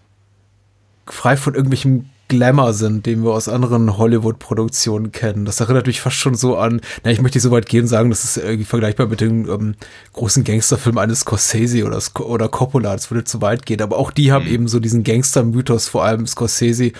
frei 1.05 1.37
von 1.37 1.55
irgendwelchem 1.55 2.09
Glamour 2.33 2.73
sind, 2.73 3.05
den 3.05 3.23
wir 3.23 3.31
aus 3.31 3.47
anderen 3.47 3.97
Hollywood-Produktionen 3.97 5.11
kennen. 5.11 5.45
Das 5.45 5.59
erinnert 5.59 5.87
mich 5.87 6.01
fast 6.01 6.17
schon 6.17 6.35
so 6.35 6.57
an, 6.57 6.81
na, 7.03 7.11
ich 7.11 7.21
möchte 7.21 7.37
nicht 7.37 7.43
so 7.43 7.51
weit 7.51 7.67
gehen 7.67 7.81
und 7.81 7.87
sagen, 7.87 8.09
das 8.09 8.23
ist 8.23 8.37
irgendwie 8.37 8.65
vergleichbar 8.65 9.07
mit 9.07 9.21
dem 9.21 9.49
ähm, 9.49 9.75
großen 10.13 10.43
Gangsterfilm 10.43 10.97
eines 10.97 11.21
Scorsese 11.21 11.85
oder, 11.85 12.01
oder 12.19 12.49
Coppola, 12.49 12.93
das 12.93 13.11
würde 13.11 13.23
zu 13.23 13.41
weit 13.41 13.65
gehen. 13.65 13.81
Aber 13.81 13.97
auch 13.97 14.11
die 14.11 14.31
haben 14.31 14.45
mhm. 14.45 14.51
eben 14.51 14.67
so 14.67 14.79
diesen 14.79 15.03
Gangster-Mythos, 15.03 15.87
vor 15.87 16.03
allem 16.03 16.25
Scorsese, 16.25 16.91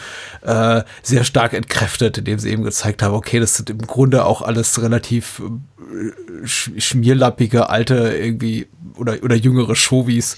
äh, 0.42 0.84
sehr 1.02 1.24
stark 1.24 1.54
entkräftet, 1.54 2.20
indem 2.20 2.40
sie 2.40 2.52
eben 2.52 2.64
gezeigt 2.64 3.02
haben, 3.02 3.16
okay, 3.16 3.40
das 3.40 3.58
sind 3.58 3.70
im 3.70 3.80
Grunde 3.80 4.26
auch 4.26 4.42
alles 4.44 4.82
relativ 4.82 5.42
äh, 5.42 6.48
schmierlappige, 6.48 7.70
alte 7.70 7.96
irgendwie 8.16 8.68
oder, 8.98 9.18
oder 9.24 9.36
jüngere 9.36 9.76
Showies, 9.76 10.38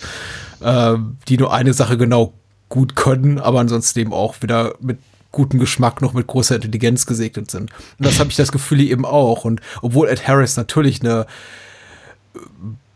äh, 0.61 0.93
die 1.27 1.37
nur 1.37 1.53
eine 1.53 1.73
Sache 1.73 1.97
genau 1.97 2.33
gut 2.69 2.95
können, 2.95 3.39
aber 3.39 3.59
ansonsten 3.59 3.99
eben 3.99 4.13
auch 4.13 4.41
wieder 4.41 4.75
mit 4.79 4.99
gutem 5.31 5.59
Geschmack 5.59 6.01
noch 6.01 6.13
mit 6.13 6.27
großer 6.27 6.55
Intelligenz 6.55 7.05
gesegnet 7.05 7.51
sind. 7.51 7.71
Und 7.99 8.05
das 8.05 8.19
habe 8.19 8.29
ich 8.29 8.37
das 8.37 8.51
Gefühl 8.51 8.79
eben 8.81 9.05
auch. 9.05 9.43
Und 9.43 9.61
obwohl 9.81 10.07
Ed 10.07 10.27
Harris 10.27 10.55
natürlich 10.55 11.01
eine 11.01 11.25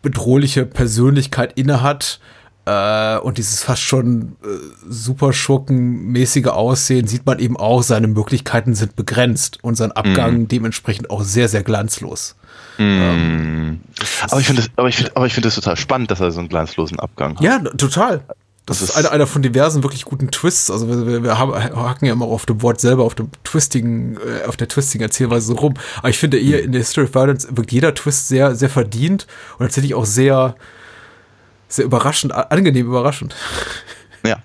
bedrohliche 0.02 0.66
Persönlichkeit 0.66 1.54
innehat, 1.58 2.20
äh, 2.70 3.18
und 3.20 3.38
dieses 3.38 3.64
fast 3.64 3.82
schon 3.82 4.36
äh, 4.44 4.48
super 4.88 5.34
schurkenmäßige 5.34 6.48
Aussehen 6.48 7.08
sieht 7.08 7.26
man 7.26 7.40
eben 7.40 7.58
auch, 7.58 7.82
seine 7.82 8.08
Möglichkeiten 8.08 8.76
sind 8.76 8.96
begrenzt 8.96 9.64
und 9.64 9.76
sein 9.76 9.92
Abgang 9.92 10.44
mm. 10.44 10.48
dementsprechend 10.50 11.10
auch 11.10 11.24
sehr, 11.24 11.48
sehr 11.48 11.64
glanzlos. 11.64 12.36
Mm. 12.78 12.82
Ähm, 12.82 13.80
aber 14.30 14.40
ich 14.40 14.46
finde 14.46 14.62
das, 14.62 14.72
aber 14.76 14.88
ich 14.90 14.98
finde, 14.98 15.16
aber 15.16 15.26
ich 15.26 15.34
finde 15.34 15.48
das 15.48 15.56
total 15.56 15.78
spannend, 15.78 16.12
dass 16.12 16.20
er 16.20 16.32
so 16.32 16.40
einen 16.40 16.50
glanzlosen 16.50 17.00
Abgang 17.00 17.36
hat. 17.36 17.42
Ja, 17.42 17.60
total. 17.60 18.22
Das, 18.70 18.82
das 18.82 18.90
ist 18.90 18.96
einer, 18.96 19.12
einer 19.12 19.26
von 19.26 19.42
diversen 19.42 19.82
wirklich 19.82 20.06
guten 20.06 20.30
Twists. 20.30 20.70
Also 20.70 20.88
wir, 20.88 21.08
wir, 21.08 21.24
wir 21.24 21.40
haben, 21.40 21.56
hacken 21.56 22.06
ja 22.06 22.14
immer 22.14 22.26
auf 22.26 22.46
dem 22.46 22.62
Wort 22.62 22.80
selber, 22.80 23.04
auf 23.04 23.16
dem 23.16 23.32
twistigen, 23.44 24.18
äh, 24.18 24.46
auf 24.46 24.58
der 24.58 24.68
twistigen 24.68 25.04
Erzählweise 25.04 25.48
so 25.48 25.54
rum. 25.56 25.74
Aber 25.98 26.10
ich 26.10 26.20
finde 26.20 26.40
eher 26.40 26.62
in 26.62 26.72
der 26.72 26.82
History 26.82 27.06
of 27.06 27.16
Violence 27.16 27.48
wirkt 27.50 27.72
jeder 27.72 27.96
Twist 27.96 28.28
sehr, 28.28 28.54
sehr 28.54 28.70
verdient 28.70 29.26
und 29.58 29.66
tatsächlich 29.66 29.96
auch 29.96 30.06
sehr, 30.06 30.56
sehr 31.68 31.86
überraschend, 31.86 32.32
angenehm 32.32 32.86
überraschend. 32.86 33.36
Ja. 34.26 34.44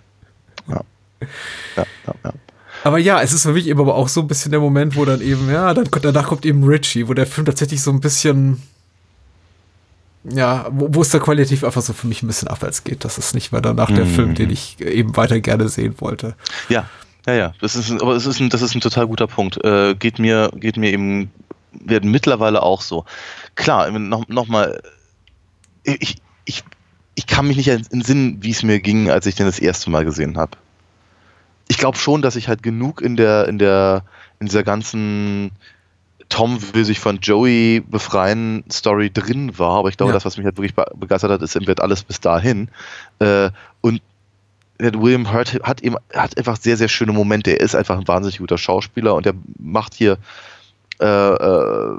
Ja. 0.69 0.85
Ja, 1.77 1.85
ja, 2.07 2.15
ja. 2.25 2.33
Aber 2.85 2.99
ja, 2.99 3.21
es 3.21 3.33
ist 3.33 3.43
für 3.43 3.53
mich 3.53 3.67
eben 3.67 3.81
aber 3.81 3.97
auch 3.97 4.07
so 4.07 4.21
ein 4.21 4.29
bisschen 4.29 4.53
der 4.53 4.61
Moment, 4.61 4.95
wo 4.95 5.05
dann 5.05 5.21
eben, 5.21 5.51
ja, 5.51 5.75
dann, 5.75 5.89
danach 6.01 6.29
kommt 6.29 6.47
eben 6.47 6.63
Richie, 6.63 7.09
wo 7.09 7.15
der 7.15 7.27
Film 7.27 7.45
tatsächlich 7.45 7.83
so 7.83 7.91
ein 7.91 7.99
bisschen 7.99 8.63
ja, 10.25 10.67
wo, 10.71 11.03
es 11.03 11.11
da 11.11 11.19
qualitativ 11.19 11.65
einfach 11.65 11.83
so 11.83 11.93
für 11.93 12.07
mich 12.07 12.23
ein 12.23 12.27
bisschen 12.27 12.49
abwärts 12.49 12.85
geht. 12.85 13.05
Das 13.05 13.19
ist 13.19 13.35
nicht 13.35 13.53
mehr 13.53 13.61
danach 13.61 13.91
der 13.91 14.07
mhm. 14.07 14.11
Film, 14.11 14.35
den 14.35 14.51
ich 14.51 14.81
eben 14.81 15.17
weiter 15.17 15.41
gerne 15.41 15.69
sehen 15.69 15.95
wollte. 15.99 16.35
Ja, 16.69 16.87
ja, 17.27 17.35
ja. 17.35 17.53
Das 17.61 17.77
ist, 17.77 17.91
aber 17.91 18.15
es 18.17 18.27
ist 18.27 18.41
ein, 18.41 18.49
das 18.51 18.63
ist 18.63 18.75
ein 18.75 18.81
total 18.81 19.07
guter 19.07 19.27
Punkt. 19.27 19.63
Äh, 19.65 19.95
geht 19.95 20.19
mir, 20.19 20.51
geht 20.55 20.77
mir 20.77 20.93
eben, 20.93 21.31
werden 21.73 22.11
mittlerweile 22.11 22.63
auch 22.63 22.81
so. 22.81 23.05
Klar, 23.55 23.91
noch, 23.91 24.29
noch 24.29 24.49
mal, 24.49 24.81
ich, 25.83 26.17
ich, 26.45 26.65
ich 27.15 27.27
kann 27.27 27.47
mich 27.47 27.57
nicht 27.57 27.69
entsinnen, 27.69 28.43
wie 28.43 28.51
es 28.51 28.63
mir 28.63 28.81
ging, 28.81 29.11
als 29.11 29.27
ich 29.27 29.35
den 29.35 29.47
das 29.47 29.59
erste 29.59 29.91
Mal 29.91 30.05
gesehen 30.05 30.39
habe. 30.39 30.57
Ich 31.69 31.79
glaube 31.79 31.99
schon, 31.99 32.23
dass 32.23 32.37
ich 32.37 32.49
halt 32.49 32.63
genug 32.63 33.01
in 33.01 33.17
der, 33.17 33.49
in 33.49 33.59
der, 33.59 34.05
in 34.39 34.47
dieser 34.47 34.63
ganzen 34.63 35.51
Tom 36.29 36.59
will 36.73 36.85
sich 36.85 37.01
von 37.01 37.19
Joey 37.21 37.81
befreien 37.81 38.65
Story 38.71 39.11
drin 39.11 39.59
war, 39.59 39.79
aber 39.79 39.89
ich 39.89 39.97
glaube, 39.97 40.11
ja. 40.11 40.15
das, 40.15 40.25
was 40.25 40.37
mich 40.37 40.47
halt 40.47 40.57
wirklich 40.57 40.75
begeistert 40.75 41.31
hat, 41.31 41.43
ist 41.43 41.57
im 41.57 41.65
Bett 41.65 41.81
alles 41.81 42.03
bis 42.03 42.21
dahin. 42.21 42.69
Äh, 43.19 43.51
und 43.81 44.01
William 44.79 45.33
Hurt 45.33 45.61
hat 45.63 45.83
eben 45.83 45.97
hat 46.13 46.37
einfach 46.37 46.57
sehr, 46.57 46.77
sehr 46.77 46.89
schöne 46.89 47.13
Momente. 47.13 47.53
Er 47.53 47.61
ist 47.61 47.75
einfach 47.75 47.99
ein 47.99 48.09
wahnsinnig 48.09 48.39
guter 48.39 48.59
Schauspieler 48.59 49.15
und 49.15 49.27
er 49.27 49.35
macht 49.59 49.95
hier 49.95 50.19
äh, 51.01 51.05
äh, 51.05 51.97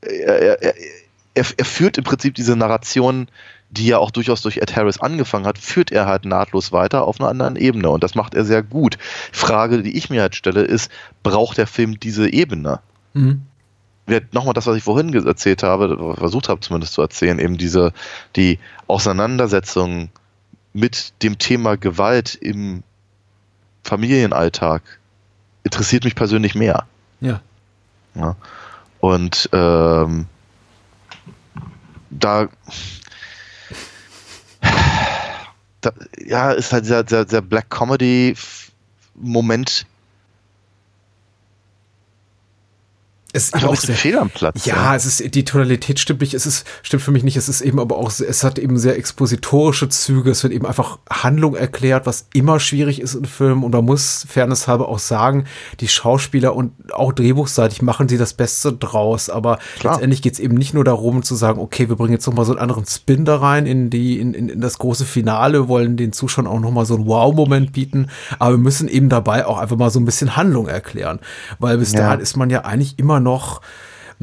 er, 0.00 0.62
er, 0.62 0.74
er, 1.34 1.44
er, 1.56 1.64
führt 1.64 1.98
im 1.98 2.04
Prinzip 2.04 2.34
diese 2.34 2.56
Narration 2.56 3.28
die 3.72 3.86
ja 3.86 3.98
auch 3.98 4.10
durchaus 4.10 4.42
durch 4.42 4.58
Ed 4.58 4.76
Harris 4.76 5.00
angefangen 5.00 5.46
hat, 5.46 5.58
führt 5.58 5.90
er 5.90 6.06
halt 6.06 6.26
nahtlos 6.26 6.72
weiter 6.72 7.06
auf 7.06 7.18
einer 7.20 7.30
anderen 7.30 7.56
Ebene 7.56 7.88
und 7.88 8.04
das 8.04 8.14
macht 8.14 8.34
er 8.34 8.44
sehr 8.44 8.62
gut. 8.62 8.98
Frage, 9.32 9.82
die 9.82 9.96
ich 9.96 10.10
mir 10.10 10.20
halt 10.20 10.36
stelle, 10.36 10.60
ist, 10.62 10.90
braucht 11.22 11.56
der 11.56 11.66
Film 11.66 11.98
diese 11.98 12.30
Ebene? 12.30 12.80
Mhm. 13.14 13.42
Nochmal 14.32 14.52
das, 14.52 14.66
was 14.66 14.76
ich 14.76 14.82
vorhin 14.82 15.14
erzählt 15.14 15.62
habe, 15.62 16.14
versucht 16.18 16.50
habe 16.50 16.60
zumindest 16.60 16.92
zu 16.92 17.00
erzählen, 17.00 17.38
eben 17.38 17.56
diese, 17.56 17.94
die 18.36 18.58
Auseinandersetzung 18.88 20.10
mit 20.74 21.14
dem 21.22 21.38
Thema 21.38 21.76
Gewalt 21.76 22.34
im 22.34 22.82
Familienalltag 23.84 24.82
interessiert 25.64 26.04
mich 26.04 26.14
persönlich 26.14 26.54
mehr. 26.54 26.84
Ja. 27.20 27.40
ja. 28.14 28.36
Und 29.00 29.48
ähm, 29.52 30.26
da 32.10 32.48
da, 35.82 35.92
ja, 36.18 36.52
ist 36.52 36.72
halt 36.72 36.84
dieser, 36.84 37.04
dieser, 37.04 37.24
dieser 37.24 37.42
Black 37.42 37.70
Comedy 37.70 38.34
Moment 39.14 39.86
Es 43.34 43.44
ist 43.44 43.64
auch 43.64 43.74
sehr, 43.76 43.94
Fehl 43.94 44.18
am 44.18 44.28
Platz. 44.28 44.66
Ja, 44.66 44.76
ja, 44.76 44.96
es 44.96 45.06
ist, 45.06 45.34
die 45.34 45.44
Tonalität 45.44 45.98
stimmt 45.98 46.20
nicht, 46.20 46.34
es 46.34 46.44
ist, 46.44 46.66
stimmt 46.82 47.02
für 47.02 47.12
mich 47.12 47.24
nicht, 47.24 47.38
es 47.38 47.48
ist 47.48 47.62
eben 47.62 47.80
aber 47.80 47.96
auch, 47.96 48.10
es 48.10 48.44
hat 48.44 48.58
eben 48.58 48.76
sehr 48.78 48.98
expositorische 48.98 49.88
Züge, 49.88 50.30
es 50.30 50.42
wird 50.42 50.52
eben 50.52 50.66
einfach 50.66 50.98
Handlung 51.08 51.54
erklärt, 51.54 52.04
was 52.04 52.26
immer 52.34 52.60
schwierig 52.60 53.00
ist 53.00 53.14
in 53.14 53.24
Filmen 53.24 53.64
und 53.64 53.72
man 53.72 53.86
muss 53.86 54.26
fairness 54.28 54.68
halber 54.68 54.88
auch 54.88 54.98
sagen, 54.98 55.44
die 55.80 55.88
Schauspieler 55.88 56.54
und 56.54 56.72
auch 56.92 57.12
drehbuchseitig 57.12 57.80
machen 57.80 58.06
sie 58.06 58.18
das 58.18 58.34
Beste 58.34 58.74
draus, 58.74 59.30
aber 59.30 59.58
Klar. 59.78 59.94
letztendlich 59.94 60.20
geht 60.20 60.34
es 60.34 60.38
eben 60.38 60.54
nicht 60.54 60.74
nur 60.74 60.84
darum 60.84 61.22
zu 61.22 61.34
sagen, 61.34 61.58
okay, 61.58 61.88
wir 61.88 61.96
bringen 61.96 62.12
jetzt 62.12 62.26
nochmal 62.26 62.44
so 62.44 62.52
einen 62.52 62.60
anderen 62.60 62.84
Spin 62.84 63.24
da 63.24 63.36
rein 63.36 63.64
in 63.64 63.88
die, 63.88 64.20
in, 64.20 64.34
in, 64.34 64.50
in 64.50 64.60
das 64.60 64.76
große 64.76 65.06
Finale, 65.06 65.68
wollen 65.68 65.96
den 65.96 66.12
Zuschauern 66.12 66.46
auch 66.46 66.60
nochmal 66.60 66.84
so 66.84 66.96
einen 66.96 67.06
Wow-Moment 67.06 67.72
bieten, 67.72 68.08
aber 68.38 68.52
wir 68.52 68.58
müssen 68.58 68.88
eben 68.88 69.08
dabei 69.08 69.46
auch 69.46 69.56
einfach 69.56 69.78
mal 69.78 69.88
so 69.88 69.98
ein 69.98 70.04
bisschen 70.04 70.36
Handlung 70.36 70.68
erklären, 70.68 71.18
weil 71.58 71.78
bis 71.78 71.92
ja. 71.92 72.00
dahin 72.00 72.20
ist 72.20 72.36
man 72.36 72.50
ja 72.50 72.66
eigentlich 72.66 72.98
immer 72.98 73.21
noch 73.22 73.60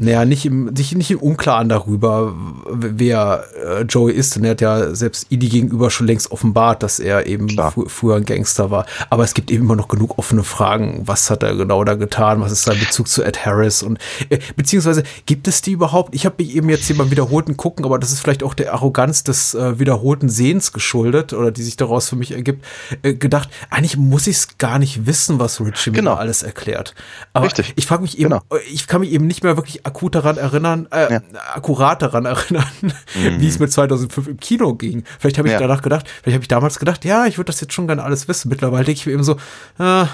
naja, 0.00 0.24
nicht 0.24 0.46
im, 0.46 0.66
nicht, 0.66 0.94
nicht 0.96 1.10
im 1.10 1.18
Unklaren 1.18 1.68
darüber, 1.68 2.34
wer 2.70 3.44
äh, 3.54 3.82
Joey 3.82 4.14
ist. 4.14 4.36
Und 4.36 4.44
er 4.44 4.52
hat 4.52 4.60
ja 4.60 4.94
selbst 4.94 5.26
Idi 5.28 5.48
gegenüber 5.48 5.90
schon 5.90 6.06
längst 6.06 6.30
offenbart, 6.30 6.82
dass 6.82 7.00
er 7.00 7.26
eben 7.26 7.50
fr 7.50 7.84
früher 7.86 8.16
ein 8.16 8.24
Gangster 8.24 8.70
war. 8.70 8.86
Aber 9.10 9.24
es 9.24 9.34
gibt 9.34 9.50
eben 9.50 9.64
immer 9.64 9.76
noch 9.76 9.88
genug 9.88 10.18
offene 10.18 10.42
Fragen. 10.42 11.02
Was 11.04 11.30
hat 11.30 11.42
er 11.42 11.54
genau 11.54 11.84
da 11.84 11.94
getan? 11.94 12.40
Was 12.40 12.52
ist 12.52 12.62
sein 12.62 12.78
Bezug 12.78 13.08
zu 13.08 13.22
Ed 13.22 13.44
Harris? 13.44 13.82
Und 13.82 13.98
äh, 14.30 14.38
beziehungsweise 14.56 15.02
gibt 15.26 15.48
es 15.48 15.60
die 15.60 15.72
überhaupt? 15.72 16.14
Ich 16.14 16.24
habe 16.24 16.36
mich 16.38 16.56
eben 16.56 16.70
jetzt 16.70 16.86
hier 16.86 16.96
beim 16.96 17.10
wiederholten 17.10 17.56
Gucken, 17.56 17.84
aber 17.84 17.98
das 17.98 18.10
ist 18.10 18.20
vielleicht 18.20 18.42
auch 18.42 18.54
der 18.54 18.72
Arroganz 18.72 19.22
des 19.22 19.54
äh, 19.54 19.78
wiederholten 19.78 20.30
Sehens 20.30 20.72
geschuldet 20.72 21.32
oder 21.34 21.50
die 21.50 21.62
sich 21.62 21.76
daraus 21.76 22.08
für 22.08 22.16
mich 22.16 22.32
ergibt, 22.32 22.64
äh, 23.02 23.14
gedacht, 23.14 23.50
eigentlich 23.68 23.96
muss 23.98 24.26
ich 24.26 24.36
es 24.36 24.58
gar 24.58 24.78
nicht 24.78 25.06
wissen, 25.06 25.38
was 25.38 25.60
Richie 25.60 25.92
genau. 25.92 26.14
mir 26.14 26.18
alles 26.18 26.42
erklärt. 26.42 26.94
Aber 27.34 27.46
Richtig. 27.46 27.74
ich 27.76 27.86
frage 27.86 28.02
mich 28.02 28.18
eben, 28.18 28.30
genau. 28.30 28.42
ich 28.72 28.86
kann 28.86 29.02
mich 29.02 29.10
eben 29.10 29.26
nicht 29.26 29.44
mehr 29.44 29.56
wirklich 29.56 29.84
akut 29.90 30.14
daran 30.14 30.36
erinnern, 30.36 30.86
äh, 30.90 31.14
ja. 31.14 31.20
akkurat 31.54 32.00
daran 32.00 32.24
erinnern, 32.24 32.66
mhm. 32.80 32.92
wie 33.40 33.48
es 33.48 33.58
mit 33.58 33.72
2005 33.72 34.28
im 34.28 34.36
Kino 34.38 34.74
ging. 34.74 35.04
Vielleicht 35.18 35.38
habe 35.38 35.48
ich 35.48 35.52
ja. 35.54 35.60
danach 35.60 35.82
gedacht, 35.82 36.08
vielleicht 36.22 36.34
habe 36.34 36.44
ich 36.44 36.48
damals 36.48 36.78
gedacht, 36.78 37.04
ja, 37.04 37.26
ich 37.26 37.38
würde 37.38 37.46
das 37.46 37.60
jetzt 37.60 37.72
schon 37.72 37.86
gerne 37.86 38.02
alles 38.02 38.28
wissen. 38.28 38.48
Mittlerweile 38.48 38.84
denke 38.84 39.00
ich 39.00 39.06
mir 39.06 39.12
eben 39.12 39.24
so, 39.24 39.36
äh, 39.78 40.04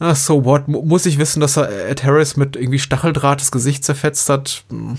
uh, 0.00 0.14
so 0.14 0.44
what? 0.44 0.68
Muss 0.68 1.06
ich 1.06 1.18
wissen, 1.18 1.40
dass 1.40 1.56
er 1.56 1.88
Ed 1.88 2.04
Harris 2.04 2.36
mit 2.36 2.56
irgendwie 2.56 2.78
Stacheldraht 2.78 3.40
das 3.40 3.52
Gesicht 3.52 3.84
zerfetzt 3.84 4.28
hat? 4.28 4.64
Hm. 4.70 4.98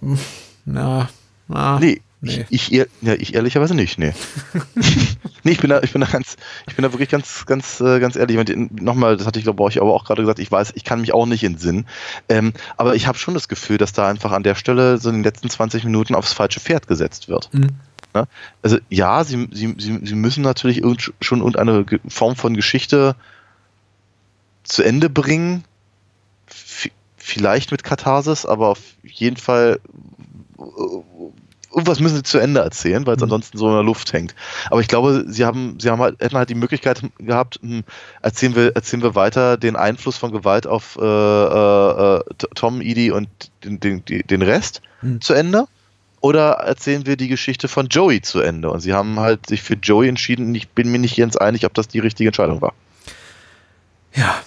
Hm. 0.00 0.18
Na, 0.64 1.08
na. 1.48 1.78
Nee, 1.80 2.00
Nee. 2.24 2.46
Ich, 2.50 2.72
ich, 2.72 2.86
ja, 3.02 3.14
ich 3.14 3.34
ehrlicherweise 3.34 3.74
nicht, 3.74 3.98
nee. 3.98 4.14
nee, 5.42 5.50
ich 5.50 5.60
bin 5.60 5.70
da, 5.70 5.82
ich 5.82 5.92
bin 5.92 6.00
da 6.00 6.06
ganz, 6.06 6.36
ich 6.68 6.76
bin 6.76 6.84
da 6.84 6.92
wirklich 6.92 7.08
ganz, 7.08 7.46
ganz, 7.46 7.80
äh, 7.80 7.98
ganz 7.98 8.14
ehrlich. 8.14 8.38
Nochmal, 8.70 9.16
das 9.16 9.26
hatte 9.26 9.40
ich 9.40 9.44
glaube 9.44 9.68
ich 9.68 9.80
aber 9.80 9.92
auch 9.92 10.04
gerade 10.04 10.22
gesagt, 10.22 10.38
ich 10.38 10.50
weiß, 10.50 10.72
ich 10.76 10.84
kann 10.84 11.00
mich 11.00 11.12
auch 11.12 11.26
nicht 11.26 11.42
entsinnen. 11.42 11.84
Ähm, 12.28 12.52
aber 12.76 12.94
ich 12.94 13.08
habe 13.08 13.18
schon 13.18 13.34
das 13.34 13.48
Gefühl, 13.48 13.76
dass 13.76 13.92
da 13.92 14.08
einfach 14.08 14.30
an 14.30 14.44
der 14.44 14.54
Stelle 14.54 14.98
so 14.98 15.08
in 15.08 15.16
den 15.16 15.24
letzten 15.24 15.50
20 15.50 15.82
Minuten 15.82 16.14
aufs 16.14 16.32
falsche 16.32 16.60
Pferd 16.60 16.86
gesetzt 16.86 17.28
wird. 17.28 17.52
Mhm. 17.52 17.70
Ja? 18.14 18.26
Also 18.62 18.78
ja, 18.88 19.24
sie, 19.24 19.48
sie, 19.50 19.74
sie, 19.78 20.00
sie 20.04 20.14
müssen 20.14 20.42
natürlich 20.42 20.80
schon 21.20 21.40
irgendeine 21.40 21.84
Form 22.06 22.36
von 22.36 22.54
Geschichte 22.54 23.16
zu 24.62 24.84
Ende 24.84 25.10
bringen. 25.10 25.64
Vielleicht 27.16 27.72
mit 27.72 27.82
Katharsis, 27.82 28.46
aber 28.46 28.68
auf 28.68 28.80
jeden 29.02 29.36
Fall 29.36 29.80
irgendwas 31.72 32.00
müssen 32.00 32.16
sie 32.16 32.22
zu 32.22 32.38
Ende 32.38 32.60
erzählen, 32.60 33.06
weil 33.06 33.16
es 33.16 33.20
mhm. 33.20 33.24
ansonsten 33.24 33.58
so 33.58 33.68
in 33.68 33.74
der 33.74 33.82
Luft 33.82 34.12
hängt. 34.12 34.34
Aber 34.70 34.80
ich 34.80 34.88
glaube, 34.88 35.24
sie 35.26 35.44
haben, 35.44 35.78
sie 35.80 35.90
haben 35.90 36.00
halt, 36.00 36.20
hätten 36.20 36.36
halt 36.36 36.50
die 36.50 36.54
Möglichkeit 36.54 37.02
gehabt, 37.18 37.58
hm, 37.62 37.84
erzählen 38.20 38.54
wir, 38.54 38.76
erzählen 38.76 39.02
wir 39.02 39.14
weiter 39.14 39.56
den 39.56 39.76
Einfluss 39.76 40.16
von 40.16 40.32
Gewalt 40.32 40.66
auf 40.66 40.96
äh, 41.00 41.04
äh, 41.04 42.20
Tom, 42.54 42.80
Edie 42.80 43.10
und 43.10 43.28
den, 43.64 43.80
den, 43.80 44.02
den 44.04 44.42
Rest 44.42 44.82
mhm. 45.00 45.20
zu 45.20 45.34
Ende. 45.34 45.66
oder 46.20 46.52
erzählen 46.52 47.06
wir 47.06 47.16
die 47.16 47.28
Geschichte 47.28 47.68
von 47.68 47.88
Joey 47.88 48.20
zu 48.22 48.40
Ende? 48.40 48.70
Und 48.70 48.80
sie 48.80 48.92
haben 48.92 49.18
halt 49.18 49.46
sich 49.48 49.62
für 49.62 49.74
Joey 49.74 50.08
entschieden. 50.08 50.54
Ich 50.54 50.68
bin 50.68 50.90
mir 50.90 50.98
nicht 50.98 51.16
ganz 51.16 51.36
einig, 51.36 51.66
ob 51.66 51.74
das 51.74 51.88
die 51.88 51.98
richtige 51.98 52.28
Entscheidung 52.28 52.60
war. 52.60 52.74
Ja. 54.14 54.42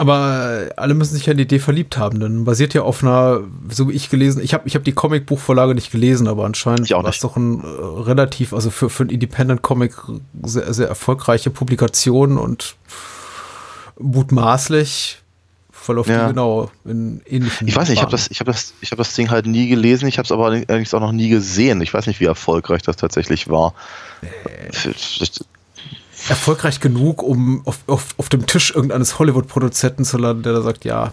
Aber 0.00 0.68
alle 0.76 0.94
müssen 0.94 1.14
sich 1.16 1.26
ja 1.26 1.32
in 1.32 1.38
die 1.38 1.42
Idee 1.42 1.58
verliebt 1.58 1.98
haben, 1.98 2.20
denn 2.20 2.44
basiert 2.44 2.72
ja 2.72 2.82
auf 2.82 3.02
einer, 3.02 3.40
so 3.68 3.88
wie 3.88 3.92
ich 3.94 4.08
gelesen, 4.10 4.40
ich 4.40 4.54
habe 4.54 4.66
ich 4.68 4.76
hab 4.76 4.84
die 4.84 4.92
Comicbuchvorlage 4.92 5.74
nicht 5.74 5.90
gelesen, 5.90 6.28
aber 6.28 6.44
anscheinend 6.44 6.88
war 7.02 7.04
es 7.10 7.18
doch 7.18 7.36
ein 7.36 7.64
äh, 7.64 7.66
relativ, 7.66 8.52
also 8.52 8.70
für, 8.70 8.90
für 8.90 9.02
ein 9.02 9.10
Independent-Comic 9.10 9.94
sehr, 10.44 10.72
sehr 10.72 10.86
erfolgreiche 10.88 11.50
Publikation 11.50 12.38
und 12.38 12.76
mutmaßlich 13.98 15.18
verläuft 15.72 16.10
Ja. 16.10 16.22
die 16.22 16.28
genau 16.34 16.70
in 16.84 17.20
ähnlichen 17.26 17.66
Ich 17.66 17.74
weiß 17.74 17.88
nicht, 17.88 17.98
ich 17.98 18.02
habe 18.02 18.10
das, 18.12 18.28
ich 18.30 18.38
hab 18.40 18.46
das, 18.46 18.74
ich 18.80 18.90
hab 18.92 18.98
das 18.98 19.14
Ding 19.14 19.30
halt 19.30 19.46
nie 19.46 19.68
gelesen, 19.68 20.06
ich 20.06 20.18
habe 20.18 20.26
es 20.26 20.32
aber 20.32 20.46
allerdings 20.46 20.94
auch 20.94 21.00
noch 21.00 21.12
nie 21.12 21.28
gesehen. 21.28 21.80
Ich 21.80 21.92
weiß 21.92 22.06
nicht, 22.06 22.20
wie 22.20 22.24
erfolgreich 22.26 22.82
das 22.82 22.96
tatsächlich 22.96 23.48
war. 23.48 23.74
Vielleicht- 24.70 25.44
erfolgreich 26.28 26.80
genug, 26.80 27.22
um 27.22 27.62
auf, 27.66 27.78
auf, 27.86 28.06
auf 28.16 28.28
dem 28.28 28.46
Tisch 28.46 28.74
irgendeines 28.74 29.18
Hollywood-Produzenten 29.18 30.04
zu 30.04 30.18
landen, 30.18 30.42
der 30.42 30.52
da 30.52 30.62
sagt, 30.62 30.84
ja, 30.84 31.12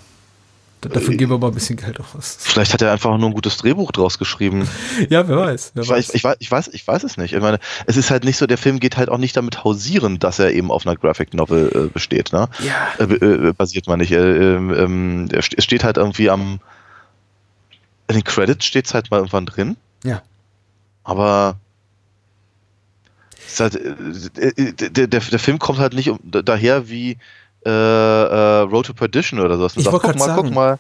dafür 0.82 1.16
geben 1.16 1.32
wir 1.32 1.40
mal 1.40 1.48
ein 1.48 1.54
bisschen 1.54 1.78
Geld 1.78 2.00
aus. 2.00 2.38
Vielleicht 2.40 2.72
hat 2.74 2.82
er 2.82 2.92
einfach 2.92 3.18
nur 3.18 3.30
ein 3.30 3.34
gutes 3.34 3.58
Drehbuch 3.58 3.92
draus 3.92 4.20
geschrieben. 4.20 4.68
Ja, 5.10 5.28
wer 5.28 5.38
weiß. 5.38 5.72
Wer 5.74 5.84
Ich 5.84 5.90
weiß, 5.90 6.14
ich, 6.14 6.24
weiß, 6.24 6.36
ich, 6.40 6.52
weiß, 6.52 6.68
ich 6.70 6.88
weiß 6.88 7.04
es 7.04 7.18
nicht. 7.18 7.34
Ich 7.34 7.42
meine, 7.42 7.60
es 7.88 7.98
ist 7.98 8.12
halt 8.12 8.24
nicht 8.24 8.38
so, 8.38 8.46
der 8.46 8.58
Film 8.60 8.80
geht 8.80 8.96
halt 8.98 9.10
auch 9.10 9.18
nicht 9.18 9.36
damit 9.36 9.64
hausieren, 9.64 10.20
dass 10.20 10.38
er 10.38 10.52
eben 10.54 10.72
auf 10.72 10.86
einer 10.86 10.96
Graphic 10.96 11.34
Novel 11.34 11.72
äh, 11.74 11.90
besteht. 11.92 12.34
Ne? 12.34 12.48
Ja. 12.64 13.04
Äh, 13.04 13.14
äh, 13.14 13.54
basiert 13.54 13.88
man 13.88 14.00
nicht. 14.00 14.12
Äh, 14.12 14.56
ähm, 14.56 14.74
ähm, 14.74 15.28
er 15.32 15.40
es 15.40 15.64
steht 15.64 15.84
halt 15.84 15.98
irgendwie 15.98 16.30
am. 16.30 16.60
In 18.08 18.14
den 18.16 18.24
Credits 18.24 18.66
steht 18.66 18.86
es 18.86 18.94
halt 18.94 19.10
mal 19.10 19.18
irgendwann 19.18 19.48
drin, 19.48 19.78
Ja. 20.04 20.22
aber. 21.04 21.58
Halt, 23.60 23.76
äh, 23.76 24.48
äh, 24.58 24.72
der, 24.74 25.08
der, 25.08 25.20
der 25.20 25.40
Film 25.40 25.60
kommt 25.60 25.80
halt 25.80 25.94
nicht 25.94 26.10
um, 26.10 26.20
da- 26.24 26.42
daher 26.42 26.90
wie 26.90 27.18
äh, 27.66 27.70
äh, 27.70 28.60
Road 28.62 28.86
to 28.88 28.94
Perdition 28.94 29.40
oder 29.40 29.58
sowas. 29.58 29.74
Ich 29.76 29.84
sagt, 29.84 29.94
guck 29.94 30.04
mal, 30.04 30.12
guck 30.14 30.20
sagen. 30.46 30.54
mal. 30.54 30.80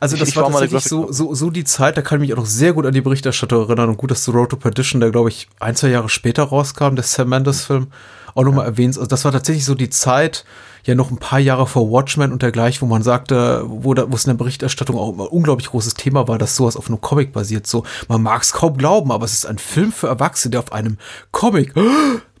Also 0.00 0.14
Ich- 0.14 0.20
das 0.20 0.30
ich 0.30 0.36
war 0.36 0.44
war 0.44 0.50
mal 0.50 0.58
eine 0.62 0.70
tatsächlich 0.70 0.88
so, 0.88 1.12
so, 1.12 1.34
so 1.34 1.50
die 1.50 1.64
Zeit, 1.64 1.96
da 1.98 2.02
kann 2.02 2.16
ich 2.18 2.28
mich 2.28 2.32
auch 2.32 2.38
noch 2.38 2.46
sehr 2.46 2.72
gut 2.72 2.86
an 2.86 2.94
die 2.94 3.02
Berichterstattung 3.02 3.66
erinnern 3.66 3.90
und 3.90 3.98
gut, 3.98 4.10
dass 4.10 4.24
The 4.24 4.30
Road 4.30 4.48
to 4.50 4.56
Perdition, 4.56 5.00
der 5.02 5.10
glaube 5.10 5.28
ich 5.28 5.48
ein, 5.60 5.76
zwei 5.76 5.88
Jahre 5.88 6.08
später 6.08 6.44
rauskam, 6.44 6.94
der 6.94 7.04
Sam 7.04 7.28
Mendes-Film, 7.28 7.88
auch 8.34 8.44
nochmal 8.44 8.66
erwähnt. 8.66 8.96
Also 8.96 9.08
das 9.08 9.24
war 9.24 9.32
tatsächlich 9.32 9.64
so 9.64 9.74
die 9.74 9.90
Zeit, 9.90 10.44
ja 10.84 10.94
noch 10.94 11.10
ein 11.10 11.18
paar 11.18 11.38
Jahre 11.38 11.66
vor 11.66 11.90
Watchmen 11.90 12.32
und 12.32 12.42
dergleichen, 12.42 12.80
wo 12.82 12.86
man 12.86 13.02
sagte, 13.02 13.64
wo, 13.66 13.94
da, 13.94 14.10
wo 14.10 14.16
es 14.16 14.24
in 14.24 14.30
der 14.30 14.38
Berichterstattung 14.38 14.98
auch 14.98 15.12
immer 15.12 15.24
ein 15.24 15.28
unglaublich 15.28 15.68
großes 15.68 15.94
Thema 15.94 16.26
war, 16.28 16.38
dass 16.38 16.56
sowas 16.56 16.76
auf 16.76 16.88
einem 16.88 17.00
Comic 17.00 17.32
basiert. 17.32 17.66
So, 17.66 17.84
man 18.08 18.22
mag 18.22 18.42
es 18.42 18.52
kaum 18.52 18.76
glauben, 18.76 19.12
aber 19.12 19.24
es 19.24 19.32
ist 19.32 19.46
ein 19.46 19.58
Film 19.58 19.92
für 19.92 20.08
Erwachsene, 20.08 20.50
der 20.50 20.60
auf 20.60 20.72
einem 20.72 20.98
Comic 21.30 21.74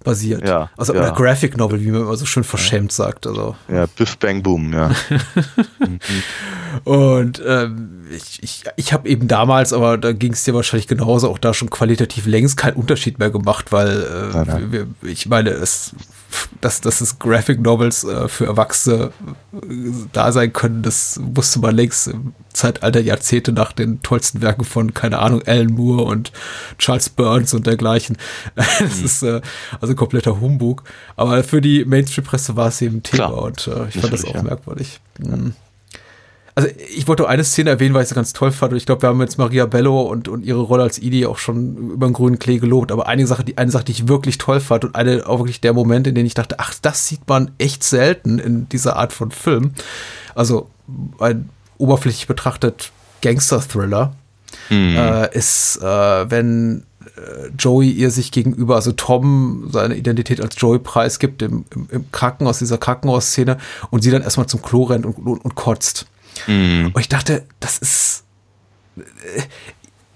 basiert. 0.02 0.46
Ja, 0.46 0.70
also 0.76 0.94
ja. 0.94 1.00
oder 1.00 1.12
Graphic 1.12 1.56
Novel, 1.56 1.80
wie 1.80 1.90
man 1.90 2.02
immer 2.02 2.16
so 2.16 2.26
schön 2.26 2.44
verschämt 2.44 2.92
sagt. 2.92 3.26
Also 3.26 3.56
Ja, 3.68 3.86
Biff 3.86 4.16
Bang 4.18 4.42
Boom, 4.42 4.72
ja. 4.72 4.90
Und 6.84 7.42
ähm, 7.46 8.06
ich, 8.10 8.42
ich, 8.42 8.64
ich 8.76 8.92
habe 8.92 9.08
eben 9.08 9.28
damals, 9.28 9.72
aber 9.72 9.98
da 9.98 10.12
ging 10.12 10.32
es 10.32 10.44
dir 10.44 10.54
wahrscheinlich 10.54 10.86
genauso, 10.86 11.30
auch 11.30 11.38
da 11.38 11.54
schon 11.54 11.70
qualitativ 11.70 12.26
längst 12.26 12.56
keinen 12.56 12.74
Unterschied 12.76 13.18
mehr 13.18 13.30
gemacht, 13.30 13.72
weil 13.72 14.02
äh, 14.02 14.36
Nein, 14.36 14.46
nein. 14.46 14.94
Ich 15.02 15.28
meine, 15.28 15.50
es, 15.50 15.94
dass, 16.60 16.80
dass 16.80 17.00
es 17.00 17.18
Graphic 17.18 17.60
Novels 17.60 18.04
äh, 18.04 18.28
für 18.28 18.46
Erwachsene 18.46 19.10
äh, 19.52 19.58
da 20.12 20.32
sein 20.32 20.52
können, 20.52 20.82
das 20.82 21.20
wusste 21.22 21.58
man 21.60 21.74
längst 21.74 22.08
im 22.08 22.34
Zeitalter 22.52 23.00
Jahrzehnte 23.00 23.52
nach 23.52 23.72
den 23.72 24.02
tollsten 24.02 24.42
Werken 24.42 24.64
von, 24.64 24.94
keine 24.94 25.18
Ahnung, 25.18 25.42
Alan 25.46 25.72
Moore 25.72 26.04
und 26.04 26.32
Charles 26.78 27.08
Burns 27.08 27.54
und 27.54 27.66
dergleichen. 27.66 28.16
Das 28.56 28.98
Mhm. 28.98 29.04
ist 29.04 29.22
äh, 29.22 29.40
also 29.80 29.94
kompletter 29.94 30.40
Humbug. 30.40 30.84
Aber 31.16 31.42
für 31.44 31.60
die 31.60 31.84
Mainstream-Presse 31.84 32.56
war 32.56 32.68
es 32.68 32.80
eben 32.82 33.02
Thema 33.02 33.28
Klar. 33.28 33.42
und 33.42 33.66
äh, 33.68 33.88
ich 33.88 33.98
fand 33.98 34.12
das 34.12 34.24
auch 34.24 34.34
ja. 34.34 34.42
merkwürdig. 34.42 35.00
Mhm. 35.18 35.54
Also 36.54 36.68
ich 36.94 37.08
wollte 37.08 37.26
eine 37.28 37.44
Szene 37.44 37.70
erwähnen, 37.70 37.94
weil 37.94 38.02
ich 38.02 38.08
sie 38.08 38.14
ganz 38.14 38.32
toll 38.32 38.52
fand. 38.52 38.72
Und 38.72 38.78
ich 38.78 38.84
glaube, 38.86 39.02
wir 39.02 39.08
haben 39.08 39.20
jetzt 39.20 39.38
Maria 39.38 39.64
Bello 39.66 40.02
und, 40.02 40.28
und 40.28 40.44
ihre 40.44 40.60
Rolle 40.60 40.82
als 40.82 40.98
Edie 40.98 41.26
auch 41.26 41.38
schon 41.38 41.92
über 41.92 42.06
den 42.06 42.12
grünen 42.12 42.38
Klee 42.38 42.58
gelobt. 42.58 42.92
Aber 42.92 43.06
eine 43.06 43.26
Sache, 43.26 43.44
die, 43.44 43.56
eine 43.56 43.70
Sache, 43.70 43.84
die 43.84 43.92
ich 43.92 44.08
wirklich 44.08 44.36
toll 44.38 44.60
fand 44.60 44.84
und 44.84 44.94
eine 44.94 45.26
auch 45.26 45.38
wirklich 45.38 45.62
der 45.62 45.72
Moment, 45.72 46.06
in 46.06 46.14
dem 46.14 46.26
ich 46.26 46.34
dachte, 46.34 46.58
ach, 46.58 46.74
das 46.82 47.08
sieht 47.08 47.26
man 47.26 47.52
echt 47.58 47.84
selten 47.84 48.38
in 48.38 48.68
dieser 48.68 48.96
Art 48.96 49.12
von 49.14 49.30
Film. 49.30 49.72
Also 50.34 50.68
ein 51.18 51.48
oberflächlich 51.78 52.26
betrachtet 52.26 52.92
Gangster-Thriller 53.22 54.14
äh, 54.70 55.36
ist, 55.36 55.78
äh, 55.82 56.30
wenn 56.30 56.84
äh, 57.16 57.48
Joey 57.58 57.90
ihr 57.90 58.10
sich 58.10 58.30
gegenüber, 58.30 58.74
also 58.74 58.92
Tom 58.92 59.68
seine 59.72 59.96
Identität 59.96 60.40
als 60.40 60.54
Joey 60.58 60.78
preisgibt 60.78 61.42
im, 61.42 61.64
im, 61.74 61.88
im 61.90 62.12
Krankenhaus, 62.12 62.58
dieser 62.58 62.78
Krankenhausszene 62.78 63.58
und 63.90 64.02
sie 64.02 64.10
dann 64.10 64.22
erstmal 64.22 64.46
zum 64.46 64.62
Klo 64.62 64.84
rennt 64.84 65.06
und, 65.06 65.14
und, 65.18 65.44
und 65.44 65.54
kotzt. 65.54 66.06
Und 66.94 67.00
ich 67.00 67.08
dachte, 67.08 67.44
das 67.60 67.78
ist. 67.78 68.24
äh, 68.96 69.02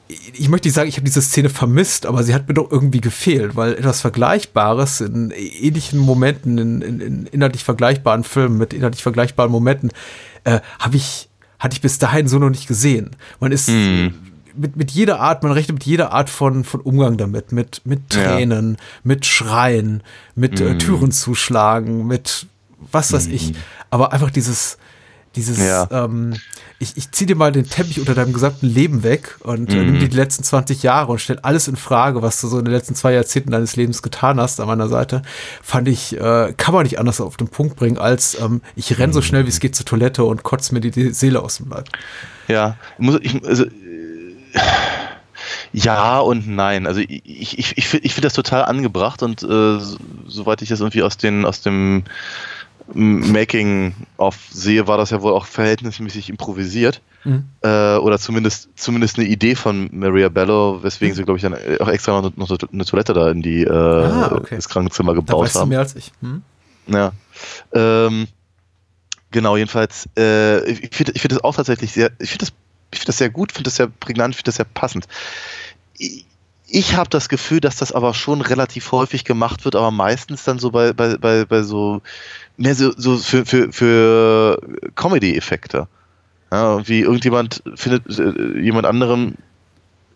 Ich 0.08 0.48
möchte 0.48 0.68
nicht 0.68 0.74
sagen, 0.74 0.88
ich 0.88 0.96
habe 0.96 1.04
diese 1.04 1.20
Szene 1.20 1.48
vermisst, 1.48 2.06
aber 2.06 2.22
sie 2.22 2.32
hat 2.32 2.46
mir 2.46 2.54
doch 2.54 2.70
irgendwie 2.70 3.00
gefehlt, 3.00 3.56
weil 3.56 3.72
etwas 3.74 4.00
Vergleichbares 4.00 5.00
in 5.00 5.32
ähnlichen 5.32 5.98
Momenten, 5.98 6.58
in, 6.58 6.80
in, 6.82 7.00
in 7.00 7.26
inhaltlich 7.26 7.64
vergleichbaren 7.64 8.22
Filmen 8.22 8.56
mit 8.56 8.72
inhaltlich 8.72 9.02
vergleichbaren 9.02 9.50
Momenten, 9.50 9.90
äh, 10.44 10.60
habe 10.78 10.96
ich, 10.96 11.28
hatte 11.58 11.74
ich 11.74 11.80
bis 11.80 11.98
dahin 11.98 12.28
so 12.28 12.38
noch 12.38 12.50
nicht 12.50 12.68
gesehen. 12.68 13.10
Man 13.40 13.50
ist 13.50 13.68
mit, 13.68 14.76
mit 14.76 14.90
jeder 14.92 15.18
Art, 15.18 15.42
man 15.42 15.50
rechnet 15.52 15.74
mit 15.74 15.84
jeder 15.84 16.12
Art 16.12 16.30
von, 16.30 16.62
von 16.62 16.80
Umgang 16.82 17.16
damit, 17.16 17.50
mit, 17.50 17.82
mit 17.84 18.14
Ja. 18.14 18.36
Tränen, 18.36 18.76
mit 19.02 19.26
Schreien, 19.26 20.02
mit 20.36 20.60
äh, 20.60 20.78
Türen 20.78 21.10
zuschlagen, 21.10 22.06
mit 22.06 22.46
was 22.92 23.12
weiß 23.12 23.26
ich. 23.26 23.54
Aber 23.90 24.12
einfach 24.12 24.30
dieses, 24.30 24.78
dieses, 25.36 25.58
Ja. 25.58 25.86
ähm, 25.90 26.34
ich, 26.78 26.96
ich 26.96 27.10
zieh 27.12 27.24
dir 27.26 27.36
mal 27.36 27.52
den 27.52 27.66
Teppich 27.68 28.00
unter 28.00 28.14
deinem 28.14 28.32
gesamten 28.32 28.66
Leben 28.66 29.02
weg 29.02 29.36
und 29.40 29.72
äh, 29.72 29.76
nimm 29.76 29.98
dir 30.00 30.08
die 30.08 30.16
letzten 30.16 30.42
20 30.42 30.82
Jahre 30.82 31.12
und 31.12 31.20
stell 31.20 31.38
alles 31.40 31.68
in 31.68 31.76
Frage, 31.76 32.20
was 32.22 32.40
du 32.40 32.48
so 32.48 32.58
in 32.58 32.64
den 32.64 32.74
letzten 32.74 32.94
zwei 32.94 33.12
Jahrzehnten 33.12 33.50
deines 33.50 33.76
Lebens 33.76 34.02
getan 34.02 34.40
hast 34.40 34.60
an 34.60 34.66
meiner 34.66 34.88
Seite, 34.88 35.22
fand 35.62 35.88
ich, 35.88 36.16
äh, 36.20 36.52
kann 36.56 36.74
man 36.74 36.82
nicht 36.82 36.98
anders 36.98 37.20
auf 37.20 37.36
den 37.36 37.48
Punkt 37.48 37.76
bringen, 37.76 37.96
als 37.98 38.38
ähm, 38.40 38.60
ich 38.74 38.98
renn 38.98 39.12
so 39.12 39.22
schnell 39.22 39.44
wie 39.46 39.50
es 39.50 39.60
geht 39.60 39.76
zur 39.76 39.86
Toilette 39.86 40.24
und 40.24 40.42
kotze 40.42 40.74
mir 40.74 40.80
die, 40.80 41.12
Seele 41.12 41.40
aus 41.42 41.58
dem 41.58 41.70
Leib. 41.70 41.88
Ja, 42.48 42.76
muss 42.98 43.18
ich, 43.22 43.42
also, 43.44 43.64
äh, 43.64 43.70
ja 45.72 46.18
und 46.18 46.46
nein. 46.48 46.86
Also 46.86 47.00
ich, 47.00 47.22
ich, 47.58 47.76
ich 47.76 47.88
finde 47.88 48.06
ich 48.06 48.14
find 48.14 48.24
das 48.24 48.32
total 48.34 48.64
angebracht 48.64 49.22
und 49.22 49.42
äh, 49.42 49.46
so- 49.78 49.96
soweit 50.26 50.62
ich 50.62 50.68
das 50.70 50.80
irgendwie 50.80 51.02
aus 51.02 51.16
den 51.16 51.44
aus 51.44 51.60
dem 51.60 52.04
Making 52.94 53.94
of 54.16 54.36
sehe, 54.50 54.86
war 54.86 54.96
das 54.96 55.10
ja 55.10 55.20
wohl 55.22 55.32
auch 55.32 55.46
verhältnismäßig 55.46 56.28
improvisiert. 56.30 57.00
Äh, 57.62 57.96
oder 57.96 58.20
zumindest 58.20 58.68
zumindest 58.76 59.18
eine 59.18 59.26
Idee 59.26 59.56
von 59.56 59.88
Maria 59.90 60.28
Bello, 60.28 60.78
weswegen 60.84 61.12
sie, 61.16 61.24
glaube 61.24 61.38
ich, 61.38 61.42
dann 61.42 61.56
auch 61.80 61.88
extra 61.88 62.20
noch, 62.20 62.36
noch 62.36 62.56
eine 62.72 62.84
Toilette 62.84 63.14
da 63.14 63.32
in 63.32 63.42
die 63.42 63.64
äh, 63.64 63.68
Ah, 63.72 64.30
okay. 64.32 64.54
das 64.54 64.68
Krankenzimmer 64.68 65.10
Da 65.12 65.16
gebaut 65.16 65.42
weißt 65.46 65.56
du 65.56 65.60
haben. 65.60 65.68
mehr 65.70 65.80
als 65.80 65.96
ich. 65.96 66.12
Hm? 66.20 66.42
Ja. 66.86 67.10
Ähm, 67.72 68.28
genau, 69.32 69.56
jedenfalls, 69.56 70.08
äh, 70.16 70.64
ich 70.70 70.94
finde 70.94 71.12
ich 71.16 71.20
find 71.20 71.32
das 71.32 71.42
auch 71.42 71.56
tatsächlich 71.56 71.90
sehr, 71.90 72.12
ich 72.20 72.30
finde 72.30 72.44
das, 72.46 72.52
ich 72.92 73.00
finde 73.00 73.06
das 73.06 73.18
sehr 73.18 73.30
gut, 73.30 73.50
finde 73.50 73.64
das 73.64 73.76
sehr 73.76 73.88
prägnant, 73.88 74.36
finde 74.36 74.44
das 74.50 74.56
sehr 74.56 74.66
passend. 74.66 75.08
Ich, 75.98 76.24
ich 76.68 76.94
habe 76.96 77.10
das 77.10 77.28
Gefühl, 77.28 77.58
dass 77.60 77.74
das 77.76 77.90
aber 77.90 78.14
schon 78.14 78.40
relativ 78.40 78.92
häufig 78.92 79.24
gemacht 79.24 79.64
wird, 79.64 79.74
aber 79.74 79.90
meistens 79.90 80.44
dann 80.44 80.60
so 80.60 80.70
bei, 80.70 80.92
bei, 80.92 81.16
bei, 81.16 81.44
bei 81.44 81.62
so, 81.62 82.02
mehr 82.56 82.74
so, 82.74 82.92
so 82.96 83.18
für, 83.18 83.44
für, 83.44 83.72
für 83.72 84.58
Comedy-Effekte. 84.94 85.88
Ja, 86.52 86.86
wie 86.86 87.00
irgendjemand 87.00 87.62
findet 87.74 88.18
äh, 88.18 88.60
jemand 88.60 88.86
anderem 88.86 89.34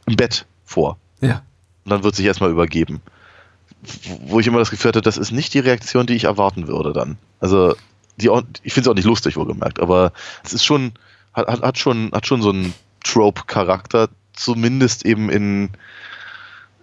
im 0.06 0.16
Bett 0.16 0.46
vor 0.64 0.96
Ja. 1.20 1.42
und 1.84 1.90
dann 1.90 2.04
wird 2.04 2.14
sich 2.14 2.24
erstmal 2.24 2.50
übergeben. 2.50 3.00
Wo 4.26 4.38
ich 4.38 4.46
immer 4.46 4.58
das 4.58 4.70
Gefühl 4.70 4.90
hatte, 4.90 5.00
das 5.02 5.16
ist 5.18 5.32
nicht 5.32 5.54
die 5.54 5.58
Reaktion, 5.58 6.06
die 6.06 6.14
ich 6.14 6.24
erwarten 6.24 6.68
würde 6.68 6.92
dann. 6.92 7.16
Also, 7.40 7.74
die 8.16 8.28
auch, 8.28 8.42
ich 8.62 8.72
finde 8.74 8.88
es 8.88 8.92
auch 8.92 8.96
nicht 8.96 9.06
lustig, 9.06 9.36
wohlgemerkt, 9.36 9.80
aber 9.80 10.12
es 10.44 10.52
ist 10.52 10.64
schon, 10.64 10.92
hat, 11.32 11.48
hat, 11.48 11.62
hat 11.62 11.78
schon, 11.78 12.10
hat 12.12 12.26
schon 12.26 12.42
so 12.42 12.50
einen 12.50 12.74
Trope-Charakter, 13.02 14.08
zumindest 14.34 15.04
eben 15.06 15.30
in 15.30 15.70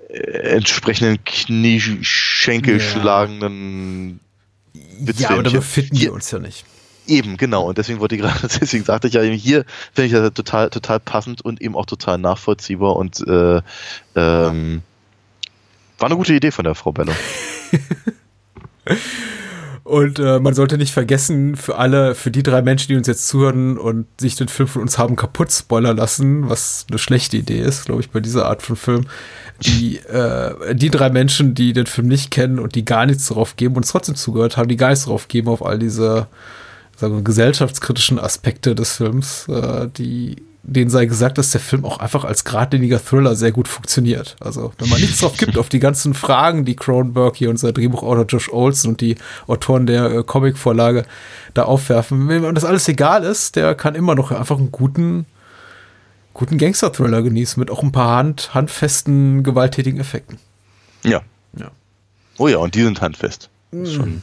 äh, 0.09 0.55
entsprechenden 0.55 1.23
Knieschenkel 1.23 2.79
Ja. 2.79 2.83
schlagenden 2.83 4.19
Ja, 5.17 5.29
aber 5.29 5.43
da 5.43 5.51
Witzfilmchen. 5.51 5.53
befinden 5.59 5.95
Hier- 5.95 6.07
wir 6.09 6.13
uns 6.13 6.31
ja 6.31 6.39
nicht. 6.39 6.65
Eben, 7.07 7.37
genau. 7.37 7.63
Und 7.67 7.77
deswegen 7.77 7.99
wollte 7.99 8.15
ich 8.15 8.21
gerade, 8.21 8.39
deswegen 8.61 8.83
sagte 8.83 9.07
ich 9.07 9.13
ja 9.13 9.23
eben 9.23 9.35
hier, 9.35 9.63
finde 9.93 10.07
ich 10.07 10.11
das 10.11 10.33
total, 10.33 10.69
total 10.69 10.99
passend 10.99 11.41
und 11.41 11.61
eben 11.61 11.75
auch 11.75 11.85
total 11.85 12.17
nachvollziehbar 12.17 12.95
und 12.97 13.19
äh, 13.27 13.61
ähm, 14.15 14.81
war 15.99 16.05
eine 16.07 16.15
gute 16.17 16.33
Idee 16.33 16.51
von 16.51 16.65
der 16.65 16.75
Frau 16.75 16.91
Bello. 16.91 17.13
Und 19.87 20.19
äh, 20.19 20.41
man 20.41 20.53
sollte 20.53 20.77
nicht 20.77 20.91
vergessen, 20.91 21.55
für 21.55 21.77
alle, 21.77 22.13
für 22.13 22.29
die 22.29 22.43
drei 22.43 22.61
Menschen, 22.61 22.89
die 22.89 22.97
uns 22.97 23.07
jetzt 23.07 23.25
zuhören 23.25 23.77
und 23.77 24.05
sich 24.19 24.35
den 24.35 24.49
Film 24.49 24.67
von 24.67 24.81
uns 24.81 24.97
haben 24.97 25.15
kaputt 25.15 25.49
spoilern 25.49 25.95
lassen, 25.95 26.49
was 26.49 26.85
eine 26.89 26.97
schlechte 26.97 27.37
Idee 27.37 27.61
ist, 27.61 27.85
glaube 27.85 28.01
ich, 28.01 28.09
bei 28.09 28.19
dieser 28.19 28.47
Art 28.47 28.61
von 28.61 28.75
Film, 28.75 29.05
die, 29.61 29.99
äh, 29.99 30.75
die 30.75 30.89
drei 30.89 31.09
Menschen, 31.09 31.55
die 31.55 31.71
den 31.71 31.85
Film 31.85 32.09
nicht 32.09 32.31
kennen 32.31 32.59
und 32.59 32.75
die 32.75 32.83
gar 32.83 33.05
nichts 33.05 33.29
darauf 33.29 33.55
geben 33.55 33.77
und 33.77 33.87
trotzdem 33.87 34.15
zugehört 34.15 34.57
haben, 34.57 34.67
die 34.67 34.75
gar 34.75 34.89
nichts 34.89 35.05
darauf 35.05 35.29
geben 35.29 35.47
auf 35.47 35.65
all 35.65 35.79
diese 35.79 36.27
sagen 36.97 37.15
wir, 37.15 37.23
gesellschaftskritischen 37.23 38.19
Aspekte 38.19 38.75
des 38.75 38.97
Films, 38.97 39.47
äh, 39.47 39.87
die 39.97 40.35
denen 40.67 40.89
sei 40.89 41.05
gesagt, 41.05 41.37
dass 41.37 41.51
der 41.51 41.61
Film 41.61 41.85
auch 41.85 41.97
einfach 41.97 42.25
als 42.25 42.43
geradliniger 42.43 43.03
Thriller 43.03 43.35
sehr 43.35 43.53
gut 43.53 43.69
funktioniert. 43.69 44.35
Also, 44.41 44.73
wenn 44.77 44.89
man 44.89 44.99
nichts 44.99 45.19
drauf 45.19 45.37
gibt, 45.37 45.57
auf 45.57 45.69
die 45.69 45.79
ganzen 45.79 46.13
Fragen, 46.13 46.65
die 46.65 46.75
Cronenberg 46.75 47.37
hier 47.37 47.49
und 47.49 47.57
sein 47.57 47.73
Drehbuchautor 47.73 48.25
Josh 48.25 48.51
Olson 48.51 48.91
und 48.91 49.01
die 49.01 49.15
Autoren 49.47 49.85
der 49.85 50.11
äh, 50.11 50.23
Comicvorlage 50.23 51.05
da 51.53 51.63
aufwerfen, 51.63 52.27
wenn 52.27 52.41
man 52.41 52.53
das 52.53 52.65
alles 52.65 52.87
egal 52.89 53.23
ist, 53.23 53.55
der 53.55 53.75
kann 53.75 53.95
immer 53.95 54.13
noch 54.13 54.31
einfach 54.31 54.57
einen 54.57 54.71
guten, 54.71 55.25
guten 56.33 56.57
Gangster-Thriller 56.57 57.21
genießen 57.21 57.59
mit 57.59 57.71
auch 57.71 57.81
ein 57.81 57.93
paar 57.93 58.17
hand, 58.17 58.53
handfesten, 58.53 59.43
gewalttätigen 59.43 60.01
Effekten. 60.01 60.37
Ja. 61.03 61.21
Ja. 61.57 61.71
Oh 62.37 62.49
ja, 62.49 62.57
und 62.57 62.75
die 62.75 62.83
sind 62.83 62.99
handfest. 63.01 63.49
Ist 63.71 63.93
schon 63.93 64.21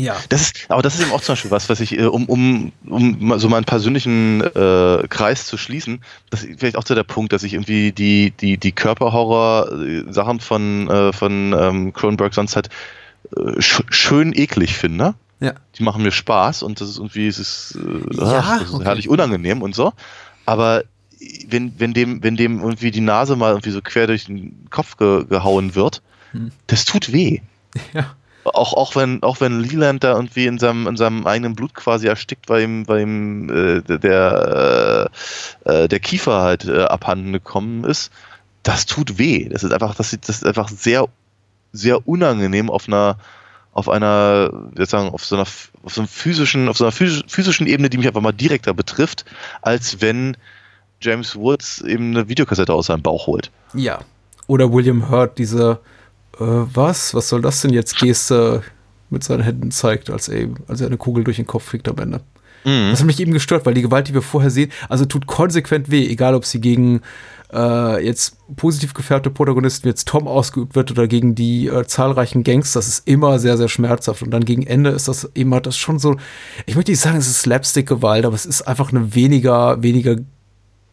Ja. 0.00 0.16
Das 0.28 0.40
ist, 0.42 0.66
aber 0.68 0.82
das 0.82 0.94
ist 0.94 1.02
eben 1.02 1.12
auch 1.12 1.20
zum 1.20 1.32
Beispiel 1.34 1.50
was, 1.50 1.68
was 1.68 1.80
ich, 1.80 1.98
äh, 1.98 2.04
um, 2.06 2.24
um, 2.26 2.72
um 2.86 3.38
so 3.38 3.48
meinen 3.48 3.64
persönlichen 3.64 4.40
äh, 4.42 5.06
Kreis 5.08 5.46
zu 5.46 5.56
schließen, 5.56 6.02
das 6.30 6.42
ist 6.44 6.60
vielleicht 6.60 6.76
auch 6.76 6.86
so 6.86 6.94
der 6.94 7.04
Punkt, 7.04 7.32
dass 7.32 7.42
ich 7.42 7.54
irgendwie 7.54 7.92
die, 7.92 8.30
die, 8.32 8.58
die 8.58 8.72
Körperhorror-Sachen 8.72 10.40
von, 10.40 10.88
äh, 10.88 11.12
von 11.12 11.54
ähm, 11.58 11.92
Cronenberg 11.92 12.34
sonst 12.34 12.56
halt 12.56 12.68
äh, 13.36 13.60
sch 13.60 13.82
schön 13.90 14.32
eklig 14.34 14.76
finde. 14.76 15.14
Ja. 15.40 15.54
Die 15.76 15.82
machen 15.82 16.02
mir 16.02 16.12
Spaß 16.12 16.62
und 16.62 16.80
das 16.80 16.88
ist 16.90 16.98
irgendwie, 16.98 17.26
es 17.26 17.38
ist, 17.38 17.78
äh, 17.80 18.16
Ja, 18.16 18.58
das 18.58 18.68
ist 18.68 18.74
okay. 18.74 18.84
herrlich 18.84 19.08
unangenehm 19.08 19.62
und 19.62 19.74
so. 19.74 19.92
Aber 20.46 20.84
wenn, 21.48 21.78
wenn, 21.78 21.92
dem, 21.94 22.22
wenn 22.22 22.36
dem 22.36 22.60
irgendwie 22.60 22.90
die 22.90 23.00
Nase 23.00 23.36
mal 23.36 23.50
irgendwie 23.50 23.70
so 23.70 23.80
quer 23.82 24.06
durch 24.06 24.26
den 24.26 24.66
Kopf 24.70 24.96
ge 24.96 25.24
gehauen 25.24 25.74
wird, 25.74 26.02
Hm. 26.32 26.52
das 26.68 26.84
tut 26.84 27.12
weh. 27.12 27.40
Ja. 27.92 28.14
Auch, 28.44 28.72
auch 28.72 28.96
wenn 28.96 29.22
auch 29.22 29.40
wenn 29.40 29.60
Leland 29.60 30.02
da 30.02 30.14
irgendwie 30.14 30.46
in 30.46 30.58
seinem, 30.58 30.86
in 30.86 30.96
seinem 30.96 31.26
eigenen 31.26 31.54
Blut 31.54 31.74
quasi 31.74 32.06
erstickt, 32.06 32.48
weil 32.48 32.62
ihm, 32.62 32.88
weil 32.88 33.02
ihm 33.02 33.50
äh, 33.50 33.98
der, 33.98 35.08
äh, 35.64 35.84
äh, 35.84 35.88
der 35.88 36.00
Kiefer 36.00 36.40
halt 36.40 36.64
äh, 36.64 36.84
abhanden 36.84 37.32
gekommen 37.32 37.84
ist, 37.84 38.10
das 38.62 38.86
tut 38.86 39.18
weh. 39.18 39.48
Das 39.48 39.62
ist 39.62 39.72
einfach, 39.72 39.94
das, 39.94 40.16
das 40.20 40.36
ist 40.36 40.46
einfach 40.46 40.68
sehr, 40.68 41.06
sehr 41.72 42.06
unangenehm 42.08 42.70
auf 42.70 42.88
einer 42.88 43.16
auf 43.72 43.88
einer, 43.88 44.50
ich 44.76 44.88
sagen, 44.88 45.10
auf 45.10 45.24
so 45.24 45.36
einer 45.36 45.46
auf 45.82 45.94
so 45.94 46.00
einem 46.00 46.08
physischen, 46.08 46.68
auf 46.68 46.76
so 46.76 46.84
einer 46.84 46.92
phys- 46.92 47.22
physischen 47.28 47.66
Ebene, 47.66 47.88
die 47.88 47.98
mich 47.98 48.06
einfach 48.06 48.20
mal 48.20 48.32
direkter 48.32 48.74
betrifft, 48.74 49.24
als 49.62 50.00
wenn 50.00 50.36
James 51.00 51.36
Woods 51.36 51.80
eben 51.80 52.10
eine 52.10 52.28
Videokassette 52.28 52.72
aus 52.74 52.86
seinem 52.86 53.02
Bauch 53.02 53.26
holt. 53.26 53.50
Ja. 53.74 54.00
Oder 54.48 54.72
William 54.72 55.08
Hurt 55.08 55.38
diese, 55.38 55.80
äh, 56.40 56.66
was? 56.74 57.14
Was 57.14 57.28
soll 57.28 57.42
das 57.42 57.60
denn 57.62 57.72
jetzt 57.72 57.98
Geste 57.98 58.62
mit 59.10 59.24
seinen 59.24 59.42
Händen 59.42 59.70
zeigt, 59.70 60.08
als 60.10 60.28
er, 60.28 60.40
eben- 60.40 60.54
als 60.68 60.80
er 60.80 60.86
eine 60.86 60.96
Kugel 60.96 61.24
durch 61.24 61.36
den 61.36 61.46
Kopf 61.46 61.68
kriegt 61.70 61.88
am 61.88 61.98
Ende. 61.98 62.20
Mhm. 62.64 62.90
Das 62.90 63.00
hat 63.00 63.06
mich 63.06 63.18
eben 63.20 63.32
gestört, 63.32 63.66
weil 63.66 63.74
die 63.74 63.82
Gewalt, 63.82 64.08
die 64.08 64.14
wir 64.14 64.22
vorher 64.22 64.50
sehen, 64.50 64.70
also 64.88 65.04
tut 65.04 65.26
konsequent 65.26 65.90
weh, 65.90 66.06
egal 66.06 66.34
ob 66.34 66.44
sie 66.44 66.60
gegen 66.60 67.00
äh, 67.52 68.04
jetzt 68.04 68.36
positiv 68.54 68.94
gefärbte 68.94 69.30
Protagonisten 69.30 69.84
wie 69.84 69.88
jetzt 69.88 70.06
Tom 70.06 70.28
ausgeübt 70.28 70.76
wird 70.76 70.90
oder 70.92 71.08
gegen 71.08 71.34
die 71.34 71.66
äh, 71.66 71.84
zahlreichen 71.86 72.44
Gangs, 72.44 72.72
das 72.72 72.86
ist 72.86 73.08
immer 73.08 73.38
sehr, 73.40 73.56
sehr 73.56 73.68
schmerzhaft. 73.68 74.22
Und 74.22 74.30
dann 74.30 74.44
gegen 74.44 74.64
Ende 74.64 74.90
ist 74.90 75.08
das 75.08 75.28
eben 75.34 75.52
hat 75.54 75.66
das 75.66 75.76
schon 75.76 75.98
so, 75.98 76.16
ich 76.66 76.76
möchte 76.76 76.92
nicht 76.92 77.00
sagen, 77.00 77.16
es 77.16 77.26
ist 77.26 77.40
Slapstick-Gewalt, 77.40 78.24
aber 78.24 78.36
es 78.36 78.46
ist 78.46 78.62
einfach 78.62 78.92
eine 78.92 79.14
weniger, 79.14 79.82
weniger 79.82 80.16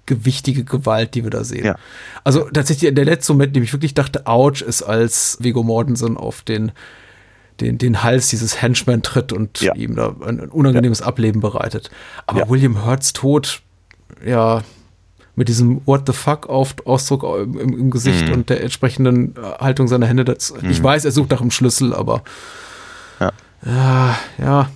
gewichtige 0.07 0.63
Gewalt, 0.63 1.13
die 1.13 1.23
wir 1.23 1.29
da 1.29 1.43
sehen. 1.43 1.65
Ja. 1.65 1.75
Also 2.23 2.49
tatsächlich 2.51 2.91
der 2.93 3.05
letzte 3.05 3.33
Moment, 3.33 3.49
in 3.49 3.53
dem 3.55 3.63
ich 3.63 3.73
wirklich 3.73 3.93
dachte, 3.93 4.25
ouch, 4.25 4.61
ist 4.61 4.81
als 4.81 5.37
Viggo 5.39 5.61
Mortensen 5.61 6.17
auf 6.17 6.41
den, 6.41 6.71
den, 7.61 7.77
den 7.77 8.01
Hals 8.03 8.29
dieses 8.29 8.61
Henchman 8.61 9.03
tritt 9.03 9.31
und 9.33 9.61
Ja. 9.61 9.75
ihm 9.75 9.95
da 9.95 10.15
ein, 10.25 10.39
ein 10.41 10.49
unangenehmes 10.49 11.01
Ableben 11.03 11.41
bereitet. 11.41 11.91
Aber 12.25 12.39
Ja. 12.39 12.49
William 12.49 12.85
Hurts 12.85 13.13
Tod, 13.13 13.61
ja, 14.25 14.63
mit 15.35 15.49
diesem 15.49 15.81
What 15.85 16.03
the 16.07 16.13
fuck 16.13 16.49
auf 16.49 16.73
Ausdruck 16.85 17.23
im, 17.23 17.59
im, 17.59 17.91
Gesicht 17.91 18.27
Mhm. 18.27 18.33
und 18.33 18.49
der 18.49 18.63
entsprechenden 18.63 19.35
äh, 19.35 19.41
Haltung 19.59 19.87
seiner 19.87 20.07
Hände. 20.07 20.25
Das, 20.25 20.51
Ich 20.67 20.81
weiß, 20.81 21.05
er 21.05 21.11
sucht 21.11 21.29
nach 21.29 21.41
einem 21.41 21.51
Schlüssel, 21.51 21.93
aber 21.93 22.23
Ja. 23.19 23.31
ja, 23.65 24.17
ja. 24.39 24.69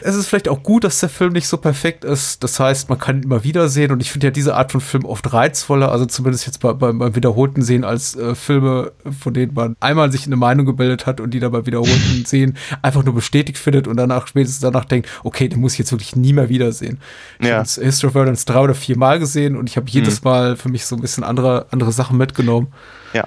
Es 0.00 0.14
ist 0.14 0.26
vielleicht 0.28 0.48
auch 0.48 0.62
gut, 0.62 0.84
dass 0.84 1.00
der 1.00 1.08
Film 1.08 1.32
nicht 1.32 1.48
so 1.48 1.56
perfekt 1.56 2.04
ist. 2.04 2.42
Das 2.44 2.58
heißt, 2.60 2.88
man 2.88 2.98
kann 2.98 3.18
ihn 3.18 3.22
immer 3.24 3.44
wieder 3.44 3.68
sehen 3.68 3.90
und 3.92 4.00
ich 4.00 4.10
finde 4.10 4.26
ja 4.28 4.30
diese 4.30 4.54
Art 4.56 4.72
von 4.72 4.80
Film 4.80 5.04
oft 5.04 5.32
reizvoller, 5.32 5.90
also 5.92 6.06
zumindest 6.06 6.46
jetzt 6.46 6.60
bei, 6.60 6.72
beim, 6.72 6.98
beim 6.98 7.14
wiederholten 7.16 7.62
Sehen 7.62 7.84
als 7.84 8.16
äh, 8.16 8.34
Filme, 8.34 8.92
von 9.20 9.34
denen 9.34 9.54
man 9.54 9.76
einmal 9.80 10.10
sich 10.12 10.26
eine 10.26 10.36
Meinung 10.36 10.66
gebildet 10.66 11.06
hat 11.06 11.20
und 11.20 11.32
die 11.32 11.40
dann 11.40 11.52
beim 11.52 11.66
wiederholten 11.66 12.24
Sehen 12.26 12.56
einfach 12.82 13.04
nur 13.04 13.14
bestätigt 13.14 13.58
findet 13.58 13.86
und 13.88 13.96
danach 13.96 14.26
spätestens 14.26 14.60
danach 14.60 14.84
denkt, 14.84 15.08
okay, 15.24 15.48
den 15.48 15.60
muss 15.60 15.72
ich 15.74 15.78
jetzt 15.78 15.92
wirklich 15.92 16.16
nie 16.16 16.32
mehr 16.32 16.48
wiedersehen. 16.48 16.98
Ich 17.38 17.46
Ja. 17.48 17.58
habe 17.58 17.68
History 17.68 18.08
of 18.08 18.14
Violence 18.14 18.44
drei 18.44 18.60
oder 18.60 18.74
vier 18.74 18.96
Mal 18.98 19.18
gesehen 19.18 19.56
und 19.56 19.68
ich 19.68 19.76
habe 19.76 19.86
jedes 19.88 20.22
Mal 20.24 20.56
für 20.56 20.68
mich 20.68 20.86
so 20.86 20.96
ein 20.96 21.00
bisschen 21.00 21.24
andere, 21.24 21.66
andere 21.70 21.92
Sachen 21.92 22.16
mitgenommen. 22.18 22.68
Ja. 23.12 23.24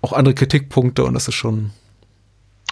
Auch 0.00 0.12
andere 0.12 0.34
Kritikpunkte 0.34 1.04
und 1.04 1.14
das 1.14 1.28
ist 1.28 1.34
schon, 1.34 1.70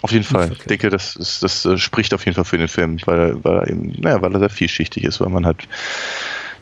Auf 0.01 0.11
jeden 0.11 0.23
Fall. 0.23 0.51
Ich 0.51 0.63
denke, 0.65 0.89
das, 0.89 1.15
ist, 1.15 1.43
das 1.43 1.63
äh, 1.65 1.77
spricht 1.77 2.13
auf 2.13 2.25
jeden 2.25 2.35
Fall 2.35 2.45
für 2.45 2.57
den 2.57 2.67
Film, 2.67 2.97
weil, 3.05 3.19
er- 3.19 3.43
weil, 3.43 3.57
er 3.59 3.67
eben, 3.69 3.93
naja, 3.99 4.21
weil 4.21 4.33
er 4.33 4.39
sehr 4.39 4.49
vielschichtig 4.49 5.03
ist, 5.03 5.21
weil 5.21 5.29
man 5.29 5.45
halt 5.45 5.67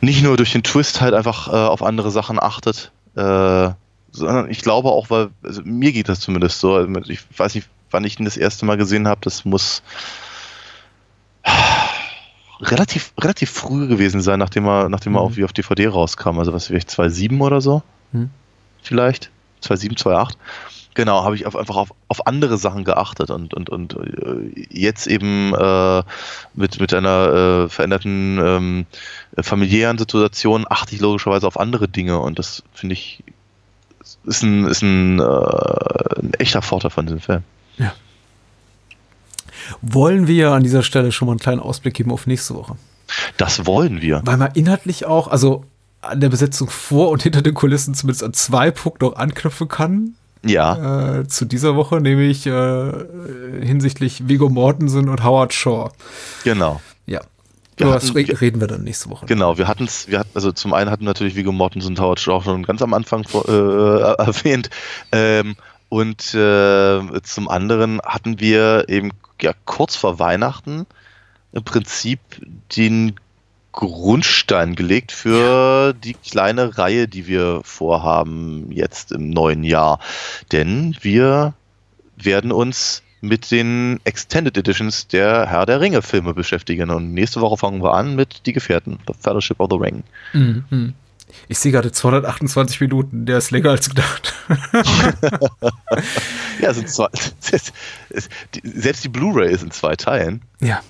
nicht 0.02 0.22
nur 0.24 0.36
durch 0.38 0.52
den 0.52 0.64
Twist 0.64 1.00
halt 1.02 1.14
einfach 1.14 1.48
äh, 1.48 1.52
auf 1.52 1.82
andere 1.84 2.12
Sachen 2.12 2.42
achtet, 2.42 2.92
äh, 3.16 3.70
sondern 4.12 4.50
ich 4.50 4.62
glaube 4.62 4.90
auch, 4.90 5.10
weil, 5.10 5.30
also 5.44 5.62
mir 5.64 5.92
geht 5.92 6.10
das 6.10 6.20
zumindest 6.20 6.60
so, 6.60 6.84
ich 7.08 7.22
weiß 7.38 7.56
nicht, 7.56 7.68
wann 7.92 8.04
ich 8.04 8.20
ihn 8.20 8.26
das 8.26 8.38
erste 8.38 8.66
Mal 8.66 8.78
gesehen 8.78 9.08
habe, 9.08 9.22
das 9.24 9.46
muss 9.46 9.82
relativ, 12.62 13.14
relativ 13.20 13.50
früh 13.52 13.88
gewesen 13.88 14.22
sein, 14.22 14.40
nachdem 14.40 14.66
er, 14.68 14.90
nachdem 14.90 15.16
er 15.16 15.22
Mhm. 15.22 15.26
auch 15.28 15.36
wie 15.38 15.44
auf 15.46 15.54
DVD 15.54 15.88
rauskam, 15.88 16.40
also 16.40 16.54
was 16.54 16.68
vielleicht 16.68 16.90
2.7 16.90 17.40
oder 17.42 17.62
so, 17.62 17.84
Mhm. 18.12 18.30
vielleicht, 18.82 19.30
2.7, 19.64 19.98
2.8. 19.98 20.34
Genau, 21.00 21.24
habe 21.24 21.34
ich 21.34 21.46
auf, 21.46 21.56
einfach 21.56 21.78
auf, 21.78 21.94
auf 22.10 22.28
andere 22.28 22.58
Sachen 22.58 22.84
geachtet 22.84 23.30
und, 23.30 23.54
und, 23.54 23.70
und 23.70 23.94
äh, 23.94 24.66
jetzt 24.70 25.08
eben 25.08 25.56
äh, 25.56 26.04
mit, 26.56 26.82
mit 26.82 26.94
einer 26.94 27.64
äh, 27.64 27.70
veränderten 27.70 28.38
ähm, 28.38 28.86
familiären 29.42 29.98
Situation 29.98 30.66
achte 30.70 30.96
ich 30.96 31.00
logischerweise 31.00 31.48
auf 31.48 31.58
andere 31.58 31.88
Dinge 31.88 32.20
und 32.20 32.38
das 32.38 32.64
finde 32.74 32.96
ich 32.96 33.24
ist 34.26 34.44
ein, 34.44 34.66
ist 34.66 34.82
ein, 34.82 35.20
äh, 35.20 35.24
ein 35.24 36.34
echter 36.38 36.62
Vorteil 36.62 36.92
von 36.92 37.06
diesem 37.06 37.22
Film. 37.22 37.44
wollen 39.82 40.28
wir 40.28 40.52
an 40.52 40.64
dieser 40.64 40.84
Stelle 40.84 41.14
schon 41.14 41.28
mal 41.28 41.32
einen 41.32 41.40
kleinen 41.40 41.62
Ausblick 41.62 41.94
geben 41.94 42.12
auf 42.12 42.28
nächste 42.28 42.56
Woche. 42.56 42.76
Das 43.38 43.66
wollen 43.66 44.02
wir. 44.02 44.22
Weil 44.26 44.36
man 44.36 44.52
inhaltlich 44.52 45.06
auch, 45.06 45.30
also 45.30 45.64
an 46.02 46.20
der 46.20 46.28
Besetzung 46.28 46.70
vor 46.70 47.10
und 47.10 47.24
hinter 47.24 47.42
den 47.42 47.54
Kulissen 47.54 47.94
zumindest 47.94 48.26
an 48.26 48.34
zwei 48.34 48.70
Punkten 48.70 49.06
noch 49.06 49.16
anknüpfen 49.16 49.70
kann. 49.70 50.16
Ja, 50.46 51.20
Äh, 51.20 51.28
zu 51.28 51.46
dieser 51.46 51.76
Woche, 51.76 52.00
nämlich 52.00 52.46
äh, 52.48 52.92
hinsichtlich 53.62 54.28
Viggo 54.28 54.50
Mortensen 54.50 55.10
und 55.10 55.24
Howard 55.24 55.54
Shaw. 55.54 55.90
genau. 56.44 56.82
Ja. 57.06 57.22
Wir 57.78 57.86
Über 57.88 57.96
hatten- 57.96 58.08
das 58.08 58.16
re 58.16 58.42
reden 58.42 58.60
wir 58.60 58.68
dann 58.68 58.84
nächste 58.84 59.10
Woche. 59.10 59.26
Genau, 59.26 59.58
wir 59.58 59.68
hatten 59.68 59.86
es, 59.86 60.08
wir 60.10 60.20
hatten, 60.20 60.32
also 60.36 60.52
zum 60.52 60.74
einen 60.74 60.90
hatten 60.92 61.06
natürlich 61.06 61.36
Viggo 61.36 61.52
Mortensen 61.54 61.92
und 61.92 62.00
Howard 62.02 62.20
Shaw 62.20 62.42
schon 62.44 62.64
ganz 62.64 62.82
am 62.82 62.94
Anfang 62.94 63.24
vor, 63.26 63.48
äh, 63.48 63.52
erwähnt. 64.22 64.70
Ähm, 65.12 65.56
und 65.90 66.34
äh, 66.34 67.22
zum 67.24 67.48
anderen 67.50 68.00
hatten 68.06 68.40
wir 68.40 68.86
eben 68.90 69.12
ja, 69.42 69.54
kurz 69.66 69.96
vor 69.96 70.20
Weihnachten 70.20 70.86
im 71.52 71.64
Prinzip 71.64 72.20
den 72.76 73.16
Grundstein 73.72 74.76
gelegt 74.76 75.12
für 75.12 75.94
die 75.94 76.14
kleine 76.14 76.78
Reihe, 76.78 77.08
die 77.08 77.28
wir 77.28 77.62
vorhaben 77.64 78.72
jetzt 78.72 79.12
im 79.12 79.30
neuen 79.30 79.64
Jahr. 79.64 80.00
Denn 80.52 80.96
wir 81.02 81.54
werden 82.18 82.52
uns 82.52 83.04
mit 83.22 83.52
den 83.52 84.00
Extended 84.06 84.58
Editions 84.58 85.08
der 85.08 85.46
Herr 85.48 85.66
der 85.66 85.82
Ringe 85.82 86.02
Filme 86.02 86.34
beschäftigen. 86.34 86.90
Und 86.90 87.14
nächste 87.14 87.42
Woche 87.42 87.58
fangen 87.58 87.84
wir 87.84 87.94
an 87.94 88.16
mit 88.16 88.46
Die 88.46 88.54
Gefährten, 88.54 89.00
The 89.08 89.14
Fellowship 89.20 89.60
of 89.60 89.70
the 89.72 89.78
Ring. 89.78 90.04
Mhm. 90.34 90.94
Ich 91.48 91.60
sehe 91.60 91.72
gerade 91.72 91.92
228 91.92 92.82
Minuten, 92.82 93.26
der 93.26 93.38
ist 93.38 93.52
länger 93.52 93.72
als 93.72 93.90
gedacht. 93.90 94.34
Ja, 96.62 96.74
sind 96.74 96.90
zwei, 96.90 97.08
selbst 98.64 99.04
die 99.04 99.10
Blu-ray 99.10 99.54
ist 99.54 99.64
in 99.64 99.72
zwei 99.72 99.96
Teilen. 99.96 100.42
Ja. 100.60 100.82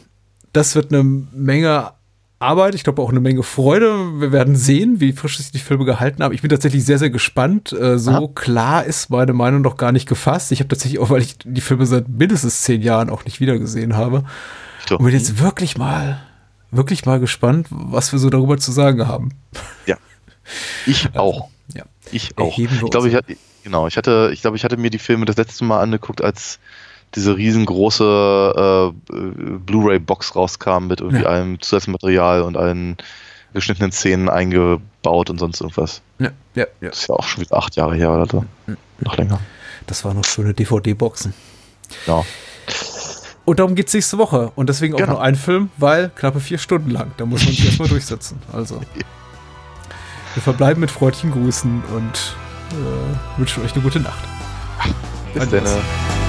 Das 0.52 0.74
wird 0.74 0.92
eine 0.92 1.04
Menge 1.04 1.92
Arbeit, 2.40 2.74
ich 2.74 2.86
glaube 2.86 3.02
auch 3.02 3.10
eine 3.10 3.20
Menge 3.20 3.44
Freude. 3.44 4.20
Wir 4.22 4.32
werden 4.32 4.56
sehen, 4.56 5.02
wie 5.02 5.12
frisch 5.12 5.38
sich 5.38 5.52
die 5.52 5.60
Filme 5.60 5.84
gehalten 5.84 6.24
haben. 6.24 6.34
Ich 6.34 6.42
bin 6.42 6.50
tatsächlich 6.50 6.86
sehr, 6.86 6.98
sehr 6.98 7.10
gespannt. 7.10 7.74
Äh, 7.74 8.00
so 8.00 8.12
Aha. 8.12 8.28
klar 8.34 8.86
ist 8.86 9.10
meine 9.10 9.34
Meinung 9.34 9.62
noch 9.62 9.76
gar 9.76 9.92
nicht 9.92 10.08
gefasst. 10.08 10.54
Ich 10.54 10.60
habe 10.60 10.70
tatsächlich 10.70 11.00
auch, 11.00 11.10
weil 11.10 11.22
ich 11.22 11.36
die 11.44 11.62
Filme 11.62 11.86
seit 11.86 12.08
mindestens 12.08 12.62
zehn 12.62 12.82
Jahren 12.82 13.10
auch 13.10 13.26
nicht 13.26 13.42
wiedergesehen 13.42 13.98
habe. 13.98 14.24
So. 14.88 14.98
Und 14.98 15.04
bin 15.06 15.14
jetzt 15.14 15.40
wirklich 15.40 15.78
mal, 15.78 16.22
wirklich 16.72 17.06
mal 17.06 17.20
gespannt, 17.20 17.68
was 17.70 18.14
wir 18.14 18.20
so 18.20 18.30
darüber 18.30 18.58
zu 18.58 18.72
sagen 18.72 19.06
haben. 19.06 19.34
Ja. 19.86 19.98
Ich 20.86 21.16
auch. 21.16 21.50
Ja. 21.74 21.84
Ich 22.12 22.38
auch. 22.38 22.58
Ich 22.58 22.90
glaube, 22.90 23.10
ich 23.10 23.16
hatte, 23.16 23.36
genau, 23.64 23.86
ich 23.88 23.98
hatte, 23.98 24.32
ich 24.34 24.42
glaube, 24.42 24.56
ich 24.56 24.64
hatte 24.64 24.78
mir 24.78 24.90
die 24.90 24.98
Filme 24.98 25.26
das 25.26 25.36
letzte 25.36 25.66
Mal 25.66 25.82
angeguckt, 25.82 26.24
als 26.24 26.60
diese 27.16 27.36
riesengroße 27.38 28.94
äh, 29.12 29.14
Blu-ray-Box 29.66 30.36
rauskam 30.36 30.88
mit 30.88 31.02
irgendwie 31.02 31.24
Ja. 31.24 31.30
allem 31.30 31.60
Zusatzmaterial 31.62 32.42
und 32.44 32.56
allen 32.58 32.98
geschnittenen 33.54 33.92
Szenen 33.92 34.30
eingebaut 34.30 35.30
und 35.32 35.40
sonst 35.40 35.60
irgendwas. 35.62 36.02
Ja, 36.20 36.30
ja, 36.56 36.66
ja. 36.82 36.90
Das 36.90 37.00
ist 37.00 37.08
ja 37.10 37.16
auch 37.16 37.24
schon 37.28 37.42
wieder 37.42 37.58
acht 37.58 37.76
Jahre 37.76 37.96
her 37.96 38.12
oder 38.12 38.28
so. 38.28 38.46
Noch 39.00 39.18
länger. 39.18 39.40
Das 39.88 40.06
waren 40.06 40.18
noch 40.18 40.26
schöne 40.26 40.54
DVD-Boxen. 40.54 41.34
Ja. 42.06 42.24
Und 43.46 43.58
darum 43.60 43.74
geht 43.74 43.88
es 43.88 43.94
nächste 43.96 44.20
Woche. 44.20 44.52
Und 44.56 44.70
deswegen 44.70 44.94
auch 44.94 45.00
Genau. 45.00 45.14
nur 45.14 45.22
ein 45.24 45.34
Film, 45.36 45.72
weil 45.78 46.10
knappe 46.10 46.40
vier 46.40 46.60
Stunden 46.60 46.92
lang. 46.92 47.12
Da 47.18 47.26
muss 47.26 47.44
man 47.44 47.54
sich 47.54 47.66
erstmal 47.66 47.88
durchsetzen. 47.90 48.40
Also. 48.54 48.80
Wir 50.36 50.44
verbleiben 50.44 50.80
mit 50.82 50.92
freundlichen 50.92 51.32
Grüßen 51.32 51.84
und 51.96 52.36
äh, 52.72 53.40
wünschen 53.40 53.64
euch 53.66 53.74
eine 53.74 53.82
gute 53.82 54.00
Nacht. 54.00 54.24
Bis 55.34 55.50
dann. 55.50 56.29